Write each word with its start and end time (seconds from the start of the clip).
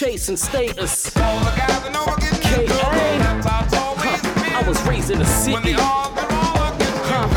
chasing 0.00 0.34
status. 0.34 1.12
I 1.14 1.20
was 4.66 4.80
raised 4.88 5.10
in 5.10 5.18
the 5.18 5.26
city. 5.26 5.74
Huh. 5.76 7.28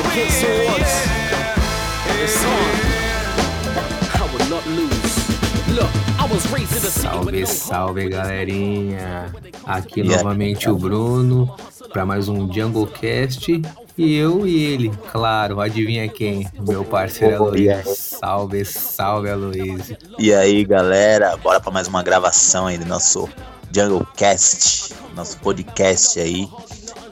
Against 0.00 0.42
odds. 0.72 0.94
It's 2.24 2.42
on. 2.46 2.74
I 4.16 4.24
will 4.32 4.46
not 4.48 4.64
lose. 4.68 5.14
Look. 5.76 5.90
Salve, 6.90 7.46
salve 7.46 8.08
galerinha! 8.08 9.32
Aqui 9.64 10.02
novamente 10.02 10.70
o 10.70 10.76
Bruno 10.76 11.54
para 11.92 12.04
mais 12.06 12.28
um 12.28 12.50
Jungle 12.50 12.86
Cast 12.86 13.62
e 13.96 14.14
eu 14.16 14.46
e 14.46 14.64
ele, 14.64 14.90
claro, 15.12 15.60
adivinha 15.60 16.08
quem? 16.08 16.48
Meu 16.66 16.84
parceiro 16.84 17.36
Aloysio. 17.36 18.13
Salve, 18.24 18.64
salve 18.64 19.28
Aloysio. 19.28 19.98
E 20.18 20.32
aí 20.32 20.64
galera, 20.64 21.36
bora 21.36 21.60
para 21.60 21.70
mais 21.70 21.86
uma 21.88 22.02
gravação 22.02 22.66
aí 22.66 22.78
do 22.78 22.86
nosso 22.86 23.28
Jungle 23.70 24.06
Cast, 24.16 24.94
nosso 25.14 25.38
podcast 25.40 26.18
aí 26.18 26.48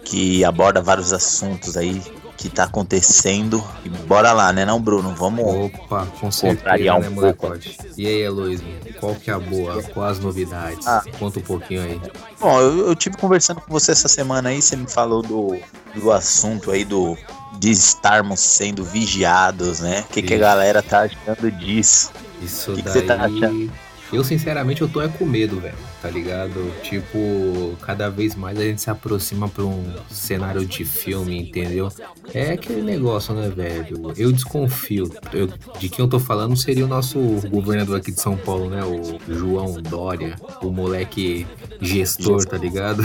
que 0.06 0.42
aborda 0.42 0.80
vários 0.80 1.12
assuntos 1.12 1.76
aí 1.76 2.00
que 2.38 2.48
tá 2.48 2.64
acontecendo. 2.64 3.62
E 3.84 3.90
bora 3.90 4.32
lá, 4.32 4.54
né, 4.54 4.64
não, 4.64 4.80
Bruno? 4.80 5.14
Vamos. 5.14 5.44
Opa, 5.44 6.06
com 6.18 6.30
certeza, 6.30 6.94
um 6.94 7.00
né, 7.00 7.34
pouco. 7.34 7.58
E 7.98 8.06
aí, 8.06 8.26
Aloysio, 8.26 8.66
qual 8.98 9.14
que 9.14 9.30
é 9.30 9.34
a 9.34 9.38
boa? 9.38 9.82
Quais 9.82 10.12
as 10.12 10.18
novidades? 10.18 10.86
Ah. 10.86 11.04
Conta 11.18 11.40
um 11.40 11.42
pouquinho 11.42 11.82
aí. 11.82 12.00
Bom, 12.40 12.58
eu, 12.58 12.88
eu 12.88 12.96
tive 12.96 13.18
conversando 13.18 13.60
com 13.60 13.70
você 13.70 13.92
essa 13.92 14.08
semana 14.08 14.48
aí, 14.48 14.62
você 14.62 14.76
me 14.76 14.90
falou 14.90 15.20
do, 15.20 15.58
do 15.94 16.10
assunto 16.10 16.70
aí 16.70 16.86
do 16.86 17.18
de 17.58 17.70
estarmos 17.70 18.40
sendo 18.40 18.84
vigiados, 18.84 19.80
né? 19.80 20.04
O 20.08 20.12
que, 20.12 20.22
que 20.22 20.34
a 20.34 20.38
galera 20.38 20.82
tá 20.82 21.02
achando 21.02 21.50
disso? 21.50 22.10
Isso 22.40 22.74
que 22.74 22.82
daí... 22.82 22.92
Que 22.92 22.98
você 22.98 23.02
tá 23.02 23.14
achando? 23.16 23.72
Eu, 24.12 24.24
sinceramente, 24.24 24.82
eu 24.82 24.88
tô 24.88 25.00
é 25.00 25.08
com 25.08 25.24
medo, 25.24 25.60
velho, 25.60 25.74
tá 26.02 26.10
ligado? 26.10 26.72
Tipo, 26.82 27.76
cada 27.80 28.10
vez 28.10 28.34
mais 28.34 28.58
a 28.58 28.62
gente 28.62 28.82
se 28.82 28.90
aproxima 28.90 29.48
pra 29.48 29.62
um 29.62 29.84
cenário 30.10 30.66
de 30.66 30.84
filme, 30.84 31.40
entendeu? 31.40 31.90
É 32.34 32.50
aquele 32.50 32.82
negócio, 32.82 33.32
né, 33.32 33.48
velho? 33.48 34.12
Eu 34.16 34.32
desconfio. 34.32 35.08
Eu, 35.32 35.46
de 35.78 35.88
quem 35.88 36.04
eu 36.04 36.08
tô 36.08 36.18
falando 36.18 36.56
seria 36.56 36.84
o 36.84 36.88
nosso 36.88 37.20
governador 37.48 37.98
aqui 37.98 38.10
de 38.10 38.20
São 38.20 38.36
Paulo, 38.36 38.68
né? 38.68 38.82
O 38.84 39.32
João 39.32 39.80
Dória, 39.80 40.34
o 40.60 40.70
moleque 40.70 41.46
gestor, 41.80 42.44
tá 42.46 42.56
ligado? 42.56 43.04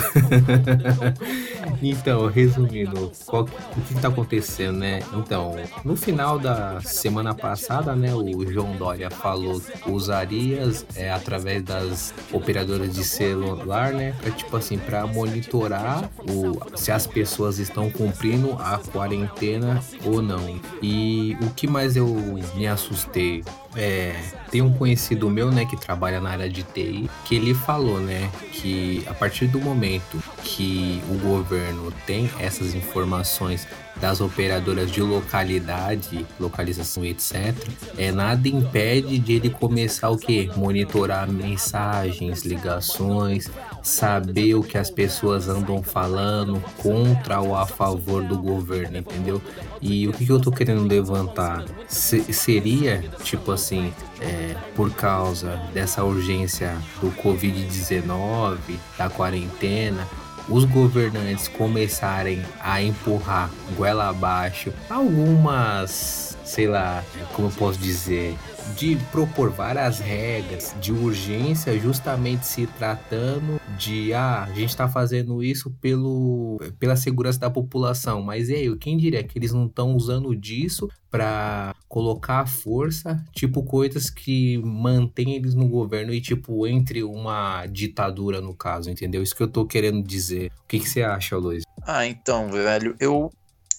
então, 1.83 2.25
resumindo, 2.25 3.11
qual, 3.27 3.43
o 3.43 3.81
que 3.81 3.93
tá 4.01 4.07
acontecendo, 4.07 4.79
né? 4.79 5.01
Então, 5.13 5.55
no 5.85 5.95
final 5.95 6.39
da 6.39 6.81
semana 6.81 7.35
passada, 7.35 7.95
né, 7.95 8.13
o 8.15 8.51
João 8.51 8.75
Dória 8.75 9.11
falou 9.11 9.59
que 9.61 9.91
usaria 9.91 10.67
é, 10.95 11.11
através 11.11 11.61
das 11.63 12.13
operadoras 12.31 12.86
de 12.87 13.03
celular, 13.03 13.93
né? 13.93 14.13
Pra, 14.21 14.31
tipo 14.31 14.55
assim, 14.55 14.77
para 14.77 15.05
monitorar 15.05 16.09
o, 16.29 16.77
se 16.77 16.91
as 16.91 17.05
pessoas 17.07 17.59
estão 17.59 17.89
cumprindo 17.89 18.53
a 18.53 18.79
quarentena 18.91 19.81
ou 20.03 20.21
não. 20.21 20.59
E 20.81 21.37
o 21.41 21.49
que 21.51 21.67
mais 21.67 21.95
eu 21.95 22.07
me 22.55 22.67
assustei 22.67 23.43
é, 23.77 24.19
tem 24.51 24.61
um 24.61 24.73
conhecido 24.73 25.29
meu, 25.29 25.51
né, 25.51 25.65
que 25.65 25.77
trabalha 25.77 26.19
na 26.19 26.31
área 26.31 26.49
de 26.49 26.63
TI, 26.63 27.09
que 27.23 27.35
ele 27.35 27.53
falou, 27.53 27.99
né, 27.99 28.29
que 28.51 29.03
a 29.07 29.13
partir 29.13 29.47
do 29.47 29.59
momento 29.59 30.21
que 30.43 31.01
o 31.09 31.17
governo 31.19 31.93
tem 32.05 32.29
essas 32.39 32.73
informações 32.73 33.67
das 33.99 34.21
operadoras 34.21 34.91
de 34.91 35.01
localidade, 35.01 36.25
localização, 36.39 37.03
etc., 37.05 37.55
é 37.97 38.11
nada 38.11 38.47
impede 38.47 39.17
de 39.19 39.33
ele 39.33 39.49
começar 39.49 40.09
o 40.09 40.17
que? 40.17 40.49
Monitorar 40.55 41.29
mensagens, 41.29 42.43
ligações, 42.43 43.49
saber 43.87 44.53
o 44.55 44.61
que 44.61 44.77
as 44.77 44.91
pessoas 44.91 45.47
andam 45.47 45.81
falando 45.81 46.61
contra 46.77 47.39
ou 47.39 47.55
a 47.55 47.65
favor 47.65 48.21
do 48.21 48.37
governo, 48.37 48.97
entendeu? 48.97 49.41
E 49.81 50.07
o 50.07 50.11
que, 50.11 50.29
eu 50.29 50.39
tô 50.39 50.51
querendo 50.51 50.85
levantar? 50.85 51.63
Se, 51.87 52.21
seria, 52.33 53.01
tipo 53.23 53.51
assim, 53.51 53.93
é, 54.19 54.55
por 54.75 54.91
causa 54.91 55.61
dessa 55.73 56.03
urgência 56.03 56.77
do 56.99 57.09
Covid-19, 57.11 58.57
da 58.97 59.09
quarentena, 59.09 60.05
os 60.49 60.65
governantes 60.65 61.47
começarem 61.47 62.43
a 62.59 62.81
empurrar 62.81 63.49
goela 63.75 64.09
abaixo 64.09 64.73
algumas, 64.89 66.37
sei 66.43 66.67
lá, 66.67 67.03
como 67.33 67.47
eu 67.47 67.51
posso 67.51 67.79
dizer, 67.79 68.37
de 68.75 68.95
propor 69.11 69.49
várias 69.49 69.99
regras 69.99 70.75
de 70.79 70.91
urgência, 70.91 71.77
justamente 71.79 72.45
se 72.45 72.67
tratando 72.67 73.59
de 73.77 74.13
ah, 74.13 74.43
a 74.43 74.53
gente 74.53 74.69
está 74.69 74.87
fazendo 74.87 75.43
isso 75.43 75.71
pelo, 75.81 76.59
pela 76.79 76.95
segurança 76.95 77.39
da 77.39 77.49
população. 77.49 78.21
Mas 78.21 78.49
e 78.49 78.55
aí, 78.55 78.77
quem 78.77 78.97
diria 78.97 79.23
que 79.23 79.37
eles 79.37 79.53
não 79.53 79.65
estão 79.65 79.95
usando 79.95 80.35
disso 80.35 80.89
para 81.09 81.73
colocar 81.87 82.45
força, 82.45 83.23
tipo 83.31 83.63
coisas 83.63 84.09
que 84.09 84.57
mantêm 84.57 85.35
eles 85.35 85.53
no 85.53 85.67
governo 85.67 86.13
e 86.13 86.19
tipo 86.19 86.67
entre 86.67 87.03
uma 87.03 87.65
ditadura 87.67 88.41
no 88.41 88.53
caso, 88.53 88.89
entendeu? 88.89 89.23
Isso 89.23 89.35
que 89.35 89.43
eu 89.43 89.47
tô 89.47 89.65
querendo 89.65 90.03
dizer. 90.03 90.51
O 90.63 90.67
que, 90.67 90.79
que 90.79 90.89
você 90.89 91.01
acha, 91.01 91.37
Luiz? 91.37 91.63
Ah, 91.83 92.05
então, 92.05 92.51
velho, 92.51 92.95
eu 92.99 93.31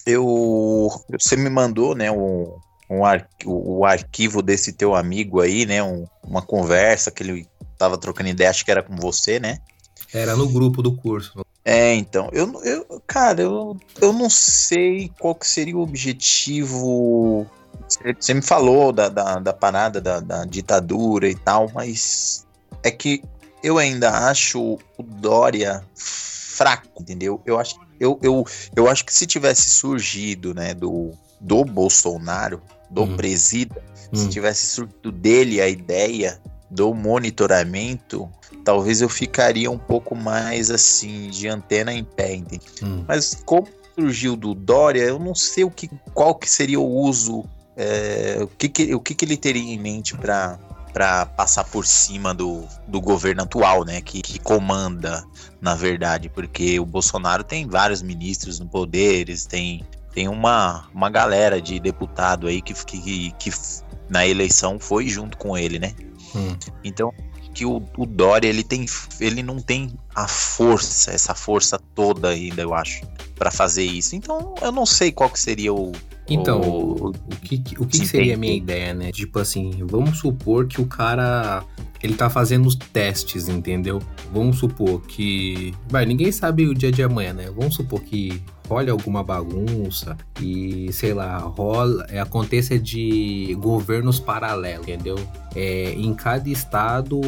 eu 0.05 0.89
você 1.19 1.35
me 1.35 1.49
mandou, 1.49 1.93
né, 1.93 2.11
um 2.11 2.57
um 2.89 3.05
ar, 3.05 3.27
o, 3.45 3.79
o, 3.79 3.85
arquivo 3.85 4.41
desse 4.41 4.73
teu 4.73 4.95
amigo 4.95 5.41
aí, 5.41 5.65
né? 5.65 5.83
Um, 5.83 6.05
uma 6.23 6.41
conversa 6.41 7.11
que 7.11 7.23
ele 7.23 7.47
tava 7.77 7.97
trocando 7.97 8.29
ideia, 8.29 8.49
acho 8.49 8.65
que 8.65 8.71
era 8.71 8.83
com 8.83 8.95
você, 8.95 9.39
né? 9.39 9.59
Era 10.13 10.35
no 10.35 10.47
grupo 10.49 10.81
do 10.81 10.95
curso. 10.95 11.45
É, 11.63 11.93
então, 11.93 12.29
eu, 12.33 12.51
eu 12.63 13.01
cara, 13.05 13.41
eu, 13.41 13.77
eu 14.01 14.11
não 14.11 14.29
sei 14.29 15.11
qual 15.19 15.35
que 15.35 15.47
seria 15.47 15.77
o 15.77 15.81
objetivo. 15.81 17.45
Você 18.19 18.33
me 18.33 18.41
falou 18.41 18.91
da, 18.91 19.07
da, 19.07 19.39
da 19.39 19.53
parada 19.53 20.01
da, 20.01 20.19
da 20.19 20.45
ditadura 20.45 21.29
e 21.29 21.35
tal, 21.35 21.69
mas 21.73 22.45
é 22.83 22.89
que 22.89 23.21
eu 23.63 23.77
ainda 23.77 24.29
acho 24.29 24.79
o 24.97 25.03
Dória 25.03 25.83
fraco, 25.95 27.01
entendeu? 27.01 27.41
Eu 27.45 27.59
acho, 27.59 27.75
eu, 27.99 28.19
eu, 28.21 28.45
eu 28.75 28.89
acho 28.89 29.05
que 29.05 29.13
se 29.13 29.25
tivesse 29.25 29.69
surgido, 29.69 30.53
né, 30.53 30.73
do, 30.73 31.11
do 31.39 31.63
Bolsonaro, 31.63 32.61
do 32.89 33.03
hum. 33.03 33.15
presida, 33.15 33.81
hum. 34.11 34.15
se 34.15 34.29
tivesse 34.29 34.65
surgido 34.67 35.11
dele 35.11 35.61
a 35.61 35.67
ideia 35.67 36.39
do 36.69 36.93
monitoramento, 36.93 38.29
talvez 38.63 39.01
eu 39.01 39.09
ficaria 39.09 39.69
um 39.69 39.77
pouco 39.77 40.15
mais 40.15 40.69
assim 40.69 41.29
de 41.29 41.47
antena 41.47 41.93
em 41.93 42.03
pé, 42.03 42.35
entende? 42.35 42.65
Hum. 42.83 43.03
Mas 43.07 43.41
como 43.45 43.67
surgiu 43.95 44.35
do 44.35 44.53
Dória, 44.53 45.01
eu 45.01 45.19
não 45.19 45.35
sei 45.35 45.63
o 45.63 45.71
que, 45.71 45.89
qual 46.13 46.35
que 46.35 46.49
seria 46.49 46.79
o 46.79 46.87
uso, 46.87 47.43
é, 47.75 48.37
o, 48.41 48.47
que, 48.47 48.69
que, 48.69 48.95
o 48.95 48.99
que, 48.99 49.13
que 49.13 49.25
ele 49.25 49.37
teria 49.37 49.73
em 49.73 49.79
mente 49.79 50.15
para 50.15 50.59
para 50.91 51.25
passar 51.25 51.63
por 51.65 51.85
cima 51.85 52.33
do, 52.33 52.65
do 52.87 52.99
governo 52.99 53.43
atual, 53.43 53.85
né? 53.85 54.01
Que, 54.01 54.21
que 54.21 54.39
comanda, 54.39 55.23
na 55.61 55.75
verdade, 55.75 56.29
porque 56.29 56.79
o 56.79 56.85
Bolsonaro 56.85 57.43
tem 57.43 57.67
vários 57.67 58.01
ministros 58.01 58.59
no 58.59 58.67
poder, 58.67 59.21
eles 59.21 59.45
têm 59.45 59.85
tem 60.13 60.27
uma, 60.27 60.87
uma 60.93 61.09
galera 61.09 61.61
de 61.61 61.79
deputado 61.79 62.47
aí 62.47 62.61
que, 62.61 62.73
que, 62.73 63.31
que 63.31 63.51
na 64.09 64.27
eleição 64.27 64.79
foi 64.79 65.07
junto 65.07 65.37
com 65.37 65.57
ele, 65.57 65.79
né? 65.79 65.93
Hum. 66.35 66.55
Então, 66.83 67.13
que 67.53 67.65
o, 67.65 67.83
o 67.97 68.05
Dória 68.05 68.47
ele 68.47 68.63
tem 68.63 68.85
ele 69.19 69.43
não 69.43 69.59
tem 69.59 69.91
a 70.15 70.27
força, 70.27 71.11
essa 71.11 71.33
força 71.33 71.79
toda 71.95 72.29
ainda, 72.29 72.61
eu 72.61 72.73
acho, 72.73 73.01
para 73.35 73.51
fazer 73.51 73.83
isso. 73.83 74.15
Então, 74.15 74.55
eu 74.61 74.71
não 74.71 74.85
sei 74.85 75.11
qual 75.11 75.29
que 75.29 75.39
seria 75.39 75.73
o 75.73 75.91
então, 76.29 76.61
o, 76.61 77.09
o 77.09 77.13
que, 77.41 77.61
o 77.79 77.87
que 77.87 78.05
seria 78.05 78.35
a 78.35 78.37
minha 78.37 78.53
ideia, 78.53 78.93
né? 78.93 79.11
Tipo 79.11 79.39
assim, 79.39 79.71
vamos 79.85 80.19
supor 80.19 80.67
que 80.67 80.79
o 80.79 80.85
cara 80.85 81.63
ele 82.01 82.13
tá 82.13 82.29
fazendo 82.29 82.67
os 82.67 82.75
testes, 82.75 83.49
entendeu? 83.49 83.99
Vamos 84.31 84.59
supor 84.59 85.01
que. 85.01 85.73
Vai, 85.89 86.05
ninguém 86.05 86.31
sabe 86.31 86.67
o 86.67 86.75
dia 86.75 86.91
de 86.91 87.01
amanhã, 87.01 87.33
né? 87.33 87.51
Vamos 87.51 87.75
supor 87.75 88.01
que 88.01 88.41
role 88.69 88.91
alguma 88.91 89.23
bagunça 89.23 90.15
e, 90.39 90.93
sei 90.93 91.13
lá, 91.13 91.39
rola, 91.39 92.05
aconteça 92.21 92.77
de 92.77 93.57
governos 93.59 94.19
paralelos, 94.19 94.87
entendeu? 94.87 95.17
É, 95.55 95.93
em 95.93 96.13
cada 96.13 96.47
estado 96.47 97.19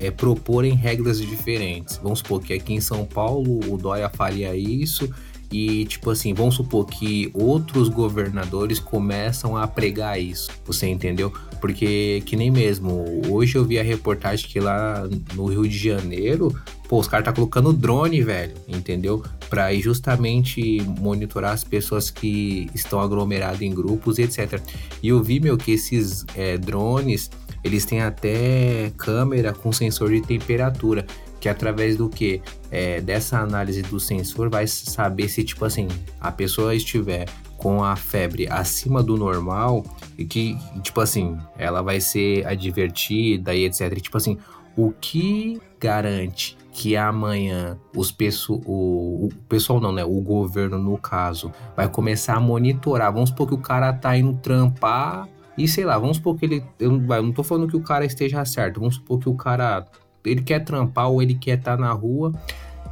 é, 0.00 0.10
proporem 0.10 0.74
regras 0.74 1.20
diferentes. 1.20 2.00
Vamos 2.02 2.20
supor 2.20 2.40
que 2.40 2.54
aqui 2.54 2.72
em 2.72 2.80
São 2.80 3.04
Paulo 3.04 3.60
o 3.70 3.76
Dória 3.76 4.08
faria 4.08 4.56
isso 4.56 5.08
e, 5.56 5.86
tipo 5.86 6.10
assim, 6.10 6.34
vamos 6.34 6.54
supor 6.54 6.84
que 6.84 7.30
outros 7.32 7.88
governadores 7.88 8.78
começam 8.78 9.56
a 9.56 9.66
pregar 9.66 10.20
isso. 10.20 10.50
Você 10.66 10.86
entendeu? 10.86 11.32
Porque, 11.62 12.22
que 12.26 12.36
nem 12.36 12.50
mesmo, 12.50 13.22
hoje 13.30 13.56
eu 13.56 13.64
vi 13.64 13.78
a 13.78 13.82
reportagem 13.82 14.46
que 14.46 14.60
lá 14.60 15.08
no 15.34 15.46
Rio 15.46 15.66
de 15.66 15.78
Janeiro, 15.78 16.54
pô, 16.86 17.00
os 17.00 17.08
caras 17.08 17.24
tá 17.24 17.32
colocando 17.32 17.72
drone, 17.72 18.22
velho, 18.22 18.52
entendeu? 18.68 19.24
Pra 19.48 19.72
ir 19.72 19.80
justamente 19.80 20.82
monitorar 21.00 21.54
as 21.54 21.64
pessoas 21.64 22.10
que 22.10 22.68
estão 22.74 23.00
aglomeradas 23.00 23.62
em 23.62 23.74
grupos, 23.74 24.18
etc. 24.18 24.60
E 25.02 25.08
eu 25.08 25.22
vi, 25.22 25.40
meu, 25.40 25.56
que 25.56 25.72
esses 25.72 26.26
é, 26.36 26.58
drones 26.58 27.30
eles 27.64 27.84
têm 27.84 28.02
até 28.02 28.92
câmera 28.96 29.52
com 29.52 29.72
sensor 29.72 30.10
de 30.10 30.20
temperatura, 30.20 31.06
que 31.46 31.48
através 31.48 31.96
do 31.96 32.08
que? 32.08 32.42
É, 32.72 33.00
dessa 33.00 33.38
análise 33.38 33.80
do 33.82 34.00
sensor 34.00 34.50
vai 34.50 34.66
saber 34.66 35.28
se, 35.28 35.44
tipo 35.44 35.64
assim, 35.64 35.86
a 36.20 36.32
pessoa 36.32 36.74
estiver 36.74 37.26
com 37.56 37.84
a 37.84 37.94
febre 37.94 38.48
acima 38.50 39.00
do 39.02 39.16
normal 39.16 39.84
e 40.18 40.24
que, 40.24 40.58
tipo 40.82 41.00
assim, 41.00 41.38
ela 41.56 41.82
vai 41.82 42.00
ser 42.00 42.44
advertida 42.44 43.54
e 43.54 43.64
etc. 43.64 43.92
E, 43.96 44.00
tipo 44.00 44.16
assim, 44.16 44.36
o 44.76 44.90
que 44.90 45.60
garante 45.78 46.58
que 46.72 46.96
amanhã 46.96 47.78
os 47.94 48.10
peço, 48.10 48.60
o, 48.66 49.26
o 49.26 49.28
pessoal 49.48 49.80
não, 49.80 49.92
né? 49.92 50.04
O 50.04 50.20
governo, 50.20 50.76
no 50.76 50.98
caso, 50.98 51.52
vai 51.76 51.88
começar 51.88 52.34
a 52.34 52.40
monitorar. 52.40 53.12
Vamos 53.12 53.30
supor 53.30 53.46
que 53.46 53.54
o 53.54 53.58
cara 53.58 53.92
tá 53.92 54.16
indo 54.16 54.34
trampar 54.34 55.28
e 55.56 55.66
sei 55.66 55.84
lá, 55.84 55.98
vamos 55.98 56.18
supor 56.18 56.36
que 56.36 56.44
ele. 56.44 56.64
Eu 56.78 56.92
eu 56.92 57.22
não 57.22 57.32
tô 57.32 57.42
falando 57.42 57.68
que 57.68 57.76
o 57.76 57.80
cara 57.80 58.04
esteja 58.04 58.44
certo. 58.44 58.80
Vamos 58.80 58.96
supor 58.96 59.18
que 59.18 59.28
o 59.28 59.34
cara. 59.34 59.86
Ele 60.28 60.42
quer 60.42 60.60
trampar 60.60 61.10
ou 61.10 61.22
ele 61.22 61.34
quer 61.34 61.58
estar 61.58 61.76
tá 61.76 61.82
na 61.82 61.92
rua. 61.92 62.32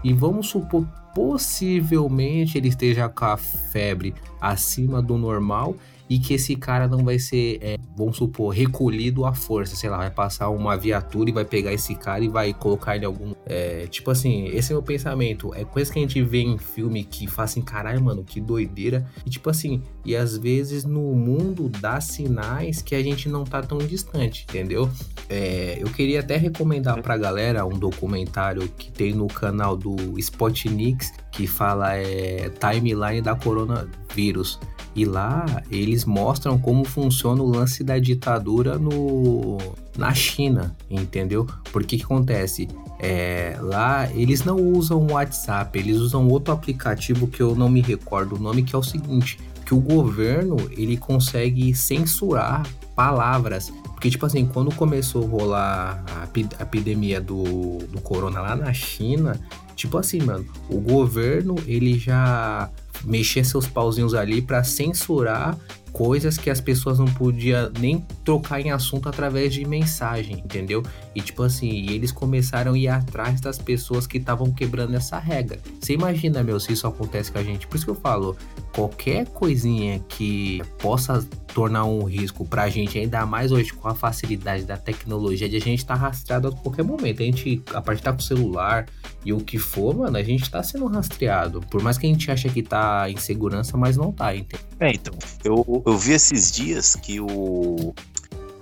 E 0.03 0.13
vamos 0.13 0.49
supor, 0.49 0.87
possivelmente 1.15 2.59
ele 2.59 2.69
esteja 2.69 3.09
com 3.09 3.25
a 3.25 3.37
febre 3.37 4.15
acima 4.41 5.01
do 5.01 5.17
normal 5.17 5.75
e 6.09 6.19
que 6.19 6.35
esse 6.35 6.55
cara 6.57 6.87
não 6.87 7.05
vai 7.05 7.19
ser, 7.19 7.59
é, 7.63 7.79
vamos 7.97 8.17
supor, 8.17 8.53
recolhido 8.55 9.25
à 9.25 9.33
força, 9.33 9.75
sei 9.75 9.89
lá, 9.89 9.99
vai 9.99 10.11
passar 10.11 10.49
uma 10.51 10.77
viatura 10.77 11.31
e 11.31 11.33
vai 11.33 11.45
pegar 11.45 11.73
esse 11.73 11.95
cara 11.95 12.25
e 12.25 12.29
vai 12.29 12.53
colocar 12.53 12.97
ele 12.97 13.05
em 13.05 13.07
algum. 13.07 13.35
É, 13.47 13.87
tipo 13.87 14.11
assim, 14.11 14.47
esse 14.49 14.73
é 14.73 14.75
o 14.75 14.79
meu 14.79 14.83
pensamento. 14.83 15.55
É 15.55 15.65
coisa 15.65 15.93
que 15.93 15.99
a 15.99 16.03
gente 16.03 16.23
vê 16.23 16.41
em 16.41 16.59
filme 16.59 17.05
que 17.05 17.27
faz 17.27 17.51
assim, 17.51 17.63
caralho, 17.63 18.03
mano, 18.03 18.25
que 18.25 18.41
doideira. 18.41 19.07
E 19.25 19.31
tipo 19.31 19.49
assim, 19.49 19.83
e 20.05 20.15
às 20.15 20.37
vezes 20.37 20.85
no 20.85 21.15
mundo 21.15 21.69
dá 21.69 22.01
sinais 22.01 22.83
que 22.83 22.95
a 22.95 23.03
gente 23.03 23.29
não 23.29 23.45
tá 23.45 23.63
tão 23.63 23.79
distante, 23.79 24.47
entendeu? 24.49 24.91
É, 25.29 25.79
eu 25.81 25.89
queria 25.89 26.21
até 26.21 26.37
recomendar 26.37 27.01
pra 27.03 27.17
galera 27.17 27.65
um 27.65 27.79
documentário 27.79 28.69
que 28.69 28.91
tem 28.91 29.13
no 29.13 29.27
canal 29.27 29.77
do 29.77 30.19
Spotnix 30.19 31.13
que 31.35 31.47
fala 31.47 31.97
é, 31.97 32.51
timeline 32.51 33.21
da 33.21 33.35
coronavírus. 33.35 34.59
E 34.95 35.05
lá 35.05 35.45
eles 35.71 36.05
mostram 36.05 36.57
como 36.57 36.85
funciona 36.85 37.43
o 37.43 37.47
lance 37.47 37.83
da 37.83 37.99
ditadura 37.99 38.79
no, 38.79 39.59
na 39.99 40.15
China, 40.15 40.75
entendeu? 40.89 41.47
Porque 41.73 41.97
que 41.97 42.05
acontece? 42.05 42.69
É, 43.01 43.59
lá 43.61 44.09
eles 44.13 44.45
não 44.45 44.57
usam 44.57 44.99
o 44.99 45.13
WhatsApp, 45.13 45.77
eles 45.77 45.97
usam 45.99 46.29
outro 46.29 46.55
aplicativo 46.55 47.27
que 47.27 47.43
eu 47.43 47.57
não 47.57 47.69
me 47.69 47.81
recordo 47.81 48.37
o 48.37 48.39
nome, 48.39 48.63
que 48.63 48.75
é 48.75 48.79
o 48.79 48.83
seguinte, 48.85 49.41
que 49.67 49.75
o 49.75 49.81
governo 49.81 50.57
ele 50.71 50.97
consegue 50.97 51.75
censurar 51.75 52.65
palavras. 52.95 53.73
Porque, 53.95 54.11
tipo 54.11 54.27
assim, 54.27 54.47
quando 54.47 54.73
começou 54.75 55.25
a 55.25 55.29
rolar 55.29 56.05
a, 56.21 56.63
epidemia 56.63 57.21
do, 57.21 57.79
do 57.91 58.01
corona 58.01 58.41
lá 58.41 58.55
na 58.55 58.73
China, 58.73 59.41
tipo 59.75 59.99
assim, 59.99 60.21
mano, 60.21 60.47
o 60.69 60.81
governo 60.81 61.57
ele 61.67 61.99
já 61.99 62.71
mexer 63.05 63.45
seus 63.45 63.67
pauzinhos 63.67 64.15
ali 64.15 64.41
para 64.41 64.65
censurar 64.65 65.59
coisas 65.95 66.37
que 66.37 66.51
as 66.51 66.61
pessoas 66.61 66.99
não 66.99 67.07
podiam 67.07 67.71
nem 67.79 68.05
trocar 68.25 68.61
em 68.61 68.73
assunto 68.73 69.09
através 69.09 69.55
de 69.55 69.65
mensagem, 69.65 70.43
entendeu? 70.45 70.83
E 71.15 71.21
tipo 71.21 71.45
assim, 71.45 71.89
eles 71.89 72.11
começaram 72.11 72.73
a 72.73 72.79
ir 72.79 72.89
atrás 72.89 73.41
das 73.41 73.59
pessoas 73.59 74.05
que 74.05 74.19
estavam 74.19 74.53
quebrando 74.53 74.97
essa 74.97 75.21
regra. 75.21 75.61
Você 75.81 75.93
imagina, 75.95 76.43
meu, 76.43 76.59
se 76.59 76.73
isso 76.73 76.85
acontece 76.89 77.31
com 77.31 77.39
a 77.39 77.45
gente? 77.45 77.69
Por 77.69 77.77
isso 77.77 77.85
que 77.85 77.93
eu 77.93 77.95
falo, 77.95 78.37
qualquer 78.75 79.29
coisinha 79.29 80.01
que 80.09 80.61
possa 80.81 81.25
tornar 81.55 81.85
um 81.85 82.03
risco 82.03 82.45
pra 82.45 82.69
gente, 82.69 82.99
ainda 82.99 83.25
mais 83.25 83.53
hoje 83.53 83.73
com 83.73 83.87
a 83.87 83.95
facilidade 83.95 84.65
da 84.65 84.77
tecnologia 84.77 85.49
de 85.49 85.57
a 85.57 85.61
gente 85.61 85.79
estar 85.79 85.95
tá 85.95 86.01
rastreado 86.01 86.49
a 86.49 86.53
qualquer 86.53 86.83
momento. 86.83 87.23
A 87.23 87.25
gente, 87.25 87.63
a 87.73 87.81
partir 87.81 88.03
tá 88.03 88.13
com 88.13 88.19
o 88.19 88.23
celular 88.23 88.87
e 89.25 89.33
o 89.33 89.39
que 89.39 89.57
for, 89.57 89.97
mano, 89.97 90.17
a 90.17 90.23
gente 90.23 90.51
tá 90.51 90.61
sendo 90.65 90.87
rastreado. 90.87 91.61
Por 91.71 91.81
mais 91.81 91.97
que 91.97 92.07
a 92.07 92.09
gente 92.09 92.29
ache 92.29 92.49
que 92.49 92.63
tá 92.63 93.09
em 93.09 93.17
segurança, 93.17 93.77
mas 93.77 93.97
não 93.97 94.11
tá, 94.11 94.35
entendeu? 94.35 94.67
É, 94.81 94.91
então, 94.91 95.15
eu, 95.45 95.83
eu 95.85 95.99
vi 95.99 96.13
esses 96.13 96.51
dias 96.51 96.97
que 96.97 97.21
o 97.21 97.95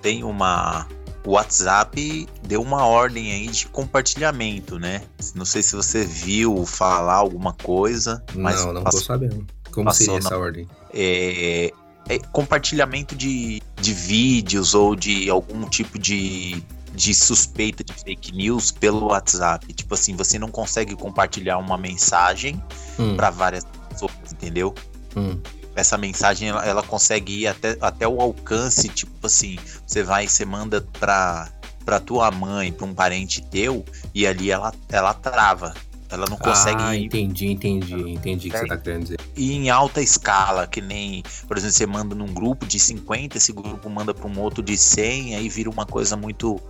tem 0.00 0.24
uma 0.24 0.86
o 1.24 1.32
WhatsApp 1.32 2.28
deu 2.42 2.60
uma 2.60 2.84
ordem 2.84 3.32
aí 3.32 3.46
de 3.46 3.66
compartilhamento, 3.68 4.78
né? 4.78 5.02
Não 5.34 5.44
sei 5.44 5.62
se 5.62 5.76
você 5.76 6.04
viu 6.04 6.66
falar 6.66 7.14
alguma 7.14 7.52
coisa. 7.52 8.22
Mas 8.34 8.64
não, 8.64 8.72
não 8.72 8.82
passou, 8.82 9.00
tô 9.00 9.06
sabendo. 9.06 9.46
Como 9.70 9.86
passou, 9.86 10.06
seria 10.06 10.18
essa 10.18 10.30
não. 10.30 10.40
ordem? 10.40 10.68
É, 10.92 11.72
é, 12.08 12.18
compartilhamento 12.32 13.14
de, 13.14 13.62
de 13.80 13.94
vídeos 13.94 14.74
ou 14.74 14.96
de 14.96 15.30
algum 15.30 15.68
tipo 15.68 15.96
de, 15.96 16.60
de 16.92 17.14
suspeita 17.14 17.84
de 17.84 17.92
fake 17.92 18.34
news 18.34 18.72
pelo 18.72 19.06
WhatsApp. 19.06 19.72
Tipo 19.72 19.94
assim, 19.94 20.16
você 20.16 20.40
não 20.40 20.48
consegue 20.48 20.96
compartilhar 20.96 21.58
uma 21.58 21.78
mensagem 21.78 22.60
hum. 22.98 23.16
para 23.16 23.30
várias 23.30 23.64
pessoas, 23.88 24.32
entendeu? 24.32 24.74
Hum 25.16 25.38
essa 25.74 25.96
mensagem 25.96 26.48
ela, 26.48 26.64
ela, 26.64 26.82
consegue 26.82 27.40
ir 27.40 27.46
até, 27.46 27.76
até 27.80 28.06
o 28.06 28.20
alcance, 28.20 28.88
tipo 28.88 29.26
assim, 29.26 29.58
você 29.86 30.02
vai, 30.02 30.28
você 30.28 30.44
manda 30.44 30.80
pra, 30.98 31.48
pra 31.84 32.00
tua 32.00 32.30
mãe, 32.30 32.72
pra 32.72 32.86
um 32.86 32.94
parente 32.94 33.42
teu, 33.42 33.84
e 34.14 34.26
ali 34.26 34.50
ela, 34.50 34.72
ela 34.90 35.14
trava. 35.14 35.74
Ela 36.12 36.26
não 36.28 36.36
consegue. 36.36 36.82
Ah, 36.82 36.94
entendi, 36.94 37.46
entendi, 37.46 37.94
entendi 37.94 38.48
o 38.48 38.52
que 38.52 38.58
você 38.58 38.66
tá 38.66 38.76
querendo 38.76 39.04
dizer. 39.04 39.18
E 39.34 39.54
em 39.54 39.70
alta 39.70 40.02
escala, 40.02 40.66
que 40.66 40.82
nem, 40.82 41.22
por 41.48 41.56
exemplo, 41.56 41.74
você 41.74 41.86
manda 41.86 42.14
num 42.14 42.26
grupo 42.26 42.66
de 42.66 42.78
50, 42.78 43.38
esse 43.38 43.50
grupo 43.50 43.88
manda 43.88 44.12
para 44.12 44.28
um 44.28 44.38
outro 44.38 44.62
de 44.62 44.76
100, 44.76 45.36
aí 45.36 45.48
vira 45.48 45.70
uma 45.70 45.86
coisa 45.86 46.14
muito. 46.14 46.60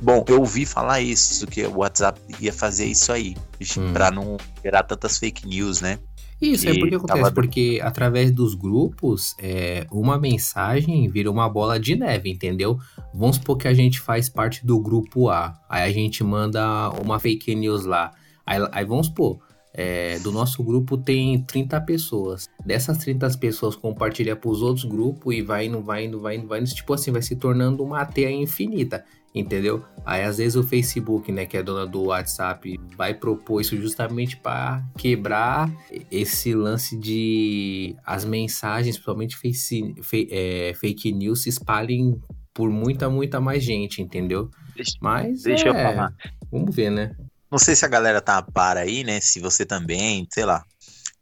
Bom, 0.00 0.24
eu 0.26 0.40
ouvi 0.40 0.64
falar 0.64 1.02
isso, 1.02 1.46
que 1.46 1.62
o 1.66 1.80
WhatsApp 1.80 2.18
ia 2.40 2.54
fazer 2.54 2.86
isso 2.86 3.12
aí, 3.12 3.36
hum. 3.76 3.92
para 3.92 4.10
não 4.10 4.38
gerar 4.64 4.82
tantas 4.82 5.18
fake 5.18 5.46
news, 5.46 5.82
né? 5.82 5.98
Isso, 6.40 6.68
é 6.68 6.78
porque 6.78 6.94
acontece, 6.94 7.20
tava... 7.20 7.34
porque 7.34 7.80
através 7.82 8.30
dos 8.30 8.54
grupos, 8.54 9.34
é, 9.38 9.86
uma 9.90 10.18
mensagem 10.18 11.08
vira 11.08 11.30
uma 11.30 11.48
bola 11.48 11.80
de 11.80 11.96
neve, 11.96 12.30
entendeu? 12.30 12.78
Vamos 13.14 13.36
supor 13.36 13.56
que 13.56 13.66
a 13.66 13.74
gente 13.74 14.00
faz 14.00 14.28
parte 14.28 14.64
do 14.64 14.78
grupo 14.78 15.30
A, 15.30 15.58
aí 15.68 15.88
a 15.88 15.92
gente 15.92 16.22
manda 16.22 16.90
uma 17.02 17.18
fake 17.18 17.54
news 17.54 17.86
lá. 17.86 18.12
Aí, 18.44 18.58
aí 18.70 18.84
vamos 18.84 19.06
supor, 19.06 19.38
é, 19.72 20.18
do 20.20 20.32
nosso 20.32 20.62
grupo 20.62 20.96
tem 20.96 21.42
30 21.42 21.80
pessoas. 21.82 22.48
Dessas 22.64 22.98
30 22.98 23.28
pessoas 23.38 23.76
compartilha 23.76 24.34
para 24.34 24.50
os 24.50 24.62
outros 24.62 24.84
grupos 24.84 25.34
e 25.34 25.42
vai 25.42 25.66
indo, 25.66 25.82
vai 25.82 26.06
indo, 26.06 26.20
vai 26.20 26.36
indo, 26.36 26.46
vai 26.46 26.60
indo. 26.60 26.68
Tipo 26.70 26.94
assim, 26.94 27.12
vai 27.12 27.22
se 27.22 27.36
tornando 27.36 27.82
uma 27.84 28.04
teia 28.04 28.30
infinita 28.30 29.04
entendeu? 29.40 29.84
Aí 30.04 30.22
às 30.22 30.38
vezes 30.38 30.56
o 30.56 30.62
Facebook, 30.62 31.30
né, 31.30 31.44
que 31.44 31.56
é 31.56 31.62
dona 31.62 31.86
do 31.86 32.04
WhatsApp, 32.04 32.80
vai 32.96 33.12
propor 33.12 33.60
isso 33.60 33.76
justamente 33.76 34.36
para 34.36 34.82
quebrar 34.96 35.70
esse 36.10 36.54
lance 36.54 36.96
de 36.96 37.94
as 38.04 38.24
mensagens, 38.24 38.96
principalmente 38.96 39.36
face, 39.36 39.94
fe, 40.02 40.28
é, 40.30 40.72
fake 40.74 41.12
news, 41.12 41.42
se 41.42 41.50
espalhem 41.50 42.20
por 42.54 42.70
muita, 42.70 43.10
muita 43.10 43.38
mais 43.40 43.62
gente, 43.62 44.00
entendeu? 44.00 44.50
Deixa, 44.74 44.92
Mas 45.00 45.42
deixa 45.42 45.66
é, 45.66 45.68
eu 45.68 45.74
falar. 45.74 46.14
Vamos 46.50 46.74
ver, 46.74 46.90
né? 46.90 47.14
Não 47.50 47.58
sei 47.58 47.76
se 47.76 47.84
a 47.84 47.88
galera 47.88 48.20
tá 48.20 48.40
para 48.40 48.80
aí, 48.80 49.04
né? 49.04 49.20
Se 49.20 49.38
você 49.40 49.66
também, 49.66 50.26
sei 50.32 50.44
lá. 50.46 50.64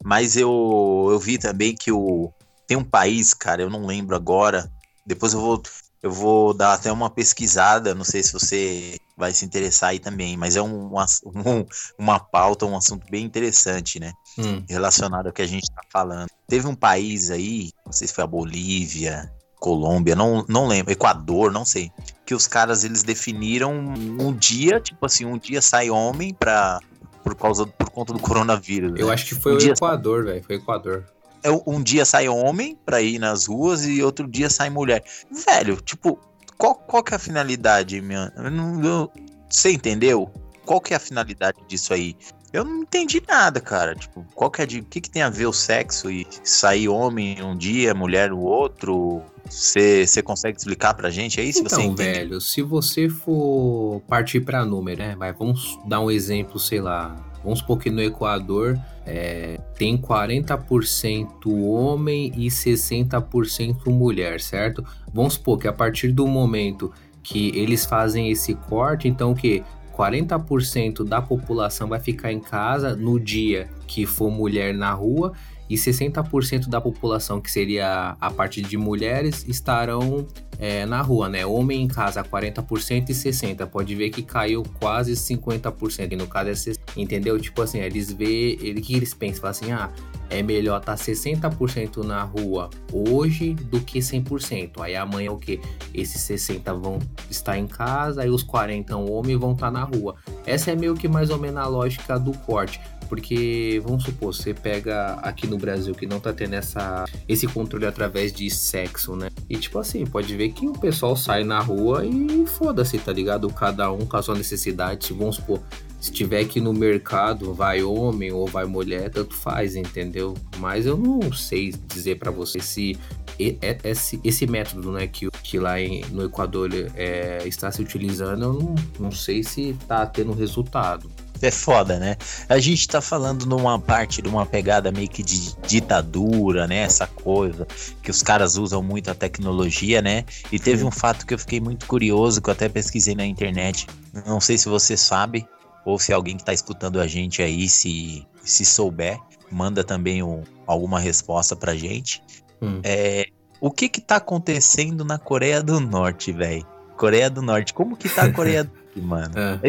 Mas 0.04 0.37
eu, 0.37 1.09
eu 1.11 1.18
vi 1.18 1.38
também 1.38 1.75
que 1.75 1.90
o 1.90 2.33
tem 2.66 2.76
um 2.76 2.85
país, 2.85 3.35
cara, 3.35 3.62
eu 3.62 3.71
não 3.71 3.85
lembro 3.85 4.14
agora. 4.14 4.71
Depois 5.06 5.35
eu 5.35 5.40
vou 5.40 5.62
eu 6.04 6.11
vou 6.11 6.52
dar 6.52 6.75
até 6.75 6.92
uma 6.92 7.08
pesquisada, 7.08 7.94
não 7.94 8.04
sei 8.04 8.23
se 8.23 8.30
você 8.30 8.99
vai 9.16 9.32
se 9.32 9.42
interessar 9.42 9.88
aí 9.88 9.99
também, 9.99 10.37
mas 10.37 10.54
é 10.54 10.61
um, 10.61 10.90
um 10.94 11.64
uma 11.99 12.20
pauta, 12.20 12.66
um 12.66 12.76
assunto 12.76 13.06
bem 13.11 13.25
interessante, 13.25 13.99
né? 13.99 14.12
Hum. 14.38 14.62
Relacionado 14.68 15.28
ao 15.28 15.32
que 15.32 15.40
a 15.40 15.46
gente 15.46 15.62
está 15.62 15.80
falando. 15.90 16.28
Teve 16.46 16.66
um 16.66 16.75
país 16.75 17.30
aí, 17.30 17.70
não 17.87 17.92
sei 17.92 18.06
se 18.06 18.12
foi 18.12 18.23
a 18.23 18.26
Bolívia, 18.26 19.32
Colômbia, 19.58 20.14
não, 20.14 20.44
não 20.46 20.66
lembro, 20.66 20.92
Equador, 20.92 21.50
não 21.50 21.64
sei, 21.64 21.90
que 22.26 22.34
os 22.34 22.46
caras 22.46 22.84
eles 22.84 23.02
definiram 23.02 23.73
um 23.73 24.30
dia, 24.30 24.78
tipo 24.80 25.06
assim, 25.06 25.25
um 25.25 25.38
dia 25.38 25.62
sai 25.62 25.88
homem 25.88 26.34
para 26.34 26.80
por 27.23 27.34
causa 27.34 27.66
por 27.66 27.88
conta 27.88 28.12
do 28.12 28.18
coronavírus. 28.18 28.92
Eu 29.00 29.06
né? 29.06 29.14
acho 29.14 29.25
que 29.25 29.34
foi 29.34 29.54
um 29.54 29.56
o 29.56 29.62
Equador, 29.62 30.25
velho, 30.26 30.44
foi 30.44 30.56
Equador. 30.56 31.06
É, 31.45 31.51
um 31.67 31.83
dia 31.83 32.07
sai 32.07 32.27
homem 32.27 32.77
pra 32.87 33.03
ir 33.03 33.19
nas 33.19 33.47
ruas 33.47 33.85
e 33.85 34.03
outro 34.03 34.27
dia 34.27 34.49
sai 34.49 34.71
mulher. 34.71 35.05
Velho, 35.31 35.77
tipo, 35.77 36.19
qual, 36.57 36.75
qual 36.75 37.05
que 37.05 37.13
é 37.13 37.17
a 37.17 37.21
finalidade, 37.21 38.01
minha? 38.01 38.33
Eu 38.35 38.51
não, 38.51 38.83
eu, 38.83 39.11
você 39.51 39.71
entendeu? 39.71 40.31
Qual 40.65 40.81
que 40.81 40.95
é 40.95 40.97
a 40.97 41.01
finalidade 41.01 41.59
disso 41.69 41.93
aí? 41.93 42.17
Eu 42.51 42.65
não 42.65 42.83
entendi 42.83 43.21
nada, 43.29 43.61
cara. 43.61 43.95
Tipo, 43.95 44.25
qual 44.35 44.51
que 44.51 44.63
é 44.63 44.67
de. 44.67 44.79
O 44.79 44.85
que, 44.85 45.01
que 45.01 45.11
tem 45.11 45.23
a 45.23 45.29
ver 45.29 45.47
o 45.47 45.53
sexo 45.53 46.11
e 46.11 46.27
sair 46.43 46.89
homem 46.89 47.43
um 47.43 47.57
dia, 47.57 47.93
mulher 47.93 48.31
no 48.31 48.41
outro? 48.41 49.21
Você 49.45 50.23
consegue 50.23 50.57
explicar 50.57 50.95
pra 50.95 51.11
gente 51.11 51.41
aí, 51.41 51.53
se 51.53 51.61
então, 51.61 51.79
você 51.79 51.83
entende? 51.83 52.19
velho, 52.19 52.41
se 52.41 52.63
você 52.63 53.09
for 53.09 54.01
partir 54.09 54.41
pra 54.41 54.65
número, 54.65 55.03
né? 55.03 55.15
Vai, 55.17 55.33
vamos 55.33 55.79
dar 55.87 56.01
um 56.01 56.11
exemplo, 56.11 56.59
sei 56.59 56.81
lá. 56.81 57.34
Vamos 57.45 57.59
supor 57.59 57.79
que 57.79 57.91
no 57.91 58.03
Equador 58.03 58.81
é, 59.07 59.61
tem 59.77 59.97
40% 59.99 61.29
homem 61.47 62.33
e 62.35 62.47
60% 62.47 63.87
mulher, 63.89 64.41
certo? 64.41 64.83
Vamos 65.13 65.35
supor 65.35 65.59
que 65.59 65.69
a 65.69 65.73
partir 65.73 66.11
do 66.11 66.27
momento 66.27 66.91
que 67.23 67.57
eles 67.57 67.85
fazem 67.85 68.31
esse 68.31 68.55
corte, 68.55 69.07
então 69.07 69.33
o 69.33 69.35
que 69.35 69.63
40% 69.95 71.05
da 71.05 71.23
população 71.23 71.89
vai 71.89 72.01
ficar 72.01 72.33
em 72.33 72.41
casa 72.41 72.97
no 72.97 73.21
dia 73.21 73.69
que 73.87 74.05
for 74.05 74.31
mulher 74.31 74.75
na 74.75 74.93
rua 74.93 75.33
e 75.68 75.76
60% 75.76 76.68
da 76.68 76.80
população, 76.80 77.40
que 77.40 77.50
seria 77.50 78.16
a 78.21 78.30
parte 78.30 78.61
de 78.61 78.76
mulheres, 78.76 79.44
estarão 79.49 80.26
é, 80.59 80.85
na 80.87 81.00
rua, 81.00 81.28
né? 81.28 81.44
Homem 81.44 81.83
em 81.83 81.88
casa 81.88 82.23
40% 82.23 83.09
e 83.09 83.12
60%. 83.12 83.66
Pode 83.66 83.94
ver 83.94 84.11
que 84.11 84.23
caiu 84.23 84.62
quase 84.78 85.12
50%. 85.12 86.12
E 86.12 86.16
no 86.16 86.26
caso 86.26 86.50
é 86.50 86.52
60%, 86.52 86.78
entendeu? 86.97 87.38
Tipo 87.40 87.62
assim, 87.62 87.78
eles 87.78 88.12
vê, 88.12 88.59
ele 88.61 88.80
que 88.80 88.94
eles 88.94 89.14
pensam, 89.14 89.40
falam 89.40 89.50
assim, 89.50 89.73
ah, 89.73 89.90
é 90.30 90.42
melhor 90.42 90.80
estar 90.80 90.97
tá 90.97 91.02
60% 91.02 92.04
na 92.04 92.23
rua 92.23 92.71
hoje 92.92 93.54
do 93.54 93.80
que 93.80 93.99
100%. 93.99 94.80
Aí 94.80 94.97
amanhã 94.97 95.33
o 95.33 95.38
que? 95.38 95.61
Esses 95.92 96.21
60 96.23 96.75
vão 96.75 96.99
estar 97.30 97.59
em 97.59 97.66
casa, 97.66 98.23
aí 98.23 98.30
os 98.30 98.42
40 98.42 98.97
homens 98.97 99.38
vão 99.38 99.52
estar 99.52 99.71
tá 99.71 99.73
na 99.73 99.85
rua. 99.85 100.16
Essa 100.47 100.73
é 100.73 100.76
meio 100.76 100.94
que 100.94 101.09
mais 101.09 101.30
ou 101.30 101.38
menos 101.38 101.59
a 101.59 101.66
lógica 101.66 102.18
do 102.18 102.33
corte. 102.38 102.80
Porque, 103.14 103.80
vamos 103.85 104.02
supor, 104.02 104.35
você 104.35 104.52
pega 104.52 105.12
aqui 105.23 105.47
no 105.47 105.56
Brasil 105.56 105.94
que 105.94 106.04
não 106.04 106.18
tá 106.18 106.33
tendo 106.33 106.54
essa, 106.54 107.04
esse 107.28 107.47
controle 107.47 107.87
através 107.87 108.33
de 108.33 108.50
sexo, 108.50 109.14
né? 109.14 109.28
E 109.49 109.56
tipo 109.56 109.78
assim, 109.78 110.04
pode 110.04 110.35
ver 110.37 110.49
que 110.49 110.66
o 110.66 110.73
pessoal 110.73 111.14
sai 111.14 111.44
na 111.44 111.61
rua 111.61 112.04
e 112.04 112.44
foda-se, 112.44 112.99
tá 112.99 113.12
ligado? 113.12 113.49
Cada 113.50 113.92
um 113.92 114.04
com 114.04 114.16
a 114.16 114.23
sua 114.23 114.35
necessidade. 114.35 115.12
Vamos 115.12 115.37
supor, 115.37 115.61
se 116.00 116.11
tiver 116.11 116.40
aqui 116.40 116.61
no 116.61 116.73
mercado, 116.73 117.54
vai 117.54 117.85
homem 117.85 118.33
ou 118.33 118.49
vai 118.49 118.64
mulher, 118.64 119.09
tanto 119.11 119.33
faz, 119.33 119.76
entendeu? 119.76 120.35
Mas 120.59 120.85
eu 120.85 120.97
não 120.97 121.33
sei 121.33 121.73
dizer 121.87 122.18
para 122.18 122.33
você 122.33 122.59
se 122.59 122.99
esse, 123.38 124.21
esse 124.25 124.44
método 124.44 124.90
né, 124.90 125.06
que, 125.06 125.28
que 125.44 125.56
lá 125.56 125.80
em, 125.80 126.04
no 126.06 126.25
Equador 126.25 126.68
é, 126.97 127.47
está 127.47 127.71
se 127.71 127.80
utilizando, 127.80 128.42
eu 128.42 128.52
não, 128.54 128.75
não 128.99 129.11
sei 129.12 129.44
se 129.44 129.73
tá 129.87 130.04
tendo 130.04 130.33
resultado. 130.33 131.09
É 131.43 131.50
foda, 131.50 131.99
né? 131.99 132.17
A 132.49 132.59
gente 132.59 132.88
tá 132.88 133.00
falando 133.00 133.45
numa 133.45 133.79
parte 133.79 134.23
de 134.23 134.29
uma 134.29 134.47
pegada 134.47 134.91
meio 134.91 135.09
que 135.09 135.23
de 135.23 135.55
ditadura, 135.67 136.67
né? 136.67 136.79
Essa 136.79 137.07
coisa 137.07 137.67
que 138.03 138.11
os 138.11 138.23
caras 138.23 138.57
usam 138.57 138.83
muito 138.83 139.11
a 139.11 139.14
tecnologia, 139.14 140.00
né? 140.00 140.25
E 140.50 140.59
teve 140.59 140.85
um 140.85 140.91
fato 140.91 141.26
que 141.26 141.35
eu 141.35 141.38
fiquei 141.38 141.61
muito 141.61 141.87
curioso, 141.87 142.41
que 142.41 142.49
eu 142.49 142.53
até 142.53 142.69
pesquisei 142.69 143.14
na 143.14 143.26
internet. 143.26 143.87
Não 144.26 144.41
sei 144.41 144.57
se 144.57 144.69
você 144.69 144.97
sabe, 144.97 145.47
ou 145.85 145.99
se 145.99 146.12
alguém 146.12 146.37
que 146.37 146.45
tá 146.45 146.53
escutando 146.53 147.00
a 147.00 147.07
gente 147.07 147.43
aí, 147.43 147.69
se, 147.69 148.26
se 148.43 148.64
souber, 148.64 149.19
manda 149.50 149.85
também 149.85 150.23
um, 150.23 150.43
alguma 150.67 150.99
resposta 150.99 151.55
pra 151.55 151.75
gente. 151.75 152.23
Hum. 152.62 152.81
É, 152.83 153.26
o 153.61 153.71
que 153.71 153.88
que 153.88 154.00
tá 154.00 154.17
acontecendo 154.17 155.05
na 155.05 155.19
Coreia 155.19 155.62
do 155.62 155.79
Norte, 155.81 156.33
velho? 156.33 156.67
Coreia 156.97 157.29
do 157.29 157.43
Norte, 157.43 157.75
como 157.75 157.97
que 157.97 158.09
tá 158.09 158.25
a 158.25 158.33
Coreia 158.33 158.64
do 158.64 158.73
Norte, 158.73 159.00
mano? 159.00 159.38
É. 159.38 159.61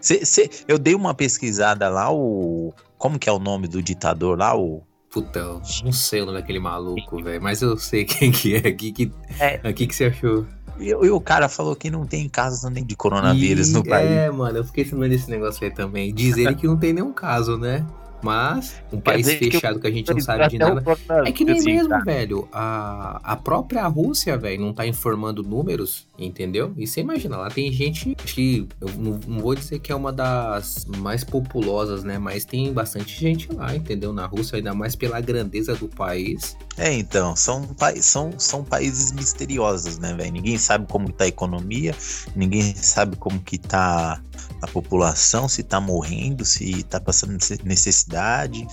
cê, 0.00 0.24
cê, 0.24 0.50
eu 0.66 0.78
dei 0.78 0.94
uma 0.94 1.14
pesquisada 1.14 1.88
lá, 1.88 2.12
o. 2.12 2.72
Como 2.98 3.18
que 3.18 3.28
é 3.28 3.32
o 3.32 3.38
nome 3.38 3.66
do 3.66 3.82
ditador 3.82 4.38
lá? 4.38 4.56
O. 4.56 4.82
Puta, 5.10 5.60
não 5.84 5.92
sei 5.92 6.22
o 6.22 6.26
nome 6.26 6.38
daquele 6.38 6.58
maluco, 6.58 7.22
velho. 7.22 7.42
Mas 7.42 7.60
eu 7.60 7.76
sei 7.76 8.04
quem 8.06 8.30
que 8.30 8.54
é. 8.54 8.68
Aqui 8.68 8.92
que, 8.92 9.12
é. 9.38 9.60
aqui 9.62 9.86
que 9.86 9.94
você 9.94 10.06
achou? 10.06 10.46
E, 10.78 10.88
e, 10.88 11.10
o 11.10 11.20
cara 11.20 11.48
falou 11.48 11.76
que 11.76 11.90
não 11.90 12.06
tem 12.06 12.28
casos 12.28 12.68
nem 12.70 12.84
de 12.84 12.96
coronavírus 12.96 13.70
e, 13.70 13.72
no 13.74 13.84
país. 13.84 14.10
É, 14.10 14.30
mano, 14.30 14.58
eu 14.58 14.64
fiquei 14.64 14.84
sabendo 14.84 15.10
desse 15.10 15.30
negócio 15.30 15.64
aí 15.64 15.70
também. 15.70 16.14
Diz 16.14 16.36
ele 16.36 16.54
que 16.54 16.66
não 16.66 16.78
tem 16.78 16.92
nenhum 16.92 17.12
caso, 17.12 17.58
né? 17.58 17.86
Mas 18.22 18.80
um 18.92 19.00
país 19.00 19.26
fechado 19.26 19.74
que, 19.74 19.80
que, 19.80 19.86
a 19.86 19.90
gente 19.90 20.12
não 20.12 20.20
sabe 20.20 20.48
de 20.48 20.58
nada. 20.58 20.82
É 21.26 21.32
que 21.32 21.44
nem 21.44 21.58
assim, 21.58 21.72
mesmo, 21.72 21.88
tá? 21.88 21.98
velho. 21.98 22.48
A, 22.52 23.20
a 23.24 23.36
própria 23.36 23.86
Rússia, 23.86 24.36
velho, 24.38 24.60
não 24.60 24.72
tá 24.72 24.86
informando 24.86 25.42
números, 25.42 26.06
entendeu? 26.18 26.72
E 26.76 26.86
você 26.86 27.00
imagina, 27.00 27.36
lá 27.36 27.48
tem 27.48 27.70
gente 27.72 28.14
que 28.14 28.68
eu 28.80 28.88
não, 28.96 29.20
não, 29.26 29.40
vou 29.40 29.54
dizer 29.54 29.80
que 29.80 29.90
é 29.90 29.94
uma 29.94 30.12
das 30.12 30.86
mais 30.98 31.24
populosas, 31.24 32.04
né? 32.04 32.18
Mas 32.18 32.44
tem 32.44 32.72
bastante 32.72 33.18
gente 33.18 33.52
lá, 33.52 33.74
entendeu? 33.74 34.12
Na 34.12 34.26
Rússia, 34.26 34.56
ainda 34.56 34.72
mais 34.72 34.94
pela 34.94 35.20
grandeza 35.20 35.74
do 35.74 35.88
país. 35.88 36.56
É, 36.76 36.92
então, 36.92 37.36
são, 37.36 37.68
são, 38.00 38.32
são 38.38 38.64
países 38.64 39.12
misteriosos, 39.12 39.98
né, 39.98 40.14
velho? 40.14 40.32
Ninguém 40.32 40.56
sabe 40.56 40.86
como 40.86 41.12
tá 41.12 41.24
a 41.24 41.28
economia, 41.28 41.94
ninguém 42.34 42.74
sabe 42.74 43.16
como 43.16 43.40
que 43.40 43.58
tá 43.58 44.20
a 44.60 44.66
população, 44.68 45.48
se 45.48 45.62
tá 45.62 45.80
morrendo, 45.80 46.44
se 46.44 46.82
tá 46.84 47.00
passando 47.00 47.36
necessidade. 47.64 48.66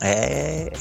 É. 0.00 0.72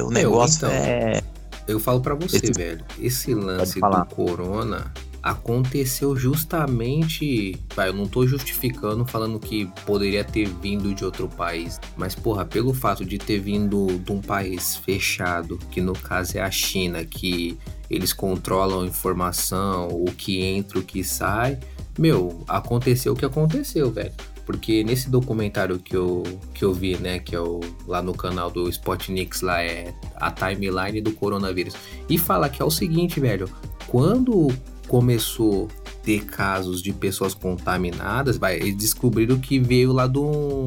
O 0.00 0.10
negócio 0.10 0.56
então, 0.56 0.70
é. 0.70 1.22
Eu 1.68 1.78
falo 1.78 2.00
para 2.00 2.14
você, 2.14 2.38
esse... 2.38 2.52
velho. 2.52 2.84
Esse 2.98 3.34
lance 3.34 3.80
do 3.80 4.06
corona 4.06 4.92
aconteceu 5.22 6.16
justamente. 6.16 7.56
Vai, 7.74 7.88
eu 7.88 7.92
não 7.92 8.06
tô 8.06 8.26
justificando 8.26 9.04
falando 9.06 9.38
que 9.38 9.66
poderia 9.86 10.24
ter 10.24 10.48
vindo 10.48 10.92
de 10.94 11.04
outro 11.04 11.28
país. 11.28 11.80
Mas, 11.96 12.14
porra, 12.14 12.44
pelo 12.44 12.74
fato 12.74 13.04
de 13.04 13.18
ter 13.18 13.38
vindo 13.38 13.86
de 13.98 14.12
um 14.12 14.20
país 14.20 14.76
fechado, 14.76 15.58
que 15.70 15.80
no 15.80 15.92
caso 15.92 16.38
é 16.38 16.40
a 16.40 16.50
China, 16.50 17.04
que 17.04 17.56
eles 17.88 18.12
controlam 18.12 18.82
a 18.82 18.86
informação, 18.86 19.88
o 19.88 20.06
que 20.06 20.42
entra, 20.42 20.78
o 20.78 20.82
que 20.82 21.04
sai. 21.04 21.58
Meu, 21.98 22.42
aconteceu 22.48 23.12
o 23.12 23.16
que 23.16 23.24
aconteceu, 23.24 23.90
velho. 23.90 24.12
Porque 24.44 24.82
nesse 24.82 25.08
documentário 25.08 25.78
que 25.78 25.94
eu, 25.94 26.24
que 26.52 26.64
eu 26.64 26.72
vi, 26.72 26.96
né, 26.96 27.20
que 27.20 27.34
é 27.34 27.40
o, 27.40 27.60
lá 27.86 28.02
no 28.02 28.12
canal 28.12 28.50
do 28.50 28.68
Spotnix, 28.68 29.40
lá 29.40 29.62
é 29.62 29.94
a 30.16 30.32
timeline 30.32 31.00
do 31.00 31.12
coronavírus. 31.12 31.74
E 32.08 32.18
fala 32.18 32.48
que 32.48 32.60
é 32.60 32.64
o 32.64 32.70
seguinte, 32.70 33.20
velho, 33.20 33.48
quando 33.86 34.48
começou 34.92 35.70
a 35.86 36.04
ter 36.04 36.22
casos 36.26 36.82
de 36.82 36.92
pessoas 36.92 37.32
contaminadas, 37.32 38.36
vai, 38.36 38.56
eles 38.56 38.76
descobriram 38.76 39.38
que 39.38 39.58
veio 39.58 39.90
lá 39.90 40.06
do, 40.06 40.66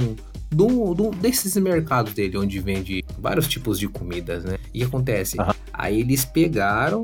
do, 0.50 0.96
do, 0.96 1.12
desses 1.12 1.56
mercados 1.58 2.12
dele, 2.12 2.36
onde 2.36 2.60
vende 2.60 3.06
vários 3.20 3.48
tipos 3.48 3.78
de 3.78 3.88
comidas, 3.88 4.44
né? 4.44 4.58
E 4.74 4.84
acontece? 4.84 5.40
Uhum. 5.40 5.54
Aí 5.72 6.00
eles 6.00 6.26
pegaram, 6.26 7.04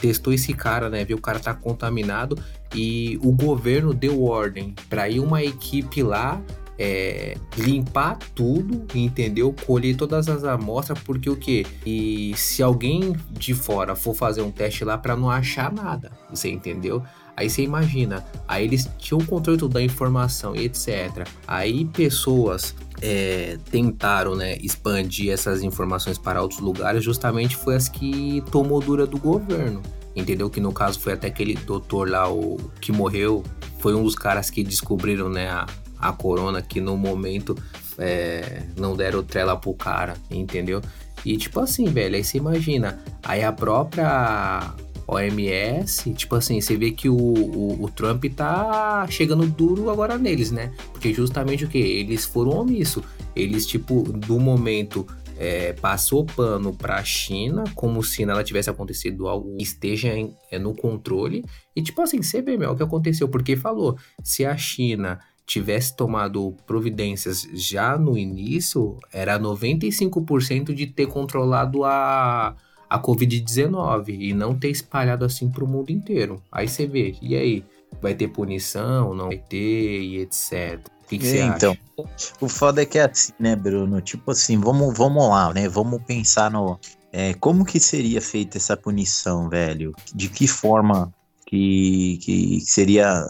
testou 0.00 0.32
esse 0.32 0.52
cara, 0.54 0.90
né? 0.90 1.04
Viu 1.04 1.18
o 1.18 1.20
cara 1.20 1.38
tá 1.38 1.54
contaminado 1.54 2.36
e 2.74 3.16
o 3.22 3.30
governo 3.30 3.94
deu 3.94 4.24
ordem 4.24 4.74
para 4.90 5.08
ir 5.08 5.20
uma 5.20 5.44
equipe 5.44 6.02
lá 6.02 6.42
é, 6.78 7.36
limpar 7.56 8.18
tudo, 8.34 8.86
entendeu? 8.94 9.54
Colher 9.66 9.96
todas 9.96 10.28
as 10.28 10.44
amostras, 10.44 10.98
porque 11.00 11.28
o 11.30 11.36
que? 11.36 11.66
E 11.84 12.34
se 12.36 12.62
alguém 12.62 13.16
de 13.30 13.54
fora 13.54 13.94
for 13.94 14.14
fazer 14.14 14.42
um 14.42 14.50
teste 14.50 14.84
lá 14.84 14.98
para 14.98 15.16
não 15.16 15.30
achar 15.30 15.72
nada, 15.72 16.12
você 16.30 16.50
entendeu? 16.50 17.02
Aí 17.36 17.50
você 17.50 17.62
imagina, 17.62 18.24
aí 18.48 18.64
eles 18.64 18.88
tinham 18.98 19.20
o 19.20 19.26
controle 19.26 19.68
da 19.68 19.82
informação 19.82 20.56
e 20.56 20.64
etc. 20.64 21.28
Aí 21.46 21.84
pessoas 21.84 22.74
é, 23.02 23.58
tentaram 23.70 24.34
né, 24.34 24.56
expandir 24.56 25.30
essas 25.30 25.62
informações 25.62 26.16
para 26.16 26.40
outros 26.40 26.60
lugares, 26.60 27.04
justamente 27.04 27.54
foi 27.54 27.76
as 27.76 27.90
que 27.90 28.42
tomou 28.50 28.80
dura 28.80 29.06
do 29.06 29.18
governo 29.18 29.82
entendeu? 30.16 30.48
Que 30.48 30.60
no 30.60 30.72
caso 30.72 30.98
foi 30.98 31.12
até 31.12 31.28
aquele 31.28 31.54
doutor 31.54 32.08
lá, 32.08 32.26
o 32.32 32.56
que 32.80 32.90
morreu, 32.90 33.44
foi 33.78 33.94
um 33.94 34.02
dos 34.02 34.14
caras 34.14 34.48
que 34.48 34.64
descobriram, 34.64 35.28
né, 35.28 35.50
a, 35.50 35.66
a 35.98 36.12
corona, 36.12 36.62
que 36.62 36.80
no 36.80 36.96
momento 36.96 37.56
é, 37.98 38.64
não 38.76 38.96
deram 38.96 39.22
trela 39.22 39.56
pro 39.56 39.74
cara, 39.74 40.14
entendeu? 40.30 40.82
E 41.24 41.36
tipo 41.36 41.60
assim, 41.60 41.86
velho, 41.86 42.16
aí 42.16 42.24
você 42.24 42.38
imagina, 42.38 42.98
aí 43.22 43.42
a 43.42 43.52
própria 43.52 44.74
OMS, 45.08 46.12
tipo 46.14 46.34
assim, 46.34 46.60
você 46.60 46.76
vê 46.76 46.90
que 46.90 47.08
o, 47.08 47.16
o, 47.16 47.84
o, 47.84 47.90
Trump 47.90 48.24
tá 48.34 49.06
chegando 49.08 49.46
duro 49.46 49.88
agora 49.88 50.18
neles, 50.18 50.50
né? 50.50 50.72
Porque 50.92 51.12
justamente 51.12 51.64
o 51.64 51.68
que? 51.68 51.78
Eles 51.78 52.24
foram 52.24 52.52
omissos. 52.52 53.04
Eles, 53.34 53.66
tipo, 53.66 54.02
do 54.02 54.40
momento 54.40 55.06
é, 55.38 55.72
passou 55.74 56.24
pano 56.24 56.74
para 56.74 56.96
a 56.96 57.04
China 57.04 57.64
como 57.74 58.02
se 58.02 58.24
nada 58.24 58.42
tivesse 58.42 58.70
acontecido 58.70 59.28
algo 59.28 59.56
esteja 59.60 60.12
em, 60.12 60.34
é, 60.50 60.58
no 60.58 60.74
controle. 60.74 61.44
E 61.74 61.82
tipo 61.82 62.00
assim, 62.02 62.22
você 62.22 62.42
vê 62.42 62.56
meu, 62.56 62.72
o 62.72 62.76
que 62.76 62.82
aconteceu, 62.82 63.28
porque 63.28 63.54
falou, 63.54 63.96
se 64.24 64.44
a 64.44 64.56
China 64.56 65.20
tivesse 65.46 65.96
tomado 65.96 66.54
providências 66.66 67.48
já 67.54 67.96
no 67.96 68.18
início, 68.18 68.98
era 69.12 69.38
95% 69.38 70.74
de 70.74 70.88
ter 70.88 71.06
controlado 71.06 71.84
a, 71.84 72.56
a 72.90 72.98
Covid-19 73.00 74.08
e 74.08 74.34
não 74.34 74.58
ter 74.58 74.70
espalhado 74.70 75.24
assim 75.24 75.48
para 75.48 75.64
o 75.64 75.68
mundo 75.68 75.90
inteiro. 75.90 76.42
Aí 76.50 76.66
você 76.66 76.86
vê, 76.86 77.14
e 77.22 77.36
aí? 77.36 77.64
Vai 78.02 78.14
ter 78.14 78.28
punição, 78.28 79.14
não 79.14 79.26
vai 79.28 79.38
ter 79.38 80.00
e 80.02 80.18
etc. 80.18 80.80
O 81.04 81.08
que, 81.08 81.18
que 81.18 81.26
você 81.26 81.40
então, 81.40 81.76
acha? 81.96 82.32
o 82.40 82.48
foda 82.48 82.82
é 82.82 82.84
que 82.84 82.98
é 82.98 83.04
assim, 83.04 83.32
né, 83.38 83.54
Bruno? 83.54 84.00
Tipo 84.00 84.32
assim, 84.32 84.58
vamos, 84.58 84.98
vamos 84.98 85.28
lá, 85.28 85.54
né? 85.54 85.68
Vamos 85.68 86.02
pensar 86.02 86.50
no. 86.50 86.78
É, 87.12 87.32
como 87.34 87.64
que 87.64 87.78
seria 87.78 88.20
feita 88.20 88.58
essa 88.58 88.76
punição, 88.76 89.48
velho? 89.48 89.94
De 90.12 90.28
que 90.28 90.48
forma 90.48 91.14
que, 91.46 92.18
que 92.20 92.60
seria 92.60 93.24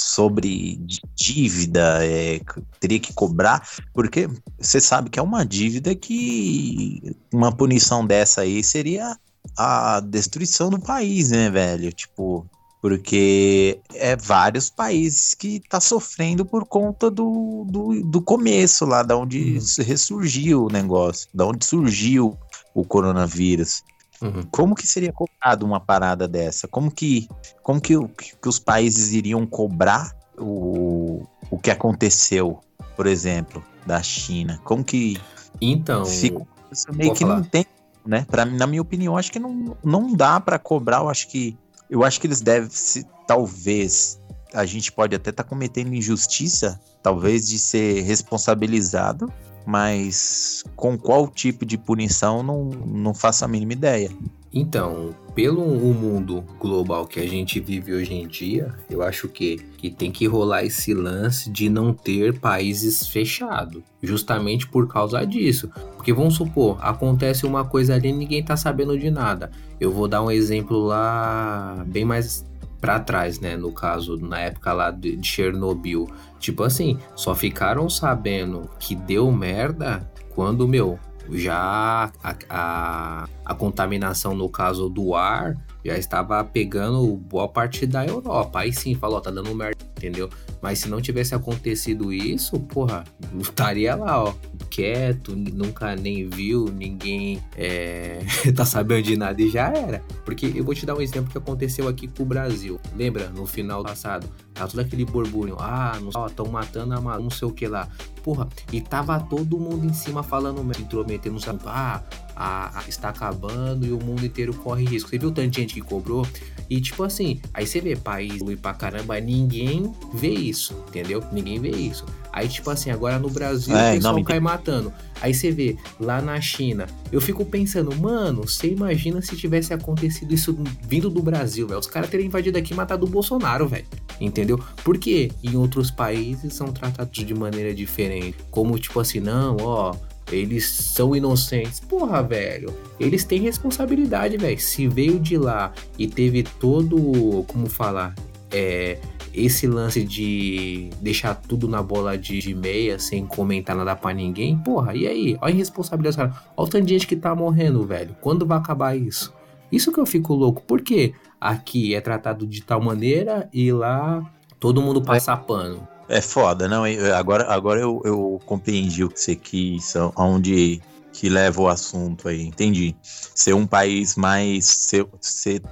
sobre 0.00 0.80
dívida, 1.14 2.04
é, 2.04 2.40
teria 2.78 2.98
que 2.98 3.12
cobrar, 3.12 3.66
porque 3.92 4.28
você 4.58 4.80
sabe 4.80 5.10
que 5.10 5.18
é 5.18 5.22
uma 5.22 5.44
dívida 5.44 5.94
que 5.94 7.16
uma 7.32 7.52
punição 7.52 8.06
dessa 8.06 8.42
aí 8.42 8.62
seria 8.64 9.16
a 9.56 10.00
destruição 10.00 10.70
do 10.70 10.80
país, 10.80 11.30
né, 11.30 11.50
velho? 11.50 11.92
Tipo, 11.92 12.46
Porque 12.80 13.78
é 13.94 14.16
vários 14.16 14.70
países 14.70 15.34
que 15.34 15.60
tá 15.68 15.80
sofrendo 15.80 16.46
por 16.46 16.64
conta 16.64 17.10
do, 17.10 17.66
do, 17.68 18.02
do 18.02 18.22
começo 18.22 18.86
lá, 18.86 19.02
da 19.02 19.16
onde 19.16 19.58
uhum. 19.58 19.84
ressurgiu 19.84 20.64
o 20.64 20.72
negócio, 20.72 21.28
da 21.34 21.46
onde 21.46 21.64
surgiu 21.64 22.38
o 22.74 22.84
coronavírus. 22.84 23.82
Uhum. 24.22 24.42
Como 24.50 24.74
que 24.74 24.86
seria 24.86 25.12
cobrado 25.12 25.64
uma 25.64 25.80
parada 25.80 26.28
dessa? 26.28 26.68
Como 26.68 26.90
que, 26.90 27.28
como 27.62 27.80
que, 27.80 27.94
que 27.98 28.48
os 28.48 28.58
países 28.58 29.12
iriam 29.12 29.46
cobrar 29.46 30.14
o, 30.38 31.26
o 31.50 31.58
que 31.58 31.70
aconteceu, 31.70 32.60
por 32.96 33.06
exemplo, 33.06 33.64
da 33.86 34.02
China? 34.02 34.60
Como 34.64 34.84
que 34.84 35.20
então 35.60 36.04
fica 36.04 36.46
meio 36.92 37.14
que 37.14 37.20
falar. 37.20 37.36
não 37.36 37.44
tem, 37.44 37.66
né? 38.04 38.26
Para 38.30 38.44
na 38.44 38.66
minha 38.66 38.82
opinião, 38.82 39.16
acho 39.16 39.32
que 39.32 39.38
não, 39.38 39.76
não 39.82 40.12
dá 40.12 40.38
para 40.38 40.58
cobrar. 40.58 40.98
Eu 40.98 41.08
acho 41.08 41.28
que 41.28 41.56
eu 41.88 42.04
acho 42.04 42.20
que 42.20 42.26
eles 42.26 42.40
devem 42.40 42.70
se 42.70 43.06
talvez 43.26 44.20
a 44.52 44.64
gente 44.64 44.92
pode 44.92 45.14
até 45.14 45.30
estar 45.30 45.44
tá 45.44 45.48
cometendo 45.48 45.94
injustiça, 45.94 46.80
talvez 47.02 47.48
de 47.48 47.58
ser 47.58 48.02
responsabilizado, 48.02 49.32
mas 49.66 50.64
com 50.76 50.98
qual 50.98 51.28
tipo 51.28 51.64
de 51.64 51.76
punição 51.78 52.42
não, 52.42 52.64
não 52.64 53.14
faço 53.14 53.44
a 53.44 53.48
mínima 53.48 53.72
ideia. 53.72 54.10
Então, 54.52 55.14
pelo 55.32 55.62
o 55.62 55.94
mundo 55.94 56.44
global 56.58 57.06
que 57.06 57.20
a 57.20 57.28
gente 57.28 57.60
vive 57.60 57.92
hoje 57.92 58.12
em 58.12 58.26
dia, 58.26 58.74
eu 58.90 59.00
acho 59.00 59.28
que, 59.28 59.58
que 59.78 59.90
tem 59.90 60.10
que 60.10 60.26
rolar 60.26 60.64
esse 60.64 60.92
lance 60.92 61.48
de 61.48 61.68
não 61.68 61.94
ter 61.94 62.38
países 62.40 63.06
fechados, 63.06 63.80
justamente 64.02 64.66
por 64.66 64.88
causa 64.88 65.24
disso. 65.24 65.70
Porque 65.96 66.12
vamos 66.12 66.34
supor, 66.34 66.78
acontece 66.80 67.46
uma 67.46 67.64
coisa 67.64 67.94
ali 67.94 68.08
e 68.08 68.12
ninguém 68.12 68.42
tá 68.42 68.56
sabendo 68.56 68.98
de 68.98 69.08
nada. 69.08 69.52
Eu 69.78 69.92
vou 69.92 70.08
dar 70.08 70.20
um 70.20 70.30
exemplo 70.30 70.78
lá 70.78 71.84
bem 71.86 72.04
mais 72.04 72.44
para 72.80 72.98
trás, 72.98 73.38
né? 73.38 73.56
No 73.56 73.72
caso, 73.72 74.16
na 74.16 74.40
época 74.40 74.72
lá 74.72 74.90
de, 74.90 75.18
Chernobyl. 75.22 76.08
Tipo 76.38 76.64
assim, 76.64 76.98
só 77.14 77.34
ficaram 77.34 77.88
sabendo 77.88 78.68
que 78.78 78.94
deu 78.94 79.30
merda 79.30 80.08
quando, 80.30 80.66
meu, 80.66 80.98
já 81.30 82.10
a, 82.22 82.34
a, 82.48 83.28
a, 83.44 83.54
contaminação 83.54 84.34
no 84.34 84.48
caso 84.48 84.88
do 84.88 85.14
ar 85.14 85.56
já 85.84 85.96
estava 85.96 86.42
pegando 86.42 87.14
boa 87.16 87.48
parte 87.48 87.86
da 87.86 88.06
Europa. 88.06 88.60
Aí 88.60 88.72
sim, 88.72 88.94
falou, 88.94 89.20
tá 89.20 89.30
dando 89.30 89.54
merda, 89.54 89.84
entendeu? 90.00 90.30
Mas 90.62 90.78
se 90.78 90.88
não 90.88 91.00
tivesse 91.00 91.34
acontecido 91.34 92.12
isso, 92.12 92.58
porra, 92.58 93.04
estaria 93.38 93.94
lá, 93.94 94.24
ó, 94.24 94.34
quieto, 94.70 95.36
nunca 95.36 95.94
nem 95.94 96.28
viu, 96.28 96.66
ninguém 96.66 97.42
é, 97.56 98.20
tá 98.56 98.64
sabendo 98.64 99.02
de 99.02 99.16
nada 99.16 99.40
e 99.40 99.50
já 99.50 99.68
era. 99.68 100.02
Porque 100.24 100.52
eu 100.54 100.64
vou 100.64 100.74
te 100.74 100.86
dar 100.86 100.94
um 100.94 101.00
exemplo 101.00 101.30
que 101.30 101.38
aconteceu 101.38 101.86
aqui 101.86 102.08
com 102.08 102.22
o 102.22 102.26
Brasil. 102.26 102.80
Lembra, 102.96 103.28
no 103.28 103.46
final 103.46 103.82
passado, 103.82 104.26
tá 104.54 104.66
todo 104.66 104.80
aquele 104.80 105.04
borbulho, 105.04 105.56
ah, 105.58 105.98
estão 106.26 106.46
matando 106.46 106.94
a 106.94 107.18
não 107.18 107.30
sei 107.30 107.48
o 107.48 107.52
que 107.52 107.66
lá. 107.66 107.88
Porra, 108.22 108.48
e 108.72 108.80
tava 108.80 109.18
todo 109.18 109.58
mundo 109.58 109.86
em 109.86 109.92
cima 109.92 110.22
falando, 110.22 110.60
intrometendo, 110.78 111.38
ah, 111.66 112.02
a, 112.40 112.80
a, 112.80 112.88
está 112.88 113.10
acabando 113.10 113.86
e 113.86 113.92
o 113.92 114.02
mundo 114.02 114.24
inteiro 114.24 114.54
corre 114.54 114.86
risco. 114.86 115.10
Você 115.10 115.18
viu 115.18 115.30
tanta 115.30 115.60
gente 115.60 115.74
que 115.74 115.82
cobrou? 115.82 116.26
E 116.70 116.80
tipo 116.80 117.02
assim, 117.02 117.38
aí 117.52 117.66
você 117.66 117.82
vê 117.82 117.96
país 117.96 118.40
e 118.40 118.56
pra 118.56 118.72
caramba, 118.72 119.20
ninguém 119.20 119.92
vê 120.14 120.30
isso, 120.30 120.74
entendeu? 120.88 121.22
Ninguém 121.30 121.60
vê 121.60 121.68
isso. 121.68 122.06
Aí, 122.32 122.48
tipo 122.48 122.70
assim, 122.70 122.90
agora 122.90 123.18
no 123.18 123.28
Brasil 123.28 123.76
é, 123.76 123.90
o 123.90 123.94
pessoal 123.96 124.14
não, 124.14 124.24
cai 124.24 124.40
matando. 124.40 124.92
Aí 125.20 125.34
você 125.34 125.50
vê, 125.50 125.76
lá 125.98 126.22
na 126.22 126.40
China, 126.40 126.86
eu 127.12 127.20
fico 127.20 127.44
pensando, 127.44 127.94
mano, 127.96 128.48
você 128.48 128.68
imagina 128.68 129.20
se 129.20 129.36
tivesse 129.36 129.74
acontecido 129.74 130.32
isso 130.32 130.56
vindo 130.80 131.10
do 131.10 131.22
Brasil, 131.22 131.66
velho? 131.66 131.80
Os 131.80 131.88
caras 131.88 132.08
teriam 132.08 132.26
invadido 132.26 132.56
aqui 132.56 132.72
e 132.72 132.76
matado 132.76 133.04
o 133.04 133.08
Bolsonaro, 133.08 133.68
velho. 133.68 133.84
Entendeu? 134.20 134.62
Porque 134.84 135.30
em 135.42 135.56
outros 135.56 135.90
países 135.90 136.54
são 136.54 136.68
tratados 136.68 137.12
de 137.24 137.34
maneira 137.34 137.74
diferente. 137.74 138.36
Como, 138.50 138.78
tipo 138.78 139.00
assim, 139.00 139.18
não, 139.18 139.56
ó, 139.58 139.94
eles 140.30 140.66
são 140.68 141.14
inocentes. 141.14 141.80
Porra, 141.80 142.22
velho. 142.22 142.74
Eles 142.98 143.24
têm 143.24 143.40
responsabilidade, 143.40 144.36
velho. 144.36 144.58
Se 144.58 144.86
veio 144.86 145.18
de 145.18 145.36
lá 145.36 145.72
e 145.98 146.06
teve 146.06 146.42
todo. 146.42 147.44
Como 147.48 147.68
falar? 147.68 148.14
É. 148.50 148.98
Esse 149.32 149.68
lance 149.68 150.02
de 150.02 150.90
deixar 151.00 151.36
tudo 151.36 151.68
na 151.68 151.80
bola 151.80 152.18
de, 152.18 152.40
de 152.40 152.52
meia 152.52 152.98
sem 152.98 153.24
comentar 153.24 153.76
nada 153.76 153.94
pra 153.94 154.12
ninguém, 154.12 154.58
porra, 154.58 154.92
e 154.92 155.06
aí? 155.06 155.38
Olha 155.40 155.52
a 155.52 155.54
irresponsabilidade, 155.54 156.16
cara. 156.16 156.34
Olha 156.56 156.66
o 156.66 156.68
tanto 156.68 156.84
de 156.84 156.94
gente 156.94 157.06
que 157.06 157.14
tá 157.14 157.32
morrendo, 157.32 157.86
velho. 157.86 158.16
Quando 158.20 158.44
vai 158.44 158.58
acabar 158.58 158.96
isso? 158.96 159.32
Isso 159.70 159.92
que 159.92 160.00
eu 160.00 160.06
fico 160.06 160.34
louco. 160.34 160.62
Por 160.62 160.80
quê? 160.80 161.14
Aqui 161.40 161.94
é 161.94 162.00
tratado 162.00 162.44
de 162.44 162.60
tal 162.60 162.80
maneira 162.80 163.48
e 163.52 163.72
lá 163.72 164.28
todo 164.58 164.82
mundo 164.82 165.00
passa 165.00 165.36
pano. 165.36 165.86
É 166.10 166.20
foda, 166.20 166.66
não. 166.66 166.82
Agora, 167.16 167.46
agora 167.52 167.80
eu, 167.80 168.02
eu 168.04 168.40
compreendi 168.44 169.04
o 169.04 169.08
que 169.08 169.20
você 169.20 169.36
quis, 169.36 169.94
aonde 170.16 170.82
que 171.12 171.28
leva 171.28 171.62
o 171.62 171.68
assunto 171.68 172.26
aí. 172.26 172.42
Entendi. 172.42 172.96
Ser 173.02 173.54
um 173.54 173.64
país 173.64 174.16
mais. 174.16 174.64
Ser, 174.64 175.06
ser 175.20 175.62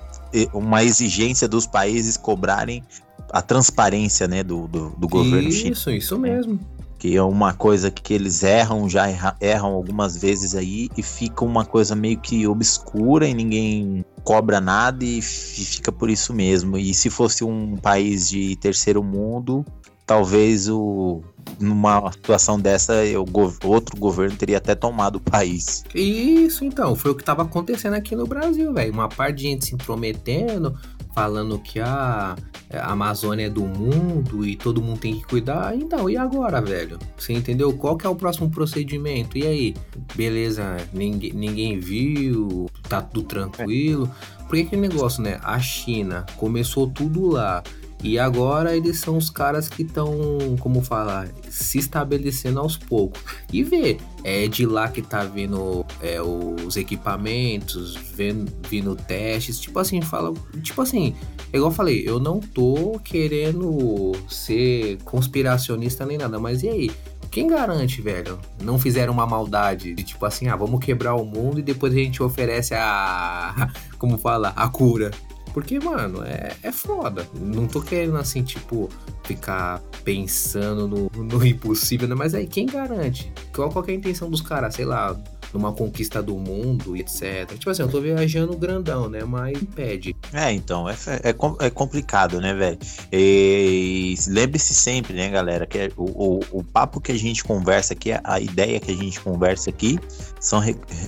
uma 0.55 0.85
exigência 0.85 1.49
dos 1.49 1.67
países 1.67 2.17
cobrarem 2.17 2.85
a 3.33 3.43
transparência 3.43 4.29
né, 4.29 4.45
do, 4.45 4.69
do, 4.69 4.91
do 4.91 5.09
governo 5.09 5.49
Isso, 5.49 5.59
chinês. 5.59 6.05
isso 6.05 6.17
mesmo. 6.17 6.61
Que 7.01 7.17
é 7.17 7.23
uma 7.23 7.53
coisa 7.53 7.91
que 7.91 8.15
eles 8.15 8.43
erram, 8.45 8.89
já 8.89 9.09
erra, 9.09 9.37
erram 9.41 9.73
algumas 9.73 10.17
vezes 10.17 10.55
aí 10.55 10.89
e 10.97 11.03
fica 11.03 11.45
uma 11.45 11.65
coisa 11.65 11.97
meio 11.97 12.19
que 12.19 12.47
obscura 12.47 13.27
e 13.27 13.35
ninguém 13.35 14.05
cobra 14.23 14.61
nada 14.61 15.05
e 15.05 15.21
fica 15.21 15.91
por 15.91 16.11
isso 16.11 16.33
mesmo. 16.33 16.79
E 16.79 16.95
se 16.95 17.11
fosse 17.11 17.43
um 17.45 17.77
país 17.77 18.29
de 18.29 18.57
terceiro 18.57 19.03
mundo, 19.03 19.65
talvez 20.09 20.71
o 20.71 21.23
numa 21.61 22.11
situação 22.13 22.59
dessa 22.59 22.95
o 23.15 23.69
outro 23.69 23.97
governo 23.99 24.37
teria 24.37 24.59
até 24.59 24.75
tomado 24.75 25.17
o 25.17 25.21
país. 25.21 25.85
Isso 25.95 26.65
então, 26.65 26.95
foi 26.95 27.11
o 27.11 27.15
que 27.15 27.23
estava 27.23 27.43
acontecendo 27.43 27.95
aqui 27.95 28.15
no 28.17 28.27
Brasil, 28.27 28.73
velho. 28.73 28.93
Uma 28.93 29.09
parte 29.09 29.39
de 29.39 29.43
gente 29.45 29.67
se 29.67 29.75
intrometendo, 29.75 30.79
falando 31.15 31.59
que 31.59 31.81
a, 31.81 32.37
a 32.73 32.93
Amazônia 32.93 33.47
é 33.47 33.51
do 33.51 33.63
mundo 33.63 34.47
e 34.47 34.57
todo 34.57 34.81
mundo 34.81 35.01
tem 35.01 35.17
que 35.17 35.25
cuidar. 35.25 35.75
Então, 35.75 36.09
e 36.09 36.17
agora, 36.17 36.61
velho? 36.61 36.99
Você 37.17 37.33
entendeu? 37.33 37.73
Qual 37.73 37.97
que 37.97 38.07
é 38.07 38.09
o 38.09 38.15
próximo 38.15 38.51
procedimento? 38.51 39.37
E 39.37 39.47
aí? 39.47 39.75
Beleza, 40.15 40.77
ninguém, 40.93 41.33
ninguém 41.33 41.79
viu, 41.81 42.71
tá 42.89 43.03
tudo 43.03 43.27
tranquilo. 43.27 44.09
Porque 44.47 44.63
aquele 44.63 44.83
negócio, 44.83 45.23
né? 45.23 45.41
A 45.43 45.59
China 45.59 46.25
começou 46.37 46.89
tudo 46.89 47.27
lá. 47.27 47.63
E 48.03 48.19
agora 48.19 48.77
eles 48.77 49.01
são 49.01 49.17
os 49.17 49.29
caras 49.29 49.69
que 49.69 49.83
estão, 49.83 50.17
como 50.61 50.83
falar, 50.83 51.29
se 51.51 51.79
estabelecendo 51.79 52.61
aos 52.61 52.77
poucos. 52.77 53.21
E 53.53 53.65
vê, 53.65 53.99
é 54.23 54.47
de 54.47 54.65
lá 54.65 54.89
que 54.89 55.03
tá 55.03 55.25
vindo 55.25 55.85
é, 56.01 56.23
os 56.23 56.77
equipamentos, 56.77 57.97
vindo, 57.97 58.53
vindo 58.69 58.95
testes. 58.95 59.59
Tipo 59.59 59.81
assim, 59.81 60.01
fala. 60.01 60.33
Tipo 60.63 60.83
assim, 60.83 61.15
igual 61.53 61.71
eu 61.71 61.75
falei, 61.75 62.05
eu 62.07 62.21
não 62.21 62.39
tô 62.39 63.01
querendo 63.03 64.13
ser 64.29 64.99
conspiracionista 65.05 66.07
nem 66.07 66.19
nada, 66.19 66.39
mas 66.39 66.63
e 66.63 66.69
aí? 66.69 66.91
Quem 67.31 67.47
garante, 67.47 68.01
velho? 68.01 68.39
Não 68.63 68.79
fizeram 68.79 69.13
uma 69.13 69.27
maldade 69.27 69.95
de 69.95 70.03
tipo 70.03 70.25
assim, 70.25 70.49
ah, 70.49 70.57
vamos 70.57 70.83
quebrar 70.83 71.15
o 71.15 71.27
mundo 71.27 71.59
e 71.59 71.63
depois 71.63 71.93
a 71.93 71.97
gente 71.97 72.23
oferece 72.23 72.75
a. 72.75 73.71
Como 73.99 74.17
fala? 74.17 74.53
A 74.57 74.69
cura. 74.69 75.11
Porque, 75.53 75.79
mano, 75.79 76.23
é, 76.25 76.57
é 76.63 76.73
foda. 76.73 77.27
Não 77.35 77.67
tô 77.67 77.81
querendo, 77.81 78.17
assim, 78.17 78.43
tipo, 78.43 78.89
ficar 79.25 79.81
pensando 80.05 80.89
no, 80.89 81.23
no 81.23 81.47
impossível, 81.47 82.09
né? 82.09 82.15
Mas 82.15 82.35
aí, 82.35 82.47
quem 82.47 82.67
garante? 82.67 83.33
Qual, 83.55 83.71
qual 83.71 83.85
é 83.87 83.91
a 83.91 83.95
intenção 83.95 84.31
dos 84.31 84.41
caras? 84.41 84.75
Sei 84.75 84.85
lá, 84.85 85.17
numa 85.53 85.73
conquista 85.73 86.23
do 86.23 86.37
mundo 86.37 86.97
e 86.97 87.01
etc. 87.01 87.53
Tipo 87.59 87.71
assim, 87.71 87.83
eu 87.83 87.89
tô 87.89 88.01
viajando 88.01 88.57
grandão, 88.57 89.09
né? 89.09 89.25
Mas 89.25 89.61
impede. 89.61 90.15
É, 90.33 90.53
então, 90.53 90.89
é, 90.89 90.95
é, 91.23 91.67
é 91.67 91.71
complicado, 91.71 92.41
né, 92.41 92.55
velho? 92.55 92.79
E 93.13 94.15
lembre-se 94.29 94.75
sempre, 94.75 95.15
né, 95.15 95.29
galera, 95.31 95.67
que 95.67 95.79
é 95.79 95.91
o, 95.97 96.05
o, 96.05 96.41
o, 96.53 96.65
papo 96.65 97.01
que 97.01 97.13
a 97.13 97.19
gente 97.19 97.43
conversa 97.43 97.95
aqui, 97.95 98.11
a 98.23 98.41
ideia 98.41 98.79
que 98.81 98.91
a 98.91 98.97
gente 98.97 99.21
conversa 99.21 99.71
aqui, 99.71 99.99
são 100.41 100.63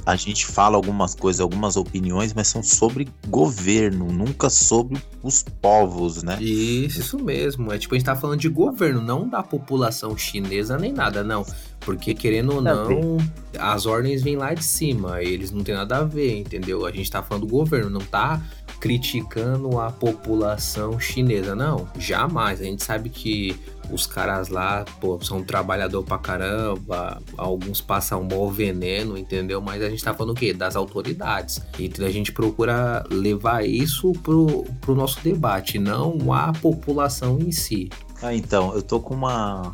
a 0.06 0.16
gente 0.16 0.46
fala 0.46 0.76
algumas 0.76 1.14
coisas, 1.14 1.40
algumas 1.40 1.76
opiniões, 1.76 2.32
mas 2.32 2.48
são 2.48 2.62
sobre 2.62 3.08
governo, 3.28 4.06
nunca 4.12 4.48
sobre 4.48 5.00
os 5.22 5.42
povos, 5.42 6.22
né? 6.22 6.40
Isso, 6.42 7.00
isso 7.00 7.18
mesmo. 7.18 7.72
É 7.72 7.78
tipo, 7.78 7.94
a 7.94 7.98
gente 7.98 8.06
tá 8.06 8.16
falando 8.16 8.40
de 8.40 8.48
governo, 8.48 9.00
não 9.00 9.28
da 9.28 9.42
população 9.42 10.16
chinesa 10.16 10.78
nem 10.78 10.92
nada, 10.92 11.22
não. 11.22 11.44
Porque, 11.80 12.14
querendo 12.14 12.54
ou 12.54 12.60
não, 12.60 13.16
as 13.58 13.86
ordens 13.86 14.22
vêm 14.22 14.36
lá 14.36 14.54
de 14.54 14.62
cima, 14.64 15.22
eles 15.22 15.50
não 15.50 15.64
tem 15.64 15.74
nada 15.74 15.98
a 15.98 16.04
ver, 16.04 16.38
entendeu? 16.38 16.86
A 16.86 16.92
gente 16.92 17.10
tá 17.10 17.22
falando 17.22 17.46
do 17.46 17.50
governo, 17.50 17.88
não 17.88 18.00
tá 18.00 18.40
criticando 18.78 19.78
a 19.78 19.90
população 19.90 20.98
chinesa. 20.98 21.54
Não, 21.54 21.86
jamais. 21.98 22.60
A 22.60 22.64
gente 22.64 22.82
sabe 22.82 23.10
que 23.10 23.58
os 23.90 24.06
caras 24.06 24.48
lá, 24.48 24.84
pô, 25.00 25.18
são 25.22 25.42
trabalhador 25.42 26.02
pra 26.02 26.16
caramba, 26.16 27.20
alguns 27.36 27.80
passam 27.80 28.26
um 28.30 28.50
veneno, 28.50 29.18
entendeu? 29.18 29.60
Mas 29.60 29.82
a 29.82 29.90
gente 29.90 30.02
tá 30.02 30.14
falando 30.14 30.32
o 30.32 30.38
quê? 30.38 30.54
Das 30.54 30.76
autoridades. 30.76 31.60
E 31.78 31.90
a 32.02 32.10
gente 32.10 32.32
procura 32.32 33.04
levar 33.10 33.66
isso 33.66 34.12
pro, 34.22 34.64
pro 34.80 34.94
nosso 34.94 35.20
debate, 35.22 35.78
não 35.78 36.32
a 36.32 36.52
população 36.52 37.38
em 37.38 37.52
si. 37.52 37.90
Ah, 38.22 38.34
então, 38.34 38.74
eu 38.74 38.82
tô 38.82 39.00
com 39.00 39.14
uma. 39.14 39.72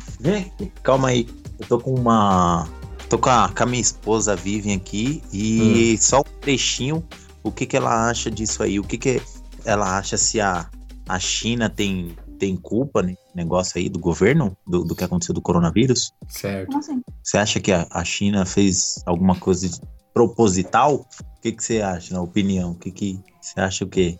Calma 0.81 1.09
aí. 1.09 1.27
Eu 1.59 1.67
tô 1.67 1.79
com 1.79 1.93
uma. 1.93 2.67
Tô 3.09 3.17
com 3.17 3.29
a, 3.29 3.49
com 3.49 3.63
a 3.63 3.65
minha 3.65 3.81
esposa 3.81 4.35
Vivian 4.35 4.75
aqui 4.75 5.23
e 5.31 5.93
hum. 5.93 6.01
só 6.01 6.19
um 6.19 6.39
trechinho. 6.41 7.03
O 7.43 7.51
que, 7.51 7.65
que 7.65 7.77
ela 7.77 8.09
acha 8.09 8.29
disso 8.29 8.61
aí? 8.61 8.79
O 8.79 8.83
que, 8.83 8.97
que 8.97 9.21
ela 9.63 9.97
acha 9.97 10.17
se 10.17 10.41
a, 10.41 10.69
a 11.07 11.19
China 11.19 11.69
tem 11.69 12.15
tem 12.37 12.55
culpa 12.55 13.01
no 13.01 13.15
negócio 13.35 13.79
aí 13.79 13.89
do 13.89 13.99
governo, 13.99 14.55
do, 14.65 14.83
do 14.83 14.95
que 14.95 15.03
aconteceu 15.03 15.33
do 15.33 15.41
coronavírus? 15.41 16.13
Certo. 16.27 16.77
Assim? 16.77 17.01
Você 17.23 17.37
acha 17.37 17.59
que 17.59 17.71
a, 17.71 17.87
a, 17.89 18.03
China 18.03 18.45
fez 18.45 19.01
alguma 19.05 19.35
coisa 19.35 19.69
proposital? 20.13 21.07
O 21.37 21.41
que, 21.41 21.51
que 21.51 21.63
você 21.63 21.81
acha, 21.81 22.13
na 22.13 22.21
opinião? 22.21 22.71
O 22.71 22.75
que, 22.75 22.91
que 22.91 23.19
você 23.41 23.59
acha 23.59 23.83
o 23.83 23.87
quê? 23.87 24.19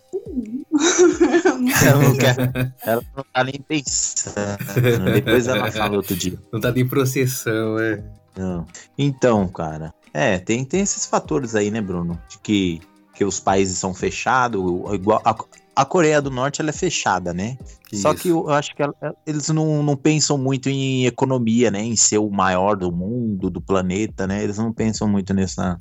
Ela, 1.86 2.00
não 2.00 2.18
quer, 2.18 2.74
ela 2.86 3.04
não 3.16 3.26
tá 3.34 3.44
nem 3.44 3.62
pensando. 3.68 5.12
Depois 5.14 5.48
ela 5.48 5.72
fala 5.72 5.98
outro 5.98 6.16
dia. 6.16 6.40
Não 6.52 6.60
tá 6.60 6.72
nem 6.72 6.88
processão, 6.88 7.80
é. 7.80 8.04
Não. 8.38 8.66
Então, 8.98 9.48
cara, 9.48 9.94
é, 10.14 10.38
tem, 10.38 10.64
tem 10.64 10.82
esses 10.82 11.06
fatores 11.06 11.56
aí, 11.56 11.72
né, 11.72 11.82
Bruno? 11.82 12.20
De 12.30 12.40
que, 12.40 12.82
que 13.16 13.26
os 13.26 13.40
países 13.40 13.78
são 13.78 13.94
fechados, 13.94 14.62
igual 14.94 15.22
a, 15.24 15.36
a 15.78 15.86
Coreia 15.86 16.20
do 16.20 16.32
Norte 16.32 16.60
ela 16.60 16.72
é 16.72 16.74
fechada, 16.74 17.34
né? 17.36 17.56
Isso. 17.92 18.02
Só 18.02 18.16
que 18.16 18.30
eu 18.30 18.50
acho 18.50 18.76
que 18.76 18.82
ela, 18.82 18.96
eles 19.28 19.48
não, 19.50 19.84
não 19.84 19.96
pensam 19.96 20.36
muito 20.36 20.70
em 20.70 21.06
economia, 21.06 21.70
né? 21.70 21.82
Em 21.82 21.96
ser 21.96 22.18
o 22.18 22.32
maior 22.32 22.76
do 22.76 22.92
mundo, 22.92 23.50
do 23.50 23.62
planeta, 23.62 24.26
né? 24.26 24.44
Eles 24.44 24.58
não 24.58 24.74
pensam 24.74 25.08
muito 25.08 25.36
nessa. 25.36 25.78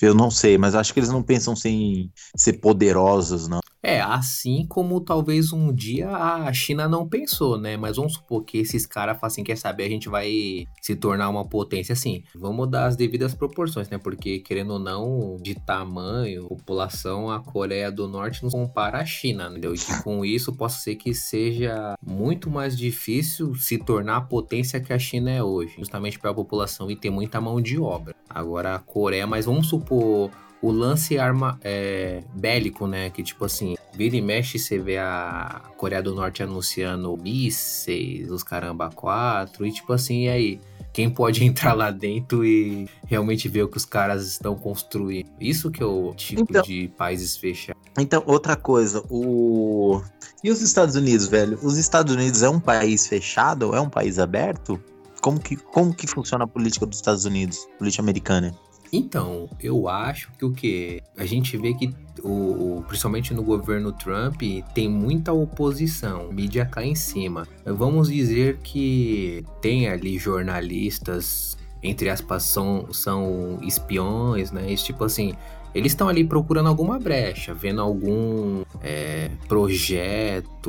Eu 0.00 0.12
não 0.12 0.28
sei, 0.28 0.58
mas 0.58 0.74
acho 0.74 0.92
que 0.92 0.98
eles 0.98 1.10
não 1.10 1.22
pensam 1.22 1.54
em 1.66 2.10
ser 2.34 2.54
poderosos, 2.54 3.46
não. 3.46 3.60
É, 3.82 4.00
assim 4.00 4.64
como 4.68 5.00
talvez 5.00 5.52
um 5.52 5.72
dia 5.72 6.08
a 6.08 6.52
China 6.52 6.88
não 6.88 7.08
pensou, 7.08 7.58
né? 7.58 7.76
Mas 7.76 7.96
vamos 7.96 8.14
supor 8.14 8.44
que 8.44 8.58
esses 8.58 8.86
caras 8.86 9.18
assim, 9.22 9.42
quer 9.42 9.56
saber, 9.56 9.84
a 9.84 9.88
gente 9.88 10.08
vai 10.08 10.66
se 10.80 10.94
tornar 10.94 11.28
uma 11.28 11.44
potência 11.44 11.92
assim. 11.92 12.22
Vamos 12.34 12.70
dar 12.70 12.86
as 12.86 12.96
devidas 12.96 13.34
proporções, 13.34 13.88
né? 13.88 13.98
Porque, 13.98 14.38
querendo 14.38 14.74
ou 14.74 14.78
não, 14.78 15.36
de 15.40 15.54
tamanho, 15.54 16.46
população, 16.48 17.30
a 17.30 17.40
Coreia 17.40 17.90
do 17.90 18.06
Norte 18.06 18.42
não 18.42 18.50
compara 18.50 18.98
a 18.98 19.04
China, 19.04 19.48
entendeu? 19.48 19.74
E 19.74 19.78
que 19.78 20.02
com 20.02 20.24
isso 20.24 20.52
possa 20.52 20.78
ser 20.78 20.96
que 20.96 21.12
seja 21.12 21.94
muito 22.04 22.50
mais 22.50 22.76
difícil 22.76 23.54
se 23.56 23.78
tornar 23.78 24.16
a 24.16 24.20
potência 24.20 24.80
que 24.80 24.92
a 24.92 24.98
China 24.98 25.30
é 25.30 25.42
hoje, 25.42 25.74
justamente 25.78 26.18
pela 26.18 26.34
população 26.34 26.90
e 26.90 26.96
ter 26.96 27.10
muita 27.10 27.40
mão 27.40 27.60
de 27.60 27.78
obra. 27.78 28.14
Agora 28.28 28.76
a 28.76 28.78
Coreia, 28.78 29.26
mas 29.26 29.46
vamos 29.46 29.68
supor 29.68 30.30
o 30.62 30.70
lance 30.70 31.18
arma 31.18 31.58
é, 31.62 32.22
bélico, 32.32 32.86
né? 32.86 33.10
Que 33.10 33.22
tipo 33.22 33.44
assim, 33.44 33.76
vira 33.92 34.16
e 34.16 34.22
mexe, 34.22 34.58
você 34.58 34.78
vê 34.78 34.96
a 34.96 35.60
Coreia 35.76 36.00
do 36.00 36.14
Norte 36.14 36.42
anunciando 36.42 37.14
mísseis, 37.16 38.30
os 38.30 38.44
caramba 38.44 38.88
4, 38.88 39.66
e 39.66 39.72
tipo 39.72 39.92
assim, 39.92 40.24
e 40.24 40.28
aí? 40.28 40.60
Quem 40.92 41.10
pode 41.10 41.42
entrar 41.44 41.72
lá 41.72 41.90
dentro 41.90 42.44
e 42.44 42.88
realmente 43.06 43.48
ver 43.48 43.64
o 43.64 43.68
que 43.68 43.76
os 43.76 43.84
caras 43.84 44.26
estão 44.26 44.54
construindo? 44.54 45.28
Isso 45.40 45.70
que 45.70 45.82
é 45.82 45.86
o 45.86 46.14
tipo 46.14 46.42
então, 46.42 46.62
de 46.62 46.88
países 46.96 47.36
fechados. 47.36 47.82
Então, 47.98 48.22
outra 48.26 48.56
coisa, 48.56 49.04
o. 49.10 50.00
E 50.44 50.50
os 50.50 50.62
Estados 50.62 50.94
Unidos, 50.94 51.28
velho? 51.28 51.58
Os 51.62 51.76
Estados 51.76 52.14
Unidos 52.14 52.42
é 52.42 52.48
um 52.48 52.60
país 52.60 53.06
fechado? 53.06 53.74
É 53.74 53.80
um 53.80 53.88
país 53.88 54.18
aberto? 54.18 54.82
Como 55.20 55.40
que, 55.40 55.56
como 55.56 55.94
que 55.94 56.06
funciona 56.06 56.44
a 56.44 56.48
política 56.48 56.86
dos 56.86 56.98
Estados 56.98 57.24
Unidos, 57.24 57.66
política 57.78 58.02
americana? 58.02 58.54
Então, 58.92 59.48
eu 59.58 59.88
acho 59.88 60.30
que 60.38 60.44
o 60.44 60.52
que? 60.52 61.00
A 61.16 61.24
gente 61.24 61.56
vê 61.56 61.72
que, 61.72 61.94
o, 62.22 62.84
principalmente 62.86 63.32
no 63.32 63.42
governo 63.42 63.90
Trump, 63.90 64.42
tem 64.74 64.86
muita 64.86 65.32
oposição, 65.32 66.30
mídia 66.30 66.66
cai 66.66 66.88
em 66.88 66.94
cima. 66.94 67.48
Vamos 67.64 68.08
dizer 68.08 68.58
que 68.62 69.46
tem 69.62 69.88
ali 69.88 70.18
jornalistas, 70.18 71.56
entre 71.82 72.10
aspas, 72.10 72.42
são, 72.42 72.92
são 72.92 73.58
espiões, 73.62 74.52
né? 74.52 74.70
Esse 74.70 74.84
tipo 74.84 75.04
assim, 75.04 75.32
eles 75.74 75.92
estão 75.92 76.06
ali 76.06 76.22
procurando 76.22 76.68
alguma 76.68 76.98
brecha, 76.98 77.54
vendo 77.54 77.80
algum 77.80 78.62
é, 78.82 79.30
projeto 79.48 80.61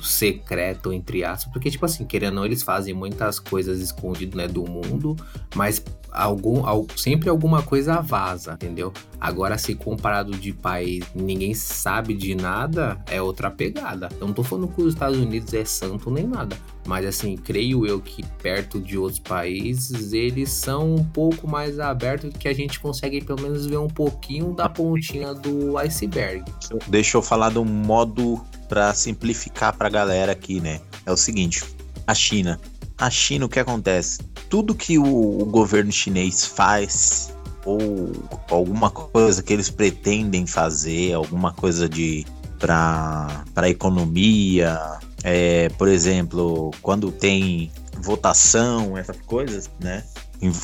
secreto, 0.00 0.92
entre 0.92 1.24
aspas, 1.24 1.52
porque, 1.52 1.70
tipo 1.70 1.84
assim, 1.84 2.04
querendo 2.04 2.34
ou 2.34 2.36
não, 2.36 2.46
eles 2.46 2.62
fazem 2.62 2.94
muitas 2.94 3.38
coisas 3.38 3.80
escondidas 3.80 4.34
né, 4.34 4.46
do 4.46 4.64
mundo, 4.64 5.16
mas 5.54 5.82
algum, 6.12 6.62
sempre 6.96 7.28
alguma 7.28 7.62
coisa 7.62 8.00
vaza, 8.00 8.54
entendeu? 8.54 8.92
Agora, 9.20 9.58
se 9.58 9.74
comparado 9.74 10.32
de 10.32 10.52
país, 10.52 11.04
ninguém 11.14 11.54
sabe 11.54 12.14
de 12.14 12.34
nada, 12.34 13.02
é 13.10 13.20
outra 13.20 13.50
pegada. 13.50 14.08
Eu 14.20 14.26
não 14.26 14.34
tô 14.34 14.42
falando 14.42 14.68
que 14.68 14.82
os 14.82 14.94
Estados 14.94 15.18
Unidos 15.18 15.52
é 15.54 15.64
santo 15.64 16.10
nem 16.10 16.26
nada, 16.26 16.56
mas 16.86 17.04
assim, 17.06 17.36
creio 17.36 17.86
eu 17.86 18.00
que 18.00 18.24
perto 18.42 18.80
de 18.80 18.96
outros 18.98 19.20
países, 19.20 20.12
eles 20.12 20.50
são 20.50 20.94
um 20.94 21.04
pouco 21.04 21.48
mais 21.48 21.78
abertos 21.78 22.30
que 22.38 22.48
a 22.48 22.54
gente 22.54 22.80
consegue 22.80 23.22
pelo 23.22 23.40
menos 23.40 23.66
ver 23.66 23.78
um 23.78 23.88
pouquinho 23.88 24.54
da 24.54 24.68
pontinha 24.68 25.34
do 25.34 25.76
iceberg. 25.78 26.44
Deixa 26.88 27.18
eu 27.18 27.22
falar 27.22 27.56
um 27.58 27.64
modo 27.64 28.40
para 28.70 28.94
simplificar 28.94 29.76
pra 29.76 29.88
galera 29.88 30.30
aqui, 30.30 30.60
né? 30.60 30.80
É 31.04 31.10
o 31.10 31.16
seguinte, 31.16 31.64
a 32.06 32.14
China. 32.14 32.60
A 32.96 33.10
China, 33.10 33.46
o 33.46 33.48
que 33.48 33.58
acontece? 33.58 34.20
Tudo 34.48 34.76
que 34.76 34.96
o, 34.96 35.42
o 35.42 35.44
governo 35.44 35.90
chinês 35.90 36.46
faz 36.46 37.34
ou 37.64 38.12
alguma 38.48 38.90
coisa 38.90 39.42
que 39.42 39.52
eles 39.52 39.68
pretendem 39.68 40.46
fazer, 40.46 41.14
alguma 41.14 41.52
coisa 41.52 41.88
de 41.88 42.24
para 42.58 43.42
a 43.56 43.68
economia, 43.68 44.78
é, 45.24 45.68
por 45.70 45.88
exemplo, 45.88 46.70
quando 46.82 47.10
tem 47.10 47.72
votação, 47.98 48.96
essas 48.96 49.16
coisas, 49.22 49.68
né? 49.80 50.04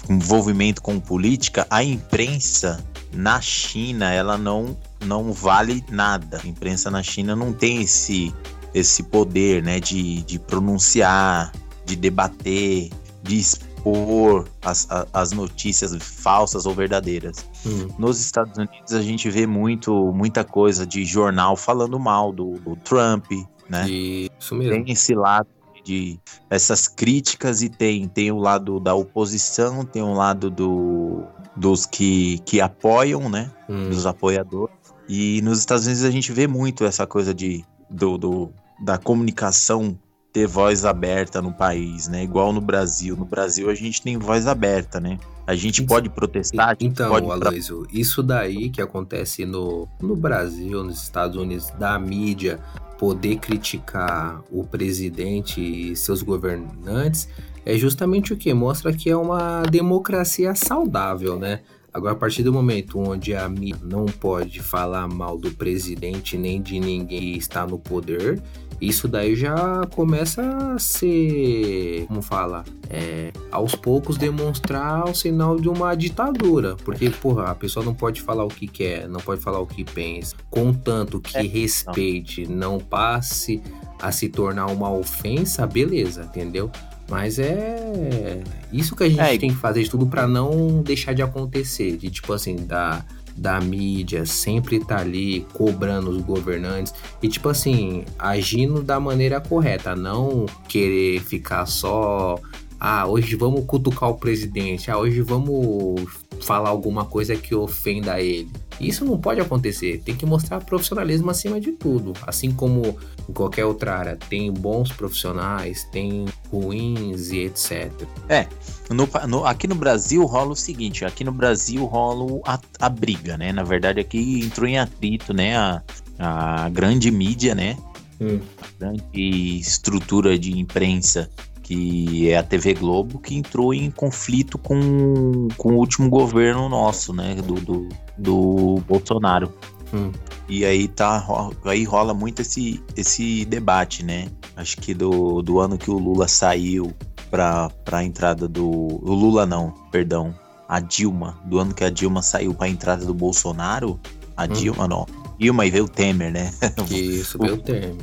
Envolvimento 0.09 0.81
com 0.81 1.01
política, 1.01 1.67
a 1.71 1.83
imprensa 1.83 2.85
na 3.13 3.41
China 3.41 4.13
ela 4.13 4.39
não 4.39 4.77
não 5.07 5.33
vale 5.33 5.85
nada. 5.91 6.41
A 6.43 6.47
imprensa 6.47 6.91
na 6.91 7.03
China 7.03 7.35
não 7.37 7.53
tem 7.53 7.83
esse 7.83 8.35
esse 8.75 9.03
poder, 9.03 9.63
né, 9.63 9.81
de, 9.81 10.21
de 10.25 10.39
pronunciar, 10.39 11.51
de 11.87 11.97
debater, 11.97 12.91
de 13.23 13.39
expor 13.39 14.47
as, 14.63 14.87
as 15.15 15.33
notícias 15.33 15.97
falsas 16.03 16.67
ou 16.67 16.75
verdadeiras. 16.75 17.47
Hum. 17.65 17.89
Nos 17.99 18.21
Estados 18.21 18.59
Unidos 18.59 18.93
a 18.93 19.01
gente 19.01 19.31
vê 19.31 19.47
muito 19.47 20.13
muita 20.13 20.45
coisa 20.45 20.87
de 20.87 21.07
jornal 21.07 21.57
falando 21.57 21.99
mal 21.99 22.33
do, 22.33 22.53
do 22.59 22.77
Trump, 22.77 23.25
né? 23.69 23.89
Isso 23.89 24.55
mesmo. 24.55 24.85
Tem 24.85 24.93
esse 24.93 25.15
lado 25.15 25.49
de 25.83 26.19
essas 26.51 26.87
críticas 26.87 27.63
e 27.63 27.71
tem 27.71 28.07
tem 28.09 28.31
o 28.31 28.39
lado 28.39 28.79
da 28.79 28.95
oposição, 28.95 29.85
tem 29.87 30.03
o 30.03 30.13
lado 30.13 30.51
do, 30.51 31.25
dos 31.57 31.87
que, 31.87 32.39
que 32.41 32.61
apoiam, 32.61 33.29
né? 33.29 33.51
Hum. 33.69 33.89
Dos 33.89 34.05
apoiadores. 34.05 34.76
E 35.09 35.41
nos 35.43 35.59
Estados 35.59 35.87
Unidos 35.87 36.05
a 36.05 36.11
gente 36.11 36.33
vê 36.33 36.47
muito 36.47 36.85
essa 36.85 37.07
coisa 37.07 37.33
de 37.33 37.65
do, 37.89 38.19
do 38.19 38.51
da 38.83 38.99
comunicação 38.99 39.99
ter 40.33 40.47
voz 40.47 40.85
aberta 40.85 41.41
no 41.41 41.53
país, 41.53 42.09
né? 42.09 42.23
Igual 42.23 42.53
no 42.53 42.61
Brasil. 42.61 43.17
No 43.17 43.25
Brasil 43.25 43.71
a 43.71 43.75
gente 43.75 44.03
tem 44.03 44.19
voz 44.19 44.47
aberta, 44.47 45.01
né? 45.01 45.19
A 45.47 45.55
gente 45.55 45.83
pode 45.83 46.11
protestar. 46.11 46.77
então, 46.81 47.09
pode 47.09 47.31
Aloysio, 47.31 47.87
isso 47.91 48.23
daí 48.23 48.69
que 48.69 48.83
acontece 48.83 49.47
no, 49.47 49.89
no 50.01 50.17
Brasil, 50.17 50.83
nos 50.85 51.03
Estados 51.03 51.37
Unidos, 51.37 51.71
da 51.79 51.99
mídia 51.99 52.59
poder 52.99 53.37
criticar 53.37 54.43
o 54.51 54.65
presidente 54.65 55.61
e 55.61 55.95
seus 55.97 56.23
governantes 56.23 57.29
é 57.65 57.77
justamente 57.77 58.33
o 58.33 58.37
que 58.37 58.55
mostra 58.55 58.93
que 58.93 59.11
é 59.11 59.17
uma 59.17 59.63
democracia 59.63 60.55
saudável, 60.55 61.37
né? 61.39 61.61
Agora, 61.97 62.13
a 62.13 62.17
partir 62.17 62.43
do 62.43 62.53
momento 62.53 62.99
onde 62.99 63.35
a 63.35 63.49
mídia 63.49 63.81
não 63.83 64.05
pode 64.05 64.61
falar 64.61 65.09
mal 65.09 65.39
do 65.39 65.51
presidente 65.53 66.37
nem 66.37 66.61
de 66.61 66.79
ninguém 66.79 67.33
que 67.33 67.39
está 67.39 67.67
no 67.67 67.79
poder, 67.79 68.43
isso 68.79 69.09
daí 69.09 69.35
já 69.35 69.81
começa 69.95 70.43
a 70.75 70.79
ser, 70.79 72.05
como 72.07 72.21
fala, 72.21 72.67
é, 72.91 73.33
aos 73.51 73.75
poucos 73.75 74.19
demonstrar 74.19 75.09
o 75.09 75.15
sinal 75.15 75.59
de 75.59 75.71
uma 75.71 75.95
ditadura. 75.95 76.77
Porque, 76.85 77.09
porra, 77.09 77.45
a 77.45 77.55
pessoa 77.55 77.83
não 77.83 77.95
pode 77.95 78.21
falar 78.21 78.45
o 78.45 78.49
que 78.49 78.67
quer, 78.67 79.09
não 79.09 79.21
pode 79.21 79.41
falar 79.41 79.61
o 79.61 79.67
que 79.67 79.83
pensa, 79.83 80.37
contanto 80.51 81.19
que 81.19 81.39
é, 81.39 81.43
respeite, 81.43 82.47
não. 82.47 82.73
não 82.73 82.79
passe 82.79 83.63
a 83.99 84.13
se 84.13 84.29
tornar 84.29 84.67
uma 84.67 84.93
ofensa, 84.93 85.67
beleza, 85.67 86.25
entendeu? 86.25 86.71
Mas 87.09 87.39
é 87.39 88.43
isso 88.73 88.97
que 88.97 89.05
a 89.05 89.09
gente 89.09 89.21
é. 89.21 89.39
tem 89.39 89.51
que 89.51 89.57
fazer 89.57 89.83
de 89.83 89.91
tudo 89.91 90.07
para 90.07 90.27
não 90.27 90.83
deixar 90.83 91.13
de 91.13 91.23
acontecer, 91.23 91.97
de 91.97 92.11
tipo 92.11 92.33
assim, 92.33 92.57
da 92.57 93.05
da 93.37 93.61
mídia 93.61 94.25
sempre 94.25 94.83
tá 94.83 95.01
ali 95.01 95.47
cobrando 95.53 96.11
os 96.11 96.23
governantes 96.23 96.95
e 97.23 97.29
tipo 97.29 97.51
assim, 97.51 98.03
agindo 98.19 98.83
da 98.83 98.99
maneira 98.99 99.39
correta, 99.41 99.95
não 99.95 100.47
querer 100.67 101.21
ficar 101.21 101.67
só 101.67 102.41
ah, 102.81 103.07
hoje 103.07 103.37
vamos 103.37 103.65
cutucar 103.67 104.09
o 104.09 104.15
presidente, 104.15 104.91
ah, 104.91 104.99
hoje 104.99 105.21
vamos 105.21 106.26
falar 106.43 106.71
alguma 106.71 107.05
coisa 107.05 107.37
que 107.37 107.55
ofenda 107.55 108.21
ele. 108.21 108.51
Isso 108.81 109.05
não 109.05 109.19
pode 109.19 109.41
acontecer. 109.41 110.03
Tem 110.05 110.15
que 110.15 110.27
mostrar 110.27 110.61
profissionalismo 110.61 111.31
acima 111.31 111.61
de 111.61 111.73
tudo. 111.73 112.13
Assim 112.27 112.51
como 112.51 112.99
em 113.29 113.33
qualquer 113.33 113.65
outra 113.65 113.97
área, 113.97 114.19
tem 114.29 114.53
bons 114.53 114.93
profissionais, 114.93 115.85
tem 115.85 116.27
ruins 116.51 117.31
e 117.31 117.39
etc. 117.39 117.91
É, 118.29 118.47
no, 118.91 119.09
no, 119.27 119.45
aqui 119.47 119.67
no 119.67 119.75
Brasil 119.75 120.25
rola 120.25 120.53
o 120.53 120.57
seguinte: 120.57 121.05
aqui 121.05 121.25
no 121.25 121.33
Brasil 121.33 121.85
rola 121.85 122.41
a, 122.45 122.61
a 122.81 122.89
briga, 122.89 123.37
né? 123.37 123.53
Na 123.53 123.63
verdade, 123.63 124.01
aqui 124.01 124.41
entrou 124.45 124.69
em 124.69 124.79
atrito, 124.79 125.33
né? 125.33 125.57
A, 125.57 125.83
a 126.19 126.69
grande 126.69 127.11
mídia, 127.11 127.55
né? 127.55 127.77
Hum. 128.21 128.41
A 128.61 128.67
grande 128.79 129.59
estrutura 129.59 130.39
de 130.39 130.59
imprensa 130.59 131.31
que 131.67 132.31
é 132.31 132.37
a 132.37 132.45
TV 132.45 132.75
Globo, 132.75 133.19
que 133.19 133.35
entrou 133.35 133.75
em 133.75 133.91
conflito 133.91 134.57
com, 134.57 135.49
com 135.57 135.73
o 135.73 135.79
último 135.79 136.09
governo 136.09 136.69
nosso, 136.69 137.13
né? 137.13 137.35
Do, 137.35 137.55
do, 137.55 137.89
do 138.17 138.83
Bolsonaro. 138.87 139.53
Hum. 139.93 140.13
E 140.49 140.65
aí 140.65 140.87
tá 140.87 141.27
aí 141.65 141.83
rola 141.83 142.15
muito 142.15 142.43
esse, 142.43 142.81
esse 142.97 143.45
debate, 143.47 144.05
né? 144.05 144.29
Acho 144.55 144.77
que 144.77 144.95
do, 144.95 145.43
do 145.43 145.59
ano 145.59 145.77
que 145.77 145.91
o 145.91 145.99
Lula 145.99 146.29
saiu 146.29 146.95
para 147.29 147.69
a 147.91 148.05
entrada 148.05 148.47
do. 148.47 148.65
O 148.65 149.13
Lula 149.13 149.45
não, 149.45 149.73
perdão. 149.91 150.33
A 150.69 150.79
Dilma, 150.79 151.37
do 151.47 151.59
ano 151.59 151.75
que 151.75 151.83
a 151.83 151.91
Dilma 151.91 152.23
saiu 152.23 152.55
para 152.55 152.67
a 152.67 152.71
entrada 152.71 153.05
do 153.05 153.15
Bolsonaro, 153.15 153.99
a 154.37 154.45
hum. 154.45 154.49
Dilma 154.49 154.87
não. 154.87 155.05
Dilma 155.37 155.67
e 155.67 155.71
veio 155.71 155.87
o 155.87 155.89
Temer, 155.89 156.31
né? 156.31 156.53
Isso, 156.89 157.39
veio 157.43 157.55
o 157.55 157.59
Temer. 157.59 157.97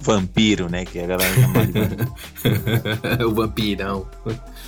Vampiro, 0.00 0.68
né? 0.68 0.84
Que 0.84 1.00
a 1.00 1.06
galera 1.06 1.34
chama 1.34 1.60
o 3.26 3.34
vampirão. 3.34 4.06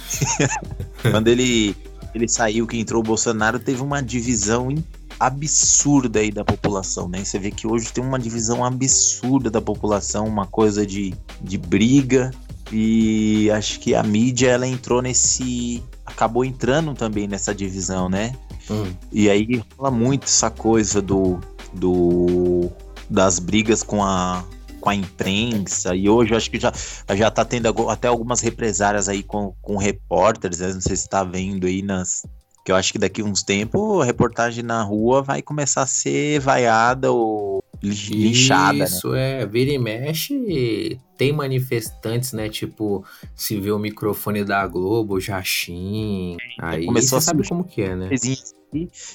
Quando 1.10 1.28
ele, 1.28 1.76
ele 2.14 2.28
saiu, 2.28 2.66
que 2.66 2.78
entrou 2.78 3.00
o 3.00 3.04
Bolsonaro, 3.04 3.58
teve 3.58 3.82
uma 3.82 4.02
divisão 4.02 4.74
absurda 5.18 6.20
aí 6.20 6.30
da 6.30 6.44
população, 6.44 7.08
né? 7.08 7.22
Você 7.22 7.38
vê 7.38 7.50
que 7.50 7.66
hoje 7.66 7.92
tem 7.92 8.02
uma 8.02 8.18
divisão 8.18 8.64
absurda 8.64 9.50
da 9.50 9.60
população, 9.60 10.26
uma 10.26 10.46
coisa 10.46 10.86
de, 10.86 11.14
de 11.40 11.58
briga. 11.58 12.30
E 12.72 13.50
acho 13.50 13.80
que 13.80 13.94
a 13.94 14.02
mídia 14.02 14.50
ela 14.50 14.66
entrou 14.66 15.02
nesse. 15.02 15.82
acabou 16.06 16.44
entrando 16.44 16.94
também 16.94 17.28
nessa 17.28 17.54
divisão, 17.54 18.08
né? 18.08 18.32
Hum. 18.70 18.92
E 19.12 19.28
aí 19.28 19.62
rola 19.76 19.90
muito 19.90 20.24
essa 20.24 20.50
coisa 20.50 21.02
do, 21.02 21.40
do 21.74 22.70
das 23.10 23.40
brigas 23.40 23.82
com 23.82 24.04
a 24.04 24.44
com 24.80 24.90
a 24.90 24.94
imprensa 24.94 25.94
e 25.94 26.08
hoje 26.08 26.32
eu 26.32 26.36
acho 26.36 26.50
que 26.50 26.58
já 26.58 26.72
já 27.14 27.30
tá 27.30 27.44
tendo 27.44 27.68
até 27.88 28.08
algumas 28.08 28.40
represárias 28.40 29.08
aí 29.08 29.22
com, 29.22 29.54
com 29.60 29.76
repórteres, 29.76 30.58
né? 30.58 30.72
não 30.72 30.80
sei 30.80 30.96
se 30.96 31.02
está 31.02 31.22
vendo 31.22 31.66
aí 31.66 31.82
nas 31.82 32.24
que 32.70 32.72
eu 32.72 32.76
acho 32.76 32.92
que 32.92 32.98
daqui 32.98 33.20
uns 33.20 33.42
tempos 33.42 34.00
a 34.00 34.04
reportagem 34.04 34.62
na 34.62 34.80
rua 34.80 35.22
vai 35.22 35.42
começar 35.42 35.82
a 35.82 35.86
ser 35.86 36.38
vaiada 36.38 37.10
ou 37.10 37.64
linchada, 37.82 38.78
né? 38.78 38.84
Isso, 38.84 39.10
né? 39.10 39.42
é, 39.42 39.46
vira 39.46 39.72
e 39.72 39.78
mexe, 39.78 40.96
tem 41.16 41.32
manifestantes, 41.32 42.32
né, 42.32 42.48
tipo, 42.48 43.04
se 43.34 43.58
vê 43.58 43.72
o 43.72 43.78
microfone 43.78 44.44
da 44.44 44.64
Globo, 44.68 45.18
Jaxim, 45.18 46.36
aí 46.60 46.86
Começou 46.86 47.20
você 47.20 47.26
sabe 47.26 47.48
como 47.48 47.64
que 47.64 47.82
é, 47.82 47.96
né? 47.96 48.08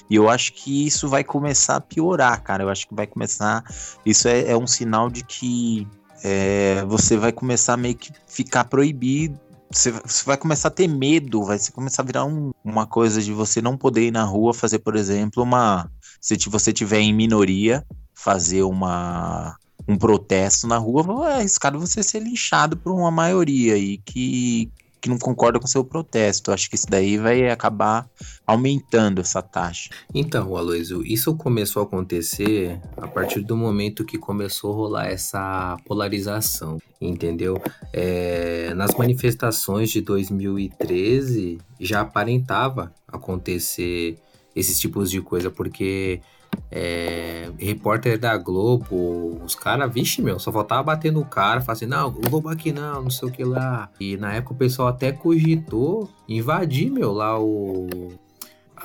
E 0.09 0.15
eu 0.15 0.29
acho 0.29 0.51
que 0.51 0.85
isso 0.85 1.07
vai 1.07 1.23
começar 1.23 1.77
a 1.77 1.81
piorar, 1.81 2.43
cara. 2.43 2.63
Eu 2.63 2.69
acho 2.69 2.85
que 2.85 2.93
vai 2.93 3.07
começar. 3.07 3.63
Isso 4.05 4.27
é, 4.27 4.51
é 4.51 4.57
um 4.57 4.67
sinal 4.67 5.09
de 5.09 5.23
que 5.23 5.87
é, 6.21 6.83
você 6.85 7.15
vai 7.15 7.31
começar 7.31 7.75
a 7.75 7.77
meio 7.77 7.95
que 7.95 8.11
ficar 8.27 8.65
proibido. 8.65 9.39
Você, 9.75 9.91
vai 10.25 10.37
começar 10.37 10.69
a 10.69 10.71
ter 10.71 10.87
medo, 10.87 11.43
vai 11.43 11.59
começar 11.73 12.01
a 12.01 12.05
virar 12.05 12.25
um, 12.25 12.51
uma 12.63 12.87
coisa 12.87 13.21
de 13.21 13.33
você 13.33 13.61
não 13.61 13.77
poder 13.77 14.07
ir 14.07 14.11
na 14.11 14.23
rua 14.23 14.53
fazer, 14.53 14.79
por 14.79 14.95
exemplo, 14.95 15.43
uma. 15.43 15.91
Se 16.21 16.37
você 16.47 16.71
tiver 16.71 16.99
em 16.99 17.13
minoria, 17.13 17.85
fazer 18.13 18.63
uma 18.63 19.57
um 19.87 19.97
protesto 19.97 20.65
na 20.65 20.77
rua, 20.77 21.29
é 21.29 21.35
arriscado 21.35 21.79
você 21.79 22.01
ser 22.01 22.19
linchado 22.19 22.75
por 22.75 22.91
uma 22.91 23.11
maioria 23.11 23.75
aí 23.75 23.99
que, 23.99 24.71
que 25.05 25.09
não 25.09 25.19
concorda 25.19 25.59
com 25.59 25.67
seu 25.67 25.83
protesto. 25.83 26.51
Acho 26.51 26.67
que 26.67 26.75
isso 26.75 26.87
daí 26.89 27.15
vai 27.17 27.47
acabar 27.47 28.09
aumentando 28.45 29.21
essa 29.21 29.39
taxa. 29.39 29.91
Então, 30.13 30.57
Aloysio, 30.57 31.05
isso 31.05 31.35
começou 31.35 31.83
a 31.83 31.85
acontecer 31.85 32.81
a 32.97 33.07
partir 33.07 33.41
do 33.41 33.55
momento 33.55 34.03
que 34.03 34.17
começou 34.17 34.73
a 34.73 34.75
rolar 34.75 35.07
essa 35.07 35.77
polarização, 35.85 36.79
entendeu? 36.99 37.61
É, 37.93 38.73
nas 38.73 38.95
manifestações 38.95 39.91
de 39.91 40.01
2013 40.01 41.59
já 41.79 42.01
aparentava 42.01 42.91
acontecer 43.07 44.17
esses 44.55 44.79
tipos 44.79 45.11
de 45.11 45.21
coisa, 45.21 45.51
porque 45.51 46.19
é, 46.71 47.51
repórter 47.57 48.19
da 48.19 48.37
Globo, 48.37 49.39
os 49.43 49.55
caras, 49.55 49.91
vixe, 49.93 50.21
meu, 50.21 50.39
só 50.39 50.51
faltava 50.51 50.83
bater 50.83 51.11
no 51.11 51.25
cara, 51.25 51.61
falar 51.61 51.73
assim, 51.73 51.85
não, 51.85 52.11
Globo 52.11 52.49
aqui 52.49 52.71
não, 52.71 53.03
não 53.03 53.09
sei 53.09 53.29
o 53.29 53.31
que 53.31 53.43
lá. 53.43 53.89
E 53.99 54.17
na 54.17 54.33
época 54.33 54.53
o 54.53 54.57
pessoal 54.57 54.87
até 54.89 55.11
cogitou 55.11 56.09
invadir, 56.27 56.89
meu, 56.89 57.11
lá 57.11 57.39
o, 57.39 57.87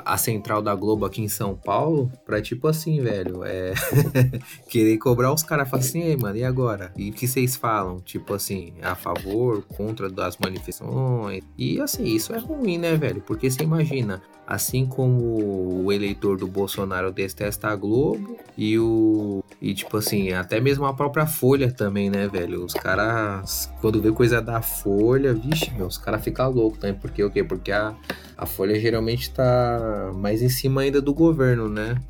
a 0.05 0.17
central 0.17 0.63
da 0.63 0.75
Globo 0.75 1.05
aqui 1.05 1.21
em 1.21 1.29
São 1.29 1.55
Paulo 1.55 2.11
pra 2.25 2.41
tipo 2.41 2.69
assim, 2.69 3.01
velho, 3.01 3.45
é 3.45 3.73
querer 4.69 4.97
cobrar 4.99 5.33
os 5.33 5.43
caras, 5.43 5.69
falar 5.69 5.83
assim, 5.83 6.03
ei, 6.03 6.17
mano, 6.17 6.37
e 6.37 6.45
agora? 6.45 6.93
E 6.97 7.11
o 7.11 7.13
que 7.13 7.27
vocês 7.27 7.57
falam? 7.57 8.01
Tipo 8.01 8.35
assim, 8.35 8.75
a 8.83 8.95
favor, 8.95 9.63
contra 9.63 10.09
das 10.09 10.37
manifestações? 10.39 11.43
E 11.59 11.81
assim, 11.81 12.05
isso 12.05 12.35
é 12.35 12.39
ruim, 12.39 12.79
né, 12.79 12.97
velho? 12.97 13.21
Porque 13.21 13.51
você 13.51 13.63
imagina, 13.63 14.23
assim 14.51 14.85
como 14.85 15.85
o 15.85 15.93
eleitor 15.93 16.37
do 16.37 16.49
Bolsonaro 16.49 17.13
detesta 17.13 17.69
a 17.69 17.77
Globo 17.77 18.37
e 18.59 18.77
o 18.77 19.45
e 19.63 19.73
tipo 19.73 19.97
assim, 19.97 20.33
até 20.33 20.59
mesmo 20.61 20.87
a 20.87 20.93
própria 20.93 21.27
Folha 21.27 21.71
também, 21.71 22.11
né, 22.11 22.27
velho? 22.27 22.65
Os 22.65 22.75
caras 22.75 23.71
quando 23.81 24.03
vê 24.03 24.11
coisa 24.11 24.43
da 24.43 24.61
Folha, 24.61 25.33
vixe, 25.33 25.71
meu, 25.71 25.87
os 25.87 25.97
caras 25.97 26.25
ficam 26.25 26.51
loucos 26.51 26.81
também, 26.81 26.99
porque 26.99 27.23
o 27.23 27.31
quê? 27.31 27.45
Porque 27.45 27.71
a 27.71 27.95
a 28.37 28.47
Folha 28.47 28.81
geralmente 28.81 29.31
tá 29.31 30.13
mais 30.15 30.43
em 30.43 30.49
cima 30.49 30.81
ainda 30.81 31.01
do 31.01 31.13
governo, 31.13 31.69
né? 31.69 32.01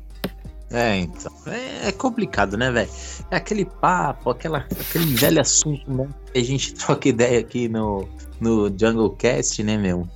É, 0.71 0.95
então. 0.95 1.31
É, 1.45 1.89
é 1.89 1.91
complicado, 1.91 2.57
né, 2.57 2.71
velho? 2.71 2.89
É 3.29 3.35
aquele 3.35 3.65
papo, 3.65 4.29
aquela, 4.29 4.59
aquele 4.59 5.13
velho 5.13 5.41
assunto, 5.41 5.91
né? 5.91 6.07
Que 6.31 6.39
a 6.39 6.43
gente 6.43 6.73
troca 6.73 7.09
ideia 7.09 7.39
aqui 7.41 7.67
no, 7.67 8.07
no 8.39 8.67
Jungle 8.69 9.09
Cast, 9.11 9.61
né, 9.61 9.77
meu? 9.77 10.07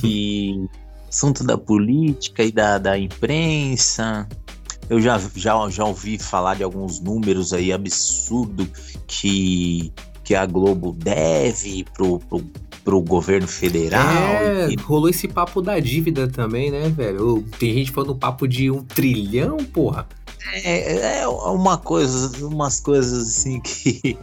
Que 0.00 0.68
assunto 1.18 1.42
da 1.42 1.58
política 1.58 2.44
e 2.44 2.52
da, 2.52 2.78
da 2.78 2.96
imprensa. 2.96 4.28
Eu 4.88 5.00
já, 5.00 5.20
já, 5.34 5.68
já 5.68 5.84
ouvi 5.84 6.16
falar 6.16 6.54
de 6.54 6.62
alguns 6.62 7.00
números 7.00 7.52
aí 7.52 7.72
absurdo 7.72 8.66
que, 9.06 9.92
que 10.22 10.34
a 10.34 10.46
Globo 10.46 10.92
deve 10.92 11.84
pro, 11.92 12.20
pro 12.20 12.44
pro 12.84 13.02
governo 13.02 13.46
federal. 13.46 14.00
É, 14.08 14.70
e... 14.70 14.76
rolou 14.76 15.10
esse 15.10 15.28
papo 15.28 15.60
da 15.60 15.78
dívida 15.78 16.26
também, 16.26 16.70
né, 16.70 16.88
velho? 16.88 17.44
Tem 17.58 17.74
gente 17.74 17.90
falando 17.90 18.14
papo 18.14 18.48
de 18.48 18.70
um 18.70 18.82
trilhão, 18.82 19.58
porra. 19.58 20.08
É, 20.54 21.18
é 21.20 21.28
uma 21.28 21.76
coisa, 21.76 22.46
umas 22.46 22.80
coisas 22.80 23.28
assim 23.28 23.60
que. 23.60 24.16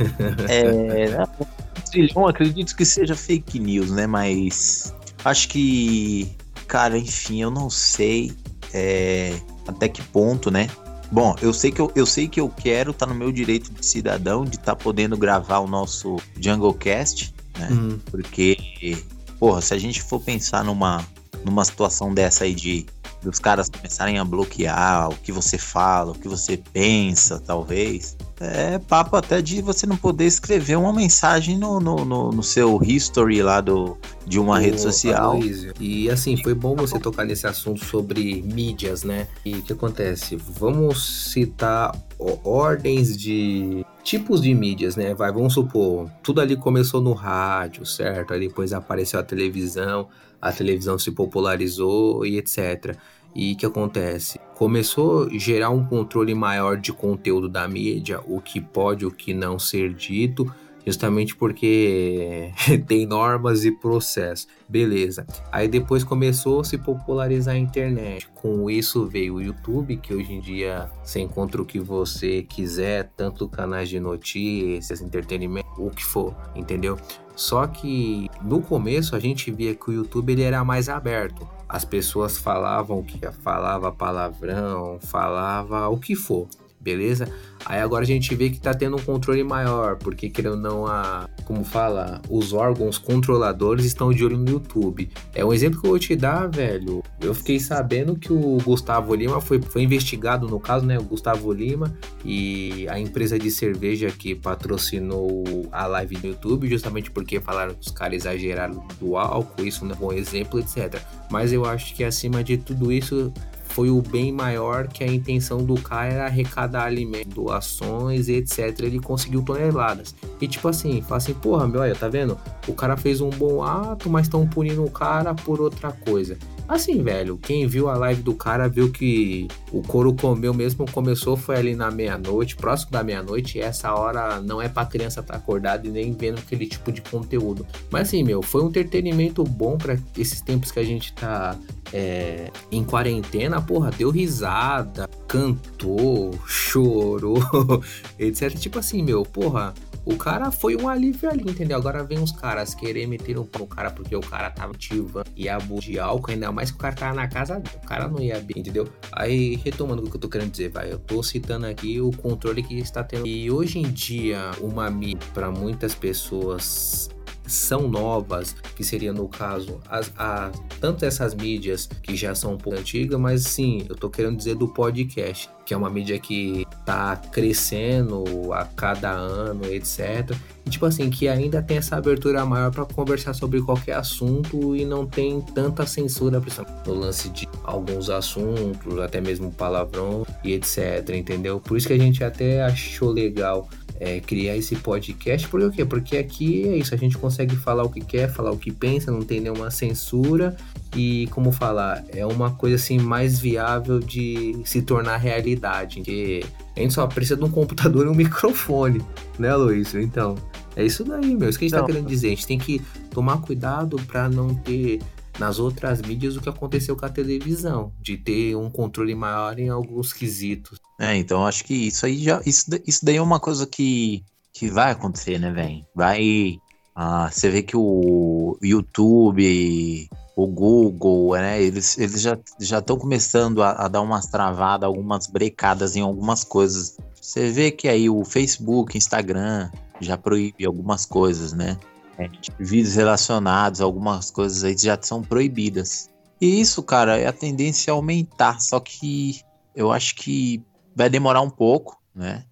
é, 0.48 1.22
um 1.22 1.90
trilhão, 1.92 2.26
acredito 2.26 2.74
que 2.74 2.84
seja 2.84 3.14
fake 3.14 3.60
news, 3.60 3.92
né? 3.92 4.04
Mas 4.04 4.92
acho 5.28 5.48
que, 5.48 6.30
cara, 6.66 6.98
enfim, 6.98 7.42
eu 7.42 7.50
não 7.50 7.70
sei 7.70 8.32
é, 8.74 9.38
até 9.66 9.88
que 9.88 10.02
ponto, 10.02 10.50
né? 10.50 10.68
Bom, 11.10 11.34
eu 11.40 11.52
sei 11.54 11.70
que 11.70 11.80
eu, 11.80 11.90
eu 11.94 12.04
sei 12.04 12.28
que 12.28 12.40
eu 12.40 12.48
quero 12.48 12.90
estar 12.90 13.06
tá 13.06 13.12
no 13.12 13.18
meu 13.18 13.32
direito 13.32 13.72
de 13.72 13.84
cidadão 13.86 14.44
de 14.44 14.56
estar 14.56 14.74
tá 14.74 14.76
podendo 14.76 15.16
gravar 15.16 15.60
o 15.60 15.66
nosso 15.66 16.16
Jungle 16.38 16.74
Cast 16.74 17.32
né? 17.58 17.68
Uhum. 17.70 17.98
Porque, 18.10 18.96
porra, 19.38 19.60
se 19.60 19.74
a 19.74 19.78
gente 19.78 20.00
for 20.00 20.20
pensar 20.20 20.64
numa, 20.64 21.04
numa 21.44 21.64
situação 21.64 22.14
dessa 22.14 22.44
aí 22.44 22.54
de 22.54 22.86
os 23.24 23.38
caras 23.38 23.68
começarem 23.68 24.18
a 24.18 24.24
bloquear 24.24 25.08
o 25.08 25.16
que 25.16 25.32
você 25.32 25.58
fala, 25.58 26.12
o 26.12 26.14
que 26.14 26.28
você 26.28 26.56
pensa, 26.56 27.40
talvez. 27.40 28.16
É 28.40 28.78
papo 28.78 29.16
até 29.16 29.42
de 29.42 29.60
você 29.60 29.84
não 29.84 29.96
poder 29.96 30.24
escrever 30.24 30.76
uma 30.76 30.92
mensagem 30.92 31.58
no, 31.58 31.80
no, 31.80 32.04
no, 32.04 32.30
no 32.30 32.42
seu 32.42 32.80
history 32.82 33.42
lá 33.42 33.60
do, 33.60 33.98
de 34.24 34.38
uma 34.38 34.60
rede 34.60 34.80
social. 34.80 35.32
Aloysio. 35.32 35.74
E 35.80 36.08
assim, 36.08 36.36
foi 36.36 36.54
bom 36.54 36.76
você 36.76 37.00
tocar 37.00 37.24
nesse 37.24 37.46
assunto 37.48 37.84
sobre 37.84 38.40
mídias, 38.42 39.02
né? 39.02 39.26
E 39.44 39.56
o 39.56 39.62
que 39.62 39.72
acontece? 39.72 40.36
Vamos 40.36 41.32
citar 41.32 41.92
ordens 42.18 43.16
de 43.16 43.84
tipos 44.04 44.40
de 44.40 44.54
mídias, 44.54 44.94
né? 44.94 45.14
Vai, 45.14 45.32
vamos 45.32 45.54
supor, 45.54 46.08
tudo 46.22 46.40
ali 46.40 46.56
começou 46.56 47.00
no 47.00 47.12
rádio, 47.12 47.84
certo? 47.84 48.32
Aí 48.32 48.40
depois 48.40 48.72
apareceu 48.72 49.18
a 49.18 49.22
televisão, 49.22 50.08
a 50.40 50.52
televisão 50.52 50.98
se 50.98 51.10
popularizou 51.10 52.24
e 52.24 52.38
etc. 52.38 52.96
E 53.34 53.52
o 53.52 53.56
que 53.56 53.66
acontece? 53.66 54.40
Começou 54.56 55.26
a 55.26 55.38
gerar 55.38 55.70
um 55.70 55.84
controle 55.84 56.34
maior 56.34 56.76
de 56.76 56.92
conteúdo 56.92 57.48
da 57.48 57.68
mídia, 57.68 58.20
o 58.26 58.40
que 58.40 58.60
pode, 58.60 59.06
o 59.06 59.10
que 59.10 59.32
não 59.34 59.58
ser 59.58 59.92
dito, 59.94 60.52
justamente 60.84 61.36
porque 61.36 62.50
tem 62.86 63.06
normas 63.06 63.64
e 63.64 63.70
processos. 63.70 64.48
Beleza. 64.68 65.26
Aí 65.52 65.68
depois 65.68 66.02
começou 66.02 66.60
a 66.60 66.64
se 66.64 66.78
popularizar 66.78 67.54
a 67.54 67.58
internet. 67.58 68.26
Com 68.34 68.70
isso 68.70 69.06
veio 69.06 69.34
o 69.34 69.42
YouTube, 69.42 69.96
que 69.98 70.14
hoje 70.14 70.32
em 70.32 70.40
dia 70.40 70.90
você 71.02 71.20
encontra 71.20 71.60
o 71.60 71.66
que 71.66 71.78
você 71.78 72.42
quiser, 72.42 73.12
tanto 73.16 73.48
canais 73.48 73.88
de 73.88 74.00
notícias, 74.00 75.00
entretenimento, 75.00 75.68
o 75.78 75.90
que 75.90 76.04
for, 76.04 76.34
entendeu? 76.56 76.98
Só 77.38 77.68
que 77.68 78.28
no 78.42 78.60
começo 78.60 79.14
a 79.14 79.20
gente 79.20 79.48
via 79.52 79.72
que 79.72 79.90
o 79.90 79.92
YouTube 79.92 80.32
ele 80.32 80.42
era 80.42 80.64
mais 80.64 80.88
aberto. 80.88 81.48
As 81.68 81.84
pessoas 81.84 82.36
falavam 82.36 83.00
que 83.00 83.20
falava 83.30 83.92
palavrão, 83.92 84.98
falava 85.00 85.88
o 85.88 85.98
que 86.00 86.16
for 86.16 86.48
beleza? 86.88 87.28
Aí 87.64 87.80
agora 87.80 88.04
a 88.04 88.06
gente 88.06 88.34
vê 88.34 88.48
que 88.50 88.60
tá 88.60 88.72
tendo 88.72 88.96
um 88.96 89.00
controle 89.00 89.42
maior, 89.42 89.96
porque 89.96 90.30
querendo 90.30 90.56
não, 90.56 90.86
a, 90.86 91.28
como 91.44 91.64
fala, 91.64 92.22
os 92.30 92.52
órgãos 92.52 92.98
controladores 92.98 93.84
estão 93.84 94.12
de 94.12 94.24
olho 94.24 94.38
no 94.38 94.48
YouTube. 94.48 95.10
É 95.34 95.44
um 95.44 95.52
exemplo 95.52 95.80
que 95.80 95.86
eu 95.86 95.90
vou 95.90 95.98
te 95.98 96.16
dar, 96.16 96.46
velho. 96.46 97.02
Eu 97.20 97.34
fiquei 97.34 97.58
sabendo 97.58 98.16
que 98.16 98.32
o 98.32 98.58
Gustavo 98.64 99.14
Lima 99.14 99.40
foi, 99.40 99.60
foi 99.60 99.82
investigado 99.82 100.46
no 100.48 100.58
caso, 100.58 100.86
né? 100.86 100.98
O 100.98 101.02
Gustavo 101.02 101.52
Lima 101.52 101.94
e 102.24 102.86
a 102.88 102.98
empresa 102.98 103.38
de 103.38 103.50
cerveja 103.50 104.10
que 104.10 104.34
patrocinou 104.34 105.44
a 105.70 105.86
live 105.86 106.18
no 106.22 106.28
YouTube, 106.28 106.68
justamente 106.68 107.10
porque 107.10 107.40
falaram 107.40 107.74
que 107.74 107.86
os 107.86 107.92
caras 107.92 108.22
exageraram 108.22 108.86
do 109.00 109.16
álcool, 109.16 109.64
isso 109.64 109.84
não 109.84 109.94
é 109.94 109.98
bom 109.98 110.12
exemplo, 110.12 110.58
etc. 110.58 111.00
Mas 111.30 111.52
eu 111.52 111.64
acho 111.64 111.94
que 111.94 112.04
acima 112.04 112.42
de 112.42 112.56
tudo 112.56 112.90
isso 112.90 113.32
foi 113.78 113.90
o 113.90 114.02
bem 114.02 114.32
maior 114.32 114.88
que 114.88 115.04
a 115.04 115.06
intenção 115.06 115.62
do 115.62 115.76
cara 115.80 116.12
era 116.12 116.24
arrecadar 116.24 116.82
alimentos, 116.82 117.32
doações, 117.32 118.28
etc. 118.28 118.76
Ele 118.80 118.98
conseguiu 118.98 119.40
toneladas. 119.40 120.16
E 120.40 120.48
tipo 120.48 120.66
assim, 120.66 121.00
fala 121.00 121.18
assim, 121.18 121.32
porra, 121.32 121.68
meu, 121.68 121.82
olha, 121.82 121.94
tá 121.94 122.08
vendo? 122.08 122.36
O 122.66 122.74
cara 122.74 122.96
fez 122.96 123.20
um 123.20 123.30
bom 123.30 123.62
ato, 123.62 124.10
mas 124.10 124.26
estão 124.26 124.44
punindo 124.48 124.82
o 124.84 124.90
cara 124.90 125.32
por 125.32 125.60
outra 125.60 125.92
coisa. 125.92 126.36
Assim, 126.68 127.02
velho, 127.02 127.38
quem 127.38 127.66
viu 127.66 127.88
a 127.88 127.96
live 127.96 128.20
do 128.20 128.34
cara 128.34 128.68
viu 128.68 128.90
que 128.90 129.48
o 129.72 129.80
couro 129.80 130.12
comeu 130.12 130.52
mesmo 130.52 130.84
começou 130.90 131.34
foi 131.34 131.56
ali 131.56 131.74
na 131.74 131.90
meia-noite, 131.90 132.56
próximo 132.56 132.90
da 132.90 133.02
meia-noite, 133.02 133.56
e 133.56 133.62
essa 133.62 133.94
hora 133.94 134.38
não 134.42 134.60
é 134.60 134.68
pra 134.68 134.84
criança 134.84 135.20
estar 135.20 135.32
tá 135.32 135.38
acordada 135.38 135.86
e 135.86 135.90
nem 135.90 136.12
vendo 136.12 136.38
aquele 136.38 136.66
tipo 136.66 136.92
de 136.92 137.00
conteúdo. 137.00 137.66
Mas 137.90 138.08
assim, 138.08 138.22
meu, 138.22 138.42
foi 138.42 138.62
um 138.62 138.68
entretenimento 138.68 139.42
bom 139.44 139.78
para 139.78 139.96
esses 140.16 140.42
tempos 140.42 140.70
que 140.70 140.78
a 140.78 140.84
gente 140.84 141.14
tá 141.14 141.56
é, 141.92 142.50
em 142.70 142.84
quarentena, 142.84 143.60
porra, 143.60 143.90
deu 143.90 144.10
risada, 144.10 145.08
cantou, 145.26 146.38
chorou, 146.46 147.38
etc. 148.18 148.54
Tipo 148.58 148.78
assim, 148.78 149.02
meu, 149.02 149.22
porra, 149.22 149.74
o 150.04 150.16
cara 150.16 150.50
foi 150.50 150.74
um 150.74 150.88
alívio 150.88 151.28
ali, 151.28 151.42
entendeu? 151.42 151.76
Agora 151.76 152.02
vem 152.02 152.18
uns 152.18 152.32
caras 152.32 152.74
querer 152.74 153.06
meter 153.06 153.38
um 153.38 153.46
no 153.58 153.66
cara 153.66 153.90
porque 153.90 154.16
o 154.16 154.20
cara 154.20 154.50
tava 154.50 154.72
ativa 154.72 155.22
e 155.36 155.48
abuso 155.48 155.82
de 155.82 155.98
álcool, 155.98 156.30
ainda 156.30 156.50
mais 156.50 156.70
que 156.70 156.78
o 156.78 156.80
cara 156.80 156.94
tava 156.94 157.14
na 157.14 157.28
casa 157.28 157.62
o 157.82 157.86
cara 157.86 158.08
não 158.08 158.18
ia 158.18 158.40
bem, 158.40 158.58
entendeu? 158.60 158.88
Aí, 159.12 159.56
retomando 159.56 160.02
o 160.02 160.10
que 160.10 160.16
eu 160.16 160.20
tô 160.20 160.28
querendo 160.28 160.50
dizer, 160.50 160.70
vai, 160.70 160.90
eu 160.90 160.98
tô 160.98 161.22
citando 161.22 161.66
aqui 161.66 162.00
o 162.00 162.10
controle 162.10 162.62
que 162.62 162.78
está 162.78 163.04
tendo. 163.04 163.26
E 163.26 163.50
hoje 163.50 163.78
em 163.78 163.90
dia, 163.90 164.50
uma 164.60 164.88
mídia, 164.88 165.28
para 165.34 165.50
muitas 165.50 165.94
pessoas 165.94 167.10
são 167.48 167.88
novas, 167.88 168.54
que 168.76 168.84
seria 168.84 169.12
no 169.12 169.28
caso 169.28 169.80
as, 169.88 170.12
a, 170.16 170.50
tanto 170.80 171.04
essas 171.04 171.34
mídias 171.34 171.88
que 172.02 172.16
já 172.16 172.34
são 172.34 172.54
um 172.54 172.58
pouco 172.58 172.78
antigas, 172.78 173.18
mas 173.18 173.42
sim, 173.44 173.84
eu 173.88 173.96
tô 173.96 174.08
querendo 174.08 174.36
dizer 174.36 174.54
do 174.54 174.68
podcast, 174.68 175.50
que 175.68 175.74
é 175.74 175.76
uma 175.76 175.90
mídia 175.90 176.18
que 176.18 176.66
tá 176.86 177.14
crescendo 177.14 178.54
a 178.54 178.64
cada 178.64 179.10
ano, 179.10 179.66
etc. 179.66 180.34
E 180.64 180.70
tipo 180.70 180.86
assim, 180.86 181.10
que 181.10 181.28
ainda 181.28 181.60
tem 181.60 181.76
essa 181.76 181.94
abertura 181.94 182.42
maior 182.46 182.70
para 182.70 182.86
conversar 182.86 183.34
sobre 183.34 183.60
qualquer 183.60 183.96
assunto 183.96 184.74
e 184.74 184.86
não 184.86 185.04
tem 185.04 185.42
tanta 185.42 185.84
censura 185.84 186.42
no 186.86 186.94
lance 186.94 187.28
de 187.28 187.46
alguns 187.64 188.08
assuntos, 188.08 188.98
até 188.98 189.20
mesmo 189.20 189.52
palavrão 189.52 190.26
e 190.42 190.54
etc, 190.54 191.10
entendeu? 191.10 191.60
Por 191.60 191.76
isso 191.76 191.86
que 191.86 191.92
a 191.92 191.98
gente 191.98 192.24
até 192.24 192.62
achou 192.62 193.10
legal 193.10 193.68
é, 194.00 194.20
criar 194.20 194.56
esse 194.56 194.76
podcast. 194.76 195.46
Por 195.48 195.70
quê? 195.70 195.84
Porque 195.84 196.16
aqui 196.16 196.66
é 196.66 196.76
isso, 196.76 196.94
a 196.94 196.98
gente 196.98 197.18
consegue 197.18 197.56
falar 197.56 197.82
o 197.82 197.90
que 197.90 198.00
quer, 198.00 198.32
falar 198.32 198.52
o 198.52 198.56
que 198.56 198.72
pensa, 198.72 199.10
não 199.10 199.22
tem 199.22 199.40
nenhuma 199.40 199.70
censura 199.70 200.56
e, 200.96 201.26
como 201.30 201.52
falar, 201.52 202.04
é 202.08 202.24
uma 202.24 202.52
coisa 202.52 202.76
assim 202.76 202.98
mais 202.98 203.38
viável 203.38 203.98
de 203.98 204.60
se 204.64 204.82
tornar 204.82 205.16
realidade. 205.18 205.57
Porque 205.58 206.44
a 206.76 206.80
gente 206.80 206.94
só 206.94 207.06
precisa 207.06 207.36
de 207.36 207.44
um 207.44 207.50
computador 207.50 208.06
e 208.06 208.08
um 208.08 208.14
microfone, 208.16 209.02
né, 209.38 209.54
Luiz? 209.54 209.94
Então, 209.94 210.34
é 210.76 210.84
isso 210.84 211.04
daí, 211.04 211.34
meu. 211.34 211.48
Isso 211.48 211.58
que 211.58 211.64
a 211.64 211.68
gente 211.68 211.72
tá 211.72 211.78
não. 211.78 211.86
tá 211.86 211.92
querendo 211.92 212.08
dizer. 212.08 212.28
A 212.28 212.30
gente 212.30 212.46
tem 212.46 212.58
que 212.58 212.80
tomar 213.10 213.40
cuidado 213.40 213.96
para 214.06 214.28
não 214.28 214.54
ter 214.54 215.00
nas 215.38 215.58
outras 215.58 216.02
mídias 216.02 216.36
o 216.36 216.40
que 216.40 216.48
aconteceu 216.48 216.96
com 216.96 217.06
a 217.06 217.08
televisão, 217.08 217.92
de 218.00 218.16
ter 218.16 218.56
um 218.56 218.68
controle 218.68 219.14
maior 219.14 219.58
em 219.58 219.68
alguns 219.68 220.12
quesitos. 220.12 220.78
É, 221.00 221.16
então 221.16 221.46
acho 221.46 221.64
que 221.64 221.74
isso 221.74 222.04
aí 222.04 222.18
já. 222.18 222.42
Isso, 222.44 222.66
isso 222.86 223.04
daí 223.04 223.16
é 223.16 223.22
uma 223.22 223.38
coisa 223.38 223.66
que, 223.66 224.24
que 224.52 224.68
vai 224.68 224.90
acontecer, 224.90 225.38
né, 225.38 225.50
velho? 225.52 225.84
Vai. 225.94 226.56
Ah, 226.94 227.30
você 227.30 227.48
vê 227.48 227.62
que 227.62 227.76
o 227.76 228.58
YouTube, 228.60 230.08
o 230.42 230.46
Google, 230.46 231.32
né? 231.32 231.60
Eles, 231.60 231.98
eles 231.98 232.22
já 232.22 232.38
estão 232.78 232.96
começando 232.96 233.60
a, 233.60 233.72
a, 233.72 233.88
dar 233.88 234.00
umas 234.00 234.26
travadas, 234.26 234.86
algumas 234.86 235.26
brecadas 235.26 235.96
em 235.96 236.00
algumas 236.00 236.44
coisas. 236.44 236.96
Você 237.20 237.50
vê 237.50 237.72
que 237.72 237.88
aí 237.88 238.08
o 238.08 238.24
Facebook, 238.24 238.96
Instagram 238.96 239.68
já 240.00 240.16
proíbe 240.16 240.64
algumas 240.64 241.04
coisas, 241.04 241.52
né? 241.52 241.76
É, 242.16 242.30
vídeos 242.56 242.94
relacionados, 242.94 243.80
algumas 243.80 244.30
coisas 244.30 244.62
aí 244.62 244.76
já 244.78 244.96
são 245.02 245.22
proibidas. 245.22 246.08
E 246.40 246.60
isso, 246.60 246.84
cara, 246.84 247.18
é 247.18 247.26
a 247.26 247.32
tendência 247.32 247.92
a 247.92 247.96
aumentar. 247.96 248.60
Só 248.60 248.78
que 248.78 249.40
eu 249.74 249.90
acho 249.90 250.14
que 250.14 250.62
vai 250.94 251.10
demorar 251.10 251.40
um 251.40 251.50
pouco, 251.50 252.00
né? 252.14 252.44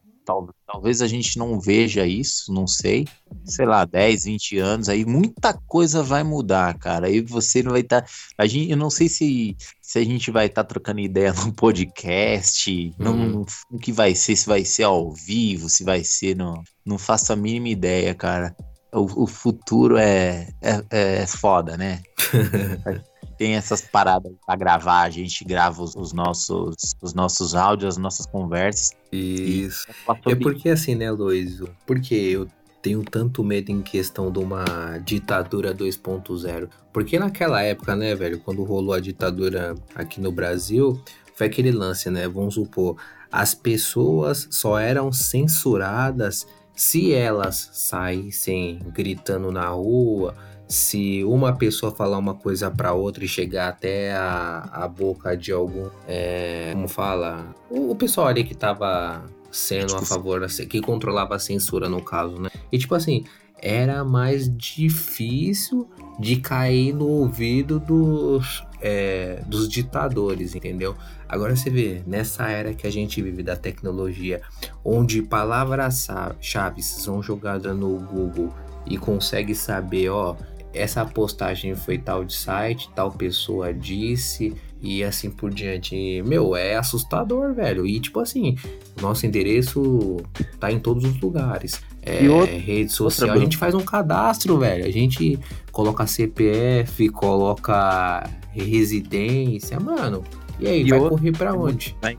Talvez 0.67 1.01
a 1.01 1.07
gente 1.07 1.39
não 1.39 1.61
veja 1.61 2.07
isso, 2.07 2.53
não 2.53 2.67
sei. 2.67 3.07
Sei 3.45 3.65
lá, 3.65 3.85
10, 3.85 4.25
20 4.25 4.59
anos, 4.59 4.89
aí 4.89 5.05
muita 5.05 5.55
coisa 5.55 6.03
vai 6.03 6.23
mudar, 6.23 6.77
cara. 6.79 7.07
Aí 7.07 7.21
você 7.21 7.63
não 7.63 7.73
vai 7.73 7.81
estar. 7.81 8.03
Tá, 8.03 8.09
a 8.37 8.47
gente, 8.47 8.71
eu 8.71 8.77
não 8.77 8.91
sei 8.91 9.09
se, 9.09 9.57
se 9.81 9.99
a 9.99 10.05
gente 10.05 10.31
vai 10.31 10.47
estar 10.47 10.65
tá 10.65 10.69
trocando 10.69 11.01
ideia 11.01 11.33
no 11.33 11.53
podcast, 11.53 12.95
uhum. 12.99 13.45
no, 13.71 13.79
que 13.79 13.93
vai 13.93 14.15
ser, 14.15 14.37
se 14.37 14.47
vai 14.47 14.65
ser 14.65 14.83
ao 14.83 15.13
vivo, 15.13 15.69
se 15.69 15.85
vai 15.85 16.03
ser. 16.03 16.37
No, 16.37 16.63
não 16.85 16.99
faço 16.99 17.33
a 17.33 17.37
mínima 17.37 17.69
ideia, 17.69 18.15
cara 18.15 18.55
o, 18.97 19.25
o 19.25 19.27
futuro 19.27 19.97
é, 19.97 20.49
é, 20.63 20.83
é 20.91 21.27
foda, 21.27 21.77
né? 21.77 22.03
tem 23.37 23.55
essas 23.55 23.83
paradas 23.83 24.33
para 24.47 24.57
gravar, 24.57 25.03
a 25.03 25.11
gente 25.11 25.45
grava 25.45 25.83
os, 25.83 25.95
os, 25.95 26.13
nossos, 26.13 26.95
os 27.01 27.15
nossos 27.15 27.55
áudios, 27.55 27.95
as 27.95 27.97
nossas 27.97 28.27
conversas. 28.27 28.93
Isso. 29.13 29.87
É 30.27 30.35
porque 30.35 30.71
assim, 30.71 30.95
né, 30.95 31.11
Luiz? 31.11 31.61
Porque 31.87 32.15
eu 32.15 32.49
tenho 32.81 33.03
tanto 33.03 33.43
medo 33.43 33.71
em 33.71 33.83
questão 33.83 34.31
de 34.31 34.39
uma 34.39 34.65
ditadura 34.99 35.75
2.0. 35.75 36.69
Porque 36.93 37.19
naquela 37.19 37.63
época, 37.63 37.97
né, 37.97 38.15
velho, 38.15 38.39
quando 38.41 38.63
rolou 38.63 38.95
a 38.95 39.01
ditadura 39.01 39.75
aqui 39.95 40.21
no 40.21 40.31
Brasil, 40.31 41.03
foi 41.35 41.49
aquele 41.49 41.73
lance, 41.73 42.09
né? 42.11 42.29
Vamos 42.29 42.55
supor, 42.55 42.97
as 43.31 43.55
pessoas 43.55 44.49
só 44.51 44.79
eram 44.79 45.13
censuradas 45.13 46.47
se 46.75 47.13
elas 47.13 47.71
saíssem 47.73 48.81
gritando 48.93 49.51
na 49.51 49.69
rua, 49.69 50.35
se 50.69 51.23
uma 51.25 51.55
pessoa 51.55 51.93
falar 51.93 52.19
uma 52.19 52.35
coisa 52.35 52.71
para 52.71 52.93
outra 52.93 53.25
e 53.25 53.29
chegar 53.29 53.69
até 53.69 54.13
a, 54.13 54.69
a 54.73 54.89
boca 54.89 55.37
de 55.37 55.53
algum, 55.53 55.89
é, 56.09 56.71
como 56.73 56.89
fala, 56.89 57.55
o, 57.71 57.93
o, 57.93 57.97
pessoal 57.97 58.27
ali 58.27 58.43
que 58.43 58.55
tava 58.55 59.25
sendo 59.51 59.97
a 59.97 60.03
favor, 60.03 60.45
que 60.69 60.81
controlava 60.81 61.37
a 61.37 61.39
censura 61.39 61.89
no 61.89 62.03
caso, 62.03 62.41
né? 62.41 62.51
E 62.71 62.79
tipo 62.79 62.95
assim, 62.95 63.25
era 63.63 64.05
mais 64.05 64.55
difícil 64.55 65.89
de 66.19 66.37
cair 66.37 66.93
no 66.93 67.07
ouvido 67.07 67.79
dos, 67.79 68.65
é, 68.81 69.43
dos 69.47 69.69
ditadores, 69.69 70.55
entendeu? 70.55 70.97
Agora 71.29 71.55
você 71.55 71.71
vê, 71.71 72.03
nessa 72.07 72.49
era 72.49 72.75
que 72.75 72.87
a 72.87 72.93
gente 72.93 73.21
vive 73.23 73.43
da 73.43 73.57
tecnologia, 73.57 74.43
onde 74.85 75.23
palavras-chave 75.23 76.83
são 76.83 77.23
jogadas 77.23 77.77
no 77.77 77.99
Google 77.99 78.53
e 78.87 78.97
consegue 78.97 79.55
saber, 79.55 80.11
ó, 80.11 80.37
essa 80.77 81.05
postagem 81.05 81.75
foi 81.75 81.99
tal 81.99 82.25
de 82.25 82.35
site, 82.35 82.91
tal 82.95 83.11
pessoa 83.11 83.73
disse 83.73 84.55
e 84.81 85.03
assim 85.03 85.31
por 85.31 85.51
diante. 85.51 86.23
Meu, 86.25 86.55
é 86.55 86.77
assustador, 86.77 87.55
velho. 87.55 87.87
E 87.87 87.99
tipo 87.99 88.21
assim, 88.21 88.57
nosso 89.01 89.27
endereço 89.27 90.19
tá 90.61 90.71
em 90.71 90.79
todos 90.79 91.05
os 91.05 91.21
lugares. 91.21 91.81
É, 92.03 92.29
outra, 92.29 92.57
rede 92.57 92.93
social, 92.93 93.31
a 93.31 93.39
gente 93.39 93.57
faz 93.57 93.75
um 93.75 93.81
cadastro, 93.81 94.59
velho. 94.59 94.85
A 94.85 94.91
gente 94.91 95.39
coloca 95.73 96.07
CPF, 96.07 97.09
coloca 97.09 98.31
residência, 98.53 99.81
mano. 99.81 100.23
E 100.59 100.67
aí, 100.67 100.83
E 100.83 100.91
vai 100.91 100.99
outra- 100.99 101.17
correr 101.19 101.33
pra 101.33 101.55
onde? 101.55 101.97
Vai, 102.01 102.17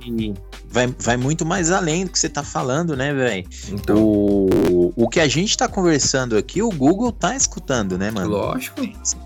vai, 0.70 0.96
vai 1.00 1.18
muito 1.18 1.46
mais 1.46 1.72
além 1.72 2.06
do 2.06 2.12
que 2.12 2.20
você 2.20 2.30
tá 2.30 2.44
falando, 2.44 2.96
né, 2.96 3.14
velho? 3.14 3.48
Então, 3.70 3.98
O, 3.98 4.94
o 4.96 5.10
que 5.10 5.20
a 5.20 5.28
gente 5.28 5.58
tá 5.58 5.68
conversando 5.68 6.38
aqui, 6.38 6.62
o 6.62 6.70
Google 6.70 7.12
tá 7.12 7.36
escutando, 7.36 7.98
né, 7.98 8.12
mano? 8.12 8.30
lógico. 8.30 8.82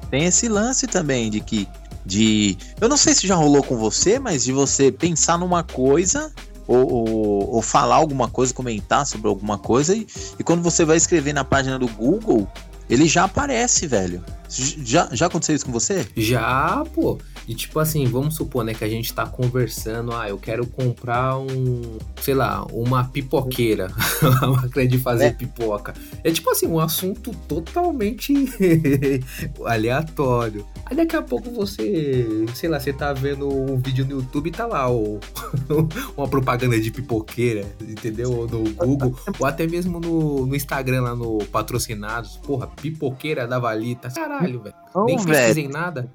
Tem 0.09 0.25
esse 0.25 0.47
lance 0.47 0.87
também 0.87 1.29
de 1.29 1.39
que. 1.41 1.67
De. 2.05 2.57
Eu 2.79 2.89
não 2.89 2.97
sei 2.97 3.13
se 3.13 3.27
já 3.27 3.35
rolou 3.35 3.61
com 3.63 3.77
você, 3.77 4.17
mas 4.17 4.43
de 4.43 4.51
você 4.51 4.91
pensar 4.91 5.37
numa 5.37 5.63
coisa. 5.63 6.31
Ou, 6.67 6.89
ou, 6.89 7.55
ou 7.55 7.61
falar 7.61 7.95
alguma 7.95 8.29
coisa, 8.29 8.53
comentar 8.53 9.05
sobre 9.05 9.27
alguma 9.27 9.57
coisa, 9.57 9.93
e, 9.93 10.07
e 10.39 10.43
quando 10.43 10.61
você 10.61 10.85
vai 10.85 10.95
escrever 10.95 11.33
na 11.33 11.43
página 11.43 11.77
do 11.77 11.87
Google, 11.87 12.47
ele 12.89 13.07
já 13.07 13.25
aparece, 13.25 13.85
velho. 13.87 14.23
Já, 14.47 15.09
já 15.11 15.25
aconteceu 15.25 15.53
isso 15.55 15.65
com 15.65 15.71
você? 15.73 16.07
Já, 16.15 16.81
pô. 16.95 17.17
E 17.47 17.55
tipo 17.55 17.79
assim, 17.79 18.05
vamos 18.05 18.35
supor, 18.35 18.63
né, 18.63 18.73
que 18.73 18.83
a 18.83 18.87
gente 18.89 19.13
tá 19.13 19.25
conversando, 19.25 20.13
ah, 20.13 20.29
eu 20.29 20.37
quero 20.37 20.65
comprar 20.67 21.37
um, 21.37 21.97
sei 22.21 22.33
lá, 22.33 22.65
uma 22.71 23.03
pipoqueira, 23.05 23.91
uma 24.21 24.61
máquina 24.61 24.87
de 24.87 24.97
fazer 24.99 25.25
É. 25.25 25.31
pipoca. 25.31 25.93
É 26.23 26.31
tipo 26.31 26.49
assim, 26.51 26.67
um 26.67 26.79
assunto 26.79 27.31
totalmente 27.47 28.33
aleatório. 29.65 30.65
Aí 30.85 30.95
daqui 30.95 31.15
a 31.15 31.21
pouco 31.21 31.49
você, 31.51 32.45
sei 32.53 32.69
lá, 32.69 32.79
você 32.79 32.93
tá 32.93 33.13
vendo 33.13 33.47
um 33.47 33.77
vídeo 33.77 34.05
no 34.05 34.11
YouTube 34.11 34.47
e 34.47 34.51
tá 34.51 34.65
lá 34.65 34.89
o, 34.91 35.19
uma 36.17 36.27
propaganda 36.27 36.79
de 36.79 36.91
pipoqueira, 36.91 37.65
entendeu? 37.81 38.31
Ou 38.31 38.47
no 38.47 38.63
Google, 38.73 39.15
ou 39.39 39.45
até 39.45 39.67
mesmo 39.67 39.99
no, 39.99 40.45
no 40.45 40.55
Instagram 40.55 41.01
lá 41.01 41.15
no 41.15 41.39
patrocinados. 41.45 42.37
Porra, 42.37 42.67
pipoqueira 42.67 43.47
da 43.47 43.59
Valita. 43.59 44.09
Caralho, 44.09 44.61
velho. 44.61 44.75
Nem 45.05 45.15
Não, 45.17 45.25
pesquisei 45.25 45.67
nada. 45.67 46.11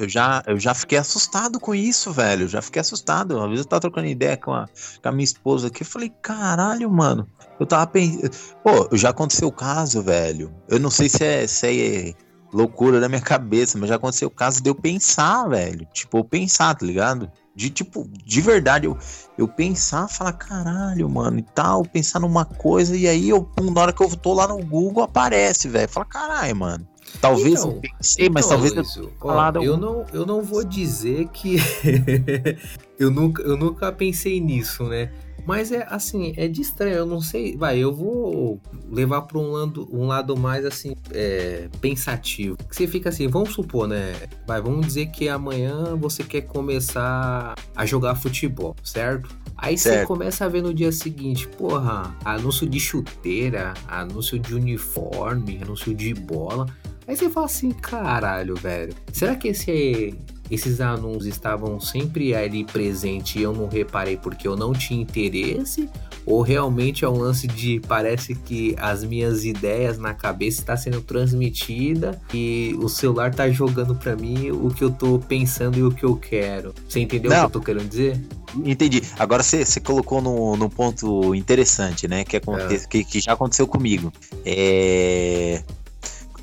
Eu 0.00 0.08
já, 0.08 0.42
eu 0.46 0.58
já 0.58 0.72
fiquei 0.72 0.96
assustado 0.96 1.60
com 1.60 1.74
isso, 1.74 2.10
velho. 2.10 2.48
Já 2.48 2.62
fiquei 2.62 2.80
assustado. 2.80 3.36
Uma 3.36 3.46
vez 3.46 3.60
eu 3.60 3.66
tava 3.66 3.80
trocando 3.80 4.06
ideia 4.06 4.34
com 4.34 4.52
a, 4.52 4.66
com 5.02 5.08
a 5.08 5.12
minha 5.12 5.24
esposa 5.24 5.68
aqui. 5.68 5.82
Eu 5.82 5.86
falei, 5.86 6.10
caralho, 6.22 6.90
mano. 6.90 7.28
Eu 7.58 7.66
tava 7.66 7.86
pensando. 7.86 8.30
Pô, 8.64 8.96
já 8.96 9.10
aconteceu 9.10 9.48
o 9.48 9.52
caso, 9.52 10.02
velho. 10.02 10.54
Eu 10.68 10.80
não 10.80 10.90
sei 10.90 11.10
se 11.10 11.22
é, 11.22 11.46
se 11.46 11.66
é 11.66 12.14
loucura 12.50 12.98
da 12.98 13.10
minha 13.10 13.20
cabeça, 13.20 13.76
mas 13.78 13.90
já 13.90 13.96
aconteceu 13.96 14.28
o 14.28 14.30
caso 14.30 14.62
de 14.62 14.70
eu 14.70 14.74
pensar, 14.74 15.46
velho. 15.48 15.86
Tipo, 15.92 16.18
eu 16.18 16.24
pensar, 16.24 16.74
tá 16.74 16.86
ligado? 16.86 17.30
De 17.54 17.68
tipo, 17.68 18.08
de 18.24 18.40
verdade, 18.40 18.86
eu, 18.86 18.96
eu 19.36 19.46
pensar, 19.46 20.08
falar, 20.08 20.32
caralho, 20.32 21.08
mano, 21.10 21.38
e 21.38 21.42
tal, 21.42 21.82
pensar 21.82 22.20
numa 22.20 22.44
coisa, 22.44 22.96
e 22.96 23.06
aí 23.06 23.28
eu, 23.28 23.46
na 23.60 23.82
hora 23.82 23.92
que 23.92 24.02
eu 24.02 24.16
tô 24.16 24.32
lá 24.32 24.48
no 24.48 24.64
Google, 24.64 25.02
aparece, 25.02 25.68
velho. 25.68 25.88
Fala, 25.88 26.06
caralho, 26.06 26.56
mano. 26.56 26.88
Talvez 27.20 27.60
Então, 27.60 27.70
eu 27.70 27.80
pensei, 27.80 28.30
mas 28.30 28.46
Então, 28.46 28.56
talvez 28.56 28.72
eu 28.72 28.82
Luísio, 28.82 29.12
ó, 29.20 29.52
eu, 29.62 29.76
não, 29.76 30.06
eu 30.12 30.26
não 30.26 30.42
vou 30.42 30.64
dizer 30.64 31.28
que 31.28 31.56
eu, 32.98 33.10
nunca, 33.10 33.42
eu 33.42 33.56
nunca 33.56 33.90
pensei 33.92 34.40
nisso, 34.40 34.84
né? 34.84 35.10
Mas 35.46 35.72
é 35.72 35.86
assim, 35.88 36.34
é 36.36 36.46
de 36.46 36.60
estranho, 36.60 36.94
eu 36.94 37.06
não 37.06 37.20
sei. 37.20 37.56
Vai, 37.56 37.78
eu 37.78 37.92
vou 37.92 38.60
levar 38.90 39.22
para 39.22 39.38
um 39.38 39.50
lado, 39.50 39.88
um 39.90 40.06
lado 40.06 40.36
mais 40.36 40.64
assim, 40.64 40.94
é, 41.12 41.68
pensativo. 41.80 42.56
Que 42.56 42.76
você 42.76 42.86
fica 42.86 43.08
assim, 43.08 43.26
vamos 43.26 43.54
supor, 43.54 43.88
né? 43.88 44.14
Vai, 44.46 44.60
vamos 44.60 44.86
dizer 44.86 45.06
que 45.06 45.28
amanhã 45.28 45.96
você 45.96 46.22
quer 46.22 46.42
começar 46.42 47.54
a 47.74 47.86
jogar 47.86 48.14
futebol, 48.14 48.76
certo? 48.82 49.28
Aí 49.56 49.76
você 49.76 49.90
Certo. 49.90 50.06
começa 50.06 50.46
a 50.46 50.48
ver 50.48 50.62
no 50.62 50.72
dia 50.72 50.90
seguinte, 50.90 51.46
porra, 51.46 52.16
anúncio 52.24 52.66
de 52.66 52.80
chuteira, 52.80 53.74
anúncio 53.86 54.38
de 54.38 54.54
uniforme, 54.54 55.58
anúncio 55.62 55.94
de 55.94 56.14
bola. 56.14 56.66
Aí 57.06 57.16
você 57.16 57.28
fala 57.28 57.46
assim, 57.46 57.70
caralho, 57.70 58.54
velho. 58.54 58.94
Será 59.12 59.34
que 59.34 59.48
esse, 59.48 60.14
esses 60.50 60.80
anúncios 60.80 61.26
estavam 61.26 61.80
sempre 61.80 62.34
ali 62.34 62.64
presente 62.64 63.38
e 63.38 63.42
eu 63.42 63.52
não 63.52 63.68
reparei 63.68 64.16
porque 64.16 64.46
eu 64.46 64.56
não 64.56 64.72
tinha 64.72 65.00
interesse? 65.00 65.88
Ou 66.26 66.42
realmente 66.42 67.04
é 67.04 67.08
um 67.08 67.16
lance 67.18 67.46
de 67.46 67.80
parece 67.88 68.34
que 68.34 68.76
as 68.78 69.02
minhas 69.02 69.44
ideias 69.44 69.98
na 69.98 70.12
cabeça 70.12 70.60
está 70.60 70.76
sendo 70.76 71.00
transmitida 71.00 72.20
e 72.32 72.76
o 72.78 72.88
celular 72.88 73.34
tá 73.34 73.48
jogando 73.50 73.94
pra 73.94 74.14
mim 74.14 74.50
o 74.50 74.68
que 74.68 74.84
eu 74.84 74.90
tô 74.90 75.18
pensando 75.18 75.78
e 75.78 75.82
o 75.82 75.90
que 75.90 76.04
eu 76.04 76.14
quero. 76.14 76.74
Você 76.88 77.00
entendeu 77.00 77.30
o 77.30 77.34
Não. 77.34 77.40
que 77.40 77.46
eu 77.46 77.50
tô 77.50 77.60
querendo 77.60 77.88
dizer? 77.88 78.20
Entendi. 78.64 79.02
Agora 79.18 79.42
você 79.42 79.80
colocou 79.80 80.20
no, 80.20 80.56
no 80.56 80.68
ponto 80.68 81.34
interessante, 81.34 82.06
né? 82.06 82.24
Que, 82.24 82.36
aconte, 82.36 82.86
que, 82.88 83.04
que 83.04 83.20
já 83.20 83.32
aconteceu 83.32 83.66
comigo. 83.66 84.12
É, 84.44 85.62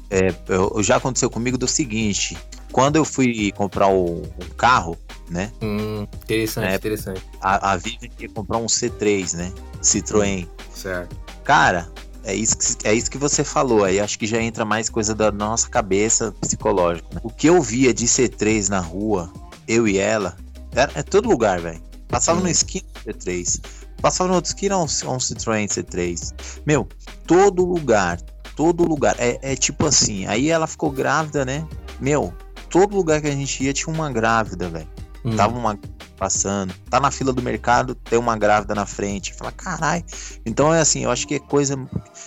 é, 0.09 0.33
eu- 0.47 0.81
já 0.83 0.97
aconteceu 0.97 1.29
comigo 1.29 1.57
do 1.57 1.67
seguinte: 1.67 2.37
quando 2.71 2.95
eu 2.95 3.05
fui 3.05 3.51
comprar 3.53 3.87
o, 3.89 4.21
um 4.23 4.49
carro, 4.57 4.97
né? 5.29 5.51
Hum, 5.61 6.07
interessante, 6.23 6.71
É. 6.71 6.75
interessante. 6.75 7.21
A, 7.41 7.71
a 7.73 7.77
Vivian 7.77 8.09
ia 8.19 8.29
comprar 8.29 8.57
um 8.57 8.65
C3, 8.67 9.33
né? 9.35 9.51
Citroën. 9.81 10.47
Certo. 10.73 11.15
Cara, 11.43 11.89
é 12.23 12.33
isso, 12.35 12.57
que, 12.57 12.87
é 12.87 12.93
isso 12.93 13.09
que 13.11 13.17
você 13.17 13.43
falou. 13.43 13.83
Aí 13.83 13.99
acho 13.99 14.17
que 14.19 14.25
já 14.27 14.41
entra 14.41 14.63
mais 14.65 14.89
coisa 14.89 15.13
da 15.15 15.31
nossa 15.31 15.67
cabeça 15.69 16.31
psicológica. 16.41 17.07
né? 17.13 17.21
O 17.23 17.29
que 17.29 17.47
eu 17.47 17.61
via 17.61 17.93
de 17.93 18.05
C3 18.05 18.69
na 18.69 18.79
rua, 18.79 19.31
eu 19.67 19.87
e 19.87 19.97
ela, 19.97 20.37
era, 20.73 20.91
é 20.95 21.03
todo 21.03 21.27
lugar, 21.29 21.59
velho. 21.59 21.81
Passava 22.07 22.41
Hum. 22.41 22.47
esquina 22.47 22.85
um 23.05 23.09
C3. 23.11 23.59
Passava 24.01 24.29
na 24.29 24.35
outra 24.35 24.49
esquina 24.51 24.77
um, 24.77 24.83
um 24.83 24.85
Citroën 25.19 25.67
C3. 25.67 26.33
Meu, 26.65 26.87
todo 27.25 27.65
lugar, 27.65 28.19
todo 28.57 28.83
lugar. 28.83 29.15
É, 29.19 29.39
é 29.41 29.55
tipo 29.55 29.85
assim, 29.85 30.25
aí 30.25 30.49
ela 30.49 30.67
ficou 30.67 30.91
grávida, 30.91 31.45
né? 31.45 31.65
Meu, 32.01 32.33
todo 32.69 32.95
lugar 32.97 33.21
que 33.21 33.27
a 33.27 33.31
gente 33.31 33.63
ia 33.63 33.71
tinha 33.71 33.93
uma 33.93 34.11
grávida, 34.11 34.67
velho. 34.67 34.87
Hum. 35.23 35.35
Tava 35.35 35.57
uma 35.57 35.79
passando, 36.17 36.73
tá 36.89 36.99
na 36.99 37.11
fila 37.11 37.31
do 37.31 37.43
mercado, 37.43 37.93
tem 37.93 38.17
uma 38.17 38.35
grávida 38.35 38.73
na 38.73 38.87
frente. 38.87 39.33
Fala, 39.35 39.51
caralho. 39.51 40.03
Então 40.45 40.73
é 40.73 40.81
assim, 40.81 41.03
eu 41.03 41.11
acho 41.11 41.27
que 41.27 41.35
é 41.35 41.39
coisa, 41.39 41.77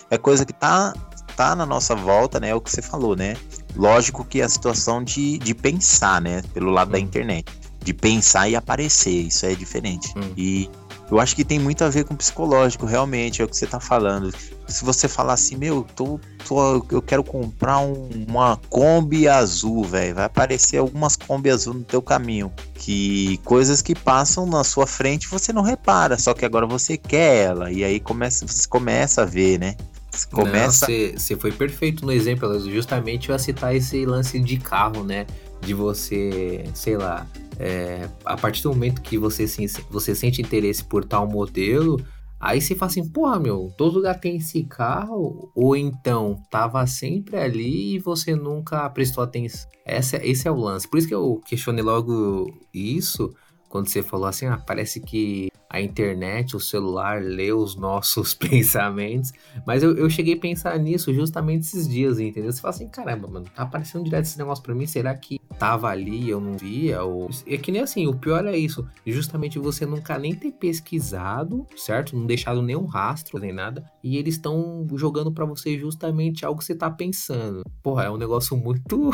é 0.09 0.17
coisa 0.17 0.47
que 0.47 0.53
tá, 0.53 0.95
tá 1.37 1.57
na 1.57 1.67
nossa 1.67 1.97
volta, 1.97 2.39
né? 2.39 2.51
É 2.51 2.55
o 2.55 2.61
que 2.61 2.71
você 2.71 2.81
falou, 2.81 3.17
né? 3.17 3.37
Lógico 3.75 4.25
que 4.25 4.41
é 4.41 4.45
a 4.45 4.49
situação 4.49 5.03
de, 5.03 5.39
de 5.39 5.55
pensar, 5.55 6.21
né? 6.23 6.43
Pelo 6.55 6.71
lado 6.71 6.93
da 6.93 6.99
Hum. 6.99 7.03
internet. 7.03 7.51
De 7.83 7.93
pensar 7.93 8.49
e 8.49 8.55
aparecer, 8.55 9.11
isso 9.11 9.45
é 9.47 9.55
diferente. 9.55 10.13
Hum. 10.17 10.33
E 10.37 10.71
eu 11.11 11.19
acho 11.19 11.35
que 11.35 11.45
tem 11.45 11.59
muito 11.59 11.83
a 11.83 11.89
ver 11.89 12.05
com 12.05 12.15
psicológico, 12.15 12.87
realmente, 12.87 13.43
é 13.43 13.45
o 13.45 13.49
que 13.49 13.57
você 13.57 13.67
tá 13.67 13.81
falando. 13.81 14.33
Se 14.69 14.85
você 14.85 15.09
falar 15.09 15.33
assim, 15.33 15.57
meu, 15.57 15.85
tô, 15.97 16.21
tô, 16.47 16.87
eu 16.91 17.03
quero 17.03 17.25
comprar 17.25 17.79
um- 17.81 18.09
uma 18.29 18.57
Kombi 18.69 19.27
azul, 19.27 19.85
velho, 19.85 20.15
vai 20.15 20.25
aparecer 20.25 20.77
algumas 20.77 21.17
Kombi 21.17 21.51
azul 21.51 21.75
no 21.75 21.83
teu 21.83 22.01
caminho. 22.01 22.53
Que 22.75 23.39
coisas 23.45 23.83
que 23.83 23.95
passam 23.95 24.47
na 24.47 24.63
sua 24.63 24.87
frente 24.87 25.27
você 25.29 25.53
não 25.53 25.63
repara, 25.63 26.17
só 26.19 26.33
que 26.33 26.45
agora 26.45 26.67
você 26.67 26.97
quer 26.97 27.45
ela. 27.47 27.73
E 27.73 27.83
aí 27.83 27.99
começa, 27.99 28.47
você 28.47 28.67
começa 28.69 29.23
a 29.23 29.25
ver, 29.25 29.59
né? 29.59 29.75
Você 30.11 30.27
começa. 30.29 30.87
Você 31.17 31.37
foi 31.37 31.53
perfeito 31.53 32.05
no 32.05 32.13
exemplo, 32.13 32.59
justamente 32.71 33.29
eu 33.29 33.33
ia 33.35 33.39
citar 33.39 33.75
esse 33.75 34.05
lance 34.05 34.39
de 34.39 34.57
carro, 34.57 35.05
né? 35.05 35.27
De 35.61 35.75
você, 35.75 36.65
sei 36.75 36.97
lá, 36.97 37.27
é, 37.63 38.09
a 38.25 38.39
partir 38.39 38.63
do 38.63 38.71
momento 38.71 39.03
que 39.03 39.19
você, 39.19 39.45
você 39.91 40.15
sente 40.15 40.41
interesse 40.41 40.83
por 40.83 41.05
tal 41.05 41.29
modelo, 41.29 42.03
aí 42.41 42.59
você 42.59 42.75
fala 42.75 42.91
assim, 42.91 43.07
porra, 43.07 43.39
meu, 43.39 43.71
todo 43.77 43.97
lugar 43.97 44.19
tem 44.19 44.39
esse 44.39 44.65
carro, 44.65 45.53
ou 45.55 45.77
então 45.77 46.43
tava 46.51 46.87
sempre 46.87 47.37
ali 47.37 47.97
e 47.97 47.99
você 47.99 48.35
nunca 48.35 48.89
prestou 48.89 49.23
atenção. 49.23 49.69
Essa, 49.85 50.17
esse 50.27 50.49
é 50.49 50.51
o 50.51 50.57
lance. 50.57 50.89
Por 50.89 50.97
isso 50.99 51.07
que 51.07 51.15
eu 51.15 51.39
questionei 51.45 51.85
logo 51.85 52.47
isso, 52.73 53.31
quando 53.69 53.89
você 53.89 54.03
falou 54.03 54.27
assim, 54.27 54.47
ah, 54.47 54.57
parece 54.57 54.99
que 54.99 55.50
a 55.71 55.81
internet, 55.81 56.57
o 56.57 56.61
celular 56.61 57.23
lê 57.23 57.53
os 57.53 57.77
nossos 57.77 58.35
pensamentos. 58.35 59.33
Mas 59.65 59.85
eu, 59.85 59.97
eu 59.97 60.11
cheguei 60.11 60.35
a 60.35 60.39
pensar 60.39 60.77
nisso 60.81 61.15
justamente 61.15 61.61
esses 61.61 61.89
dias, 61.89 62.19
entendeu? 62.19 62.51
Você 62.51 62.61
fala 62.61 62.75
assim, 62.75 62.89
caramba, 62.89 63.29
mano, 63.29 63.47
tá 63.55 63.63
aparecendo 63.63 64.03
direto 64.03 64.25
esse 64.25 64.37
negócio 64.37 64.65
pra 64.65 64.75
mim, 64.75 64.87
será 64.87 65.15
que 65.15 65.39
tava 65.61 65.89
ali 65.89 66.29
eu 66.29 66.41
não 66.41 66.59
via? 66.59 67.05
Ou... 67.05 67.31
É 67.47 67.57
que 67.57 67.71
nem 67.71 67.83
assim, 67.83 68.09
o 68.09 68.15
pior 68.15 68.45
é 68.47 68.57
isso, 68.57 68.85
justamente 69.07 69.61
você 69.61 69.87
nunca 69.87 70.19
nem 70.19 70.35
ter 70.35 70.51
pesquisado, 70.51 71.65
certo? 71.77 72.17
Não 72.17 72.27
deixado 72.27 72.61
nenhum 72.63 72.87
rastro, 72.87 73.39
nem 73.39 73.53
nada, 73.53 73.85
e 74.03 74.17
eles 74.17 74.35
estão 74.35 74.85
jogando 74.97 75.31
pra 75.31 75.45
você 75.45 75.79
justamente 75.79 76.45
algo 76.45 76.59
que 76.59 76.65
você 76.65 76.75
tá 76.75 76.91
pensando. 76.91 77.63
Porra, 77.81 78.05
é 78.05 78.11
um 78.11 78.17
negócio 78.17 78.57
muito 78.57 79.11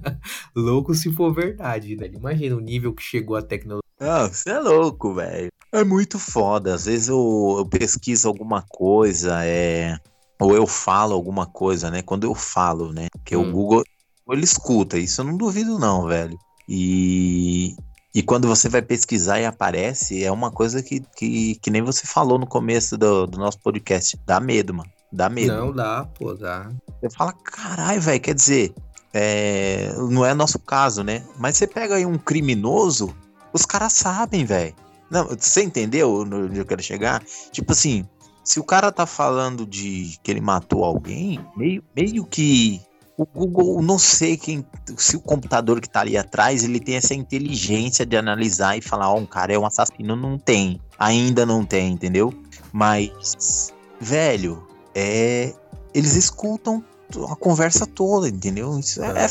louco 0.56 0.94
se 0.94 1.12
for 1.12 1.34
verdade, 1.34 1.96
né? 1.96 2.10
Imagina 2.14 2.56
o 2.56 2.60
nível 2.60 2.94
que 2.94 3.02
chegou 3.02 3.36
a 3.36 3.42
tecnologia. 3.42 3.87
Não, 4.00 4.28
você 4.28 4.50
é 4.50 4.58
louco, 4.58 5.14
velho. 5.14 5.48
É 5.72 5.84
muito 5.84 6.18
foda. 6.18 6.74
Às 6.74 6.86
vezes 6.86 7.08
eu, 7.08 7.56
eu 7.58 7.66
pesquiso 7.66 8.28
alguma 8.28 8.62
coisa, 8.68 9.44
é. 9.44 9.98
Ou 10.40 10.54
eu 10.54 10.66
falo 10.66 11.14
alguma 11.14 11.46
coisa, 11.46 11.90
né? 11.90 12.00
Quando 12.02 12.24
eu 12.24 12.34
falo, 12.34 12.92
né? 12.92 13.08
Que 13.24 13.36
o 13.36 13.42
Hum. 13.42 13.52
Google 13.52 13.84
ele 14.30 14.44
escuta, 14.44 14.98
isso 14.98 15.20
eu 15.20 15.24
não 15.24 15.36
duvido, 15.36 15.78
não, 15.78 16.06
velho. 16.06 16.38
E, 16.68 17.74
e 18.14 18.22
quando 18.22 18.46
você 18.46 18.68
vai 18.68 18.82
pesquisar 18.82 19.40
e 19.40 19.46
aparece, 19.46 20.22
é 20.22 20.30
uma 20.30 20.50
coisa 20.50 20.82
que, 20.82 21.00
que, 21.16 21.54
que 21.56 21.70
nem 21.70 21.80
você 21.80 22.06
falou 22.06 22.38
no 22.38 22.46
começo 22.46 22.96
do, 22.98 23.26
do 23.26 23.38
nosso 23.38 23.58
podcast. 23.60 24.18
Dá 24.26 24.38
medo, 24.38 24.74
mano. 24.74 24.90
Dá 25.10 25.30
medo. 25.30 25.54
Não 25.54 25.72
dá, 25.72 26.04
pô, 26.18 26.34
dá. 26.34 26.70
Você 27.00 27.08
fala, 27.16 27.32
caralho, 27.32 28.00
velho, 28.02 28.20
quer 28.20 28.34
dizer, 28.34 28.74
é, 29.14 29.94
não 30.10 30.24
é 30.24 30.34
nosso 30.34 30.58
caso, 30.58 31.02
né? 31.02 31.24
Mas 31.38 31.56
você 31.56 31.66
pega 31.66 31.94
aí 31.94 32.04
um 32.04 32.18
criminoso, 32.18 33.14
Os 33.58 33.66
caras 33.66 33.92
sabem, 33.92 34.44
velho. 34.44 34.72
Não, 35.10 35.26
você 35.26 35.64
entendeu 35.64 36.20
onde 36.20 36.58
eu 36.58 36.64
quero 36.64 36.80
chegar? 36.80 37.24
Tipo 37.50 37.72
assim, 37.72 38.06
se 38.44 38.60
o 38.60 38.64
cara 38.64 38.92
tá 38.92 39.04
falando 39.04 39.66
de 39.66 40.16
que 40.22 40.30
ele 40.30 40.40
matou 40.40 40.84
alguém, 40.84 41.44
meio, 41.56 41.82
meio 41.96 42.24
que 42.24 42.80
o 43.16 43.26
Google, 43.26 43.82
não 43.82 43.98
sei 43.98 44.36
quem, 44.36 44.64
se 44.96 45.16
o 45.16 45.20
computador 45.20 45.80
que 45.80 45.90
tá 45.90 46.02
ali 46.02 46.16
atrás, 46.16 46.62
ele 46.62 46.78
tem 46.78 46.94
essa 46.94 47.14
inteligência 47.14 48.06
de 48.06 48.16
analisar 48.16 48.78
e 48.78 48.80
falar, 48.80 49.10
ó, 49.10 49.16
oh, 49.16 49.18
um 49.18 49.26
cara 49.26 49.52
é 49.52 49.58
um 49.58 49.66
assassino, 49.66 50.14
não 50.14 50.38
tem. 50.38 50.80
Ainda 50.96 51.44
não 51.44 51.64
tem, 51.64 51.92
entendeu? 51.92 52.32
Mas, 52.72 53.74
velho, 54.00 54.64
é. 54.94 55.52
Eles 55.92 56.14
escutam 56.14 56.84
a 57.28 57.34
conversa 57.34 57.86
toda, 57.86 58.28
entendeu? 58.28 58.78
Isso 58.78 59.02
é, 59.02 59.24
é, 59.24 59.28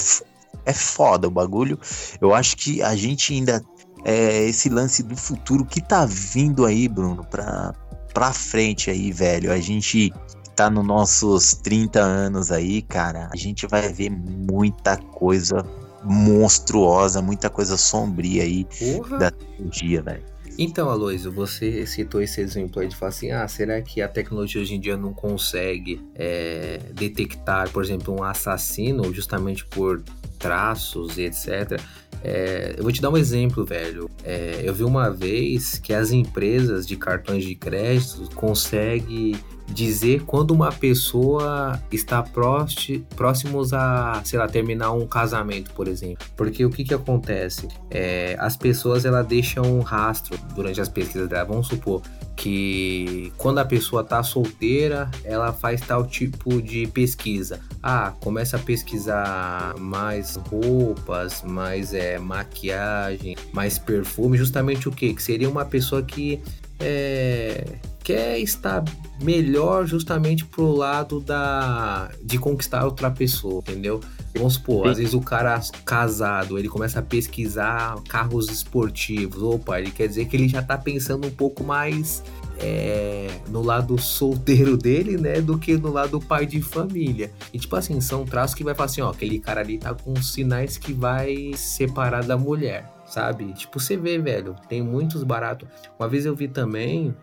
é 0.66 0.74
foda 0.74 1.30
o 1.30 1.32
bagulho. 1.32 1.80
Eu 2.20 2.36
acho 2.36 2.58
que 2.58 2.82
a 2.82 2.94
gente 2.94 3.34
ainda. 3.34 3.64
É, 4.04 4.46
esse 4.46 4.70
lance 4.70 5.04
do 5.04 5.16
futuro 5.16 5.66
que 5.66 5.82
tá 5.82 6.06
vindo 6.06 6.66
aí, 6.66 6.88
Bruno, 6.88 7.24
pra, 7.26 7.74
pra 8.14 8.32
frente 8.34 8.90
aí, 8.90 9.12
velho. 9.12 9.52
A 9.52 9.60
gente 9.60 10.14
tá 10.56 10.70
nos 10.70 10.86
nossos 10.86 11.54
30 11.54 12.00
anos 12.00 12.52
aí, 12.52 12.82
cara, 12.82 13.30
a 13.32 13.36
gente 13.36 13.68
vai 13.68 13.92
ver 13.94 14.10
muita 14.10 14.98
coisa 14.98 15.64
monstruosa, 16.04 17.22
muita 17.22 17.50
coisa 17.50 17.78
sombria 17.78 18.44
aí 18.44 18.66
Porra. 18.80 19.18
da 19.20 19.32
tecnologia, 19.32 20.02
velho. 20.02 20.24
Então, 20.60 20.90
Aloysio, 20.90 21.32
você 21.32 21.86
citou 21.86 22.20
esse 22.20 22.42
exemplo 22.42 22.82
aí 22.82 22.88
de 22.88 22.96
falar 22.96 23.10
assim: 23.10 23.32
ah, 23.32 23.48
será 23.48 23.80
que 23.80 24.02
a 24.02 24.08
tecnologia 24.08 24.60
hoje 24.60 24.74
em 24.74 24.80
dia 24.80 24.98
não 24.98 25.14
consegue 25.14 26.02
é, 26.16 26.80
detectar, 26.94 27.70
por 27.70 27.84
exemplo, 27.84 28.16
um 28.16 28.24
assassino 28.24 29.14
justamente 29.14 29.64
por 29.66 30.02
traços 30.40 31.18
e 31.20 31.26
etc. 31.26 31.80
É, 32.24 32.76
eu 32.78 32.84
vou 32.84 32.92
te 32.92 33.02
dar 33.02 33.10
um 33.10 33.18
exemplo, 33.18 33.66
velho. 33.66 34.10
É, 34.24 34.62
eu 34.64 34.74
vi 34.74 34.84
uma 34.84 35.10
vez 35.10 35.80
que 35.80 35.94
as 35.94 36.12
empresas 36.12 36.88
de 36.88 36.96
cartões 36.96 37.44
de 37.44 37.56
crédito 37.56 38.30
conseguem 38.36 39.36
dizer 39.68 40.24
quando 40.24 40.52
uma 40.52 40.72
pessoa 40.72 41.82
está 41.92 42.24
próximos 42.24 43.74
a, 43.74 44.22
sei 44.24 44.40
lá, 44.40 44.48
terminar 44.48 44.92
um 44.92 45.06
casamento, 45.06 45.74
por 45.74 45.88
exemplo. 45.88 46.26
Porque 46.36 46.66
o 46.66 46.70
que 46.70 46.84
que 46.84 46.94
acontece? 46.94 47.68
É, 47.90 48.36
as 48.40 48.56
pessoas, 48.56 49.06
ela 49.06 49.22
deixam 49.22 49.64
um 49.66 49.82
rastro 49.82 50.38
durante 50.56 50.80
as 50.80 50.88
pesquisas 50.88 51.28
dela. 51.28 51.46
Vamos 51.46 51.68
supor 51.68 52.02
que 52.38 53.34
quando 53.36 53.58
a 53.58 53.66
pessoa 53.66 54.04
está 54.04 54.22
solteira, 54.22 55.10
ela 55.24 55.52
faz 55.52 55.82
tal 55.82 56.06
tipo 56.06 56.62
de 56.62 56.86
pesquisa. 56.88 57.60
Ah, 57.82 58.14
começa 58.22 58.58
a 58.58 58.60
pesquisar 58.60 59.76
mais 59.80 60.36
roupas, 60.36 61.42
mais 61.42 61.96
é, 61.96 62.20
maquiagem, 62.20 63.36
mais 63.52 63.80
perfume, 63.80 64.38
justamente 64.38 64.88
o 64.88 64.92
que? 64.92 65.16
Que 65.16 65.22
seria 65.22 65.50
uma 65.50 65.66
pessoa 65.66 66.04
que 66.04 66.40
é, 66.80 67.80
quer 68.04 68.40
estar 68.40 68.84
melhor 69.22 69.88
justamente 69.88 70.46
pro 70.46 70.72
lado 70.72 71.20
da 71.20 72.12
de 72.24 72.38
conquistar 72.38 72.86
outra 72.86 73.10
pessoa, 73.10 73.64
entendeu? 73.68 74.00
Vamos 74.36 74.54
supor, 74.54 74.86
Sim. 74.86 74.92
às 74.92 74.98
vezes 74.98 75.14
o 75.14 75.22
cara 75.22 75.60
casado, 75.84 76.60
ele 76.60 76.70
começa 76.70 77.00
a 77.00 77.02
pesquisar 77.02 77.96
carros 78.08 78.50
esportivos. 78.50 79.42
Opa, 79.42 79.80
ele 79.80 79.92
quer 79.92 80.08
dizer 80.08 80.26
que 80.26 80.36
ele 80.36 80.48
já 80.48 80.62
tá 80.62 80.78
pensando 80.78 81.28
um 81.28 81.32
pouco 81.32 81.64
mais 81.64 82.24
é, 82.60 83.30
no 83.50 83.62
lado 83.62 83.98
solteiro 84.00 84.78
dele, 84.78 85.18
né, 85.18 85.42
do 85.42 85.58
que 85.58 85.78
no 85.78 85.92
lado 85.92 86.20
pai 86.20 86.46
de 86.46 86.62
família. 86.62 87.32
E 87.54 87.60
tipo 87.60 87.76
assim, 87.76 88.00
são 88.02 88.26
traços 88.26 88.56
que 88.56 88.64
vai 88.64 88.76
falar 88.76 88.86
assim, 88.86 89.02
ó, 89.02 89.10
aquele 89.10 89.40
cara 89.40 89.62
ali 89.62 89.78
tá 89.78 89.94
com 89.94 90.16
sinais 90.22 90.78
que 90.78 90.94
vai 90.94 91.52
separar 91.56 92.24
da 92.24 92.38
mulher, 92.38 92.90
sabe? 93.06 93.54
Tipo, 93.54 93.80
você 93.80 93.96
vê, 93.96 94.18
velho, 94.18 94.56
tem 94.68 94.82
muitos 94.82 95.24
baratos. 95.24 95.68
Uma 96.00 96.08
vez 96.08 96.26
eu 96.26 96.36
vi 96.36 96.48
também 96.48 97.16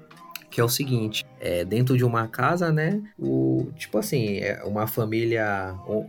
que 0.55 0.61
é 0.61 0.65
o 0.65 0.69
seguinte, 0.69 1.27
é, 1.41 1.65
dentro 1.65 1.97
de 1.97 2.05
uma 2.05 2.29
casa, 2.29 2.71
né, 2.71 3.03
o, 3.19 3.73
tipo 3.77 3.99
assim, 3.99 4.37
é 4.37 4.63
uma 4.65 4.87
família, 4.87 5.75
um, 5.89 6.09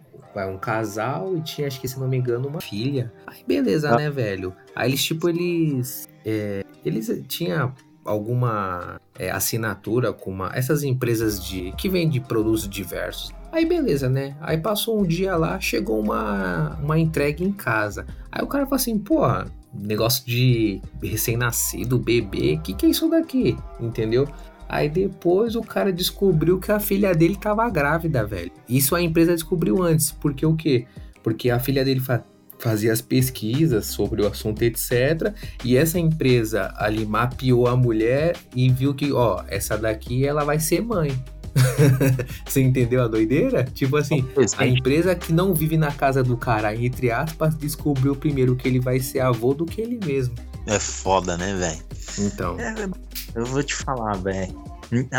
um 0.51 0.57
casal 0.59 1.35
e 1.35 1.41
tinha, 1.41 1.65
acho 1.65 1.81
que 1.81 1.87
se 1.87 1.99
não 1.99 2.07
me 2.07 2.15
engano, 2.15 2.47
uma 2.47 2.61
filha. 2.61 3.11
Aí 3.25 3.43
beleza, 3.47 3.89
ah. 3.89 3.97
né, 3.97 4.11
velho? 4.11 4.53
Aí 4.75 4.91
eles, 4.91 5.03
tipo, 5.03 5.27
eles, 5.29 6.07
é, 6.23 6.63
eles 6.85 7.11
tinha 7.27 7.73
alguma 8.05 9.01
é, 9.17 9.31
assinatura 9.31 10.13
com 10.13 10.29
uma, 10.29 10.51
essas 10.53 10.83
empresas 10.83 11.43
de 11.43 11.71
que 11.71 11.89
vendem 11.89 12.21
produtos 12.21 12.69
diversos. 12.69 13.33
Aí 13.51 13.65
beleza, 13.65 14.07
né? 14.07 14.37
Aí 14.41 14.59
passou 14.59 14.99
um 14.99 15.03
dia 15.03 15.35
lá, 15.35 15.59
chegou 15.59 15.99
uma, 15.99 16.77
uma 16.83 16.99
entrega 16.99 17.43
em 17.43 17.51
casa. 17.51 18.05
Aí 18.31 18.43
o 18.43 18.47
cara 18.47 18.65
falou 18.65 18.75
assim, 18.75 18.99
pô, 18.99 19.21
negócio 19.79 20.25
de 20.25 20.81
recém-nascido, 21.01 21.97
bebê, 21.99 22.59
que 22.63 22.73
que 22.73 22.85
é 22.85 22.89
isso 22.89 23.09
daqui? 23.09 23.57
Entendeu? 23.79 24.27
Aí 24.67 24.89
depois 24.89 25.55
o 25.55 25.61
cara 25.61 25.93
descobriu 25.93 26.59
que 26.59 26.71
a 26.71 26.79
filha 26.79 27.13
dele 27.13 27.35
tava 27.35 27.69
grávida, 27.69 28.25
velho. 28.25 28.51
Isso 28.67 28.95
a 28.95 29.01
empresa 29.01 29.33
descobriu 29.33 29.81
antes, 29.81 30.11
porque 30.11 30.45
o 30.45 30.55
quê? 30.55 30.85
Porque 31.23 31.49
a 31.49 31.59
filha 31.59 31.83
dele 31.83 31.99
fa 31.99 32.23
fazia 32.57 32.93
as 32.93 33.01
pesquisas 33.01 33.87
sobre 33.87 34.21
o 34.21 34.27
assunto, 34.27 34.61
etc. 34.63 35.33
E 35.63 35.75
essa 35.75 35.99
empresa 35.99 36.73
ali 36.77 37.05
mapeou 37.05 37.67
a 37.67 37.75
mulher 37.75 38.37
e 38.55 38.69
viu 38.69 38.93
que, 38.93 39.11
ó, 39.11 39.43
essa 39.47 39.77
daqui 39.77 40.25
ela 40.25 40.43
vai 40.43 40.59
ser 40.59 40.81
mãe. 40.81 41.11
Você 42.45 42.61
entendeu 42.61 43.03
a 43.03 43.07
doideira? 43.07 43.63
Tipo 43.63 43.97
assim, 43.97 44.25
a 44.57 44.65
empresa 44.65 45.15
que 45.15 45.33
não 45.33 45.53
vive 45.53 45.77
na 45.77 45.91
casa 45.91 46.23
do 46.23 46.37
cara, 46.37 46.75
entre 46.75 47.11
aspas, 47.11 47.55
descobriu 47.55 48.15
primeiro 48.15 48.55
que 48.55 48.67
ele 48.67 48.79
vai 48.79 48.99
ser 48.99 49.19
avô 49.19 49.53
do 49.53 49.65
que 49.65 49.81
ele 49.81 49.99
mesmo. 50.05 50.35
É 50.67 50.79
foda, 50.79 51.37
né, 51.37 51.53
velho? 51.55 51.81
Então. 52.19 52.59
É, 52.59 52.73
eu 53.35 53.45
vou 53.45 53.61
te 53.61 53.75
falar, 53.75 54.15
velho. 54.17 54.55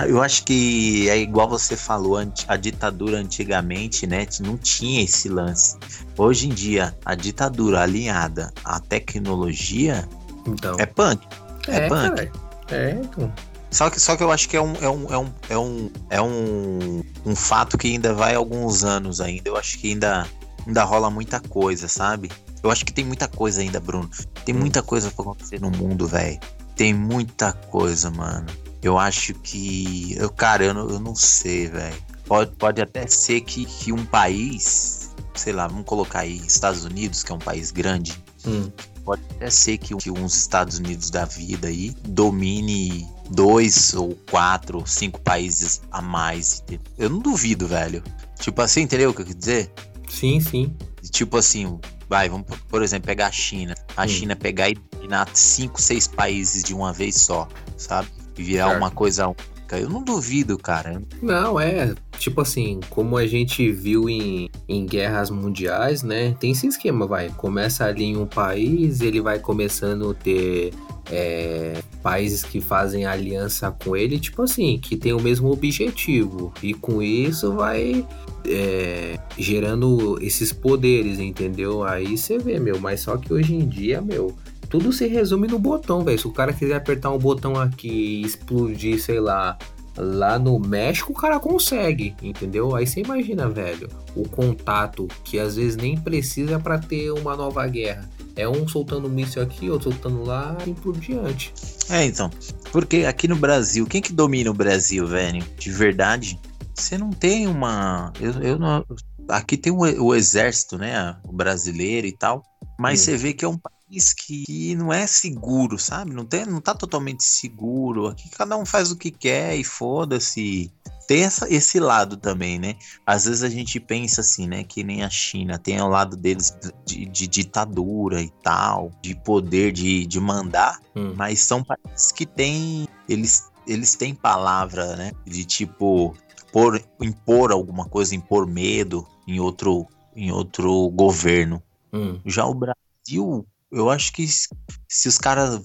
Eu 0.08 0.22
acho 0.22 0.44
que 0.44 1.08
é 1.08 1.18
igual 1.18 1.48
você 1.48 1.76
falou, 1.76 2.18
a 2.48 2.56
ditadura 2.56 3.18
antigamente, 3.18 4.06
né, 4.06 4.26
não 4.40 4.56
tinha 4.56 5.02
esse 5.02 5.28
lance. 5.28 5.76
Hoje 6.16 6.46
em 6.46 6.50
dia, 6.50 6.94
a 7.04 7.14
ditadura 7.14 7.82
alinhada 7.82 8.52
à 8.64 8.78
tecnologia 8.80 10.08
então. 10.46 10.76
é 10.78 10.86
punk. 10.86 11.26
É, 11.68 11.76
é 11.76 11.88
punk. 11.88 12.16
Cara. 12.16 12.32
É, 12.70 12.90
então. 12.92 13.32
Só 13.76 13.90
que, 13.90 14.00
só 14.00 14.16
que 14.16 14.22
eu 14.22 14.32
acho 14.32 14.48
que 14.48 14.56
é 14.56 14.62
um, 14.62 14.74
é 14.76 14.88
um, 14.88 15.12
é 15.12 15.18
um, 15.18 15.32
é 15.50 15.58
um, 15.58 15.90
é 16.08 16.22
um, 16.22 17.04
um 17.26 17.36
fato 17.36 17.76
que 17.76 17.88
ainda 17.88 18.14
vai 18.14 18.34
alguns 18.34 18.84
anos 18.84 19.20
ainda. 19.20 19.50
Eu 19.50 19.54
acho 19.54 19.78
que 19.78 19.92
ainda, 19.92 20.26
ainda 20.66 20.82
rola 20.82 21.10
muita 21.10 21.40
coisa, 21.40 21.86
sabe? 21.86 22.30
Eu 22.62 22.70
acho 22.70 22.86
que 22.86 22.92
tem 22.92 23.04
muita 23.04 23.28
coisa 23.28 23.60
ainda, 23.60 23.78
Bruno. 23.78 24.08
Tem 24.46 24.54
hum. 24.54 24.60
muita 24.60 24.82
coisa 24.82 25.10
pra 25.10 25.22
acontecer 25.24 25.60
no 25.60 25.70
mundo, 25.70 26.06
velho. 26.06 26.40
Tem 26.74 26.94
muita 26.94 27.52
coisa, 27.52 28.10
mano. 28.10 28.46
Eu 28.82 28.98
acho 28.98 29.34
que. 29.34 30.16
Eu, 30.16 30.30
cara, 30.30 30.64
eu 30.64 30.72
não, 30.72 30.88
eu 30.88 30.98
não 30.98 31.14
sei, 31.14 31.66
velho. 31.66 32.02
Pode, 32.24 32.52
pode 32.52 32.80
até 32.80 33.06
ser 33.06 33.42
que, 33.42 33.66
que 33.66 33.92
um 33.92 34.06
país, 34.06 35.14
sei 35.34 35.52
lá, 35.52 35.66
vamos 35.66 35.84
colocar 35.84 36.20
aí 36.20 36.38
Estados 36.46 36.82
Unidos, 36.86 37.22
que 37.22 37.30
é 37.30 37.34
um 37.34 37.38
país 37.38 37.72
grande. 37.72 38.18
Hum. 38.46 38.72
Pode 39.04 39.20
até 39.32 39.50
ser 39.50 39.76
que, 39.76 39.94
que 39.96 40.10
uns 40.10 40.34
Estados 40.34 40.78
Unidos 40.78 41.10
da 41.10 41.26
vida 41.26 41.68
aí 41.68 41.94
domine 42.08 43.06
dois 43.30 43.94
ou 43.94 44.14
quatro, 44.30 44.82
cinco 44.86 45.20
países 45.20 45.82
a 45.90 46.00
mais. 46.00 46.62
Eu 46.98 47.10
não 47.10 47.18
duvido, 47.18 47.66
velho. 47.66 48.02
Tipo 48.38 48.62
assim, 48.62 48.82
entendeu 48.82 49.10
o 49.10 49.14
que 49.14 49.22
eu 49.22 49.26
quis 49.26 49.36
dizer? 49.36 49.72
Sim, 50.08 50.40
sim. 50.40 50.74
Tipo 51.10 51.36
assim, 51.36 51.78
vai, 52.08 52.28
vamos 52.28 52.46
por 52.68 52.82
exemplo 52.82 53.06
pegar 53.06 53.28
a 53.28 53.32
China. 53.32 53.74
A 53.96 54.04
hum. 54.04 54.08
China 54.08 54.36
pegar 54.36 54.70
e 54.70 54.74
dominar 54.74 55.28
cinco, 55.34 55.80
seis 55.80 56.06
países 56.06 56.62
de 56.62 56.74
uma 56.74 56.92
vez 56.92 57.16
só, 57.16 57.48
sabe? 57.76 58.08
E 58.36 58.42
virar 58.42 58.76
uma 58.76 58.90
coisa 58.90 59.34
eu 59.72 59.88
não 59.88 60.02
duvido, 60.02 60.56
cara. 60.56 61.02
Não, 61.20 61.58
é. 61.58 61.94
Tipo 62.18 62.42
assim, 62.42 62.78
como 62.88 63.16
a 63.16 63.26
gente 63.26 63.70
viu 63.72 64.08
em, 64.08 64.48
em 64.68 64.86
guerras 64.86 65.28
mundiais, 65.28 66.02
né? 66.02 66.36
Tem 66.38 66.52
esse 66.52 66.68
esquema, 66.68 67.06
vai. 67.06 67.30
Começa 67.30 67.84
ali 67.84 68.04
em 68.04 68.16
um 68.16 68.26
país, 68.26 69.00
ele 69.00 69.20
vai 69.20 69.40
começando 69.40 70.10
a 70.10 70.14
ter 70.14 70.72
é, 71.10 71.80
países 72.02 72.42
que 72.42 72.60
fazem 72.60 73.06
aliança 73.06 73.70
com 73.70 73.96
ele, 73.96 74.18
tipo 74.18 74.42
assim, 74.42 74.78
que 74.78 74.96
tem 74.96 75.12
o 75.12 75.20
mesmo 75.20 75.50
objetivo. 75.50 76.52
E 76.62 76.74
com 76.74 77.02
isso 77.02 77.52
vai 77.52 78.06
é, 78.46 79.18
gerando 79.38 80.18
esses 80.20 80.52
poderes, 80.52 81.18
entendeu? 81.18 81.84
Aí 81.84 82.16
você 82.16 82.38
vê, 82.38 82.58
meu, 82.58 82.78
mas 82.78 83.00
só 83.00 83.16
que 83.16 83.32
hoje 83.32 83.54
em 83.54 83.66
dia, 83.66 84.00
meu, 84.00 84.36
tudo 84.68 84.92
se 84.92 85.06
resume 85.06 85.46
no 85.46 85.58
botão, 85.58 86.04
velho. 86.04 86.18
Se 86.18 86.26
o 86.26 86.32
cara 86.32 86.52
quiser 86.52 86.74
apertar 86.74 87.10
um 87.10 87.18
botão 87.18 87.56
aqui 87.56 87.88
e 87.88 88.22
explodir, 88.22 89.00
sei 89.00 89.20
lá, 89.20 89.56
lá 89.96 90.38
no 90.38 90.58
México, 90.58 91.12
o 91.12 91.14
cara 91.14 91.38
consegue, 91.40 92.14
entendeu? 92.22 92.74
Aí 92.74 92.86
você 92.86 93.00
imagina, 93.00 93.48
velho, 93.48 93.88
o 94.14 94.28
contato 94.28 95.08
que 95.24 95.38
às 95.38 95.56
vezes 95.56 95.76
nem 95.76 95.98
precisa 95.98 96.58
para 96.58 96.78
ter 96.78 97.10
uma 97.10 97.36
nova 97.36 97.66
guerra. 97.66 98.08
É 98.34 98.46
um 98.46 98.68
soltando 98.68 99.08
um 99.08 99.10
míssil 99.10 99.42
aqui, 99.42 99.70
outro 99.70 99.90
soltando 99.90 100.22
lá 100.22 100.56
e 100.66 100.72
por 100.74 100.96
diante. 100.98 101.54
É, 101.88 102.04
então. 102.04 102.30
Porque 102.70 102.98
aqui 103.06 103.26
no 103.26 103.36
Brasil, 103.36 103.86
quem 103.86 104.02
que 104.02 104.12
domina 104.12 104.50
o 104.50 104.54
Brasil, 104.54 105.06
velho? 105.06 105.42
De 105.58 105.70
verdade? 105.70 106.38
Você 106.74 106.98
não 106.98 107.10
tem 107.10 107.46
uma. 107.46 108.12
Eu, 108.20 108.32
eu 108.42 108.58
não... 108.58 108.84
Aqui 109.28 109.56
tem 109.56 109.72
o, 109.72 109.78
o 109.78 110.14
exército, 110.14 110.76
né? 110.76 111.16
O 111.24 111.32
brasileiro 111.32 112.06
e 112.06 112.12
tal. 112.12 112.42
Mas 112.78 113.00
você 113.00 113.16
vê 113.16 113.32
que 113.32 113.44
é 113.44 113.48
um 113.48 113.56
país 113.56 113.75
que 114.16 114.74
não 114.74 114.92
é 114.92 115.06
seguro, 115.06 115.78
sabe? 115.78 116.12
Não, 116.12 116.24
tem, 116.24 116.44
não 116.44 116.60
tá 116.60 116.74
totalmente 116.74 117.22
seguro. 117.22 118.08
Aqui 118.08 118.28
cada 118.30 118.56
um 118.56 118.66
faz 118.66 118.90
o 118.90 118.96
que 118.96 119.10
quer 119.10 119.56
e 119.56 119.62
foda-se. 119.62 120.72
Tem 121.06 121.22
essa, 121.22 121.48
esse 121.52 121.78
lado 121.78 122.16
também, 122.16 122.58
né? 122.58 122.74
Às 123.06 123.26
vezes 123.26 123.44
a 123.44 123.48
gente 123.48 123.78
pensa 123.78 124.22
assim, 124.22 124.48
né? 124.48 124.64
Que 124.64 124.82
nem 124.82 125.04
a 125.04 125.10
China 125.10 125.56
tem 125.56 125.80
o 125.80 125.86
lado 125.86 126.16
deles 126.16 126.56
de, 126.84 127.06
de 127.06 127.28
ditadura 127.28 128.20
e 128.20 128.30
tal, 128.42 128.90
de 129.00 129.14
poder 129.14 129.70
de, 129.70 130.04
de 130.04 130.18
mandar, 130.18 130.80
hum. 130.94 131.14
mas 131.16 131.40
são 131.40 131.62
países 131.62 132.10
que 132.10 132.26
têm. 132.26 132.88
Eles, 133.08 133.48
eles 133.66 133.94
têm 133.94 134.14
palavra, 134.14 134.96
né? 134.96 135.12
De 135.24 135.44
tipo. 135.44 136.14
Por, 136.52 136.82
impor 137.00 137.52
alguma 137.52 137.84
coisa, 137.84 138.14
impor 138.14 138.46
medo 138.46 139.06
em 139.28 139.38
outro, 139.38 139.86
em 140.14 140.32
outro 140.32 140.88
governo. 140.88 141.62
Hum. 141.92 142.18
Já 142.24 142.46
o 142.46 142.54
Brasil, 142.54 143.46
eu 143.76 143.90
acho 143.90 144.12
que 144.12 144.26
se 144.26 145.08
os 145.08 145.18
caras 145.18 145.60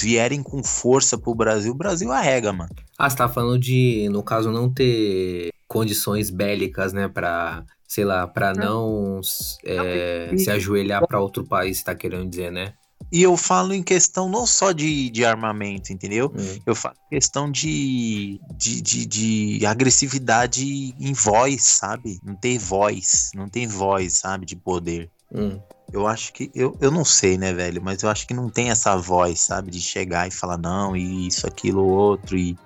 vierem 0.00 0.42
com 0.42 0.62
força 0.62 1.18
pro 1.18 1.34
Brasil, 1.34 1.72
o 1.72 1.76
Brasil 1.76 2.12
arrega, 2.12 2.52
mano. 2.52 2.70
Ah, 2.98 3.10
você 3.10 3.16
tá 3.16 3.28
falando 3.28 3.58
de, 3.58 4.08
no 4.10 4.22
caso, 4.22 4.50
não 4.50 4.72
ter 4.72 5.50
condições 5.66 6.30
bélicas, 6.30 6.92
né, 6.92 7.08
pra, 7.08 7.64
sei 7.88 8.04
lá, 8.04 8.26
pra 8.26 8.54
não 8.54 9.20
é, 9.64 10.30
se 10.36 10.50
ajoelhar 10.50 11.06
para 11.06 11.20
outro 11.20 11.44
país, 11.44 11.78
você 11.78 11.84
tá 11.84 11.94
querendo 11.94 12.28
dizer, 12.30 12.52
né? 12.52 12.74
E 13.12 13.22
eu 13.22 13.36
falo 13.36 13.72
em 13.72 13.82
questão 13.82 14.28
não 14.28 14.46
só 14.46 14.72
de, 14.72 15.10
de 15.10 15.24
armamento, 15.24 15.92
entendeu? 15.92 16.32
Hum. 16.36 16.58
Eu 16.66 16.74
falo 16.74 16.96
em 17.06 17.16
questão 17.16 17.50
de, 17.50 18.40
de, 18.56 18.80
de, 18.80 19.06
de, 19.06 19.66
agressividade 19.66 20.64
em 20.98 21.12
voz, 21.12 21.62
sabe? 21.62 22.18
Não 22.24 22.34
tem 22.34 22.58
voz, 22.58 23.30
não 23.34 23.48
tem 23.48 23.66
voz, 23.68 24.18
sabe? 24.18 24.44
De 24.44 24.56
poder. 24.56 25.08
Hum. 25.32 25.60
Eu 25.92 26.06
acho 26.06 26.32
que. 26.32 26.50
Eu, 26.54 26.76
eu 26.80 26.90
não 26.90 27.04
sei, 27.04 27.38
né, 27.38 27.52
velho? 27.52 27.80
Mas 27.82 28.02
eu 28.02 28.08
acho 28.08 28.26
que 28.26 28.34
não 28.34 28.48
tem 28.48 28.70
essa 28.70 28.96
voz, 28.96 29.40
sabe? 29.40 29.70
De 29.70 29.80
chegar 29.80 30.26
e 30.26 30.30
falar, 30.30 30.58
não, 30.58 30.96
e 30.96 31.26
isso, 31.28 31.46
aquilo, 31.46 31.84
outro. 31.84 32.36
E 32.36 32.56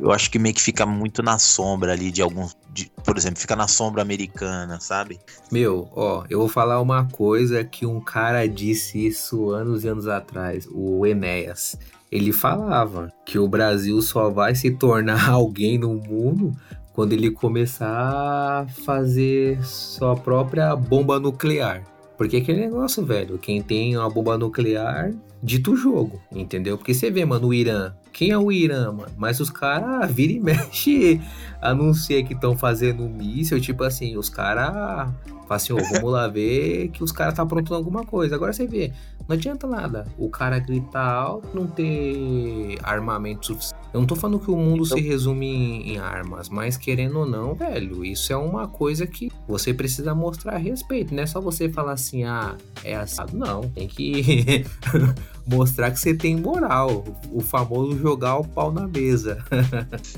eu 0.00 0.12
acho 0.12 0.30
que 0.30 0.38
meio 0.38 0.54
que 0.54 0.62
fica 0.62 0.86
muito 0.86 1.22
na 1.22 1.38
sombra 1.38 1.92
ali 1.92 2.10
de 2.10 2.22
algum. 2.22 2.48
De, 2.70 2.90
por 3.04 3.16
exemplo, 3.16 3.40
fica 3.40 3.56
na 3.56 3.68
sombra 3.68 4.02
americana, 4.02 4.80
sabe? 4.80 5.18
Meu, 5.50 5.88
ó, 5.94 6.24
eu 6.30 6.38
vou 6.38 6.48
falar 6.48 6.80
uma 6.80 7.06
coisa 7.06 7.64
que 7.64 7.84
um 7.84 8.00
cara 8.00 8.46
disse 8.48 9.06
isso 9.06 9.50
anos 9.50 9.84
e 9.84 9.88
anos 9.88 10.06
atrás, 10.06 10.68
o 10.70 11.04
Enéas. 11.06 11.76
Ele 12.10 12.32
falava 12.32 13.12
que 13.26 13.38
o 13.38 13.46
Brasil 13.46 14.00
só 14.00 14.30
vai 14.30 14.54
se 14.54 14.70
tornar 14.70 15.28
alguém 15.30 15.76
no 15.76 15.94
mundo 15.94 16.52
quando 16.92 17.12
ele 17.12 17.30
começar 17.30 17.86
a 17.92 18.66
fazer 18.84 19.62
sua 19.64 20.16
própria 20.16 20.74
bomba 20.74 21.20
nuclear. 21.20 21.84
Porque 22.18 22.38
aquele 22.38 22.62
negócio, 22.62 23.06
velho, 23.06 23.38
quem 23.38 23.62
tem 23.62 23.96
uma 23.96 24.10
bomba 24.10 24.36
nuclear 24.36 25.14
dita 25.40 25.70
o 25.70 25.76
jogo, 25.76 26.20
entendeu? 26.32 26.76
Porque 26.76 26.92
você 26.92 27.12
vê, 27.12 27.24
mano, 27.24 27.46
o 27.46 27.54
Irã. 27.54 27.94
Quem 28.18 28.32
é 28.32 28.36
o 28.36 28.50
Irã, 28.50 28.90
mano? 28.90 29.12
Mas 29.16 29.38
os 29.38 29.48
caras 29.48 30.10
vira 30.10 30.32
e 30.32 30.40
mexe, 30.40 31.20
anuncia 31.62 32.20
que 32.24 32.34
estão 32.34 32.58
fazendo 32.58 33.04
um 33.04 33.08
míssil, 33.08 33.60
tipo 33.60 33.84
assim, 33.84 34.16
os 34.16 34.28
caras 34.28 35.08
Fala 35.48 35.56
assim, 35.56 35.72
oh, 35.72 35.78
vamos 35.94 36.12
lá 36.12 36.28
ver 36.28 36.88
que 36.88 37.02
os 37.02 37.10
caras 37.10 37.32
tá 37.32 37.42
aprontando 37.42 37.76
alguma 37.76 38.04
coisa. 38.04 38.34
Agora 38.34 38.52
você 38.52 38.66
vê, 38.66 38.92
não 39.26 39.34
adianta 39.34 39.66
nada 39.66 40.06
o 40.18 40.28
cara 40.28 40.58
gritar 40.58 41.10
alto 41.10 41.48
não 41.54 41.66
ter 41.66 42.76
armamento 42.82 43.46
suficiente. 43.46 43.78
Eu 43.94 44.00
não 44.00 44.06
tô 44.06 44.14
falando 44.14 44.38
que 44.38 44.50
o 44.50 44.56
mundo 44.56 44.84
então... 44.84 44.98
se 44.98 45.02
resume 45.02 45.46
em, 45.46 45.94
em, 45.94 45.98
armas, 45.98 46.50
mas 46.50 46.76
querendo 46.76 47.20
ou 47.20 47.26
não, 47.26 47.54
velho, 47.54 48.04
isso 48.04 48.30
é 48.30 48.36
uma 48.36 48.68
coisa 48.68 49.06
que 49.06 49.32
você 49.46 49.72
precisa 49.72 50.14
mostrar 50.14 50.58
respeito. 50.58 51.14
Não 51.14 51.22
é 51.22 51.26
só 51.26 51.40
você 51.40 51.70
falar 51.70 51.92
assim, 51.92 52.24
ah, 52.24 52.54
é 52.84 52.96
assim. 52.96 53.22
Não, 53.32 53.62
tem 53.70 53.88
que 53.88 54.66
mostrar 55.48 55.90
que 55.90 55.98
você 55.98 56.14
tem 56.14 56.36
moral. 56.36 57.04
O 57.32 57.40
famoso 57.40 57.98
jogar 57.98 58.36
o 58.36 58.44
pau 58.44 58.70
na 58.72 58.86
mesa. 58.86 59.38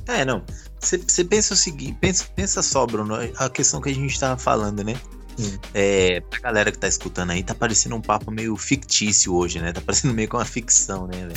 é, 0.06 0.24
não. 0.24 0.42
Você 0.80 1.24
pensa 1.24 1.54
o 1.54 1.56
seguinte, 1.56 1.96
pensa, 2.00 2.24
pensa 2.34 2.62
só, 2.62 2.86
Bruno, 2.86 3.14
a 3.36 3.50
questão 3.50 3.80
que 3.80 3.90
a 3.90 3.94
gente 3.94 4.18
tava 4.18 4.38
falando, 4.40 4.82
né? 4.82 4.94
É, 5.74 6.20
pra 6.20 6.40
galera 6.40 6.72
que 6.72 6.78
tá 6.78 6.88
escutando 6.88 7.30
aí, 7.30 7.42
tá 7.42 7.54
parecendo 7.54 7.96
um 7.96 8.00
papo 8.00 8.30
meio 8.30 8.56
fictício 8.56 9.34
hoje, 9.34 9.60
né? 9.60 9.72
Tá 9.72 9.80
parecendo 9.80 10.14
meio 10.14 10.28
com 10.28 10.36
uma 10.36 10.44
ficção, 10.44 11.06
né, 11.06 11.28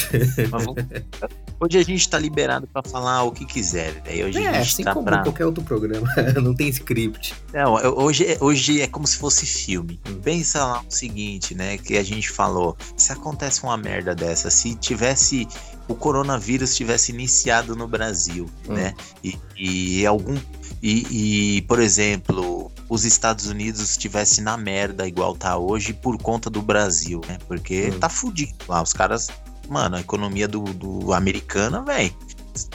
hoje 1.59 1.77
a 1.77 1.83
gente 1.83 2.09
tá 2.09 2.19
liberado 2.19 2.67
para 2.67 2.83
falar 2.83 3.23
o 3.23 3.31
que 3.31 3.45
quiser? 3.45 4.01
Hoje 4.07 4.43
é, 4.43 4.47
a 4.47 4.53
gente 4.53 4.73
assim 4.73 4.83
tá 4.83 4.93
como 4.93 5.05
pra... 5.05 5.23
qualquer 5.23 5.45
outro 5.45 5.63
programa, 5.63 6.07
não 6.41 6.53
tem 6.53 6.69
script. 6.69 7.33
Não, 7.53 7.73
hoje, 7.97 8.37
hoje 8.39 8.81
é 8.81 8.87
como 8.87 9.07
se 9.07 9.17
fosse 9.17 9.45
filme. 9.45 9.99
Hum. 10.07 10.19
Pensa 10.21 10.65
lá 10.65 10.81
o 10.81 10.91
seguinte, 10.91 11.55
né, 11.55 11.77
que 11.77 11.97
a 11.97 12.03
gente 12.03 12.29
falou, 12.29 12.77
se 12.97 13.11
acontece 13.11 13.63
uma 13.63 13.77
merda 13.77 14.15
dessa, 14.15 14.49
se 14.49 14.75
tivesse 14.75 15.47
o 15.87 15.95
coronavírus 15.95 16.75
tivesse 16.75 17.11
iniciado 17.11 17.75
no 17.75 17.87
Brasil, 17.87 18.49
hum. 18.67 18.73
né? 18.73 18.93
E, 19.23 19.37
e 19.57 20.05
algum 20.05 20.37
e, 20.81 21.57
e, 21.57 21.61
por 21.61 21.79
exemplo, 21.79 22.69
os 22.89 23.05
Estados 23.05 23.47
Unidos 23.47 23.79
estivesse 23.81 24.41
na 24.41 24.57
merda 24.57 25.07
igual 25.07 25.33
tá 25.33 25.57
hoje 25.57 25.93
por 25.93 26.17
conta 26.17 26.49
do 26.49 26.61
Brasil, 26.61 27.21
né? 27.25 27.37
Porque 27.47 27.89
hum. 27.89 27.99
tá 27.99 28.09
fudido 28.09 28.53
lá. 28.67 28.81
Os 28.81 28.91
caras, 28.91 29.29
mano, 29.69 29.95
a 29.95 30.01
economia 30.01 30.47
do, 30.47 30.61
do 30.61 31.13
americana, 31.13 31.81
velho, 31.81 32.13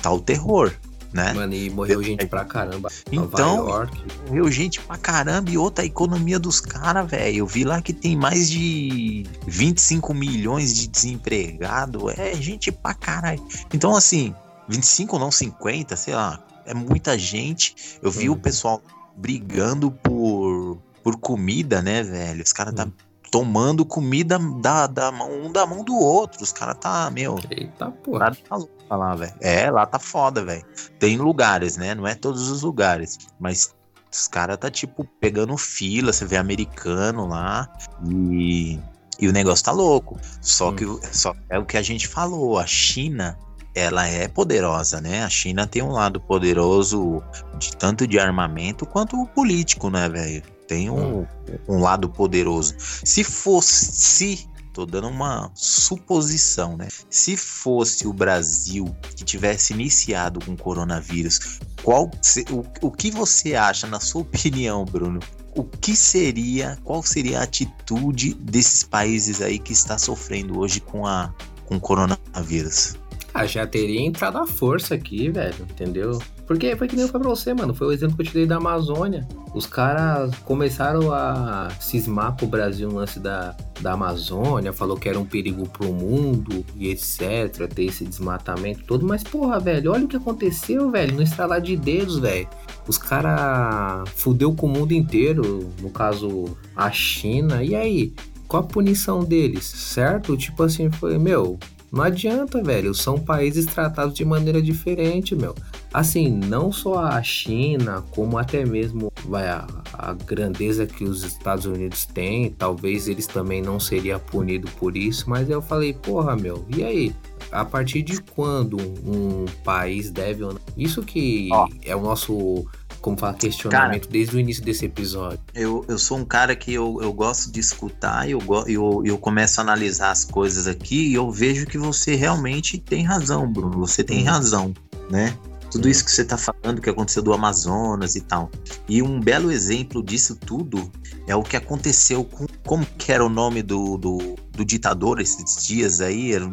tá 0.01 0.11
o 0.11 0.21
terror. 0.21 0.73
Né? 1.13 1.33
Mano, 1.33 1.55
e 1.55 1.71
morreu 1.71 2.03
gente 2.03 2.27
pra 2.27 2.45
caramba. 2.45 2.91
Então, 3.11 3.89
morreu 4.27 4.51
gente 4.51 4.81
pra 4.81 4.99
caramba 4.99 5.51
e 5.51 5.57
outra 5.57 5.85
economia 5.85 6.39
dos 6.39 6.61
caras, 6.61 7.11
velho. 7.11 7.39
Eu 7.39 7.47
vi 7.47 7.65
lá 7.65 7.81
que 7.81 7.93
tem 7.93 8.15
mais 8.15 8.51
de 8.51 9.25
25 9.47 10.13
milhões 10.13 10.75
de 10.75 10.87
desempregados. 10.87 12.19
É 12.19 12.35
gente 12.35 12.71
pra 12.71 12.93
caralho. 12.93 13.43
Então, 13.73 13.97
assim, 13.97 14.35
25 14.69 15.19
não 15.19 15.31
50, 15.31 15.97
sei 15.97 16.15
lá. 16.15 16.43
É 16.67 16.75
muita 16.75 17.19
gente. 17.19 17.75
Eu 18.03 18.11
vi 18.11 18.29
hum. 18.29 18.35
o 18.35 18.37
pessoal 18.37 18.83
brigando 19.17 19.91
por, 19.91 20.79
por 21.03 21.17
comida, 21.19 21.81
né, 21.81 22.03
velho? 22.03 22.43
Os 22.43 22.53
caras 22.53 22.75
tá 22.75 22.85
hum. 22.85 22.93
Tomando 23.31 23.85
comida 23.85 24.39
da, 24.39 24.87
da 24.87 25.13
mão 25.13 25.31
um 25.31 25.53
da 25.53 25.67
mão 25.67 25.85
do 25.85 25.95
outro. 25.95 26.43
Os 26.43 26.53
caras 26.53 26.77
tá, 26.81 27.11
meu. 27.11 27.39
Eita, 27.51 27.91
porra. 27.91 28.37
Tá 28.49 28.57
louco 28.57 28.73
lá, 28.91 29.15
velho. 29.15 29.35
É, 29.41 29.71
lá 29.71 29.87
tá 29.87 29.99
foda, 29.99 30.45
velho. 30.45 30.65
Tem 30.99 31.17
lugares, 31.17 31.77
né? 31.77 31.95
Não 31.95 32.07
é 32.07 32.15
todos 32.15 32.51
os 32.51 32.63
lugares. 32.63 33.19
Mas 33.39 33.75
os 34.11 34.29
caras 34.29 34.57
tá, 34.59 34.71
tipo, 34.71 35.05
pegando 35.21 35.57
fila. 35.57 36.13
Você 36.13 36.25
vê 36.25 36.37
americano 36.37 37.27
lá. 37.27 37.69
E. 38.09 38.79
E 39.21 39.27
o 39.27 39.33
negócio 39.33 39.65
tá 39.65 39.73
louco. 39.73 40.19
Só 40.41 40.71
hum. 40.71 40.77
que 40.77 40.85
só 41.13 41.35
é 41.51 41.59
o 41.59 41.67
que 41.67 41.77
a 41.77 41.83
gente 41.83 42.07
falou. 42.07 42.59
A 42.59 42.67
China 42.67 43.37
ela 43.75 44.07
é 44.07 44.27
poderosa, 44.29 45.01
né? 45.01 45.25
A 45.25 45.29
China 45.29 45.67
tem 45.67 45.83
um 45.83 45.91
lado 45.91 46.21
poderoso 46.21 47.23
de 47.59 47.77
tanto 47.77 48.07
de 48.07 48.19
armamento 48.19 48.87
quanto 48.87 49.25
político, 49.27 49.91
né, 49.91 50.09
velho? 50.09 50.43
Tem 50.69 50.91
um, 50.91 51.27
um 51.67 51.81
lado 51.81 52.09
poderoso. 52.11 52.75
Se 52.79 53.25
fosse, 53.25 54.47
tô 54.75 54.85
dando 54.85 55.09
uma 55.09 55.51
suposição, 55.55 56.77
né? 56.77 56.89
Se 57.09 57.37
fosse 57.37 58.07
o 58.07 58.13
Brasil 58.13 58.95
que 59.17 59.25
tivesse 59.25 59.73
iniciado 59.73 60.39
com 60.45 60.53
o 60.53 60.57
coronavírus, 60.57 61.59
qual 61.83 62.11
o, 62.51 62.87
o 62.87 62.93
que 62.93 63.11
você 63.11 63.55
acha, 63.55 63.87
na 63.87 63.99
sua 63.99 64.21
opinião, 64.23 64.85
Bruno? 64.85 65.21
O 65.57 65.65
que 65.65 65.97
seria, 65.97 66.79
qual 66.85 67.03
seria 67.03 67.41
a 67.41 67.43
atitude 67.45 68.35
desses 68.35 68.85
países 68.85 69.41
aí 69.41 69.59
que 69.59 69.73
está 69.73 69.97
sofrendo 69.99 70.61
hoje 70.61 70.81
com 70.81 71.07
a 71.07 71.35
com 71.65 71.77
o 71.77 71.81
coronavírus? 71.81 72.95
Ah, 73.35 73.47
já 73.47 73.67
teria 73.67 74.01
entrado 74.01 74.39
a 74.39 74.47
força 74.47 74.95
aqui, 74.95 75.31
velho, 75.31 75.67
entendeu? 75.71 76.19
Porque 76.49 76.75
foi 76.77 76.89
que 76.89 76.97
nem 76.97 77.05
eu 77.05 77.11
falei 77.11 77.27
pra 77.27 77.37
você, 77.37 77.53
mano. 77.53 77.75
Foi 77.75 77.89
o 77.89 77.93
exemplo 77.93 78.17
que 78.17 78.23
eu 78.23 78.27
te 78.27 78.33
dei 78.33 78.47
da 78.47 78.57
Amazônia. 78.57 79.29
Os 79.55 79.67
caras 79.67 80.35
começaram 80.47 81.13
a 81.13 81.69
cismar 81.79 82.35
pro 82.37 82.47
Brasil 82.47 82.89
o 82.89 82.95
lance 82.95 83.21
da, 83.21 83.55
da 83.83 83.93
Amazônia, 83.93 84.73
falou 84.73 84.97
que 84.97 85.11
era 85.11 85.21
um 85.21 85.27
perigo 85.27 85.69
pro 85.69 85.93
mundo 85.93 86.65
e 86.75 86.89
etc. 86.89 87.71
Ter 87.73 87.85
esse 87.85 88.03
desmatamento 88.03 88.83
todo. 88.85 89.07
Mas, 89.07 89.23
porra, 89.23 89.61
velho, 89.61 89.93
olha 89.93 90.07
o 90.07 90.09
que 90.09 90.17
aconteceu, 90.17 90.91
velho. 90.91 91.15
No 91.15 91.23
estralar 91.23 91.61
de 91.61 91.77
dedos, 91.77 92.19
velho. 92.19 92.49
Os 92.87 92.97
caras 92.97 94.09
fudeu 94.17 94.55
com 94.55 94.69
o 94.69 94.71
mundo 94.71 94.93
inteiro. 94.93 95.71
No 95.83 95.91
caso, 95.91 96.57
a 96.75 96.91
China. 96.91 97.63
E 97.63 97.75
aí? 97.75 98.15
Qual 98.47 98.63
a 98.63 98.67
punição 98.67 99.23
deles? 99.23 99.65
Certo? 99.65 100.35
Tipo 100.35 100.63
assim, 100.63 100.91
foi, 100.91 101.19
meu, 101.19 101.59
não 101.91 102.03
adianta, 102.03 102.63
velho. 102.63 102.95
São 102.95 103.19
países 103.19 103.67
tratados 103.67 104.15
de 104.15 104.25
maneira 104.25 104.61
diferente, 104.61 105.35
meu. 105.35 105.55
Assim, 105.93 106.29
não 106.29 106.71
só 106.71 106.99
a 107.01 107.23
China, 107.23 108.05
como 108.11 108.37
até 108.37 108.65
mesmo 108.65 109.13
vai, 109.25 109.49
a, 109.49 109.67
a 109.95 110.13
grandeza 110.13 110.87
que 110.87 111.05
os 111.05 111.25
Estados 111.25 111.65
Unidos 111.65 112.05
têm, 112.05 112.51
talvez 112.51 113.09
eles 113.09 113.27
também 113.27 113.63
não 113.63 113.81
seriam 113.81 114.21
punidos 114.21 114.71
por 114.73 114.97
isso, 114.97 115.29
mas 115.29 115.49
eu 115.49 115.63
falei, 115.63 115.95
porra, 115.95 116.37
meu, 116.37 116.65
e 116.69 116.85
aí? 116.85 117.15
A 117.51 117.65
partir 117.65 118.03
de 118.03 118.21
quando 118.21 118.77
um 118.77 119.47
país 119.65 120.11
deve 120.11 120.45
ou 120.45 120.53
não? 120.53 120.61
Isso 120.77 121.03
que 121.03 121.49
oh. 121.53 121.69
é 121.83 121.97
o 121.97 122.03
nosso 122.03 122.67
como 123.01 123.19
fala, 123.19 123.35
questionamento 123.35 124.03
cara, 124.03 124.13
desde 124.13 124.37
o 124.37 124.41
início 124.41 124.63
desse 124.65 124.85
episódio. 124.85 125.41
Eu, 125.55 125.85
eu 125.89 125.99
sou 125.99 126.19
um 126.19 126.25
cara 126.25 126.55
que 126.55 126.73
eu, 126.73 126.99
eu 127.01 127.13
gosto 127.13 127.51
de 127.51 127.61
escutar, 127.61 128.29
eu, 128.29 128.41
eu, 128.67 129.03
eu 129.05 129.19
começo 129.19 129.61
a 129.61 129.63
analisar 129.63 130.11
as 130.11 130.25
coisas 130.25 130.67
aqui 130.67 131.09
e 131.09 131.15
eu 131.15 131.31
vejo 131.31 131.67
que 131.67 131.79
você 131.79 132.15
realmente 132.15 132.79
tem 132.79 133.05
razão, 133.05 133.51
Bruno. 133.51 133.79
Você 133.79 134.03
tem 134.03 134.23
hum. 134.23 134.27
razão, 134.27 134.75
né? 135.11 135.37
Tudo 135.71 135.89
isso 135.89 136.05
que 136.05 136.11
você 136.11 136.23
está 136.23 136.39
falando 136.39 136.81
que 136.81 136.89
aconteceu 136.89 137.23
do 137.23 137.33
Amazonas 137.33 138.17
e 138.17 138.21
tal. 138.23 138.51
E 138.89 139.03
um 139.03 139.21
belo 139.21 139.53
exemplo 139.53 140.03
disso 140.03 140.35
tudo 140.35 140.91
é 141.27 141.37
o 141.37 141.43
que 141.43 141.57
aconteceu 141.57 142.25
com. 142.25 142.47
Como 142.65 142.87
que 142.97 143.13
era 143.13 143.25
o 143.25 143.29
nome 143.29 143.63
do, 143.63 143.99
do, 143.99 144.37
do 144.51 144.65
ditador 144.65 145.21
esses 145.21 145.67
dias 145.67 146.01
aí? 146.01 146.33
Era 146.33 146.45
o, 146.47 146.53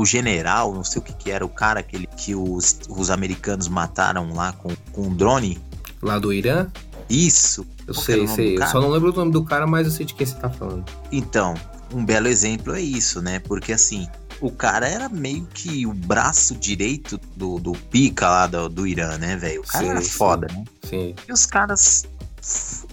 o, 0.00 0.04
general, 0.04 0.72
não 0.72 0.84
sei 0.84 1.00
o 1.00 1.04
que, 1.04 1.12
que 1.12 1.30
era, 1.30 1.44
o 1.44 1.48
cara 1.48 1.80
aquele 1.80 2.06
que 2.06 2.34
os, 2.34 2.80
os 2.88 3.10
americanos 3.10 3.66
mataram 3.68 4.32
lá 4.32 4.52
com, 4.52 4.70
com 4.92 5.02
um 5.02 5.14
drone. 5.14 5.60
Lá 6.02 6.18
do 6.18 6.32
Irã? 6.32 6.66
Isso. 7.08 7.66
Eu 7.86 7.94
Qual 7.94 8.04
sei, 8.04 8.26
sei. 8.28 8.58
Eu 8.58 8.66
só 8.66 8.80
não 8.80 8.88
lembro 8.90 9.12
o 9.12 9.16
nome 9.16 9.32
do 9.32 9.44
cara, 9.44 9.66
mas 9.66 9.86
eu 9.86 9.92
sei 9.92 10.04
de 10.04 10.14
quem 10.14 10.26
você 10.26 10.34
tá 10.34 10.50
falando. 10.50 10.84
Então, 11.10 11.54
um 11.94 12.04
belo 12.04 12.26
exemplo 12.26 12.74
é 12.74 12.80
isso, 12.80 13.20
né? 13.20 13.38
Porque 13.38 13.72
assim, 13.72 14.08
o 14.40 14.50
cara 14.50 14.88
era 14.88 15.08
meio 15.08 15.46
que 15.54 15.86
o 15.86 15.92
braço 15.92 16.56
direito 16.56 17.18
do, 17.36 17.58
do 17.58 17.72
pica 17.72 18.28
lá 18.28 18.46
do, 18.46 18.68
do 18.68 18.86
Irã, 18.86 19.16
né, 19.18 19.36
velho? 19.36 19.60
O 19.60 19.66
cara 19.66 19.84
sim, 19.84 19.90
era 19.90 20.02
foda, 20.02 20.48
sim. 20.48 20.56
né? 20.56 20.64
Sim. 20.82 21.14
E 21.28 21.32
os 21.32 21.46
caras 21.46 22.04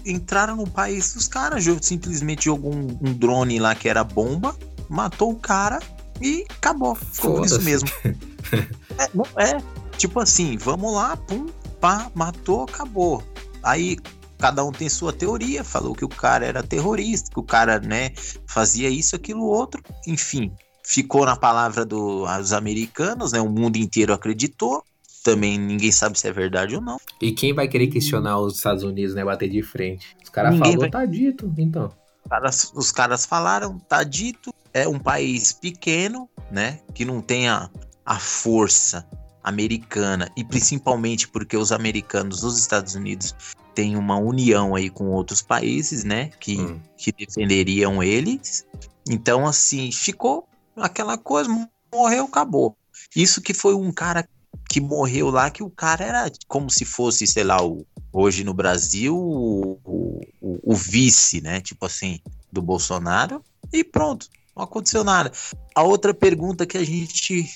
entraram 0.06 0.56
no 0.56 0.66
país, 0.66 1.14
os 1.16 1.26
caras 1.26 1.64
simplesmente 1.82 2.44
jogou 2.44 2.72
um, 2.72 2.98
um, 3.02 3.12
drone 3.12 3.58
lá 3.58 3.74
que 3.74 3.88
era 3.88 4.04
bomba, 4.04 4.56
matou 4.88 5.32
o 5.32 5.36
cara 5.36 5.80
e 6.20 6.44
acabou. 6.48 6.94
Ficou 6.94 7.36
por 7.36 7.46
isso 7.46 7.60
mesmo. 7.62 7.88
é, 8.98 9.10
não, 9.12 9.26
é, 9.36 9.60
tipo 9.96 10.20
assim, 10.20 10.56
vamos 10.56 10.94
lá, 10.94 11.16
pum, 11.16 11.46
pá, 11.80 12.10
matou, 12.14 12.64
acabou. 12.64 13.22
Aí 13.62 13.96
cada 14.38 14.64
um 14.64 14.72
tem 14.72 14.88
sua 14.88 15.12
teoria, 15.12 15.62
falou 15.62 15.94
que 15.94 16.04
o 16.04 16.08
cara 16.08 16.46
era 16.46 16.62
terrorista, 16.62 17.30
que 17.30 17.38
o 17.40 17.42
cara, 17.42 17.78
né, 17.78 18.10
fazia 18.46 18.88
isso, 18.88 19.14
aquilo, 19.14 19.44
outro, 19.44 19.82
enfim 20.06 20.52
ficou 20.90 21.24
na 21.24 21.36
palavra 21.36 21.84
dos 21.84 22.52
americanos, 22.52 23.32
né? 23.32 23.40
O 23.40 23.48
mundo 23.48 23.76
inteiro 23.76 24.12
acreditou. 24.12 24.82
Também 25.22 25.58
ninguém 25.58 25.92
sabe 25.92 26.18
se 26.18 26.26
é 26.26 26.32
verdade 26.32 26.74
ou 26.74 26.80
não. 26.80 26.98
E 27.20 27.32
quem 27.32 27.54
vai 27.54 27.68
querer 27.68 27.88
questionar 27.88 28.40
os 28.40 28.56
Estados 28.56 28.82
Unidos, 28.82 29.14
né? 29.14 29.24
Bater 29.24 29.48
de 29.48 29.62
frente. 29.62 30.16
Os 30.22 30.30
caras 30.30 30.58
falaram, 30.58 30.80
vai... 30.80 30.90
tá 30.90 31.04
dito, 31.04 31.52
então. 31.58 31.92
Caras, 32.28 32.72
os 32.74 32.90
caras 32.90 33.26
falaram, 33.26 33.78
tá 33.78 34.02
dito. 34.02 34.52
É 34.72 34.88
um 34.88 34.98
país 34.98 35.52
pequeno, 35.52 36.28
né? 36.50 36.80
Que 36.94 37.04
não 37.04 37.20
tem 37.20 37.48
a, 37.48 37.68
a 38.04 38.18
força 38.18 39.06
americana 39.50 40.30
e 40.36 40.42
principalmente 40.42 41.28
porque 41.28 41.56
os 41.56 41.70
americanos 41.72 42.42
os 42.42 42.58
Estados 42.58 42.94
Unidos 42.94 43.34
têm 43.74 43.96
uma 43.96 44.16
união 44.16 44.74
aí 44.74 44.90
com 44.90 45.10
outros 45.10 45.42
países, 45.42 46.04
né, 46.04 46.30
que, 46.40 46.58
hum. 46.58 46.80
que 46.96 47.12
defenderiam 47.12 48.02
eles. 48.02 48.66
Então, 49.08 49.46
assim, 49.46 49.92
ficou 49.92 50.48
aquela 50.76 51.16
coisa, 51.16 51.50
morreu, 51.92 52.24
acabou. 52.24 52.76
Isso 53.14 53.40
que 53.40 53.54
foi 53.54 53.74
um 53.74 53.92
cara 53.92 54.28
que 54.68 54.80
morreu 54.80 55.30
lá, 55.30 55.50
que 55.50 55.62
o 55.62 55.70
cara 55.70 56.04
era 56.04 56.32
como 56.46 56.70
se 56.70 56.84
fosse, 56.84 57.26
sei 57.26 57.42
lá, 57.42 57.60
o, 57.64 57.84
hoje 58.12 58.44
no 58.44 58.54
Brasil, 58.54 59.16
o, 59.16 59.80
o, 59.84 60.20
o, 60.40 60.74
vice, 60.74 61.40
né? 61.40 61.60
Tipo 61.60 61.86
assim, 61.86 62.20
do 62.52 62.62
Bolsonaro, 62.62 63.42
e 63.72 63.82
pronto, 63.82 64.28
não 64.56 64.64
aconteceu 64.64 65.04
nada. 65.04 65.32
A 65.74 65.82
outra 65.82 66.12
pergunta 66.12 66.66
que 66.66 66.76
a 66.76 66.84
gente 66.84 67.46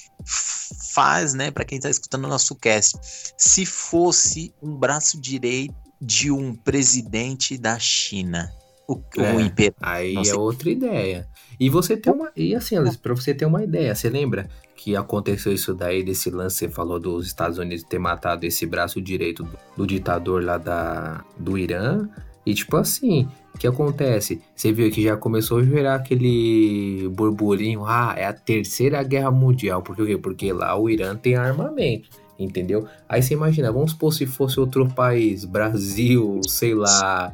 faz, 0.93 1.35
né, 1.35 1.51
para 1.51 1.65
quem 1.65 1.79
tá 1.81 1.91
escutando 1.91 2.25
o 2.25 2.29
nosso 2.29 2.55
cast, 2.55 2.99
se 3.37 3.67
fosse 3.67 4.55
um 4.63 4.75
braço 4.75 5.21
direito 5.21 5.75
de 6.01 6.31
um 6.31 6.55
presidente 6.55 7.57
da 7.59 7.79
China, 7.79 8.51
o, 8.89 9.01
é, 9.19 9.33
o 9.33 9.41
imperador. 9.41 9.79
Aí 9.81 10.17
é 10.17 10.35
outra 10.35 10.71
ideia. 10.71 11.29
E 11.59 11.71
você 11.71 11.97
tem 11.97 12.13
uma. 12.13 12.31
E 12.37 12.55
assim, 12.55 12.77
pra 13.03 13.15
você 13.15 13.33
ter 13.33 13.47
uma 13.47 13.63
ideia, 13.63 13.95
você 13.95 14.11
lembra 14.11 14.49
que 14.77 14.97
aconteceu 14.97 15.53
isso 15.53 15.73
daí, 15.73 16.03
desse 16.03 16.31
lance, 16.31 16.57
você 16.57 16.69
falou 16.69 17.01
dos 17.01 17.27
Estados 17.27 17.59
Unidos 17.59 17.85
ter 17.85 17.99
matado 17.99 18.45
esse 18.45 18.67
braço 18.67 19.01
direito 19.01 19.45
do, 19.45 19.59
do 19.79 19.87
ditador 19.87 20.45
lá 20.45 20.59
da, 20.59 21.25
do 21.39 21.57
Irã? 21.57 22.09
E 22.45 22.53
tipo 22.53 22.77
assim, 22.77 23.29
o 23.55 23.59
que 23.59 23.67
acontece? 23.67 24.43
Você 24.55 24.73
viu 24.73 24.91
que 24.91 25.03
já 25.03 25.17
começou 25.17 25.59
a 25.59 25.63
gerar 25.63 25.95
aquele 25.95 27.09
burburinho, 27.11 27.85
ah, 27.87 28.13
é 28.17 28.27
a 28.27 28.33
terceira 28.33 29.03
guerra 29.03 29.31
mundial. 29.31 29.81
Por 29.81 29.95
quê? 29.95 30.19
Porque 30.19 30.53
lá 30.53 30.77
o 30.77 30.91
Irã 30.91 31.15
tem 31.15 31.37
armamento, 31.37 32.09
entendeu? 32.37 32.87
Aí 33.09 33.23
você 33.23 33.35
imagina, 33.35 33.71
vamos 33.71 33.93
supor 33.93 34.13
se 34.13 34.27
fosse 34.27 34.59
outro 34.59 34.89
país, 34.89 35.45
Brasil, 35.45 36.41
sei 36.49 36.75
lá, 36.75 37.33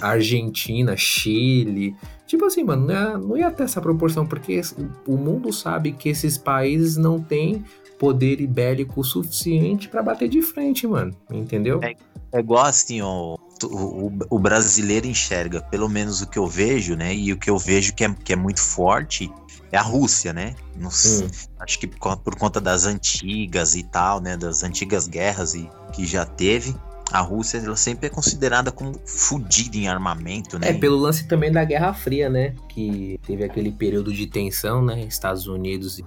Argentina, 0.00 0.96
Chile. 0.96 1.94
Tipo 2.26 2.46
assim, 2.46 2.64
mano, 2.64 2.86
não 2.86 2.94
ia, 2.94 3.18
não 3.18 3.36
ia 3.36 3.50
ter 3.50 3.62
essa 3.62 3.80
proporção, 3.80 4.26
porque 4.26 4.60
o 5.06 5.16
mundo 5.16 5.52
sabe 5.52 5.92
que 5.92 6.08
esses 6.08 6.36
países 6.36 6.96
não 6.96 7.20
têm 7.20 7.64
poder 7.96 8.40
ibérico 8.40 9.04
suficiente 9.04 9.88
para 9.88 10.02
bater 10.02 10.28
de 10.28 10.42
frente, 10.42 10.84
mano. 10.84 11.14
Entendeu? 11.30 11.80
É, 11.80 11.94
é 12.32 12.40
igual 12.40 12.64
assim, 12.64 13.00
ó, 13.00 13.36
o, 13.66 14.12
o, 14.30 14.38
brasileiro 14.38 15.06
enxerga, 15.06 15.60
pelo 15.60 15.88
menos 15.88 16.20
o 16.20 16.26
que 16.26 16.38
eu 16.38 16.46
vejo, 16.46 16.94
né? 16.94 17.14
E 17.14 17.32
o 17.32 17.36
que 17.36 17.50
eu 17.50 17.58
vejo 17.58 17.94
que 17.94 18.04
é, 18.04 18.12
que 18.12 18.32
é 18.32 18.36
muito 18.36 18.60
forte 18.60 19.30
é 19.72 19.76
a 19.76 19.82
Rússia, 19.82 20.32
né? 20.32 20.54
Não, 20.76 20.88
hum. 20.88 21.30
Acho 21.58 21.78
que 21.78 21.86
por, 21.86 22.16
por, 22.18 22.36
conta 22.36 22.60
das 22.60 22.84
antigas 22.84 23.74
e 23.74 23.82
tal, 23.82 24.20
né? 24.20 24.36
Das 24.36 24.62
antigas 24.62 25.08
guerras 25.08 25.54
e, 25.54 25.68
que 25.92 26.06
já 26.06 26.24
teve 26.24 26.74
a 27.12 27.20
Rússia 27.20 27.58
ela 27.58 27.76
sempre 27.76 28.06
é 28.06 28.10
considerada 28.10 28.72
como 28.72 28.98
fodida 29.04 29.76
em 29.76 29.88
armamento, 29.88 30.58
né? 30.58 30.70
É, 30.70 30.72
pelo 30.72 30.96
lance 30.96 31.28
também 31.28 31.52
da 31.52 31.64
Guerra 31.64 31.92
Fria, 31.92 32.28
né? 32.28 32.54
Que 32.68 33.20
teve 33.26 33.44
aquele 33.44 33.70
período 33.70 34.12
de 34.12 34.26
tensão, 34.26 34.84
né? 34.84 35.02
Estados 35.02 35.46
Unidos 35.46 35.98
e 35.98 36.04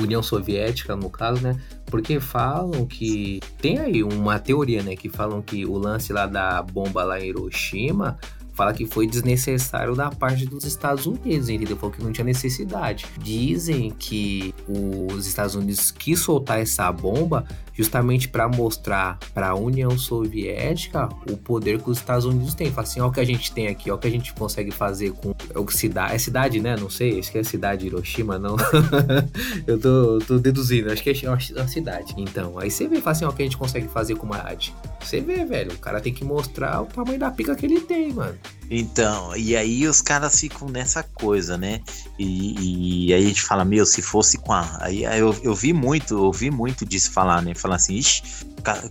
União 0.00 0.22
Soviética, 0.22 0.96
no 0.96 1.10
caso, 1.10 1.42
né? 1.42 1.56
Porque 1.86 2.18
falam 2.18 2.86
que. 2.86 3.40
Tem 3.60 3.78
aí 3.78 4.02
uma 4.02 4.38
teoria, 4.38 4.82
né? 4.82 4.96
Que 4.96 5.08
falam 5.08 5.42
que 5.42 5.64
o 5.66 5.76
lance 5.76 6.12
lá 6.12 6.26
da 6.26 6.62
bomba 6.62 7.04
lá 7.04 7.20
em 7.20 7.28
Hiroshima 7.28 8.18
fala 8.52 8.72
que 8.72 8.86
foi 8.86 9.06
desnecessário 9.06 9.94
da 9.94 10.10
parte 10.10 10.46
dos 10.46 10.64
Estados 10.64 11.06
Unidos, 11.06 11.48
entendeu? 11.48 11.76
Falou 11.76 11.94
que 11.94 12.02
não 12.02 12.12
tinha 12.12 12.24
necessidade. 12.24 13.06
Dizem 13.18 13.90
que 13.90 14.54
os 14.68 15.26
Estados 15.26 15.54
Unidos 15.54 15.90
quis 15.90 16.20
soltar 16.20 16.60
essa 16.60 16.90
bomba 16.92 17.46
justamente 17.74 18.28
para 18.28 18.48
mostrar 18.48 19.18
para 19.32 19.48
a 19.48 19.54
União 19.54 19.96
Soviética 19.96 21.08
o 21.30 21.36
poder 21.36 21.80
que 21.80 21.90
os 21.90 21.98
Estados 21.98 22.24
Unidos 22.24 22.54
têm. 22.54 22.70
Fala 22.70 22.86
assim, 22.86 23.00
ó 23.00 23.08
o 23.08 23.12
que 23.12 23.20
a 23.20 23.24
gente 23.24 23.52
tem 23.52 23.68
aqui, 23.68 23.90
ó 23.90 23.94
o 23.94 23.98
que 23.98 24.06
a 24.06 24.10
gente 24.10 24.32
consegue 24.34 24.70
fazer 24.70 25.12
com 25.12 25.34
cidade, 25.68 26.14
é 26.14 26.18
cidade, 26.18 26.60
né? 26.60 26.76
Não 26.76 26.90
sei, 26.90 27.18
acho 27.18 27.32
que 27.32 27.38
é 27.38 27.42
cidade 27.42 27.86
Hiroshima, 27.86 28.38
não. 28.38 28.56
eu 29.66 29.78
tô, 29.78 30.18
tô, 30.26 30.38
deduzindo, 30.38 30.92
acho 30.92 31.02
que 31.02 31.10
é 31.10 31.30
uma 31.30 31.68
cidade. 31.68 32.14
Então, 32.16 32.58
aí 32.58 32.70
você 32.70 32.86
vê, 32.86 33.00
fala 33.00 33.12
assim, 33.12 33.24
ó 33.24 33.30
o 33.30 33.32
que 33.32 33.42
a 33.42 33.44
gente 33.44 33.56
consegue 33.56 33.88
fazer 33.88 34.16
com 34.16 34.26
uma 34.26 34.36
arte. 34.36 34.74
Você 35.00 35.20
vê, 35.20 35.44
velho, 35.44 35.72
o 35.72 35.78
cara 35.78 36.00
tem 36.00 36.12
que 36.12 36.24
mostrar 36.24 36.82
o 36.82 36.86
tamanho 36.86 37.18
da 37.18 37.30
pica 37.30 37.54
que 37.54 37.66
ele 37.66 37.80
tem, 37.80 38.12
mano. 38.12 38.38
Então, 38.74 39.36
e 39.36 39.54
aí 39.54 39.86
os 39.86 40.00
caras 40.00 40.40
ficam 40.40 40.66
nessa 40.66 41.02
coisa, 41.02 41.58
né? 41.58 41.82
E, 42.18 43.08
e 43.08 43.12
aí 43.12 43.24
a 43.24 43.28
gente 43.28 43.42
fala, 43.42 43.66
meu, 43.66 43.84
se 43.84 44.00
fosse 44.00 44.38
com 44.38 44.52
a. 44.52 44.78
Aí 44.80 45.02
eu, 45.04 45.36
eu 45.42 45.54
vi 45.54 45.74
muito, 45.74 46.14
eu 46.14 46.32
vi 46.32 46.50
muito 46.50 46.86
disso 46.86 47.10
falar, 47.10 47.42
né? 47.42 47.54
Falar 47.54 47.76
assim, 47.76 47.96
ixi, 47.96 48.22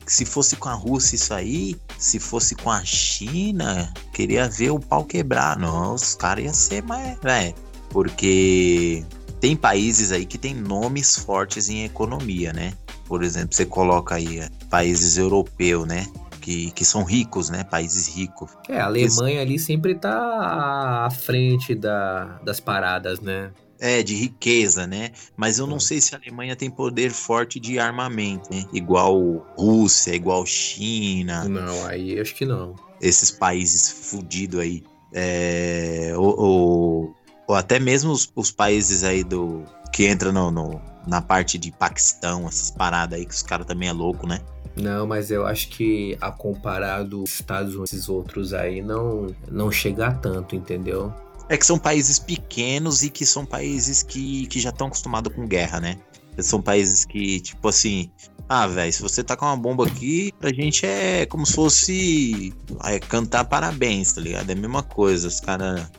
se 0.06 0.24
fosse 0.24 0.56
com 0.56 0.70
a 0.70 0.74
Rússia 0.74 1.16
isso 1.16 1.34
aí, 1.34 1.76
se 1.98 2.20
fosse 2.20 2.54
com 2.54 2.70
a 2.70 2.84
China, 2.86 3.92
queria 4.14 4.48
ver 4.48 4.70
o 4.70 4.80
pau 4.80 5.04
quebrar. 5.04 5.58
Não, 5.58 5.96
os 5.96 6.14
caras 6.14 6.44
iam 6.44 6.54
ser 6.54 6.84
mais. 6.84 7.18
Né? 7.22 7.54
Porque 7.90 9.04
tem 9.40 9.56
países 9.56 10.12
aí 10.12 10.28
que 10.28 10.38
tem 10.38 10.54
nomes 10.54 11.18
fortes 11.18 11.70
em 11.70 11.86
economia, 11.86 12.54
né? 12.54 12.74
Por 13.08 13.24
exemplo, 13.24 13.56
você 13.56 13.66
coloca 13.66 14.16
aí 14.16 14.48
países 14.70 15.18
europeus, 15.18 15.88
né? 15.88 16.06
Que, 16.42 16.72
que 16.72 16.84
são 16.84 17.04
ricos, 17.04 17.50
né? 17.50 17.64
Países 17.64 18.14
ricos. 18.14 18.52
É, 18.68 18.80
a 18.80 18.86
Alemanha 18.86 19.42
ali 19.42 19.58
sempre 19.58 19.96
tá 19.96 21.06
à 21.06 21.10
frente 21.10 21.74
da, 21.76 22.40
das 22.44 22.60
paradas, 22.60 23.22
né? 23.22 23.52
É, 23.80 24.04
de 24.04 24.14
riqueza, 24.14 24.86
né? 24.86 25.12
Mas 25.36 25.58
eu 25.58 25.66
não 25.66 25.80
sei 25.80 26.02
se 26.02 26.14
a 26.14 26.18
Alemanha 26.18 26.56
tem 26.56 26.70
poder 26.70 27.12
forte 27.12 27.60
de 27.60 27.80
armamento, 27.80 28.54
né? 28.54 28.66
Igual 28.74 29.48
Rússia, 29.58 30.14
igual 30.14 30.46
China. 30.46 31.48
Não, 31.48 31.86
aí 31.86 32.20
acho 32.20 32.36
que 32.36 32.46
não. 32.46 32.76
Esses 33.02 33.32
países 33.32 33.90
fudidos 33.90 34.60
aí. 34.60 34.84
É, 35.14 36.14
ou, 36.16 36.40
ou, 36.40 37.16
ou, 37.48 37.56
até 37.56 37.80
mesmo 37.80 38.12
os, 38.12 38.32
os, 38.36 38.52
países 38.52 39.04
aí 39.04 39.24
do. 39.24 39.64
que 39.92 40.08
entram 40.08 40.32
no, 40.32 40.52
no, 40.52 40.82
na 41.08 41.22
parte 41.22 41.58
de 41.58 41.72
Paquistão, 41.72 42.48
essas 42.48 42.72
paradas 42.72 43.20
aí, 43.20 43.26
que 43.26 43.34
os 43.34 43.42
caras 43.42 43.66
também 43.66 43.90
é 43.90 43.92
louco, 43.92 44.28
né? 44.28 44.40
Não, 44.76 45.06
mas 45.06 45.32
eu 45.32 45.46
acho 45.46 45.70
que 45.70 46.18
a 46.22 46.32
comparado 46.32 47.24
os 47.24 47.34
Estados 47.34 47.74
Unidos 47.76 47.94
esses 47.94 48.10
outros 48.10 48.54
aí 48.54 48.82
não 48.82 49.28
não 49.50 49.72
chega 49.72 50.12
tanto, 50.14 50.56
entendeu? 50.56 51.14
É 51.50 51.58
que 51.58 51.66
são 51.66 51.78
países 51.78 52.18
pequenos 52.18 53.04
e 53.04 53.10
que 53.10 53.26
são 53.26 53.46
países 53.46 54.02
que, 54.02 54.48
que 54.48 54.60
já 54.60 54.70
estão 54.70 54.88
acostumados 54.88 55.34
com 55.36 55.46
guerra, 55.46 55.82
né? 55.82 55.98
São 56.40 56.62
países 56.62 57.04
que, 57.04 57.42
tipo 57.42 57.68
assim, 57.68 58.10
Ah, 58.48 58.68
velho, 58.68 58.92
se 58.92 59.02
você 59.02 59.24
tá 59.24 59.38
com 59.38 59.46
uma 59.46 59.56
bomba 59.56 59.86
aqui, 59.88 60.34
pra 60.40 60.52
gente 60.54 60.86
é 60.86 61.26
como 61.26 61.46
se 61.46 61.54
fosse 61.54 62.54
é, 62.84 63.00
cantar 63.00 63.46
parabéns, 63.46 64.12
tá 64.14 64.20
ligado? 64.22 64.50
É 64.50 64.54
a 64.54 64.56
mesma 64.58 64.84
coisa, 64.84 65.28
os 65.28 65.40
caras. 65.40 65.90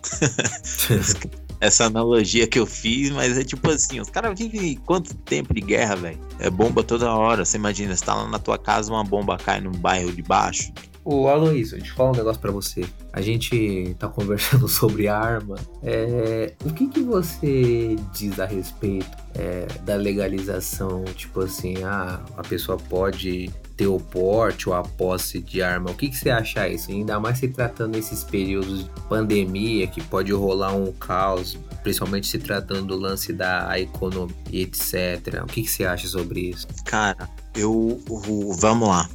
Essa 1.63 1.85
analogia 1.85 2.45
que 2.45 2.59
eu 2.59 2.67
fiz, 2.67 3.11
mas 3.11 3.39
é 3.39 3.45
tipo 3.45 3.71
assim: 3.71 4.01
os 4.01 4.11
caras 4.11 4.37
vivem 4.37 4.75
quanto 4.85 5.15
tempo 5.15 5.55
de 5.55 5.61
guerra, 5.61 5.95
velho? 5.95 6.19
É 6.41 6.51
bomba 6.51 6.83
toda 6.83 7.15
hora. 7.15 7.45
Você 7.45 7.57
imagina, 7.57 7.95
você 7.95 8.05
tá 8.05 8.17
lá 8.17 8.29
na 8.29 8.41
tua 8.41 8.59
casa, 8.59 8.93
uma 8.93 9.05
bomba 9.05 9.37
cai 9.37 9.61
no 9.61 9.71
bairro 9.71 10.13
de 10.13 10.23
baixo. 10.23 10.73
Ô, 11.05 11.29
Aloysio, 11.29 11.79
deixa 11.79 11.93
eu 11.93 11.97
falar 11.97 12.11
um 12.11 12.17
negócio 12.17 12.41
pra 12.41 12.51
você. 12.51 12.85
A 13.13 13.21
gente 13.21 13.95
tá 13.97 14.09
conversando 14.09 14.67
sobre 14.69 15.07
arma. 15.07 15.55
É, 15.85 16.53
o 16.65 16.73
que 16.73 16.89
que 16.89 17.01
você 17.01 17.95
diz 18.13 18.41
a 18.41 18.45
respeito 18.45 19.17
é, 19.35 19.67
da 19.85 19.95
legalização? 19.95 21.05
Tipo 21.15 21.43
assim, 21.43 21.83
ah, 21.85 22.21
a 22.37 22.43
pessoa 22.43 22.77
pode 22.77 23.51
ter 23.83 23.89
o 23.89 23.99
porte 23.99 24.69
ou 24.69 24.75
a 24.75 24.83
posse 24.83 25.41
de 25.41 25.61
arma. 25.61 25.91
O 25.91 25.95
que, 25.95 26.09
que 26.09 26.17
você 26.17 26.31
acha 26.31 26.69
isso? 26.69 26.91
Ainda 26.91 27.19
mais 27.19 27.39
se 27.39 27.49
tratando 27.49 27.93
desses 27.93 28.23
períodos 28.23 28.85
de 28.85 28.91
pandemia, 29.09 29.89
que 29.89 30.01
pode 30.01 30.33
rolar 30.33 30.73
um 30.73 30.93
caos, 30.93 31.59
principalmente 31.83 32.29
se 32.29 32.39
tratando 32.39 32.87
do 32.87 32.97
lance 32.97 33.33
da 33.33 33.79
economia, 33.79 34.35
etc. 34.53 35.43
O 35.43 35.47
que, 35.47 35.63
que 35.63 35.69
você 35.69 35.85
acha 35.85 36.07
sobre 36.07 36.51
isso? 36.51 36.69
Cara, 36.85 37.29
eu. 37.57 38.01
Vamos 38.59 38.89
lá. 38.89 39.09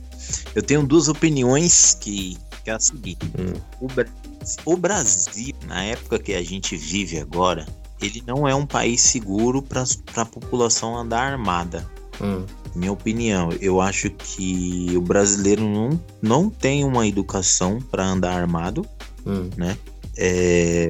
Eu 0.53 0.61
tenho 0.61 0.85
duas 0.85 1.07
opiniões 1.07 1.93
que, 1.93 2.37
que 2.63 2.69
é 2.69 2.73
a 2.73 2.79
seguinte. 2.79 3.25
Hum. 3.39 3.59
O, 3.79 4.73
o 4.73 4.75
Brasil, 4.75 5.55
na 5.65 5.83
época 5.83 6.19
que 6.19 6.33
a 6.33 6.43
gente 6.43 6.75
vive 6.75 7.19
agora, 7.19 7.65
ele 8.01 8.21
não 8.27 8.45
é 8.45 8.53
um 8.53 8.65
país 8.65 9.01
seguro 9.01 9.61
para 9.61 9.85
a 10.17 10.25
população 10.25 10.97
andar 10.97 11.31
armada. 11.31 11.89
Hum. 12.21 12.45
Minha 12.75 12.91
opinião, 12.91 13.49
eu 13.59 13.81
acho 13.81 14.09
que 14.09 14.87
o 14.95 15.01
brasileiro 15.01 15.63
não, 15.63 15.99
não 16.21 16.49
tem 16.49 16.83
uma 16.83 17.07
educação 17.07 17.79
para 17.79 18.05
andar 18.05 18.33
armado, 18.33 18.85
hum. 19.25 19.49
né? 19.57 19.77
É, 20.17 20.89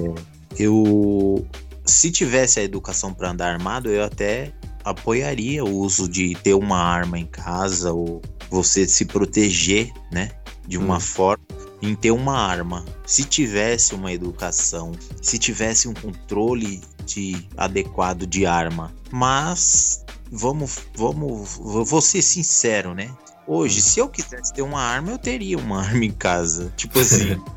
eu, 0.58 1.46
se 1.86 2.12
tivesse 2.12 2.60
a 2.60 2.64
educação 2.64 3.14
para 3.14 3.32
andar 3.32 3.52
armado, 3.54 3.90
eu 3.90 4.04
até 4.04 4.54
apoiaria 4.84 5.64
o 5.64 5.78
uso 5.78 6.08
de 6.08 6.36
ter 6.36 6.54
uma 6.54 6.78
arma 6.78 7.20
em 7.20 7.26
casa 7.26 7.92
ou 7.92 8.22
você 8.50 8.88
se 8.88 9.06
proteger, 9.06 9.92
né? 10.12 10.32
De 10.66 10.78
uma 10.78 10.98
hum. 10.98 11.02
forma 11.02 11.46
em 11.82 11.96
ter 11.96 12.12
uma 12.12 12.38
arma. 12.38 12.84
Se 13.06 13.24
tivesse 13.24 13.94
uma 13.94 14.12
educação, 14.12 14.92
se 15.22 15.38
tivesse 15.38 15.88
um 15.88 15.94
controle 15.94 16.82
de 17.06 17.48
adequado 17.56 18.26
de 18.26 18.46
arma. 18.46 18.94
Mas 19.12 20.06
vamos, 20.32 20.80
vamos, 20.96 21.58
vou 21.58 22.02
ser 22.02 22.22
sincero, 22.22 22.94
né? 22.94 23.10
Hoje, 23.48 23.80
hum. 23.80 23.84
se 23.84 24.00
eu 24.00 24.10
quisesse 24.10 24.54
ter 24.54 24.62
uma 24.62 24.82
arma, 24.82 25.12
eu 25.12 25.18
teria 25.18 25.58
uma 25.58 25.82
arma 25.84 26.06
em 26.06 26.12
casa. 26.12 26.74
Tipo 26.76 27.00
assim. 27.00 27.40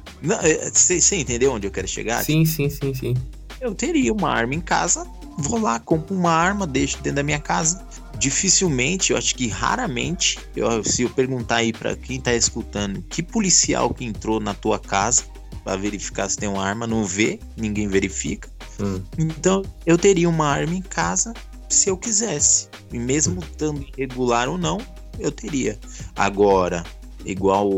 Você 0.72 1.14
é, 1.14 1.18
entendeu 1.18 1.52
onde 1.52 1.66
eu 1.66 1.70
quero 1.70 1.88
chegar? 1.88 2.22
Sim, 2.22 2.44
sim, 2.44 2.68
sim, 2.68 2.92
sim. 2.92 3.14
Eu 3.58 3.74
teria 3.74 4.12
uma 4.12 4.30
arma 4.30 4.54
em 4.54 4.60
casa, 4.60 5.06
vou 5.38 5.58
lá, 5.58 5.80
compro 5.80 6.14
uma 6.14 6.30
arma, 6.30 6.66
deixo 6.66 6.96
dentro 6.98 7.16
da 7.16 7.22
minha 7.22 7.38
casa 7.38 7.82
dificilmente, 8.20 9.12
eu 9.12 9.16
acho 9.16 9.34
que 9.34 9.48
raramente, 9.48 10.38
eu, 10.54 10.84
se 10.84 11.02
eu 11.02 11.10
perguntar 11.10 11.56
aí 11.56 11.72
para 11.72 11.96
quem 11.96 12.20
tá 12.20 12.34
escutando, 12.34 13.02
que 13.08 13.22
policial 13.22 13.94
que 13.94 14.04
entrou 14.04 14.38
na 14.38 14.52
tua 14.52 14.78
casa 14.78 15.24
para 15.64 15.74
verificar 15.76 16.28
se 16.28 16.36
tem 16.36 16.48
uma 16.48 16.62
arma, 16.62 16.86
não 16.86 17.02
vê, 17.02 17.40
ninguém 17.56 17.88
verifica. 17.88 18.50
Hum. 18.78 19.02
Então, 19.18 19.62
eu 19.86 19.96
teria 19.96 20.28
uma 20.28 20.46
arma 20.46 20.74
em 20.74 20.82
casa 20.82 21.32
se 21.74 21.88
eu 21.88 21.96
quisesse. 21.96 22.68
E 22.92 22.98
mesmo 22.98 23.40
estando 23.40 23.82
irregular 23.96 24.48
ou 24.48 24.58
não, 24.58 24.78
eu 25.18 25.30
teria. 25.30 25.78
Agora, 26.16 26.84
igual 27.24 27.70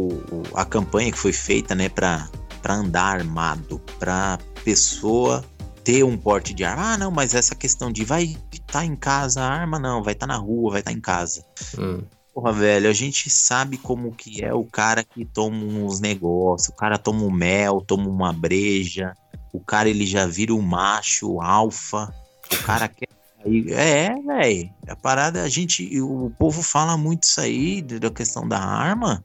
a 0.54 0.64
campanha 0.64 1.12
que 1.12 1.18
foi 1.18 1.32
feita, 1.32 1.74
né, 1.74 1.88
para 1.88 2.28
andar 2.68 3.18
armado, 3.18 3.78
para 3.98 4.38
pessoa 4.64 5.44
ter 5.84 6.04
um 6.04 6.16
porte 6.16 6.54
de 6.54 6.64
arma. 6.64 6.92
Ah, 6.92 6.98
não, 6.98 7.10
mas 7.10 7.34
essa 7.34 7.54
questão 7.54 7.90
de 7.90 8.04
vai 8.04 8.36
estar 8.52 8.66
tá 8.72 8.84
em 8.84 8.96
casa 8.96 9.42
a 9.42 9.48
arma, 9.48 9.78
não, 9.78 10.02
vai 10.02 10.12
estar 10.14 10.26
tá 10.26 10.32
na 10.32 10.38
rua, 10.38 10.72
vai 10.72 10.80
estar 10.80 10.90
tá 10.90 10.96
em 10.96 11.00
casa. 11.00 11.44
Hum. 11.78 12.02
Porra, 12.34 12.52
velho, 12.52 12.88
a 12.88 12.92
gente 12.94 13.28
sabe 13.28 13.76
como 13.76 14.12
que 14.12 14.42
é 14.42 14.54
o 14.54 14.64
cara 14.64 15.04
que 15.04 15.24
toma 15.24 15.64
uns 15.64 16.00
negócios, 16.00 16.68
o 16.68 16.76
cara 16.76 16.96
toma 16.96 17.24
um 17.24 17.30
mel, 17.30 17.82
toma 17.82 18.08
uma 18.08 18.32
breja, 18.32 19.12
o 19.52 19.60
cara 19.60 19.88
ele 19.88 20.06
já 20.06 20.24
vira 20.24 20.54
um 20.54 20.62
macho, 20.62 21.42
alfa, 21.42 22.12
o 22.50 22.62
cara 22.64 22.88
quer 22.88 23.08
é, 23.70 24.14
velho. 24.14 24.70
A 24.88 24.96
parada, 24.96 25.42
a 25.42 25.48
gente. 25.48 26.00
O 26.00 26.30
povo 26.38 26.62
fala 26.62 26.96
muito 26.96 27.24
isso 27.24 27.40
aí, 27.40 27.82
da 27.82 28.10
questão 28.10 28.46
da 28.46 28.58
arma. 28.58 29.24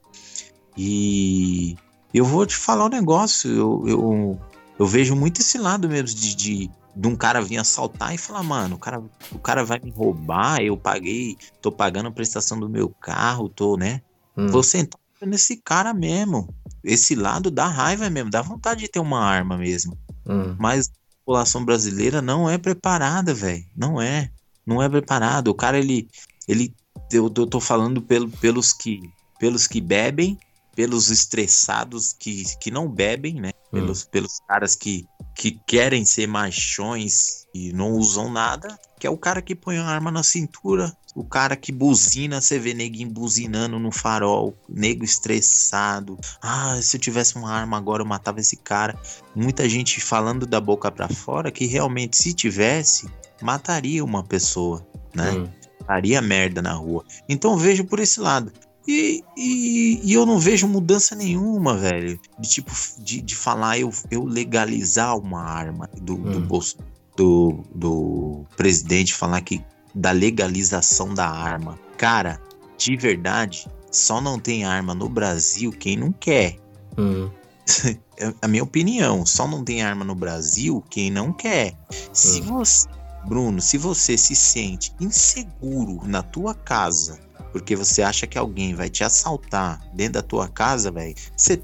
E 0.77 1.75
eu 2.13 2.25
vou 2.25 2.45
te 2.45 2.55
falar 2.55 2.85
um 2.85 2.89
negócio. 2.89 3.49
Eu, 3.49 3.83
eu, 3.87 4.41
eu 4.79 4.85
vejo 4.85 5.15
muito 5.15 5.41
esse 5.41 5.57
lado 5.57 5.89
mesmo 5.89 6.07
de, 6.07 6.35
de, 6.35 6.71
de, 6.95 7.07
um 7.07 7.15
cara 7.15 7.41
vir 7.41 7.57
assaltar 7.57 8.13
e 8.13 8.17
falar, 8.17 8.43
mano, 8.43 8.75
o 8.75 8.79
cara, 8.79 9.01
o 9.31 9.39
cara 9.39 9.63
vai 9.63 9.79
me 9.79 9.91
roubar, 9.91 10.61
eu 10.61 10.77
paguei, 10.77 11.37
tô 11.61 11.71
pagando 11.71 12.09
a 12.09 12.11
prestação 12.11 12.59
do 12.59 12.69
meu 12.69 12.89
carro, 12.89 13.49
tô, 13.49 13.75
né? 13.77 14.01
Hum. 14.35 14.47
Vou 14.47 14.63
sentar 14.63 14.99
nesse 15.21 15.57
cara 15.57 15.93
mesmo. 15.93 16.53
Esse 16.83 17.15
lado 17.15 17.49
dá 17.49 17.67
raiva 17.67 18.09
mesmo, 18.09 18.29
dá 18.29 18.41
vontade 18.41 18.81
de 18.81 18.87
ter 18.87 18.99
uma 18.99 19.19
arma 19.19 19.57
mesmo. 19.57 19.97
Hum. 20.25 20.55
Mas 20.59 20.91
população 21.27 21.65
brasileira 21.65 22.21
não 22.21 22.49
é 22.49 22.57
preparada, 22.57 23.33
velho. 23.33 23.65
Não 23.75 24.01
é. 24.01 24.31
Não 24.65 24.81
é 24.81 24.87
preparado. 24.87 25.49
O 25.49 25.53
cara, 25.53 25.77
ele. 25.77 26.07
ele 26.47 26.73
eu, 27.11 27.25
eu 27.25 27.45
tô 27.45 27.59
falando 27.59 28.01
pelo, 28.01 28.29
pelos 28.29 28.71
que 28.71 29.01
pelos 29.37 29.67
que 29.67 29.79
bebem 29.79 30.39
pelos 30.75 31.09
estressados 31.09 32.13
que, 32.13 32.43
que 32.59 32.69
não 32.69 32.87
bebem, 32.87 33.41
né? 33.41 33.49
Hum. 33.73 33.79
Pelos, 33.79 34.03
hum. 34.03 34.07
pelos 34.11 34.39
caras 34.47 34.75
que, 34.75 35.05
que 35.35 35.59
querem 35.65 36.05
ser 36.05 36.27
machões 36.27 37.47
e 37.51 37.73
não 37.73 37.93
usam 37.93 38.29
nada, 38.29 38.79
que 38.99 39.05
é 39.05 39.09
o 39.09 39.17
cara 39.17 39.41
que 39.41 39.55
põe 39.55 39.77
a 39.77 39.85
arma 39.85 40.11
na 40.11 40.23
cintura, 40.23 40.95
o 41.15 41.23
cara 41.23 41.55
que 41.55 41.71
buzina, 41.71 42.41
você 42.41 42.59
vê 42.59 42.73
neguinho 42.73 43.09
buzinando 43.09 43.79
no 43.79 43.91
farol, 43.91 44.55
nego 44.69 45.03
estressado. 45.03 46.17
Ah, 46.41 46.79
se 46.81 46.97
eu 46.97 47.01
tivesse 47.01 47.35
uma 47.35 47.51
arma 47.51 47.77
agora 47.77 48.01
eu 48.01 48.07
matava 48.07 48.39
esse 48.39 48.55
cara. 48.55 48.95
Muita 49.35 49.67
gente 49.67 49.99
falando 49.99 50.45
da 50.45 50.61
boca 50.61 50.91
para 50.91 51.07
fora 51.09 51.51
que 51.51 51.65
realmente 51.65 52.17
se 52.17 52.33
tivesse, 52.33 53.09
mataria 53.41 54.03
uma 54.03 54.23
pessoa, 54.23 54.85
né? 55.13 55.31
Hum. 55.31 55.47
Faria 55.85 56.21
merda 56.21 56.61
na 56.61 56.73
rua. 56.73 57.03
Então 57.29 57.57
vejo 57.57 57.85
por 57.85 57.99
esse 57.99 58.19
lado. 58.19 58.51
E, 58.87 59.23
e, 59.35 59.99
e, 60.03 60.13
eu 60.13 60.25
não 60.25 60.39
vejo 60.39 60.67
mudança 60.67 61.13
nenhuma, 61.15 61.75
velho. 61.77 62.19
De 62.39 62.49
tipo, 62.49 62.71
de, 62.99 63.21
de 63.21 63.35
falar 63.35 63.77
eu, 63.79 63.91
eu 64.09 64.23
legalizar 64.23 65.17
uma 65.17 65.41
arma 65.41 65.89
do, 65.99 66.15
hum. 66.15 66.31
do 66.31 66.39
bolso 66.41 66.77
do, 67.17 67.59
do 67.75 68.45
presidente, 68.55 69.13
falar 69.13 69.41
que 69.41 69.61
da 69.93 70.11
legalização 70.11 71.13
da 71.13 71.27
arma. 71.27 71.77
Cara, 71.97 72.39
de 72.77 72.95
verdade, 72.95 73.67
só 73.91 74.21
não 74.21 74.39
tem 74.39 74.63
arma 74.63 74.93
no 74.93 75.09
Brasil 75.09 75.71
quem 75.71 75.97
não 75.97 76.11
quer. 76.13 76.57
Hum. 76.97 77.29
É 78.19 78.33
a 78.41 78.47
minha 78.47 78.63
opinião, 78.63 79.27
só 79.27 79.47
não 79.47 79.63
tem 79.63 79.83
arma 79.83 80.03
no 80.03 80.15
Brasil 80.15 80.83
quem 80.89 81.11
não 81.11 81.31
quer. 81.31 81.77
Se 82.11 82.41
hum. 82.41 82.45
você, 82.45 82.87
Bruno, 83.27 83.61
se 83.61 83.77
você 83.77 84.17
se 84.17 84.35
sente 84.35 84.91
inseguro 84.99 86.01
na 86.03 86.23
tua 86.23 86.55
casa 86.55 87.19
porque 87.51 87.75
você 87.75 88.01
acha 88.01 88.27
que 88.27 88.37
alguém 88.37 88.75
vai 88.75 88.89
te 88.89 89.03
assaltar 89.03 89.81
dentro 89.93 90.13
da 90.13 90.21
tua 90.21 90.47
casa, 90.47 90.91
velho, 90.91 91.15
você 91.35 91.61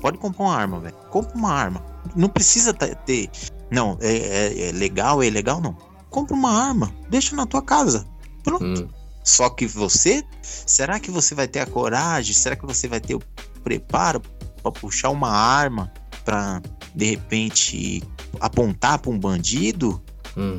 pode 0.00 0.18
comprar 0.18 0.44
uma 0.44 0.56
arma, 0.56 0.80
velho. 0.80 0.94
Compra 1.10 1.36
uma 1.36 1.52
arma. 1.52 1.84
Não 2.14 2.28
precisa 2.28 2.72
ter. 2.72 3.30
Não, 3.70 3.98
é, 4.00 4.16
é, 4.16 4.68
é, 4.68 4.72
legal, 4.72 5.22
é 5.22 5.30
legal, 5.30 5.60
não. 5.60 5.76
Compra 6.10 6.34
uma 6.34 6.50
arma, 6.50 6.92
deixa 7.10 7.34
na 7.34 7.46
tua 7.46 7.62
casa. 7.62 8.06
Pronto. 8.42 8.64
Hum. 8.64 8.88
Só 9.24 9.50
que 9.50 9.66
você, 9.66 10.22
será 10.40 11.00
que 11.00 11.10
você 11.10 11.34
vai 11.34 11.48
ter 11.48 11.58
a 11.58 11.66
coragem? 11.66 12.32
Será 12.32 12.54
que 12.54 12.64
você 12.64 12.86
vai 12.86 13.00
ter 13.00 13.16
o 13.16 13.22
preparo 13.64 14.22
para 14.62 14.70
puxar 14.70 15.10
uma 15.10 15.30
arma 15.30 15.92
para 16.24 16.62
de 16.94 17.06
repente 17.06 18.04
apontar 18.40 19.00
para 19.00 19.10
um 19.10 19.18
bandido? 19.18 20.00
Hum. 20.36 20.58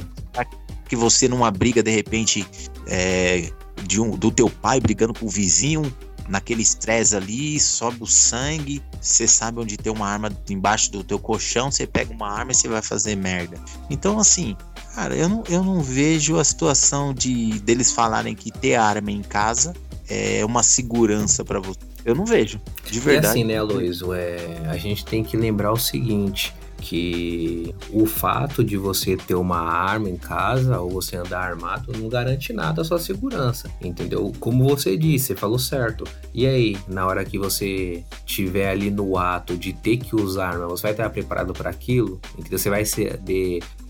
Que 0.89 0.95
você 0.95 1.27
numa 1.27 1.49
briga 1.49 1.81
de 1.81 1.91
repente 1.91 2.45
é, 2.87 3.49
de 3.83 4.01
um, 4.01 4.11
do 4.11 4.31
teu 4.31 4.49
pai 4.49 4.79
brigando 4.79 5.13
com 5.13 5.25
o 5.25 5.29
vizinho, 5.29 5.93
naquele 6.27 6.61
estresse 6.61 7.15
ali, 7.15 7.59
sobe 7.59 7.97
o 8.01 8.07
sangue, 8.07 8.81
você 8.99 9.27
sabe 9.27 9.59
onde 9.59 9.77
tem 9.77 9.91
uma 9.91 10.07
arma 10.07 10.31
embaixo 10.49 10.91
do 10.91 11.03
teu 11.03 11.19
colchão, 11.19 11.71
você 11.71 11.87
pega 11.87 12.13
uma 12.13 12.29
arma 12.29 12.51
e 12.51 12.55
você 12.55 12.67
vai 12.67 12.81
fazer 12.81 13.15
merda. 13.15 13.57
Então, 13.89 14.19
assim, 14.19 14.55
cara, 14.93 15.15
eu 15.15 15.29
não, 15.29 15.43
eu 15.49 15.63
não 15.63 15.81
vejo 15.81 16.37
a 16.37 16.43
situação 16.43 17.13
de 17.13 17.59
deles 17.59 17.91
falarem 17.91 18.35
que 18.35 18.51
ter 18.51 18.75
arma 18.75 19.11
em 19.11 19.21
casa 19.21 19.73
é 20.09 20.43
uma 20.45 20.63
segurança 20.63 21.43
para 21.43 21.59
você. 21.59 21.79
Eu 22.05 22.15
não 22.15 22.25
vejo, 22.25 22.61
de 22.89 22.99
verdade. 22.99 23.27
E 23.27 23.29
assim, 23.29 23.43
né, 23.43 23.57
Aloysio, 23.57 24.13
é, 24.13 24.37
a 24.69 24.77
gente 24.77 25.03
tem 25.03 25.23
que 25.23 25.35
lembrar 25.35 25.73
o 25.73 25.77
seguinte, 25.77 26.53
que 26.81 27.73
o 27.91 28.05
fato 28.05 28.63
de 28.63 28.77
você 28.77 29.17
ter 29.17 29.35
uma 29.35 29.59
arma 29.59 30.09
em 30.09 30.17
casa 30.17 30.79
ou 30.79 30.89
você 30.89 31.17
andar 31.17 31.41
armado 31.41 31.91
não 31.97 32.07
garante 32.07 32.53
nada 32.53 32.81
à 32.81 32.85
sua 32.85 32.99
segurança, 32.99 33.69
entendeu? 33.81 34.31
Como 34.39 34.67
você 34.67 34.95
disse, 34.95 35.27
você 35.27 35.35
falou 35.35 35.59
certo. 35.59 36.05
E 36.33 36.45
aí, 36.45 36.77
na 36.87 37.05
hora 37.05 37.25
que 37.25 37.37
você 37.37 38.03
tiver 38.25 38.69
ali 38.69 38.91
no 38.91 39.17
ato 39.17 39.57
de 39.57 39.73
ter 39.73 39.97
que 39.97 40.15
usar 40.15 40.49
arma, 40.49 40.67
você 40.67 40.83
vai 40.83 40.91
estar 40.91 41.09
preparado 41.09 41.53
para 41.53 41.69
aquilo? 41.69 42.19
Entendeu? 42.37 42.59
Você 42.59 42.69
vai 42.69 42.85
ser 42.85 43.19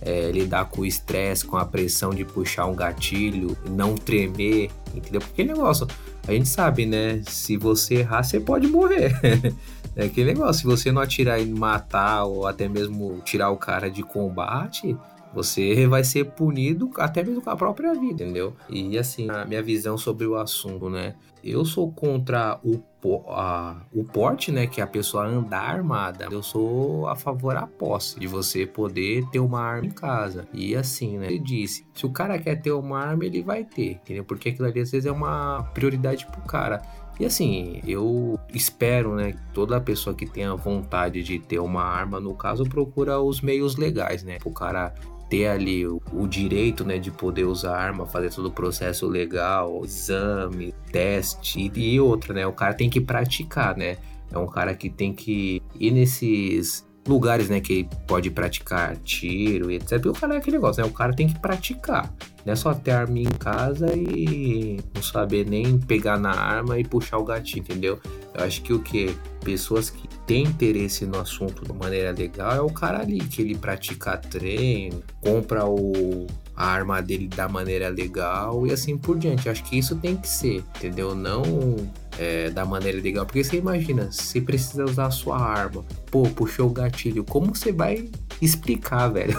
é, 0.01 0.31
lidar 0.31 0.65
com 0.65 0.81
o 0.81 0.85
estresse, 0.85 1.45
com 1.45 1.57
a 1.57 1.65
pressão 1.65 2.11
de 2.11 2.23
puxar 2.23 2.65
um 2.65 2.75
gatilho, 2.75 3.57
não 3.69 3.95
tremer, 3.95 4.69
entendeu? 4.95 5.21
Porque 5.21 5.43
negócio, 5.43 5.87
a 6.27 6.33
gente 6.33 6.49
sabe, 6.49 6.85
né? 6.85 7.21
Se 7.27 7.55
você 7.55 7.95
errar, 7.95 8.21
você 8.21 8.39
pode 8.39 8.67
morrer. 8.67 9.13
É 9.97 10.05
aquele 10.05 10.31
negócio, 10.31 10.61
se 10.61 10.65
você 10.67 10.91
não 10.91 11.01
atirar 11.01 11.41
e 11.41 11.45
matar 11.47 12.25
ou 12.25 12.45
até 12.45 12.69
mesmo 12.69 13.19
tirar 13.25 13.49
o 13.49 13.57
cara 13.57 13.89
de 13.89 14.03
combate, 14.03 14.95
você 15.33 15.87
vai 15.87 16.03
ser 16.03 16.25
punido 16.25 16.91
até 16.97 17.23
mesmo 17.23 17.41
com 17.41 17.49
a 17.49 17.55
própria 17.55 17.93
vida, 17.93 18.23
entendeu? 18.23 18.55
E 18.69 18.95
assim, 18.95 19.27
a 19.29 19.43
minha 19.43 19.61
visão 19.63 19.97
sobre 19.97 20.27
o 20.27 20.35
assunto, 20.35 20.87
né? 20.87 21.15
Eu 21.43 21.63
sou 21.65 21.91
contra 21.91 22.59
o, 22.63 22.81
a, 23.29 23.81
o 23.93 24.03
porte, 24.03 24.51
né? 24.51 24.67
Que 24.67 24.81
é 24.81 24.83
a 24.83 24.87
pessoa 24.87 25.25
andar 25.25 25.61
armada. 25.61 26.27
Eu 26.29 26.43
sou 26.43 27.07
a 27.07 27.15
favor 27.15 27.53
da 27.53 27.65
posse, 27.65 28.19
de 28.19 28.27
você 28.27 28.65
poder 28.65 29.25
ter 29.31 29.39
uma 29.39 29.61
arma 29.61 29.87
em 29.87 29.91
casa. 29.91 30.47
E 30.53 30.75
assim, 30.75 31.17
né? 31.17 31.27
Ele 31.27 31.39
disse: 31.39 31.85
se 31.93 32.05
o 32.05 32.11
cara 32.11 32.37
quer 32.37 32.55
ter 32.61 32.71
uma 32.71 32.99
arma, 32.99 33.25
ele 33.25 33.41
vai 33.41 33.63
ter, 33.63 33.91
entendeu? 33.91 34.25
Porque 34.25 34.49
aquilo 34.49 34.67
ali 34.67 34.81
às 34.81 34.91
vezes 34.91 35.05
é 35.05 35.11
uma 35.11 35.63
prioridade 35.73 36.25
pro 36.27 36.41
cara. 36.41 36.81
E 37.19 37.25
assim, 37.25 37.81
eu 37.87 38.39
espero, 38.53 39.15
né, 39.15 39.31
que 39.31 39.53
toda 39.53 39.81
pessoa 39.81 40.15
que 40.15 40.25
tenha 40.25 40.55
vontade 40.55 41.23
de 41.23 41.39
ter 41.39 41.59
uma 41.59 41.83
arma, 41.83 42.19
no 42.19 42.35
caso, 42.35 42.63
procura 42.63 43.19
os 43.19 43.41
meios 43.41 43.75
legais, 43.75 44.23
né? 44.23 44.37
O 44.45 44.51
cara 44.51 44.93
ter 45.29 45.47
ali 45.47 45.85
o, 45.85 46.01
o, 46.13 46.27
direito, 46.27 46.85
né, 46.85 46.97
de 46.97 47.11
poder 47.11 47.43
usar 47.45 47.77
arma, 47.77 48.05
fazer 48.05 48.29
todo 48.29 48.45
o 48.45 48.51
processo 48.51 49.07
legal, 49.07 49.83
exame, 49.83 50.73
teste 50.91 51.71
e 51.75 51.99
outra, 51.99 52.33
né? 52.33 52.47
O 52.47 52.53
cara 52.53 52.73
tem 52.73 52.89
que 52.89 53.01
praticar, 53.01 53.75
né? 53.75 53.97
É 54.31 54.37
um 54.37 54.47
cara 54.47 54.73
que 54.75 54.89
tem 54.89 55.13
que 55.13 55.61
ir 55.79 55.91
nesses 55.91 56.86
lugares, 57.07 57.49
né, 57.49 57.59
que 57.59 57.87
pode 58.05 58.29
praticar 58.29 58.95
tiro 58.97 59.71
e 59.71 59.75
etc. 59.75 60.05
O 60.05 60.13
cara 60.13 60.35
é 60.35 60.37
aquele 60.37 60.57
negócio, 60.57 60.83
né? 60.83 60.89
O 60.89 60.93
cara 60.93 61.13
tem 61.13 61.27
que 61.27 61.39
praticar. 61.39 62.13
Não 62.45 62.53
é 62.53 62.55
só 62.55 62.73
ter 62.73 62.91
arma 62.91 63.19
em 63.19 63.25
casa 63.25 63.87
e 63.95 64.79
não 64.93 65.01
saber 65.01 65.45
nem 65.45 65.77
pegar 65.79 66.17
na 66.17 66.31
arma 66.31 66.79
e 66.79 66.83
puxar 66.83 67.17
o 67.17 67.23
gatilho, 67.23 67.59
entendeu? 67.59 67.99
Eu 68.33 68.43
acho 68.43 68.61
que 68.61 68.73
o 68.73 68.79
que? 68.79 69.15
Pessoas 69.43 69.89
que 69.89 70.07
têm 70.25 70.43
interesse 70.43 71.05
no 71.05 71.19
assunto 71.19 71.65
de 71.65 71.73
maneira 71.73 72.11
legal 72.11 72.53
é 72.53 72.61
o 72.61 72.69
cara 72.69 72.99
ali, 72.99 73.19
que 73.19 73.41
ele 73.41 73.55
pratica 73.55 74.17
treino, 74.17 75.01
compra 75.21 75.65
o, 75.65 76.27
a 76.57 76.65
arma 76.65 77.01
dele 77.01 77.27
da 77.27 77.47
maneira 77.47 77.87
legal 77.87 78.65
e 78.65 78.71
assim 78.73 78.97
por 78.97 79.17
diante. 79.17 79.47
Acho 79.47 79.63
que 79.63 79.77
isso 79.77 79.95
tem 79.95 80.17
que 80.17 80.27
ser, 80.27 80.63
entendeu? 80.75 81.13
Não 81.13 81.43
é, 82.17 82.49
da 82.49 82.65
maneira 82.65 82.99
legal. 82.99 83.25
Porque 83.25 83.43
você 83.43 83.57
imagina, 83.57 84.09
você 84.11 84.41
precisa 84.41 84.83
usar 84.83 85.05
a 85.05 85.11
sua 85.11 85.37
arma, 85.37 85.85
pô, 86.09 86.23
puxou 86.23 86.67
o 86.67 86.71
gatilho, 86.71 87.23
como 87.23 87.55
você 87.55 87.71
vai 87.71 88.09
explicar, 88.41 89.07
velho, 89.13 89.37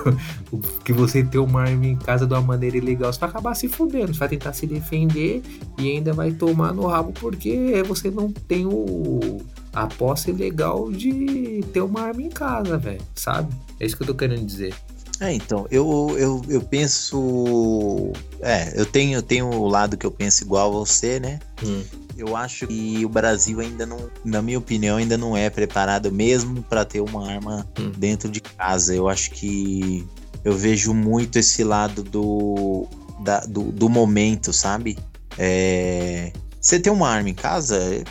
que 0.85 0.93
você 0.93 1.25
tem 1.25 1.41
uma 1.41 1.63
arma 1.63 1.87
em 1.87 1.97
casa 1.97 2.25
de 2.25 2.33
uma 2.33 2.41
maneira 2.41 2.77
ilegal? 2.77 3.13
Você 3.13 3.19
vai 3.19 3.29
acabar 3.29 3.55
se 3.55 3.69
fudendo, 3.69 4.15
você 4.15 4.21
vai 4.21 4.29
tentar 4.29 4.53
se 4.53 4.67
defender 4.67 5.43
e 5.77 5.91
ainda 5.91 6.13
vai 6.13 6.31
tomar 6.31 6.73
no 6.73 6.87
rabo 6.87 7.13
porque 7.13 7.83
você 7.87 8.11
não 8.11 8.31
tem 8.31 8.65
o 8.65 9.41
a 9.73 9.87
posse 9.87 10.33
legal 10.33 10.91
de 10.91 11.63
ter 11.73 11.81
uma 11.83 12.01
arma 12.01 12.23
em 12.23 12.29
casa, 12.29 12.79
velho, 12.79 13.01
sabe? 13.15 13.55
É 13.79 13.87
isso 13.87 13.97
que 13.97 14.03
eu 14.03 14.07
tô 14.09 14.15
querendo 14.15 14.45
dizer. 14.45 14.75
É, 15.21 15.33
então, 15.33 15.67
eu, 15.71 16.15
eu, 16.17 16.43
eu 16.49 16.61
penso. 16.63 18.13
É, 18.41 18.73
eu 18.81 18.87
tenho, 18.87 19.19
eu 19.19 19.23
tenho 19.23 19.47
o 19.51 19.67
lado 19.67 19.97
que 19.97 20.07
eu 20.07 20.13
penso 20.13 20.45
igual 20.45 20.71
a 20.71 20.79
você, 20.79 21.19
né? 21.19 21.41
Hum. 21.65 21.83
Eu 22.17 22.37
acho 22.37 22.67
que 22.67 23.05
o 23.05 23.09
Brasil 23.09 23.61
ainda 23.61 23.85
não, 23.85 24.11
na 24.25 24.41
minha 24.41 24.59
opinião, 24.59 24.97
ainda 24.97 25.17
não 25.17 25.37
é 25.37 25.51
preparado 25.51 26.11
mesmo 26.13 26.63
para 26.63 26.85
ter 26.85 27.01
uma 27.01 27.29
arma 27.29 27.67
hum. 27.79 27.91
dentro 27.97 28.29
de 28.29 28.41
casa. 28.41 28.95
Eu 28.95 29.09
acho 29.09 29.33
que 29.33 30.07
eu 30.45 30.57
vejo 30.57 30.95
muito 30.95 31.39
esse 31.39 31.65
lado 31.65 32.03
do, 32.03 32.87
da, 33.21 33.41
do, 33.41 33.73
do, 33.73 33.89
momento, 33.89 34.53
sabe? 34.53 34.97
É, 35.37 36.33
você 36.61 36.79
tem 36.79 36.93
uma 36.93 37.09
arma 37.09 37.29
em 37.29 37.35
casa? 37.35 37.77
É, 37.77 38.05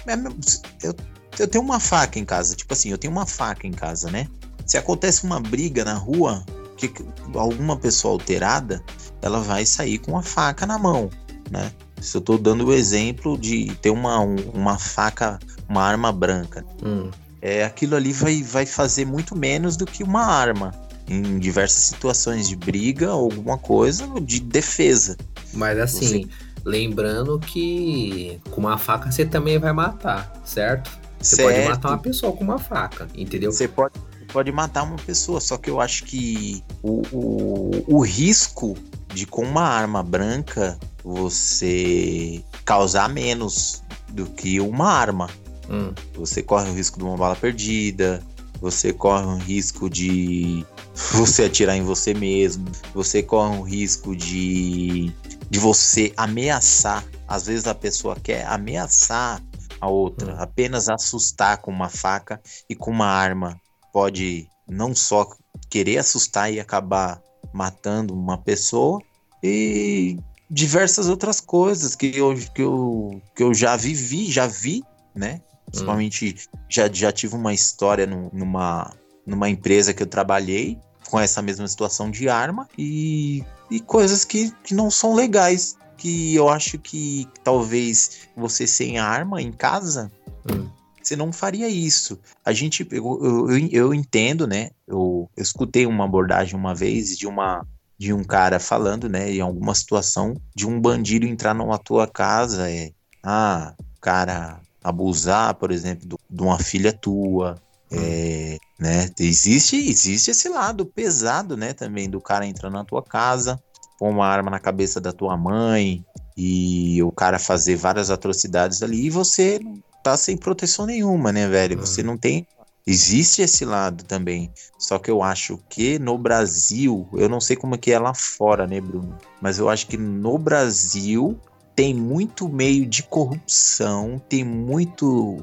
eu, 0.84 0.96
eu 1.40 1.48
tenho 1.48 1.64
uma 1.64 1.80
faca 1.80 2.20
em 2.20 2.26
casa. 2.26 2.56
Tipo 2.56 2.74
assim, 2.74 2.90
eu 2.90 2.98
tenho 2.98 3.14
uma 3.14 3.26
faca 3.26 3.66
em 3.66 3.72
casa, 3.72 4.12
né? 4.12 4.28
Se 4.66 4.78
acontece 4.78 5.24
uma 5.24 5.40
briga 5.40 5.86
na 5.86 5.94
rua, 5.94 6.46
que 6.78 6.94
alguma 7.34 7.78
pessoa 7.78 8.14
alterada, 8.14 8.84
ela 9.22 9.40
vai 9.40 9.66
sair 9.66 9.98
com 9.98 10.18
a 10.18 10.22
faca 10.22 10.66
na 10.66 10.78
mão, 10.78 11.10
né? 11.50 11.72
Se 12.00 12.16
eu 12.16 12.20
estou 12.20 12.38
dando 12.38 12.68
o 12.68 12.74
exemplo 12.74 13.38
de 13.38 13.74
ter 13.82 13.90
uma, 13.90 14.20
uma 14.20 14.78
faca, 14.78 15.40
uma 15.68 15.82
arma 15.82 16.12
branca. 16.12 16.64
Hum. 16.84 17.10
É, 17.42 17.64
aquilo 17.64 17.96
ali 17.96 18.14
vai, 18.14 18.44
vai 18.44 18.66
fazer 18.66 19.06
muito 19.06 19.36
menos 19.36 19.76
do 19.76 19.86
que 19.86 20.04
uma 20.04 20.24
arma 20.26 20.72
em 21.08 21.40
diversas 21.40 21.84
situações 21.84 22.48
de 22.48 22.56
briga 22.56 23.10
alguma 23.10 23.58
coisa 23.58 24.08
de 24.22 24.40
defesa. 24.40 25.18
Mas 25.54 25.80
assim, 25.80 26.24
você... 26.24 26.28
lembrando 26.66 27.40
que 27.40 28.40
com 28.52 28.62
uma 28.62 28.78
faca 28.78 29.12
você 29.12 29.26
também 29.26 29.58
vai 29.58 29.72
matar, 29.72 30.32
certo? 30.44 30.92
Você 31.20 31.38
certo. 31.38 31.56
pode 31.56 31.68
matar 31.70 31.90
uma 31.90 31.98
pessoa 31.98 32.34
com 32.34 32.44
uma 32.44 32.60
faca, 32.60 33.08
entendeu? 33.16 33.52
Você 33.52 33.68
pode, 33.68 33.94
pode 34.32 34.52
matar 34.52 34.84
uma 34.84 34.98
pessoa, 34.98 35.40
só 35.42 35.58
que 35.58 35.70
eu 35.70 35.82
acho 35.82 36.04
que 36.06 36.64
o, 36.84 37.02
o, 37.12 37.84
o 37.88 38.00
risco 38.02 38.76
de 39.14 39.26
com 39.26 39.44
uma 39.44 39.64
arma 39.64 40.04
branca 40.04 40.78
você 41.04 42.44
causar 42.66 43.10
menos 43.10 43.84
do 44.10 44.26
que 44.26 44.60
uma 44.60 44.92
arma. 44.92 45.30
Hum. 45.70 45.94
Você 46.16 46.42
corre 46.44 46.70
o 46.70 46.74
risco 46.74 46.98
de 47.00 47.04
uma 47.04 47.18
bala 47.18 47.36
perdida, 47.36 48.24
você 48.62 48.94
corre 48.94 49.26
o 49.26 49.38
risco 49.38 49.90
de 49.90 50.66
você 51.14 51.46
atirar 51.46 51.76
em 51.76 51.84
você 51.84 52.14
mesmo, 52.14 52.66
você 52.94 53.22
corre 53.22 53.58
o 53.58 53.62
risco 53.62 54.16
de, 54.16 55.12
de 55.50 55.60
você 55.60 56.12
ameaçar. 56.18 57.04
Às 57.28 57.48
vezes 57.48 57.68
a 57.68 57.76
pessoa 57.76 58.16
quer 58.16 58.46
ameaçar 58.46 59.42
a 59.80 59.88
outra, 59.88 60.34
hum. 60.34 60.38
apenas 60.40 60.90
assustar 60.90 61.58
com 61.60 61.72
uma 61.72 61.90
faca 61.90 62.42
e 62.70 62.76
com 62.76 62.92
uma 62.92 63.08
arma. 63.08 63.60
Pode 63.94 64.48
não 64.68 64.94
só 64.94 65.28
querer 65.70 65.98
assustar 65.98 66.52
e 66.52 66.60
acabar 66.60 67.22
matando 67.54 68.14
uma 68.14 68.38
pessoa, 68.38 69.02
e 69.42 70.18
diversas 70.50 71.08
outras 71.08 71.40
coisas 71.40 71.96
que 71.96 72.18
eu, 72.18 72.36
que 72.54 72.62
eu, 72.62 73.22
que 73.36 73.44
eu 73.44 73.54
já 73.54 73.76
vivi, 73.76 74.32
já 74.32 74.48
vi, 74.48 74.84
né? 75.16 75.42
Principalmente 75.66 76.36
hum. 76.38 76.60
já, 76.70 76.92
já 76.92 77.12
tive 77.12 77.36
uma 77.36 77.54
história 77.54 78.06
no, 78.06 78.30
numa, 78.34 78.94
numa 79.26 79.50
empresa 79.50 79.94
que 79.94 80.02
eu 80.02 80.08
trabalhei 80.08 80.80
com 81.10 81.20
essa 81.20 81.42
mesma 81.42 81.68
situação 81.68 82.10
de 82.12 82.28
arma 82.30 82.68
e, 82.78 83.44
e 83.70 83.80
coisas 83.80 84.24
que, 84.26 84.52
que 84.64 84.74
não 84.74 84.90
são 84.90 85.14
legais. 85.14 85.78
Que 85.98 86.36
eu 86.36 86.48
acho 86.50 86.78
que 86.78 87.28
talvez 87.44 88.28
você 88.36 88.68
sem 88.68 89.00
arma 89.00 89.42
em 89.42 89.52
casa, 89.52 90.12
hum. 90.50 90.70
você 91.02 91.16
não 91.16 91.34
faria 91.34 91.68
isso. 91.68 92.20
A 92.46 92.54
gente, 92.54 92.88
eu, 92.92 93.50
eu, 93.50 93.68
eu 93.72 93.94
entendo, 93.94 94.46
né? 94.46 94.70
Eu, 94.88 95.30
eu 95.36 95.44
escutei 95.44 95.86
uma 95.86 96.06
abordagem 96.06 96.56
uma 96.56 96.76
vez 96.76 97.18
de 97.18 97.28
uma 97.28 97.66
de 97.98 98.14
um 98.14 98.24
cara 98.24 98.60
falando, 98.60 99.10
né, 99.10 99.32
em 99.32 99.42
alguma 99.42 99.74
situação 99.74 100.40
de 100.56 100.68
um 100.68 100.80
bandido 100.80 101.26
entrar 101.26 101.56
na 101.56 101.78
tua 101.80 102.08
casa, 102.08 102.70
é, 102.70 102.92
ah, 103.24 103.74
cara 104.00 104.62
abusar, 104.84 105.56
por 105.56 105.72
exemplo, 105.72 106.08
do, 106.08 106.20
de 106.30 106.42
uma 106.42 106.60
filha 106.60 106.94
tua, 106.94 107.56
é, 107.92 108.58
né, 108.80 109.10
existe, 109.20 109.76
existe 109.76 110.32
esse 110.32 110.48
lado 110.48 110.86
pesado, 110.86 111.58
né, 111.58 111.74
também 111.74 112.10
do 112.10 112.22
cara 112.22 112.46
entrando 112.46 112.74
na 112.74 112.86
tua 112.86 113.02
casa, 113.02 113.62
pôr 113.98 114.10
uma 114.10 114.28
arma 114.28 114.52
na 114.52 114.60
cabeça 114.60 115.02
da 115.02 115.12
tua 115.12 115.36
mãe 115.36 116.06
e 116.36 117.02
o 117.04 117.12
cara 117.12 117.40
fazer 117.40 117.76
várias 117.76 118.10
atrocidades 118.10 118.84
ali 118.84 119.06
e 119.06 119.10
você 119.10 119.60
tá 120.04 120.16
sem 120.16 120.38
proteção 120.38 120.86
nenhuma, 120.86 121.32
né, 121.32 121.48
velho? 121.48 121.80
Você 121.80 122.04
não 122.04 122.18
tem 122.18 122.46
Existe 122.88 123.42
esse 123.42 123.66
lado 123.66 124.06
também. 124.06 124.50
Só 124.80 124.98
que 124.98 125.12
eu 125.12 125.22
acho 125.22 125.60
que 125.68 126.00
no 126.00 126.18
Brasil, 126.18 127.06
eu 127.14 127.28
não 127.28 127.42
sei 127.42 127.58
como 127.58 127.76
é 127.76 127.78
que 127.78 127.92
é 127.92 128.00
lá 128.00 128.14
fora, 128.14 128.66
né, 128.66 128.80
Bruno? 128.80 129.18
Mas 129.42 129.60
eu 129.60 129.68
acho 129.68 129.88
que 129.88 129.98
no 129.98 130.38
Brasil 130.38 131.38
tem 131.76 131.94
muito 131.94 132.48
meio 132.48 132.86
de 132.86 133.04
corrupção, 133.04 134.22
tem 134.30 134.42
muito. 134.42 135.38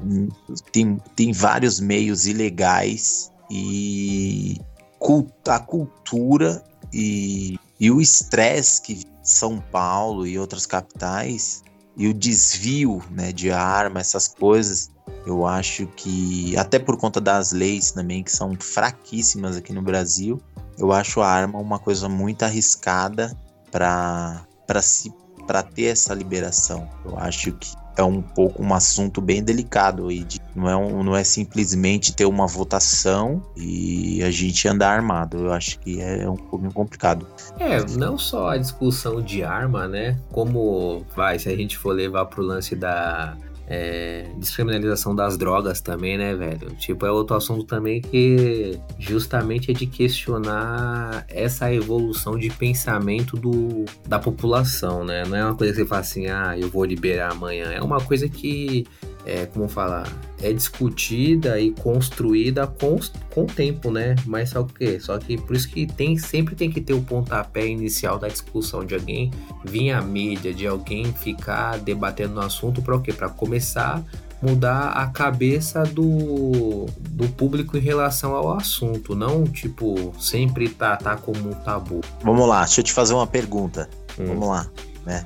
Tem, 0.71 0.99
tem 1.15 1.31
vários 1.31 1.79
meios 1.79 2.25
ilegais 2.25 3.31
e 3.49 4.59
a 5.47 5.59
cultura 5.59 6.63
e, 6.91 7.59
e 7.79 7.91
o 7.91 8.01
estresse 8.01 8.81
que 8.81 9.03
São 9.23 9.59
Paulo 9.59 10.25
e 10.25 10.37
outras 10.39 10.65
capitais 10.65 11.63
e 11.97 12.07
o 12.07 12.13
desvio 12.13 13.01
né, 13.09 13.31
de 13.31 13.51
arma, 13.51 13.99
essas 13.99 14.27
coisas 14.27 14.91
Eu 15.25 15.45
acho 15.45 15.87
que, 15.87 16.57
até 16.57 16.79
por 16.79 16.97
conta 16.97 17.21
das 17.21 17.51
leis 17.51 17.91
também, 17.91 18.23
que 18.23 18.31
são 18.31 18.55
fraquíssimas 18.59 19.55
aqui 19.55 19.71
no 19.71 19.81
Brasil, 19.81 20.41
eu 20.77 20.91
acho 20.91 21.21
a 21.21 21.27
arma 21.27 21.59
uma 21.59 21.79
coisa 21.79 22.09
muito 22.09 22.43
arriscada 22.43 23.35
para 23.71 24.45
para 25.45 25.61
ter 25.61 25.85
essa 25.85 26.13
liberação. 26.13 26.89
Eu 27.05 27.19
acho 27.19 27.51
que 27.53 27.71
é 27.97 28.03
um 28.03 28.21
pouco 28.21 28.61
um 28.61 28.73
assunto 28.73 29.21
bem 29.21 29.43
delicado 29.43 30.07
aí. 30.07 30.23
De, 30.23 30.39
não, 30.55 30.69
é 30.69 30.75
um, 30.75 31.03
não 31.03 31.15
é 31.15 31.23
simplesmente 31.23 32.13
ter 32.13 32.25
uma 32.25 32.47
votação 32.47 33.41
e 33.55 34.21
a 34.23 34.31
gente 34.31 34.67
andar 34.67 34.91
armado. 34.91 35.37
Eu 35.37 35.53
acho 35.53 35.79
que 35.79 36.01
é 36.01 36.29
um 36.29 36.35
pouquinho 36.35 36.71
complicado. 36.71 37.27
É, 37.59 37.83
não 37.97 38.17
só 38.17 38.49
a 38.49 38.57
discussão 38.57 39.21
de 39.21 39.43
arma, 39.43 39.87
né? 39.87 40.17
Como 40.31 41.05
vai, 41.15 41.39
se 41.39 41.49
a 41.49 41.55
gente 41.55 41.77
for 41.77 41.93
levar 41.93 42.25
pro 42.25 42.43
lance 42.43 42.75
da 42.75 43.35
é, 43.67 44.27
descriminalização 44.37 45.15
das 45.15 45.37
drogas 45.37 45.81
também, 45.81 46.17
né, 46.17 46.35
velho? 46.35 46.69
Tipo, 46.75 47.05
é 47.05 47.11
outro 47.11 47.35
assunto 47.35 47.63
também 47.63 48.01
que 48.01 48.79
justamente 48.99 49.71
é 49.71 49.73
de 49.73 49.85
questionar 49.85 51.25
essa 51.27 51.73
evolução 51.73 52.37
de 52.37 52.49
pensamento 52.49 53.35
do, 53.35 53.85
da 54.07 54.19
população, 54.19 55.03
né? 55.03 55.23
Não 55.25 55.37
é 55.37 55.45
uma 55.45 55.55
coisa 55.55 55.73
que 55.73 55.79
você 55.79 55.85
fala 55.85 56.01
assim, 56.01 56.27
ah, 56.27 56.57
eu 56.57 56.69
vou 56.69 56.85
liberar 56.85 57.31
amanhã. 57.31 57.71
É 57.71 57.81
uma 57.81 57.99
coisa 57.99 58.29
que 58.29 58.85
é, 59.25 59.45
como 59.47 59.67
falar, 59.67 60.07
é 60.41 60.53
discutida 60.53 61.59
e 61.59 61.71
construída 61.71 62.67
com, 62.67 62.99
com 63.33 63.43
o 63.43 63.47
tempo, 63.47 63.91
né? 63.91 64.15
Mas 64.25 64.51
só 64.51 64.63
que, 64.63 64.99
só 64.99 65.17
que 65.17 65.37
por 65.37 65.55
isso 65.55 65.67
que 65.67 65.87
tem, 65.87 66.17
sempre 66.17 66.55
tem 66.55 66.69
que 66.69 66.79
ter 66.79 66.93
o 66.93 67.01
pontapé 67.01 67.67
inicial 67.67 68.19
da 68.19 68.27
discussão 68.27 68.85
de 68.85 68.93
alguém 68.93 69.31
vir 69.63 69.91
à 69.91 70.01
mídia, 70.01 70.53
de 70.53 70.67
alguém 70.67 71.11
ficar 71.11 71.79
debatendo 71.79 72.35
no 72.35 72.41
assunto 72.41 72.81
para 72.81 72.95
o 72.95 73.01
quê? 73.01 73.11
Para 73.11 73.29
começar 73.29 74.03
mudar 74.41 74.89
a 74.89 75.07
cabeça 75.07 75.83
do, 75.83 76.85
do 76.99 77.27
público 77.29 77.77
em 77.77 77.79
relação 77.79 78.35
ao 78.35 78.53
assunto, 78.53 79.15
não 79.15 79.45
tipo 79.45 80.13
sempre 80.19 80.69
tá, 80.69 80.95
tá 80.97 81.15
como 81.15 81.49
um 81.49 81.53
tabu. 81.53 82.01
Vamos 82.21 82.47
lá, 82.47 82.63
deixa 82.63 82.81
eu 82.81 82.83
te 82.83 82.93
fazer 82.93 83.13
uma 83.13 83.25
pergunta. 83.25 83.89
Hum. 84.19 84.25
Vamos 84.27 84.47
lá, 84.47 84.69
né? 85.05 85.25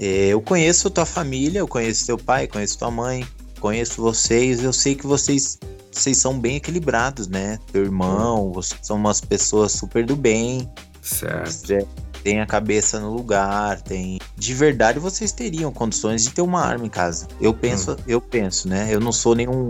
É, 0.00 0.28
eu 0.28 0.40
conheço 0.40 0.90
tua 0.90 1.06
família, 1.06 1.58
eu 1.58 1.68
conheço 1.68 2.06
teu 2.06 2.16
pai, 2.16 2.46
conheço 2.46 2.78
tua 2.78 2.90
mãe, 2.90 3.26
conheço 3.60 4.00
vocês, 4.00 4.62
eu 4.62 4.72
sei 4.72 4.94
que 4.94 5.06
vocês 5.06 5.58
vocês 5.90 6.18
são 6.18 6.38
bem 6.38 6.56
equilibrados, 6.56 7.26
né? 7.28 7.58
Teu 7.72 7.82
irmão, 7.82 8.52
vocês 8.52 8.78
são 8.82 8.96
umas 8.96 9.20
pessoas 9.20 9.72
super 9.72 10.04
do 10.04 10.14
bem. 10.14 10.70
Certo. 11.02 11.88
Tem 12.22 12.40
a 12.40 12.46
cabeça 12.46 13.00
no 13.00 13.12
lugar, 13.12 13.80
tem. 13.80 14.18
De 14.36 14.54
verdade, 14.54 14.98
vocês 14.98 15.32
teriam 15.32 15.72
condições 15.72 16.22
de 16.22 16.30
ter 16.30 16.42
uma 16.42 16.60
arma 16.60 16.86
em 16.86 16.90
casa. 16.90 17.26
Eu 17.40 17.54
penso, 17.54 17.92
hum. 17.92 17.96
eu 18.06 18.20
penso, 18.20 18.68
né? 18.68 18.88
Eu 18.90 19.00
não 19.00 19.12
sou 19.12 19.34
nenhum 19.34 19.66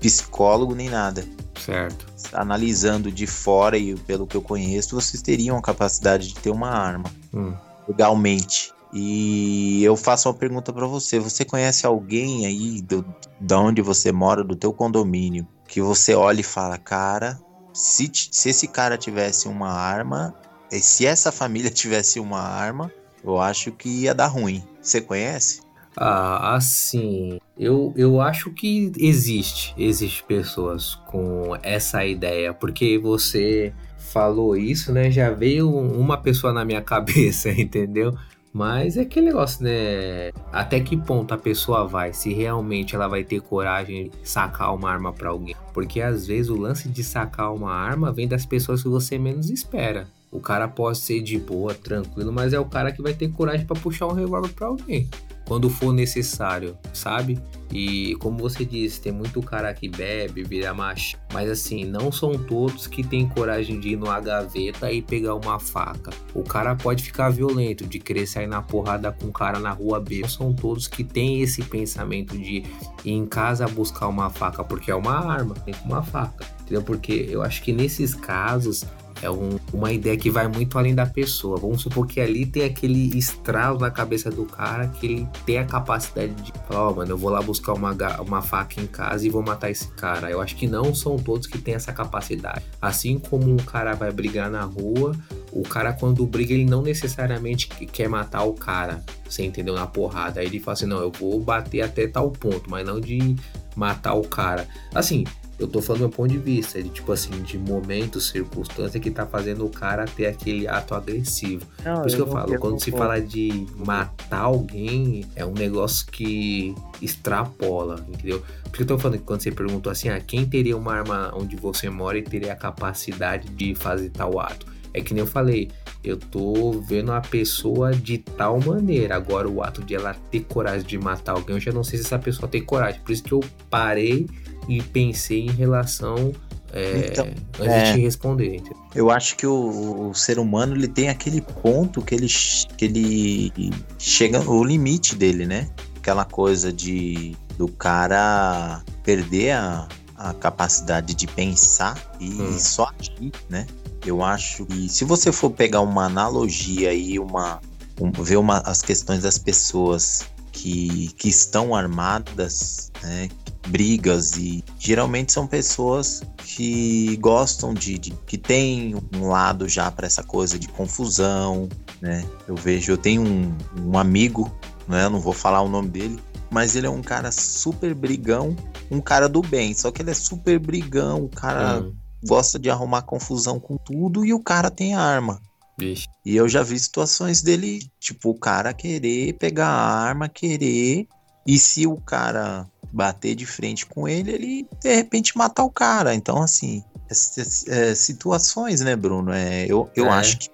psicólogo 0.00 0.74
nem 0.74 0.88
nada. 0.88 1.24
Certo. 1.64 2.06
Analisando 2.32 3.10
de 3.10 3.26
fora 3.26 3.76
e 3.76 3.94
pelo 3.94 4.26
que 4.26 4.36
eu 4.36 4.42
conheço, 4.42 4.94
vocês 4.94 5.22
teriam 5.22 5.56
a 5.56 5.62
capacidade 5.62 6.28
de 6.28 6.34
ter 6.36 6.50
uma 6.50 6.70
arma. 6.70 7.10
Hum. 7.32 7.54
Legalmente. 7.86 8.72
E 8.92 9.82
eu 9.84 9.96
faço 9.96 10.28
uma 10.28 10.34
pergunta 10.34 10.72
para 10.72 10.86
você. 10.86 11.18
Você 11.18 11.44
conhece 11.44 11.86
alguém 11.86 12.46
aí 12.46 12.80
do, 12.80 13.04
da 13.38 13.58
onde 13.58 13.82
você 13.82 14.10
mora, 14.12 14.42
do 14.42 14.56
teu 14.56 14.72
condomínio, 14.72 15.46
que 15.66 15.80
você 15.80 16.14
olha 16.14 16.40
e 16.40 16.44
fala, 16.44 16.78
cara, 16.78 17.38
se, 17.72 18.10
se 18.12 18.48
esse 18.48 18.66
cara 18.66 18.96
tivesse 18.96 19.46
uma 19.46 19.70
arma, 19.70 20.34
se 20.70 21.06
essa 21.06 21.30
família 21.30 21.70
tivesse 21.70 22.18
uma 22.18 22.40
arma, 22.40 22.90
eu 23.22 23.38
acho 23.38 23.72
que 23.72 23.88
ia 23.88 24.14
dar 24.14 24.28
ruim. 24.28 24.62
Você 24.80 25.00
conhece? 25.00 25.60
Ah, 25.96 26.54
assim, 26.54 27.40
eu, 27.58 27.92
eu 27.96 28.20
acho 28.20 28.52
que 28.52 28.92
existe, 28.98 29.74
existe 29.76 30.22
pessoas 30.22 30.94
com 30.94 31.58
essa 31.60 32.04
ideia, 32.04 32.54
porque 32.54 32.96
você 32.98 33.74
falou 33.98 34.56
isso, 34.56 34.92
né? 34.92 35.10
Já 35.10 35.30
veio 35.30 35.68
uma 35.68 36.16
pessoa 36.16 36.52
na 36.52 36.64
minha 36.64 36.80
cabeça, 36.82 37.50
entendeu? 37.50 38.16
Mas 38.58 38.96
é 38.96 39.02
aquele 39.02 39.26
negócio, 39.26 39.62
né? 39.62 40.32
Até 40.50 40.80
que 40.80 40.96
ponto 40.96 41.32
a 41.32 41.38
pessoa 41.38 41.86
vai? 41.86 42.12
Se 42.12 42.34
realmente 42.34 42.96
ela 42.96 43.06
vai 43.06 43.22
ter 43.22 43.40
coragem 43.40 44.10
de 44.10 44.28
sacar 44.28 44.74
uma 44.74 44.90
arma 44.90 45.12
para 45.12 45.28
alguém? 45.28 45.54
Porque 45.72 46.00
às 46.00 46.26
vezes 46.26 46.50
o 46.50 46.56
lance 46.56 46.88
de 46.88 47.04
sacar 47.04 47.54
uma 47.54 47.72
arma 47.72 48.10
vem 48.10 48.26
das 48.26 48.44
pessoas 48.44 48.82
que 48.82 48.88
você 48.88 49.16
menos 49.16 49.48
espera. 49.48 50.08
O 50.30 50.40
cara 50.40 50.68
pode 50.68 50.98
ser 50.98 51.22
de 51.22 51.38
boa, 51.38 51.74
tranquilo, 51.74 52.32
mas 52.32 52.52
é 52.52 52.58
o 52.58 52.66
cara 52.66 52.92
que 52.92 53.02
vai 53.02 53.14
ter 53.14 53.28
coragem 53.28 53.66
para 53.66 53.80
puxar 53.80 54.06
um 54.06 54.12
revólver 54.12 54.52
para 54.52 54.66
alguém 54.66 55.08
quando 55.48 55.70
for 55.70 55.94
necessário, 55.94 56.76
sabe? 56.92 57.40
E 57.72 58.14
como 58.16 58.36
você 58.38 58.66
disse, 58.66 59.00
tem 59.00 59.10
muito 59.10 59.40
cara 59.40 59.72
que 59.72 59.88
bebe, 59.88 60.44
vira 60.44 60.74
macho. 60.74 61.16
Mas 61.32 61.50
assim, 61.50 61.84
não 61.86 62.12
são 62.12 62.32
todos 62.32 62.86
que 62.86 63.02
têm 63.02 63.26
coragem 63.26 63.80
de 63.80 63.90
ir 63.90 63.96
no 63.96 64.06
gaveta 64.20 64.92
e 64.92 65.00
pegar 65.00 65.34
uma 65.34 65.58
faca. 65.58 66.10
O 66.34 66.42
cara 66.42 66.76
pode 66.76 67.02
ficar 67.02 67.30
violento, 67.30 67.86
de 67.86 67.98
querer 67.98 68.26
sair 68.26 68.46
na 68.46 68.60
porrada 68.60 69.10
com 69.10 69.28
o 69.28 69.32
cara 69.32 69.58
na 69.58 69.70
rua 69.70 69.98
B. 69.98 70.20
Não 70.20 70.28
são 70.28 70.52
todos 70.52 70.86
que 70.86 71.02
têm 71.02 71.40
esse 71.40 71.62
pensamento 71.62 72.36
de 72.36 72.62
ir 73.04 73.12
em 73.12 73.24
casa 73.24 73.66
buscar 73.66 74.08
uma 74.08 74.28
faca, 74.28 74.62
porque 74.62 74.90
é 74.90 74.94
uma 74.94 75.14
arma, 75.14 75.54
tem 75.54 75.74
uma 75.84 76.02
faca. 76.02 76.46
Entendeu? 76.60 76.82
Porque 76.82 77.26
eu 77.30 77.42
acho 77.42 77.62
que 77.62 77.72
nesses 77.72 78.14
casos 78.14 78.84
é 79.22 79.30
um, 79.30 79.58
uma 79.72 79.92
ideia 79.92 80.16
que 80.16 80.30
vai 80.30 80.48
muito 80.48 80.78
além 80.78 80.94
da 80.94 81.06
pessoa. 81.06 81.58
Vamos 81.58 81.82
supor 81.82 82.06
que 82.06 82.20
ali 82.20 82.46
tem 82.46 82.64
aquele 82.64 83.16
estralo 83.16 83.78
na 83.78 83.90
cabeça 83.90 84.30
do 84.30 84.44
cara 84.44 84.88
que 84.88 85.06
ele 85.06 85.28
tem 85.44 85.58
a 85.58 85.64
capacidade 85.64 86.32
de 86.34 86.52
falar, 86.66 86.88
ó, 86.88 86.90
oh, 86.90 86.96
mano, 86.96 87.10
eu 87.12 87.18
vou 87.18 87.30
lá 87.30 87.42
buscar 87.42 87.72
uma, 87.72 87.96
uma 88.20 88.42
faca 88.42 88.80
em 88.80 88.86
casa 88.86 89.26
e 89.26 89.30
vou 89.30 89.42
matar 89.42 89.70
esse 89.70 89.88
cara. 89.88 90.30
Eu 90.30 90.40
acho 90.40 90.56
que 90.56 90.66
não 90.66 90.94
são 90.94 91.16
todos 91.16 91.46
que 91.46 91.58
têm 91.58 91.74
essa 91.74 91.92
capacidade. 91.92 92.64
Assim 92.80 93.18
como 93.18 93.50
um 93.50 93.56
cara 93.56 93.94
vai 93.94 94.12
brigar 94.12 94.50
na 94.50 94.62
rua, 94.62 95.12
o 95.52 95.62
cara 95.62 95.92
quando 95.92 96.26
briga 96.26 96.52
ele 96.52 96.64
não 96.64 96.82
necessariamente 96.82 97.68
quer 97.68 98.08
matar 98.08 98.44
o 98.44 98.54
cara, 98.54 99.02
você 99.28 99.44
entendeu? 99.44 99.74
Na 99.74 99.86
porrada. 99.86 100.40
Aí 100.40 100.46
ele 100.46 100.60
fala 100.60 100.74
assim, 100.74 100.86
não, 100.86 101.00
eu 101.00 101.10
vou 101.10 101.40
bater 101.40 101.82
até 101.82 102.06
tal 102.06 102.30
ponto, 102.30 102.70
mas 102.70 102.86
não 102.86 103.00
de 103.00 103.36
matar 103.74 104.14
o 104.14 104.22
cara. 104.22 104.66
Assim, 104.94 105.24
eu 105.58 105.66
tô 105.66 105.82
falando 105.82 106.02
do 106.02 106.08
meu 106.08 106.16
ponto 106.16 106.30
de 106.30 106.38
vista, 106.38 106.80
de 106.80 106.88
tipo 106.88 107.10
assim, 107.10 107.30
de 107.42 107.58
momento, 107.58 108.20
circunstância 108.20 109.00
que 109.00 109.10
tá 109.10 109.26
fazendo 109.26 109.66
o 109.66 109.68
cara 109.68 110.04
ter 110.04 110.26
aquele 110.26 110.68
ato 110.68 110.94
agressivo. 110.94 111.66
Não, 111.84 112.00
Por 112.00 112.06
isso 112.06 112.16
que 112.16 112.22
eu, 112.22 112.26
eu 112.26 112.32
falo, 112.32 112.54
eu 112.54 112.60
quando 112.60 112.80
se 112.80 112.92
fala 112.92 113.20
de 113.20 113.66
matar 113.74 114.42
alguém, 114.42 115.26
é 115.34 115.44
um 115.44 115.52
negócio 115.52 116.06
que 116.06 116.74
extrapola, 117.02 118.04
entendeu? 118.08 118.42
Porque 118.64 118.82
eu 118.82 118.86
tô 118.86 118.98
falando 118.98 119.18
que 119.18 119.24
quando 119.24 119.40
você 119.40 119.50
perguntou 119.50 119.90
assim, 119.90 120.08
ah, 120.08 120.20
quem 120.20 120.46
teria 120.46 120.76
uma 120.76 120.94
arma 120.94 121.32
onde 121.34 121.56
você 121.56 121.90
mora 121.90 122.18
e 122.18 122.22
teria 122.22 122.52
a 122.52 122.56
capacidade 122.56 123.48
de 123.48 123.74
fazer 123.74 124.10
tal 124.10 124.38
ato? 124.38 124.66
É 124.94 125.00
que 125.00 125.12
nem 125.12 125.22
eu 125.22 125.26
falei, 125.26 125.70
eu 126.04 126.16
tô 126.16 126.72
vendo 126.80 127.12
a 127.12 127.20
pessoa 127.20 127.92
de 127.92 128.18
tal 128.18 128.60
maneira. 128.60 129.16
Agora, 129.16 129.48
o 129.48 129.62
ato 129.62 129.82
de 129.82 129.94
ela 129.94 130.14
ter 130.30 130.40
coragem 130.40 130.86
de 130.86 130.98
matar 130.98 131.32
alguém, 131.32 131.56
eu 131.56 131.60
já 131.60 131.72
não 131.72 131.82
sei 131.82 131.98
se 131.98 132.06
essa 132.06 132.18
pessoa 132.18 132.48
tem 132.48 132.62
coragem. 132.62 133.00
Por 133.00 133.12
isso 133.12 133.22
que 133.22 133.32
eu 133.32 133.40
parei 133.68 134.26
e 134.68 134.82
pensei 134.82 135.46
em 135.46 135.50
relação 135.50 136.32
é, 136.72 137.08
então, 137.10 137.26
antes 137.60 137.74
é, 137.74 137.92
de 137.94 138.00
responder. 138.00 138.56
Entendeu? 138.56 138.76
Eu 138.94 139.10
acho 139.10 139.36
que 139.36 139.46
o, 139.46 140.10
o, 140.10 140.14
ser 140.14 140.38
humano 140.38 140.74
ele 140.74 140.88
tem 140.88 141.08
aquele 141.08 141.40
ponto 141.40 142.02
que 142.02 142.14
ele, 142.14 142.28
que 142.76 142.84
ele 142.84 143.72
chega 143.98 144.40
o 144.48 144.62
limite 144.62 145.16
dele, 145.16 145.46
né? 145.46 145.68
Aquela 145.96 146.24
coisa 146.24 146.72
de 146.72 147.36
do 147.56 147.66
cara 147.66 148.82
perder 149.02 149.52
a, 149.52 149.88
a 150.16 150.32
capacidade 150.34 151.12
de 151.14 151.26
pensar 151.26 151.96
e 152.20 152.30
hum. 152.30 152.58
só 152.58 152.90
agir, 152.98 153.32
né? 153.48 153.66
Eu 154.06 154.22
acho 154.22 154.64
que 154.66 154.88
se 154.88 155.04
você 155.04 155.32
for 155.32 155.50
pegar 155.50 155.80
uma 155.80 156.04
analogia 156.04 156.92
e 156.94 157.18
uma 157.18 157.60
um, 158.00 158.12
ver 158.12 158.36
uma, 158.36 158.58
as 158.58 158.80
questões 158.80 159.22
das 159.22 159.38
pessoas 159.38 160.24
que, 160.52 161.08
que 161.16 161.28
estão 161.28 161.74
armadas, 161.74 162.90
né, 163.02 163.28
brigas 163.66 164.36
e 164.36 164.64
geralmente 164.78 165.32
são 165.32 165.46
pessoas 165.46 166.22
que 166.38 167.16
gostam 167.16 167.74
de, 167.74 167.98
de 167.98 168.10
que 168.26 168.38
tem 168.38 168.94
um 169.14 169.28
lado 169.28 169.68
já 169.68 169.90
para 169.90 170.06
essa 170.06 170.22
coisa 170.22 170.58
de 170.58 170.68
confusão, 170.68 171.68
né? 172.00 172.24
Eu 172.46 172.54
vejo, 172.54 172.92
eu 172.92 172.98
tenho 172.98 173.22
um, 173.22 173.56
um 173.84 173.98
amigo, 173.98 174.50
né? 174.86 175.08
Não 175.08 175.20
vou 175.20 175.32
falar 175.32 175.60
o 175.60 175.68
nome 175.68 175.88
dele, 175.88 176.18
mas 176.50 176.76
ele 176.76 176.86
é 176.86 176.90
um 176.90 177.02
cara 177.02 177.30
super 177.30 177.94
brigão, 177.94 178.56
um 178.90 179.00
cara 179.00 179.28
do 179.28 179.42
bem, 179.42 179.74
só 179.74 179.90
que 179.90 180.02
ele 180.02 180.10
é 180.10 180.14
super 180.14 180.58
brigão, 180.58 181.24
o 181.24 181.28
cara 181.28 181.80
hum. 181.80 181.94
gosta 182.26 182.58
de 182.58 182.70
arrumar 182.70 183.02
confusão 183.02 183.60
com 183.60 183.76
tudo 183.76 184.24
e 184.24 184.32
o 184.32 184.40
cara 184.40 184.70
tem 184.70 184.94
arma. 184.94 185.40
Vixe. 185.78 186.08
E 186.24 186.34
eu 186.34 186.48
já 186.48 186.62
vi 186.62 186.78
situações 186.78 187.40
dele, 187.40 187.88
tipo, 188.00 188.30
o 188.30 188.38
cara 188.38 188.72
querer 188.72 189.34
pegar 189.34 189.68
a 189.68 190.08
arma, 190.08 190.28
querer, 190.28 191.06
e 191.46 191.58
se 191.58 191.86
o 191.86 191.96
cara 191.96 192.66
bater 192.92 193.34
de 193.34 193.46
frente 193.46 193.86
com 193.86 194.08
ele, 194.08 194.32
ele 194.32 194.68
de 194.80 194.94
repente 194.94 195.36
matar 195.36 195.64
o 195.64 195.70
cara. 195.70 196.14
Então, 196.14 196.42
assim, 196.42 196.82
é, 197.08 197.90
é, 197.90 197.94
situações, 197.94 198.80
né, 198.80 198.96
Bruno? 198.96 199.32
É, 199.32 199.66
eu 199.66 199.90
eu 199.94 200.06
é. 200.06 200.10
acho 200.10 200.38
que 200.38 200.50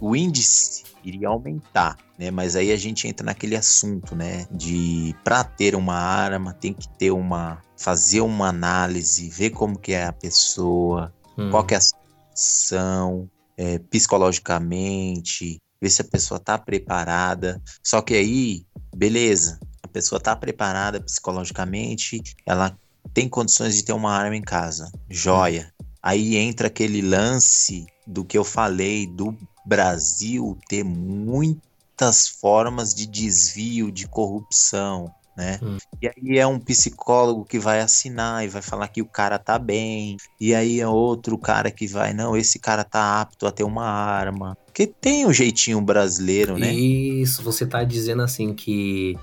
o 0.00 0.14
índice 0.14 0.84
iria 1.04 1.28
aumentar, 1.28 1.96
né? 2.18 2.30
Mas 2.30 2.54
aí 2.56 2.70
a 2.72 2.76
gente 2.76 3.08
entra 3.08 3.24
naquele 3.24 3.56
assunto, 3.56 4.14
né? 4.14 4.46
De 4.50 5.14
para 5.24 5.42
ter 5.42 5.74
uma 5.74 5.96
arma 5.96 6.52
tem 6.52 6.72
que 6.72 6.88
ter 6.88 7.10
uma 7.10 7.60
fazer 7.76 8.20
uma 8.20 8.48
análise, 8.48 9.28
ver 9.28 9.50
como 9.50 9.78
que 9.78 9.92
é 9.92 10.04
a 10.04 10.12
pessoa, 10.12 11.12
hum. 11.36 11.50
qual 11.50 11.64
que 11.64 11.74
é 11.74 11.78
a 11.78 11.80
situação, 11.80 13.28
é, 13.56 13.78
psicologicamente, 13.78 15.58
ver 15.80 15.90
se 15.90 16.02
a 16.02 16.04
pessoa 16.04 16.38
tá 16.38 16.56
preparada. 16.56 17.60
Só 17.82 18.00
que 18.00 18.14
aí, 18.14 18.64
beleza, 18.94 19.58
pessoa 19.92 20.20
tá 20.20 20.34
preparada 20.34 21.00
psicologicamente, 21.00 22.22
ela 22.46 22.76
tem 23.12 23.28
condições 23.28 23.74
de 23.74 23.84
ter 23.84 23.92
uma 23.92 24.12
arma 24.12 24.36
em 24.36 24.42
casa, 24.42 24.90
joia. 25.08 25.72
Aí 26.02 26.36
entra 26.36 26.66
aquele 26.66 27.00
lance 27.00 27.86
do 28.06 28.24
que 28.24 28.36
eu 28.36 28.44
falei 28.44 29.06
do 29.06 29.36
Brasil 29.64 30.58
ter 30.68 30.82
muitas 30.82 32.26
formas 32.26 32.94
de 32.94 33.06
desvio, 33.06 33.92
de 33.92 34.08
corrupção, 34.08 35.12
né? 35.36 35.58
Hum. 35.62 35.78
E 36.00 36.08
aí 36.08 36.38
é 36.38 36.46
um 36.46 36.58
psicólogo 36.58 37.44
que 37.44 37.58
vai 37.58 37.80
assinar 37.80 38.44
e 38.44 38.48
vai 38.48 38.60
falar 38.60 38.88
que 38.88 39.00
o 39.00 39.06
cara 39.06 39.38
tá 39.38 39.58
bem. 39.58 40.16
E 40.40 40.54
aí 40.54 40.80
é 40.80 40.88
outro 40.88 41.38
cara 41.38 41.70
que 41.70 41.86
vai, 41.86 42.12
não, 42.12 42.36
esse 42.36 42.58
cara 42.58 42.84
tá 42.84 43.20
apto 43.20 43.46
a 43.46 43.52
ter 43.52 43.64
uma 43.64 43.86
arma. 43.86 44.56
Porque 44.66 44.86
tem 44.86 45.24
o 45.24 45.28
um 45.28 45.32
jeitinho 45.32 45.80
brasileiro, 45.80 46.58
né? 46.58 46.72
Isso, 46.72 47.42
você 47.42 47.64
tá 47.64 47.84
dizendo 47.84 48.22
assim 48.22 48.52
que 48.54 49.16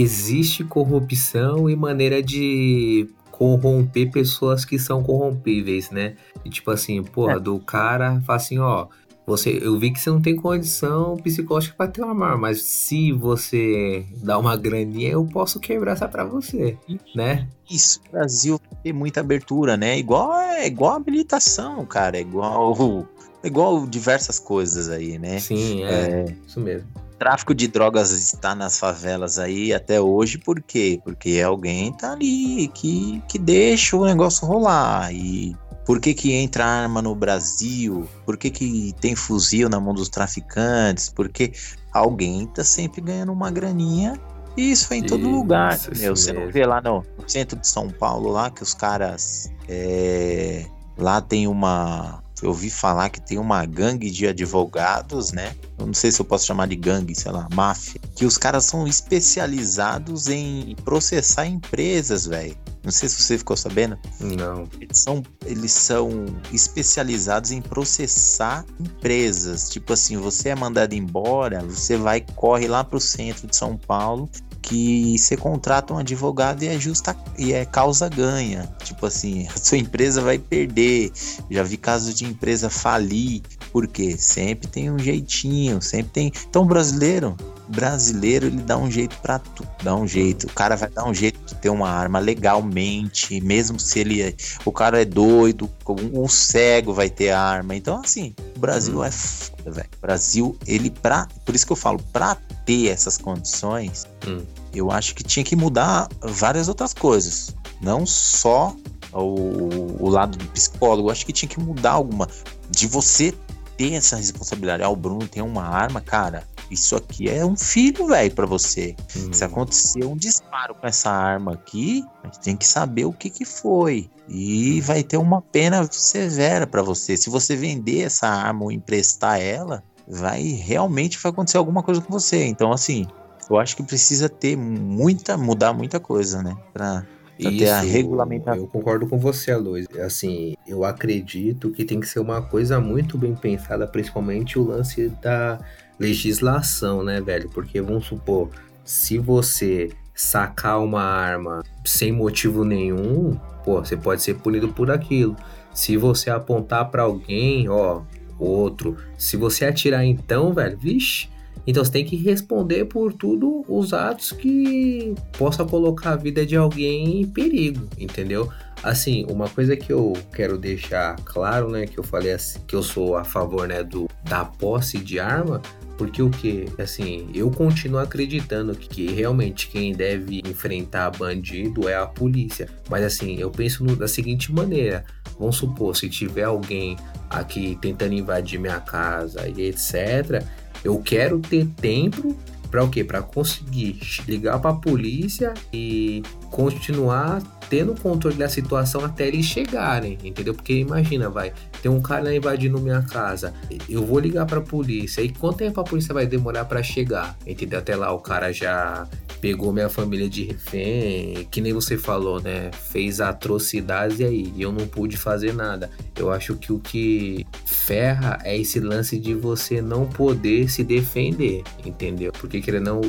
existe 0.00 0.62
corrupção 0.62 1.70
e 1.70 1.74
maneira 1.74 2.22
de 2.22 3.08
corromper 3.30 4.10
pessoas 4.10 4.64
que 4.64 4.78
são 4.78 5.02
corrompíveis, 5.02 5.90
né? 5.90 6.16
E 6.44 6.50
tipo 6.50 6.70
assim, 6.70 7.02
porra, 7.02 7.34
é. 7.34 7.40
do 7.40 7.58
cara 7.58 8.20
fala 8.26 8.36
assim, 8.36 8.58
ó, 8.58 8.88
você, 9.26 9.58
eu 9.60 9.78
vi 9.78 9.90
que 9.90 9.98
você 9.98 10.08
não 10.08 10.20
tem 10.20 10.36
condição 10.36 11.16
psicológica 11.16 11.74
para 11.76 11.90
ter 11.90 12.02
uma 12.02 12.26
arma, 12.26 12.36
mas 12.36 12.62
se 12.62 13.10
você 13.10 14.06
dá 14.18 14.38
uma 14.38 14.56
graninha, 14.56 15.10
eu 15.10 15.24
posso 15.24 15.58
quebrar 15.58 15.92
essa 15.92 16.06
para 16.06 16.24
você, 16.24 16.76
né? 17.14 17.48
Isso, 17.68 18.00
o 18.08 18.12
Brasil 18.12 18.60
tem 18.82 18.92
muita 18.92 19.20
abertura, 19.20 19.76
né? 19.76 19.98
Igual 19.98 20.38
é 20.38 20.66
igual 20.66 20.92
habilitação, 20.92 21.84
cara, 21.84 22.18
é 22.18 22.20
igual 22.20 23.06
é 23.42 23.46
igual 23.46 23.86
diversas 23.86 24.38
coisas 24.38 24.88
aí, 24.88 25.18
né? 25.18 25.38
Sim, 25.40 25.84
é, 25.84 25.88
é 25.88 26.36
isso 26.46 26.60
mesmo 26.60 27.05
tráfico 27.18 27.54
de 27.54 27.68
drogas 27.68 28.10
está 28.10 28.54
nas 28.54 28.78
favelas 28.78 29.38
aí 29.38 29.72
até 29.72 30.00
hoje, 30.00 30.38
por 30.38 30.60
quê? 30.60 31.00
Porque 31.04 31.40
alguém 31.44 31.92
tá 31.92 32.12
ali 32.12 32.68
que, 32.68 33.22
que 33.28 33.38
deixa 33.38 33.96
o 33.96 34.04
negócio 34.04 34.46
rolar. 34.46 35.12
E 35.12 35.56
por 35.84 36.00
que, 36.00 36.14
que 36.14 36.32
entra 36.32 36.66
arma 36.66 37.00
no 37.00 37.14
Brasil? 37.14 38.08
Por 38.24 38.36
que, 38.36 38.50
que 38.50 38.92
tem 39.00 39.14
fuzil 39.14 39.68
na 39.68 39.80
mão 39.80 39.94
dos 39.94 40.08
traficantes? 40.08 41.08
Porque 41.08 41.52
alguém 41.92 42.46
tá 42.46 42.64
sempre 42.64 43.00
ganhando 43.00 43.32
uma 43.32 43.50
graninha. 43.50 44.18
E 44.56 44.72
isso 44.72 44.92
é 44.92 44.96
em 44.96 45.02
todo 45.02 45.20
isso, 45.20 45.30
lugar. 45.30 45.78
Meu, 45.96 46.16
você 46.16 46.32
não 46.32 46.50
vê 46.50 46.66
lá 46.66 46.80
no, 46.80 47.04
no, 47.18 47.28
centro 47.28 47.58
de 47.58 47.68
São 47.68 47.88
Paulo 47.90 48.30
lá 48.30 48.50
que 48.50 48.62
os 48.62 48.74
caras. 48.74 49.52
É, 49.68 50.64
lá 50.96 51.20
tem 51.20 51.46
uma 51.46 52.22
eu 52.42 52.50
ouvi 52.50 52.68
falar 52.68 53.08
que 53.08 53.20
tem 53.20 53.38
uma 53.38 53.64
gangue 53.64 54.10
de 54.10 54.26
advogados, 54.26 55.32
né? 55.32 55.54
Eu 55.78 55.86
não 55.86 55.94
sei 55.94 56.12
se 56.12 56.20
eu 56.20 56.24
posso 56.24 56.46
chamar 56.46 56.66
de 56.68 56.76
gangue, 56.76 57.14
sei 57.14 57.32
lá, 57.32 57.48
máfia. 57.54 58.00
Que 58.14 58.26
os 58.26 58.36
caras 58.36 58.64
são 58.64 58.86
especializados 58.86 60.28
em 60.28 60.74
processar 60.84 61.46
empresas, 61.46 62.26
velho. 62.26 62.56
Não 62.82 62.92
sei 62.92 63.08
se 63.08 63.20
você 63.20 63.36
ficou 63.36 63.56
sabendo. 63.56 63.98
Não. 64.20 64.68
Eles 64.80 64.98
são, 64.98 65.22
eles 65.44 65.72
são 65.72 66.26
especializados 66.52 67.50
em 67.50 67.60
processar 67.60 68.64
empresas. 68.78 69.68
Tipo 69.68 69.92
assim, 69.92 70.16
você 70.16 70.50
é 70.50 70.54
mandado 70.54 70.94
embora, 70.94 71.64
você 71.64 71.96
vai, 71.96 72.20
corre 72.36 72.68
lá 72.68 72.84
pro 72.84 73.00
centro 73.00 73.48
de 73.48 73.56
São 73.56 73.76
Paulo 73.76 74.30
que 74.66 75.16
você 75.16 75.36
contrata 75.36 75.94
um 75.94 75.98
advogado 75.98 76.64
e 76.64 76.66
é 76.66 76.78
justa 76.78 77.16
e 77.38 77.52
é 77.52 77.64
causa 77.64 78.08
ganha. 78.08 78.68
Tipo 78.82 79.06
assim, 79.06 79.46
a 79.54 79.56
sua 79.56 79.78
empresa 79.78 80.20
vai 80.20 80.38
perder. 80.38 81.12
Já 81.48 81.62
vi 81.62 81.76
casos 81.76 82.14
de 82.14 82.24
empresa 82.24 82.68
falir, 82.68 83.42
porque 83.72 84.18
sempre 84.18 84.66
tem 84.68 84.90
um 84.90 84.98
jeitinho, 84.98 85.80
sempre 85.80 86.10
tem. 86.10 86.32
Então, 86.48 86.66
brasileiro, 86.66 87.36
brasileiro 87.68 88.46
ele 88.46 88.62
dá 88.62 88.76
um 88.76 88.90
jeito 88.90 89.16
para 89.20 89.38
tudo, 89.38 89.68
dá 89.82 89.94
um 89.94 90.06
jeito. 90.06 90.46
O 90.46 90.52
cara 90.52 90.76
vai 90.76 90.88
dar 90.88 91.04
um 91.04 91.14
jeito 91.14 91.38
de 91.44 91.54
ter 91.56 91.68
uma 91.68 91.88
arma 91.88 92.18
legalmente, 92.18 93.40
mesmo 93.40 93.78
se 93.78 93.98
ele 93.98 94.22
é, 94.22 94.34
o 94.64 94.72
cara 94.72 95.02
é 95.02 95.04
doido, 95.04 95.70
um 95.88 96.28
cego 96.28 96.92
vai 96.92 97.10
ter 97.10 97.30
arma. 97.30 97.74
Então, 97.74 98.00
assim, 98.00 98.34
o 98.56 98.58
Brasil 98.58 98.98
hum. 98.98 99.04
é 99.04 99.10
foda, 99.10 99.70
velho. 99.70 99.88
Brasil, 100.00 100.56
ele 100.66 100.90
pra, 100.90 101.26
por 101.44 101.54
isso 101.54 101.66
que 101.66 101.72
eu 101.72 101.76
falo, 101.76 102.00
para 102.12 102.36
ter 102.64 102.88
essas 102.88 103.18
condições, 103.18 104.06
hum. 104.26 104.42
eu 104.72 104.90
acho 104.90 105.14
que 105.14 105.22
tinha 105.22 105.44
que 105.44 105.56
mudar 105.56 106.08
várias 106.20 106.68
outras 106.68 106.92
coisas. 106.92 107.54
Não 107.80 108.06
só 108.06 108.74
o, 109.12 110.04
o 110.04 110.08
lado 110.08 110.36
do 110.36 110.44
psicólogo. 110.46 111.08
Eu 111.08 111.12
acho 111.12 111.26
que 111.26 111.32
tinha 111.32 111.48
que 111.48 111.60
mudar 111.60 111.92
alguma. 111.92 112.28
De 112.70 112.86
você 112.86 113.34
ter 113.76 113.94
essa 113.94 114.16
responsabilidade. 114.16 114.82
Ah, 114.82 114.88
o 114.88 114.96
Bruno 114.96 115.26
tem 115.26 115.42
uma 115.42 115.62
arma, 115.62 116.00
cara. 116.00 116.44
Isso 116.70 116.96
aqui 116.96 117.28
é 117.28 117.44
um 117.44 117.56
filho, 117.56 118.06
velho, 118.08 118.34
para 118.34 118.46
você. 118.46 118.96
Hum. 119.16 119.32
Se 119.32 119.44
acontecer 119.44 120.04
um 120.04 120.16
disparo 120.16 120.74
com 120.74 120.86
essa 120.86 121.10
arma 121.10 121.52
aqui, 121.52 122.04
a 122.22 122.26
gente 122.26 122.40
tem 122.40 122.56
que 122.56 122.66
saber 122.66 123.04
o 123.04 123.12
que 123.12 123.30
que 123.30 123.44
foi. 123.44 124.10
E 124.28 124.80
vai 124.80 125.02
ter 125.02 125.16
uma 125.16 125.40
pena 125.40 125.86
severa 125.90 126.66
para 126.66 126.82
você. 126.82 127.16
Se 127.16 127.30
você 127.30 127.54
vender 127.54 128.02
essa 128.02 128.26
arma 128.26 128.64
ou 128.64 128.72
emprestar 128.72 129.40
ela, 129.40 129.82
vai 130.06 130.42
realmente 130.42 131.18
vai 131.18 131.30
acontecer 131.30 131.58
alguma 131.58 131.82
coisa 131.82 132.00
com 132.00 132.12
você. 132.12 132.44
Então, 132.44 132.72
assim, 132.72 133.06
eu 133.48 133.56
acho 133.56 133.76
que 133.76 133.82
precisa 133.82 134.28
ter 134.28 134.56
muita, 134.56 135.36
mudar 135.36 135.72
muita 135.72 136.00
coisa, 136.00 136.42
né? 136.42 136.56
Pra, 136.72 137.06
pra 137.40 137.50
Isso, 137.50 137.58
ter 137.58 137.70
a 137.70 137.80
regulamentação. 137.80 138.62
Eu 138.62 138.66
concordo 138.66 139.06
com 139.06 139.18
você, 139.18 139.54
Luiz. 139.54 139.86
Assim, 140.04 140.56
eu 140.66 140.84
acredito 140.84 141.70
que 141.70 141.84
tem 141.84 142.00
que 142.00 142.08
ser 142.08 142.18
uma 142.18 142.42
coisa 142.42 142.80
muito 142.80 143.16
bem 143.16 143.34
pensada, 143.34 143.86
principalmente 143.86 144.58
o 144.58 144.64
lance 144.64 145.08
da 145.22 145.60
legislação, 145.98 147.02
né, 147.02 147.20
velho? 147.20 147.48
Porque 147.50 147.80
vamos 147.80 148.06
supor, 148.06 148.50
se 148.84 149.18
você 149.18 149.90
sacar 150.14 150.80
uma 150.80 151.02
arma 151.02 151.62
sem 151.84 152.12
motivo 152.12 152.64
nenhum, 152.64 153.38
pô, 153.64 153.84
você 153.84 153.96
pode 153.96 154.22
ser 154.22 154.34
punido 154.36 154.68
por 154.68 154.90
aquilo. 154.90 155.36
Se 155.74 155.96
você 155.96 156.30
apontar 156.30 156.90
para 156.90 157.02
alguém, 157.02 157.68
ó, 157.68 158.02
outro. 158.38 158.96
Se 159.18 159.36
você 159.36 159.66
atirar 159.66 160.04
então, 160.04 160.52
velho, 160.52 160.78
vixe. 160.78 161.28
Então 161.66 161.84
você 161.84 161.90
tem 161.90 162.04
que 162.04 162.16
responder 162.16 162.84
por 162.84 163.12
tudo 163.12 163.64
os 163.68 163.92
atos 163.92 164.30
que 164.30 165.14
possa 165.36 165.64
colocar 165.64 166.12
a 166.12 166.16
vida 166.16 166.46
de 166.46 166.56
alguém 166.56 167.20
em 167.20 167.26
perigo, 167.26 167.88
entendeu? 167.98 168.48
Assim, 168.82 169.26
uma 169.28 169.48
coisa 169.48 169.76
que 169.76 169.92
eu 169.92 170.12
quero 170.32 170.58
deixar 170.58 171.16
claro, 171.24 171.70
né, 171.70 171.86
que 171.86 171.98
eu 171.98 172.04
falei 172.04 172.32
assim, 172.32 172.60
que 172.66 172.76
eu 172.76 172.82
sou 172.82 173.16
a 173.16 173.24
favor, 173.24 173.66
né, 173.66 173.82
do 173.82 174.06
da 174.22 174.44
posse 174.44 174.98
de 174.98 175.18
arma, 175.18 175.60
porque 175.96 176.22
o 176.22 176.30
que? 176.30 176.66
Assim, 176.78 177.28
eu 177.34 177.50
continuo 177.50 177.98
acreditando 177.98 178.74
que 178.74 179.06
realmente 179.12 179.68
quem 179.68 179.94
deve 179.94 180.42
enfrentar 180.46 181.10
bandido 181.10 181.88
é 181.88 181.94
a 181.94 182.06
polícia. 182.06 182.68
Mas 182.88 183.02
assim, 183.02 183.36
eu 183.36 183.50
penso 183.50 183.82
no, 183.82 183.96
da 183.96 184.06
seguinte 184.06 184.52
maneira: 184.52 185.04
vamos 185.38 185.56
supor, 185.56 185.96
se 185.96 186.08
tiver 186.08 186.44
alguém 186.44 186.96
aqui 187.30 187.78
tentando 187.80 188.12
invadir 188.12 188.60
minha 188.60 188.80
casa 188.80 189.48
e 189.48 189.62
etc., 189.62 190.44
eu 190.84 190.98
quero 191.00 191.40
ter 191.40 191.66
tempo 191.66 192.36
para 192.70 192.84
o 192.84 192.90
quê? 192.90 193.02
Para 193.02 193.22
conseguir 193.22 193.98
ligar 194.28 194.60
para 194.60 194.72
a 194.72 194.74
polícia 194.74 195.54
e 195.72 196.22
continuar 196.56 197.42
tendo 197.68 197.94
controle 198.00 198.36
da 198.36 198.48
situação 198.48 199.04
até 199.04 199.28
eles 199.28 199.44
chegarem, 199.44 200.16
entendeu? 200.24 200.54
Porque 200.54 200.72
imagina, 200.72 201.28
vai, 201.28 201.52
tem 201.82 201.90
um 201.90 202.00
cara 202.00 202.34
invadindo 202.34 202.80
minha 202.80 203.02
casa, 203.02 203.52
eu 203.88 204.06
vou 204.06 204.18
ligar 204.18 204.46
para 204.46 204.58
a 204.58 204.62
polícia, 204.62 205.20
e 205.20 205.28
quanto 205.28 205.58
tempo 205.58 205.78
a 205.80 205.84
polícia 205.84 206.14
vai 206.14 206.26
demorar 206.26 206.64
para 206.64 206.82
chegar? 206.82 207.36
Entendeu? 207.46 207.78
Até 207.78 207.94
lá 207.94 208.10
o 208.10 208.20
cara 208.20 208.52
já 208.52 209.06
pegou 209.38 209.70
minha 209.70 209.90
família 209.90 210.30
de 210.30 210.44
refém, 210.44 211.46
que 211.50 211.60
nem 211.60 211.74
você 211.74 211.98
falou, 211.98 212.40
né? 212.40 212.70
Fez 212.72 213.20
atrocidades 213.20 214.20
e 214.20 214.24
aí 214.24 214.52
eu 214.58 214.72
não 214.72 214.86
pude 214.86 215.18
fazer 215.18 215.52
nada. 215.52 215.90
Eu 216.16 216.32
acho 216.32 216.56
que 216.56 216.72
o 216.72 216.78
que 216.78 217.46
ferra 217.66 218.38
é 218.44 218.56
esse 218.56 218.80
lance 218.80 219.18
de 219.18 219.34
você 219.34 219.82
não 219.82 220.06
poder 220.06 220.70
se 220.70 220.82
defender, 220.82 221.62
entendeu? 221.84 222.32
Porque 222.32 222.62
querendo 222.62 222.86
não 222.86 223.00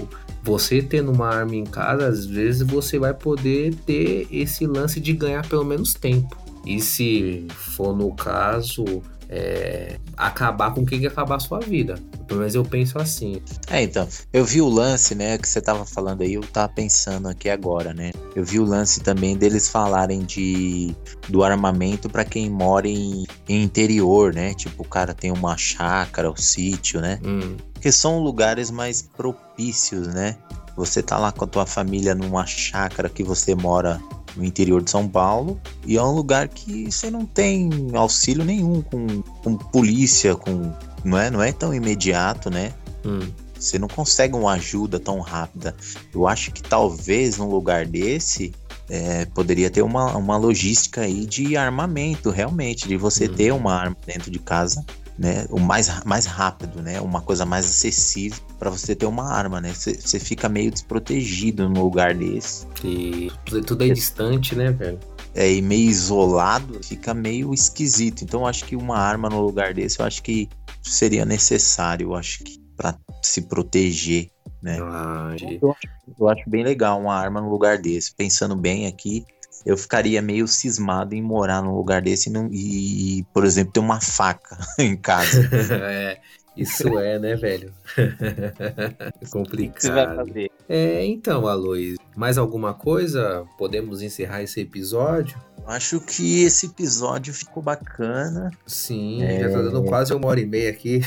você 0.48 0.82
tendo 0.82 1.12
uma 1.12 1.28
arma 1.28 1.56
em 1.56 1.66
casa, 1.66 2.08
às 2.08 2.26
vezes 2.26 2.62
você 2.62 2.98
vai 2.98 3.14
poder 3.14 3.76
ter 3.86 4.26
esse 4.32 4.66
lance 4.66 4.98
de 4.98 5.12
ganhar 5.12 5.46
pelo 5.46 5.66
menos 5.66 5.94
tempo. 5.94 6.38
E 6.66 6.80
se 6.80 7.46
for 7.50 7.94
no 7.94 8.16
caso 8.16 8.86
é, 9.30 10.00
acabar 10.16 10.74
com 10.74 10.86
quem 10.86 11.00
quer 11.00 11.08
acabar 11.08 11.36
a 11.36 11.40
sua 11.40 11.60
vida. 11.60 11.96
Pelo 12.28 12.40
menos 12.40 12.56
eu 12.56 12.64
penso 12.64 13.00
assim. 13.00 13.42
É, 13.70 13.82
então, 13.82 14.08
eu 14.34 14.44
vi 14.44 14.62
o 14.62 14.70
lance, 14.70 15.16
né, 15.16 15.38
que 15.38 15.48
você 15.48 15.62
tava 15.62 15.86
falando 15.86 16.22
aí, 16.22 16.34
eu 16.34 16.42
tava 16.42 16.70
pensando 16.70 17.28
aqui 17.28 17.50
agora, 17.50 17.94
né? 17.94 18.12
Eu 18.36 18.44
vi 18.44 18.60
o 18.60 18.66
lance 18.66 19.00
também 19.02 19.38
deles 19.38 19.70
falarem 19.70 20.26
de 20.26 20.96
do 21.30 21.44
armamento 21.44 22.10
para 22.10 22.24
quem 22.24 22.50
mora 22.50 22.88
em, 22.88 23.26
em, 23.48 23.64
interior, 23.64 24.34
né? 24.34 24.54
Tipo, 24.54 24.84
o 24.84 24.88
cara 24.88 25.14
tem 25.14 25.32
uma 25.32 25.58
chácara, 25.58 26.30
o 26.30 26.34
um 26.34 26.38
sítio, 26.38 27.02
né? 27.02 27.20
Hum. 27.24 27.58
Porque 27.74 27.92
são 27.92 28.20
lugares 28.20 28.72
mais 28.72 29.02
propícios, 29.02 30.08
né? 30.08 30.38
Você 30.76 31.02
tá 31.02 31.18
lá 31.18 31.32
com 31.32 31.44
a 31.44 31.48
tua 31.48 31.66
família 31.66 32.14
numa 32.14 32.46
chácara 32.46 33.10
que 33.10 33.24
você 33.24 33.56
mora 33.56 34.00
no 34.38 34.46
interior 34.46 34.82
de 34.82 34.92
São 34.92 35.08
Paulo 35.08 35.60
e 35.86 35.98
é 35.98 36.04
um 36.04 36.12
lugar 36.12 36.48
que 36.48 36.92
você 36.92 37.10
não 37.10 37.26
tem 37.26 37.70
auxílio 37.94 38.46
nenhum 38.46 38.82
com, 38.82 39.22
com 39.44 39.58
polícia, 39.58 40.36
com 40.36 40.72
não 41.04 41.18
é, 41.18 41.30
não 41.30 41.42
é 41.42 41.52
tão 41.52 41.74
imediato, 41.74 42.50
né? 42.50 42.74
Hum. 43.06 43.28
Você 43.58 43.80
não 43.80 43.88
consegue 43.88 44.36
uma 44.36 44.54
ajuda 44.54 45.00
tão 45.00 45.20
rápida. 45.20 45.76
Eu 46.14 46.28
acho 46.28 46.52
que 46.52 46.62
talvez 46.62 47.38
num 47.38 47.50
lugar 47.50 47.86
desse 47.86 48.54
é, 48.90 49.26
poderia 49.26 49.70
ter 49.70 49.82
uma, 49.82 50.16
uma 50.16 50.38
logística 50.38 51.02
aí 51.02 51.26
de 51.26 51.58
armamento, 51.58 52.30
realmente, 52.30 52.88
de 52.88 52.96
você 52.96 53.26
hum. 53.26 53.34
ter 53.34 53.52
uma 53.52 53.74
arma 53.74 53.98
dentro 54.06 54.30
de 54.30 54.40
casa 54.40 54.86
né? 55.18 55.46
O 55.50 55.60
mais, 55.60 56.04
mais 56.04 56.26
rápido, 56.26 56.82
né? 56.82 57.02
Uma 57.02 57.22
coisa 57.22 57.46
mais 57.46 57.66
acessível 57.66 58.40
para 58.60 58.70
você 58.70 58.96
ter 58.96 59.06
uma 59.06 59.32
arma, 59.32 59.60
né? 59.60 59.74
Você 59.74 60.20
fica 60.20 60.48
meio 60.48 60.72
desprotegido 60.72 61.68
num 61.68 61.82
lugar 61.82 62.14
desse. 62.14 62.68
E 62.84 63.32
tudo 63.66 63.84
é 63.84 63.90
distante, 63.90 64.56
né, 64.56 64.72
velho? 64.72 65.00
É, 65.34 65.52
e 65.52 65.62
meio 65.62 65.90
isolado, 65.90 66.80
fica 66.84 67.14
meio 67.14 67.54
esquisito. 67.54 68.24
Então, 68.24 68.42
eu 68.42 68.48
acho 68.48 68.66
que 68.66 68.76
uma 68.76 68.98
arma 68.98 69.30
no 69.30 69.42
lugar 69.42 69.74
desse, 69.74 70.00
eu 70.00 70.06
acho 70.06 70.22
que 70.24 70.50
seria 70.82 71.26
necessário, 71.26 72.08
eu 72.08 72.16
acho 72.16 72.44
que 72.44 72.60
para 72.76 72.96
se 73.24 73.42
proteger, 73.42 74.30
né? 74.62 74.78
Ah, 74.82 75.36
eu, 75.40 75.72
acho, 75.72 75.88
eu 76.20 76.30
acho 76.30 76.50
bem 76.50 76.64
legal 76.64 77.00
uma 77.00 77.16
arma 77.16 77.42
no 77.42 77.50
lugar 77.50 77.78
desse. 77.78 78.14
Pensando 78.16 78.56
bem 78.56 78.86
aqui, 78.88 79.26
eu 79.68 79.76
ficaria 79.76 80.22
meio 80.22 80.48
cismado 80.48 81.14
em 81.14 81.22
morar 81.22 81.62
num 81.62 81.76
lugar 81.76 82.02
desse 82.02 82.30
e, 82.30 82.32
não, 82.32 82.48
e 82.50 83.26
por 83.34 83.44
exemplo, 83.44 83.74
ter 83.74 83.82
uma 83.82 84.00
faca 84.00 84.58
em 84.80 84.96
casa. 84.96 85.42
é, 85.84 86.22
isso 86.56 86.98
é, 86.98 87.20
né, 87.20 87.36
velho? 87.36 87.74
complicado. 89.30 89.82
Você 89.82 89.92
vai 89.92 90.16
fazer? 90.16 90.52
É, 90.70 91.06
então, 91.06 91.46
Aloys, 91.46 91.98
mais 92.16 92.38
alguma 92.38 92.74
coisa? 92.74 93.46
Podemos 93.58 94.02
encerrar 94.02 94.42
esse 94.42 94.62
episódio? 94.62 95.38
Acho 95.66 96.00
que 96.00 96.44
esse 96.44 96.68
episódio 96.68 97.34
ficou 97.34 97.62
bacana. 97.62 98.50
Sim, 98.66 99.22
é... 99.22 99.42
já 99.42 99.50
tá 99.50 99.62
dando 99.64 99.84
quase 99.84 100.14
uma 100.14 100.30
hora 100.30 100.40
e 100.40 100.46
meia 100.46 100.70
aqui. 100.70 101.02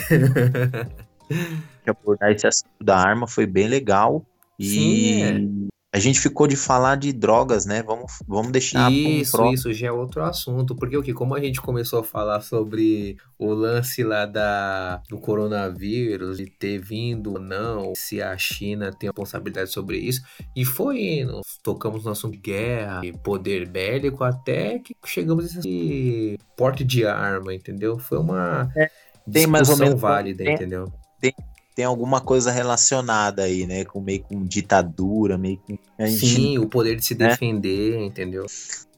abordar 1.87 2.31
esse 2.31 2.47
assunto 2.47 2.85
da 2.85 2.99
arma 2.99 3.27
foi 3.27 3.47
bem 3.47 3.69
legal. 3.69 4.23
E 4.59 4.69
Sim, 4.69 5.23
é. 5.23 5.70
A 5.93 5.99
gente 5.99 6.21
ficou 6.21 6.47
de 6.47 6.55
falar 6.55 6.95
de 6.95 7.13
drogas, 7.13 7.67
né? 7.67 7.83
Vamos, 7.83 8.23
vamos 8.27 8.53
deixar 8.53 8.93
Isso, 8.93 9.43
um 9.43 9.53
isso 9.53 9.73
já 9.73 9.89
é 9.89 9.93
outro 9.93 10.23
assunto. 10.23 10.77
Porque 10.77 10.97
o 10.97 11.03
que? 11.03 11.13
Como 11.13 11.35
a 11.35 11.41
gente 11.41 11.61
começou 11.61 11.99
a 11.99 12.05
falar 12.05 12.41
sobre 12.43 13.17
o 13.37 13.53
lance 13.53 14.05
lá 14.05 14.25
da, 14.25 15.03
do 15.09 15.19
coronavírus, 15.19 16.37
de 16.37 16.47
ter 16.47 16.79
vindo 16.79 17.33
ou 17.33 17.41
não, 17.41 17.93
se 17.97 18.23
a 18.23 18.39
China 18.39 18.93
tem 18.93 19.09
responsabilidade 19.09 19.71
sobre 19.71 19.99
isso, 19.99 20.23
e 20.55 20.65
foi 20.65 21.01
indo. 21.01 21.41
Tocamos 21.61 22.05
no 22.05 22.13
assunto 22.13 22.39
guerra 22.39 23.05
e 23.05 23.13
poder 23.13 23.69
bélico 23.69 24.23
até 24.23 24.79
que 24.79 24.95
chegamos 25.05 25.57
nesse 25.57 26.39
porte 26.57 26.85
de 26.85 27.05
arma, 27.05 27.53
entendeu? 27.53 27.99
Foi 27.99 28.19
uma 28.19 28.71
é, 28.77 28.89
tem 29.31 29.47
mais 29.47 29.69
ou 29.69 29.77
menos 29.77 30.01
válida, 30.01 30.45
tem, 30.45 30.55
entendeu? 30.55 30.93
Tem, 31.21 31.35
tem 31.81 31.87
alguma 31.87 32.21
coisa 32.21 32.51
relacionada 32.51 33.45
aí, 33.45 33.67
né? 33.67 33.87
Com 33.87 34.03
meio 34.03 34.21
com 34.21 34.45
ditadura, 34.45 35.39
meio 35.39 35.59
com. 35.67 35.79
Gente, 35.99 36.27
Sim, 36.27 36.59
o 36.59 36.69
poder 36.69 36.97
de 36.97 37.03
se 37.03 37.15
né? 37.15 37.29
defender, 37.29 37.99
entendeu? 38.03 38.45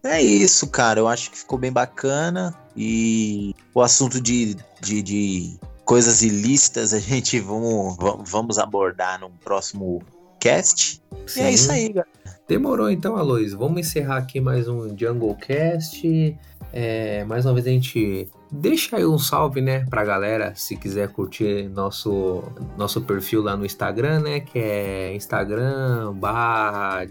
É 0.03 0.21
isso, 0.21 0.67
cara. 0.67 0.99
Eu 0.99 1.07
acho 1.07 1.31
que 1.31 1.39
ficou 1.39 1.57
bem 1.57 1.71
bacana. 1.71 2.53
E 2.77 3.55
o 3.73 3.81
assunto 3.81 4.21
de, 4.21 4.57
de, 4.81 5.01
de 5.01 5.57
coisas 5.85 6.23
ilícitas 6.23 6.93
a 6.93 6.99
gente 6.99 7.39
vamos, 7.39 7.97
vamos 8.27 8.59
abordar 8.59 9.21
no 9.21 9.31
próximo 9.31 10.03
cast. 10.41 11.01
Sim. 11.25 11.41
E 11.41 11.43
é 11.45 11.53
isso 11.53 11.71
aí, 11.71 11.89
galera. 11.89 12.09
Demorou 12.49 12.91
então, 12.91 13.17
Aloysio. 13.17 13.61
Vamos 13.61 13.79
encerrar 13.79 14.17
aqui 14.17 14.41
mais 14.41 14.67
um 14.67 14.99
Jungle 14.99 15.37
Cast. 15.37 16.37
É, 16.73 17.23
mais 17.27 17.47
uma 17.47 17.55
vez 17.55 17.65
a 17.65 17.71
gente 17.71 18.29
deixa 18.53 18.97
aí 18.97 19.07
um 19.07 19.19
salve, 19.19 19.63
né, 19.63 19.87
pra 19.89 20.05
galera, 20.05 20.53
se 20.55 20.77
quiser 20.77 21.09
curtir 21.09 21.71
nosso, 21.71 22.45
nosso 22.77 23.01
perfil 23.01 23.41
lá 23.43 23.57
no 23.57 23.65
Instagram, 23.65 24.21
né, 24.21 24.41
que 24.41 24.59
é 24.59 25.17
Instagram 25.17 26.13
barra. 26.15 27.07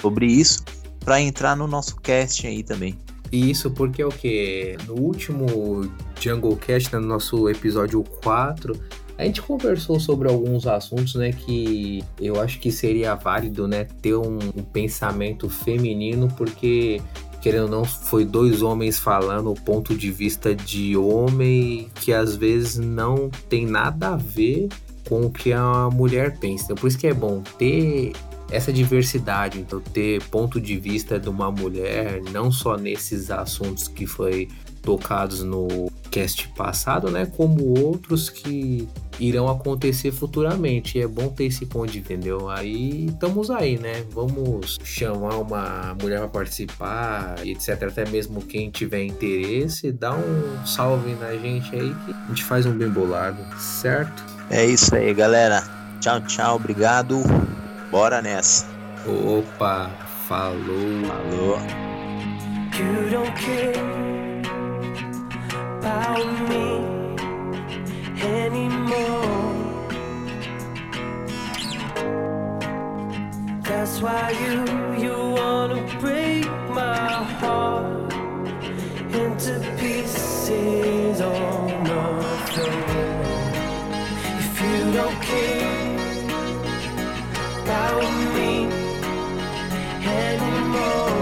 sobre 0.00 0.26
isso 0.26 0.64
para 1.00 1.20
entrar 1.20 1.56
no 1.56 1.66
nosso 1.66 1.96
cast 1.96 2.46
aí 2.46 2.62
também. 2.62 2.96
Isso 3.32 3.70
porque 3.70 4.02
é 4.02 4.06
o 4.06 4.10
que? 4.10 4.76
No 4.86 4.94
último 4.94 5.90
Jungle 6.20 6.56
Cast, 6.56 6.92
no 6.94 7.00
nosso 7.00 7.48
episódio 7.48 8.02
4, 8.22 8.78
a 9.16 9.24
gente 9.24 9.40
conversou 9.40 10.00
sobre 10.00 10.28
alguns 10.28 10.66
assuntos, 10.66 11.14
né, 11.14 11.30
que 11.30 12.02
eu 12.18 12.40
acho 12.40 12.58
que 12.58 12.72
seria 12.72 13.14
válido, 13.14 13.68
né, 13.68 13.84
ter 13.84 14.14
um, 14.16 14.38
um 14.56 14.62
pensamento 14.62 15.48
feminino, 15.48 16.26
porque 16.36 17.00
querendo 17.40 17.64
ou 17.64 17.70
não, 17.70 17.84
foi 17.84 18.24
dois 18.24 18.62
homens 18.62 18.98
falando 18.98 19.50
o 19.50 19.54
ponto 19.54 19.94
de 19.94 20.10
vista 20.10 20.54
de 20.54 20.96
homem 20.96 21.90
que 21.94 22.12
às 22.12 22.36
vezes 22.36 22.76
não 22.76 23.30
tem 23.48 23.66
nada 23.66 24.10
a 24.10 24.16
ver 24.16 24.68
com 25.08 25.22
o 25.22 25.30
que 25.30 25.52
a 25.52 25.88
mulher 25.90 26.38
pensa. 26.38 26.64
Então, 26.64 26.76
por 26.76 26.86
isso 26.86 26.98
que 26.98 27.06
é 27.06 27.14
bom 27.14 27.42
ter 27.58 28.12
essa 28.50 28.72
diversidade, 28.72 29.60
então 29.60 29.80
ter 29.80 30.22
ponto 30.24 30.60
de 30.60 30.76
vista 30.76 31.18
de 31.18 31.28
uma 31.28 31.50
mulher, 31.50 32.20
não 32.32 32.50
só 32.50 32.76
nesses 32.76 33.30
assuntos 33.30 33.88
que 33.88 34.06
foi 34.06 34.48
tocados 34.82 35.42
no 35.42 35.90
cast 36.10 36.48
passado, 36.48 37.10
né, 37.10 37.26
como 37.36 37.78
outros 37.78 38.28
que 38.28 38.88
irão 39.20 39.48
acontecer 39.48 40.10
futuramente. 40.10 40.98
E 40.98 41.02
é 41.02 41.06
bom 41.06 41.28
ter 41.28 41.44
esse 41.44 41.66
ponto, 41.66 41.96
entendeu? 41.96 42.48
Aí 42.48 43.06
estamos 43.06 43.50
aí, 43.50 43.78
né? 43.78 44.04
Vamos 44.10 44.78
chamar 44.82 45.36
uma 45.36 45.96
mulher 46.00 46.18
para 46.20 46.28
participar, 46.28 47.36
etc. 47.46 47.82
Até 47.82 48.08
mesmo 48.08 48.40
quem 48.40 48.70
tiver 48.70 49.04
interesse, 49.04 49.92
dá 49.92 50.14
um 50.14 50.66
salve 50.66 51.14
na 51.14 51.32
gente 51.32 51.74
aí 51.74 51.94
que 52.06 52.12
a 52.12 52.28
gente 52.28 52.44
faz 52.44 52.66
um 52.66 52.72
bem 52.72 52.88
bolado, 52.88 53.38
certo? 53.58 54.24
É 54.48 54.64
isso 54.64 54.94
aí, 54.94 55.12
galera. 55.14 55.62
Tchau, 56.00 56.20
tchau, 56.22 56.56
obrigado. 56.56 57.22
Bora 57.90 58.22
nessa. 58.22 58.66
Opa, 59.06 59.90
falou. 60.26 61.04
Falou. 61.06 61.58
About 65.90 66.48
me 66.48 66.66
anymore. 68.22 69.56
That's 73.68 74.00
why 74.00 74.30
you 74.42 74.56
you 75.04 75.16
wanna 75.38 75.82
break 75.98 76.46
my 76.80 77.08
heart 77.40 78.12
into 79.22 79.52
pieces 79.80 81.20
on 81.20 81.84
the 81.88 82.02
floor. 82.50 82.82
If 84.42 84.54
you 84.62 84.78
don't 84.98 85.18
care 85.30 85.88
about 87.64 88.10
me 88.36 88.52
anymore. 90.06 91.19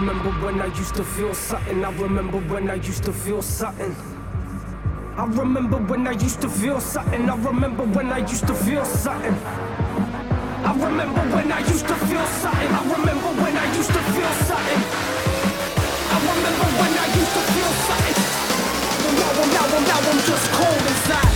Remember 0.00 0.30
when 0.44 0.58
I 0.62 0.66
used 0.66 0.94
to 0.94 1.04
feel 1.04 1.34
something. 1.34 1.84
I 1.84 1.92
remember 1.92 2.38
when 2.52 2.70
I 2.70 2.76
used 2.76 3.04
to 3.04 3.12
feel 3.12 3.42
something. 3.42 3.94
I 5.16 5.26
remember 5.26 5.76
when 5.76 6.06
I 6.06 6.12
used 6.12 6.40
to 6.40 6.48
feel 6.48 6.80
something. 6.80 7.28
I 7.28 7.36
remember 7.36 7.84
when 7.84 8.10
I 8.10 8.18
used 8.20 8.46
to 8.46 8.54
feel 8.54 8.84
something. 8.86 9.36
I 10.64 10.72
remember 10.72 11.20
when 11.36 11.52
I 11.52 11.60
used 11.68 11.84
to 11.86 11.94
feel 12.08 12.26
something. 12.40 12.72
I 12.72 12.80
remember 12.96 13.30
when 13.44 13.56
I 13.58 13.66
used 13.76 13.92
to 13.92 14.02
feel 14.12 14.32
something. 14.48 14.80
I 16.08 16.18
remember 16.32 16.68
when 16.80 16.92
I 16.96 17.06
used 17.20 17.34
to 17.36 17.42
feel 17.52 17.72
something. 17.88 18.16
Now, 19.20 19.32
now, 19.52 19.66
now, 19.68 19.84
now 19.84 20.10
I'm 20.10 20.20
just 20.24 20.46
cold 20.56 20.82
inside. 20.88 21.29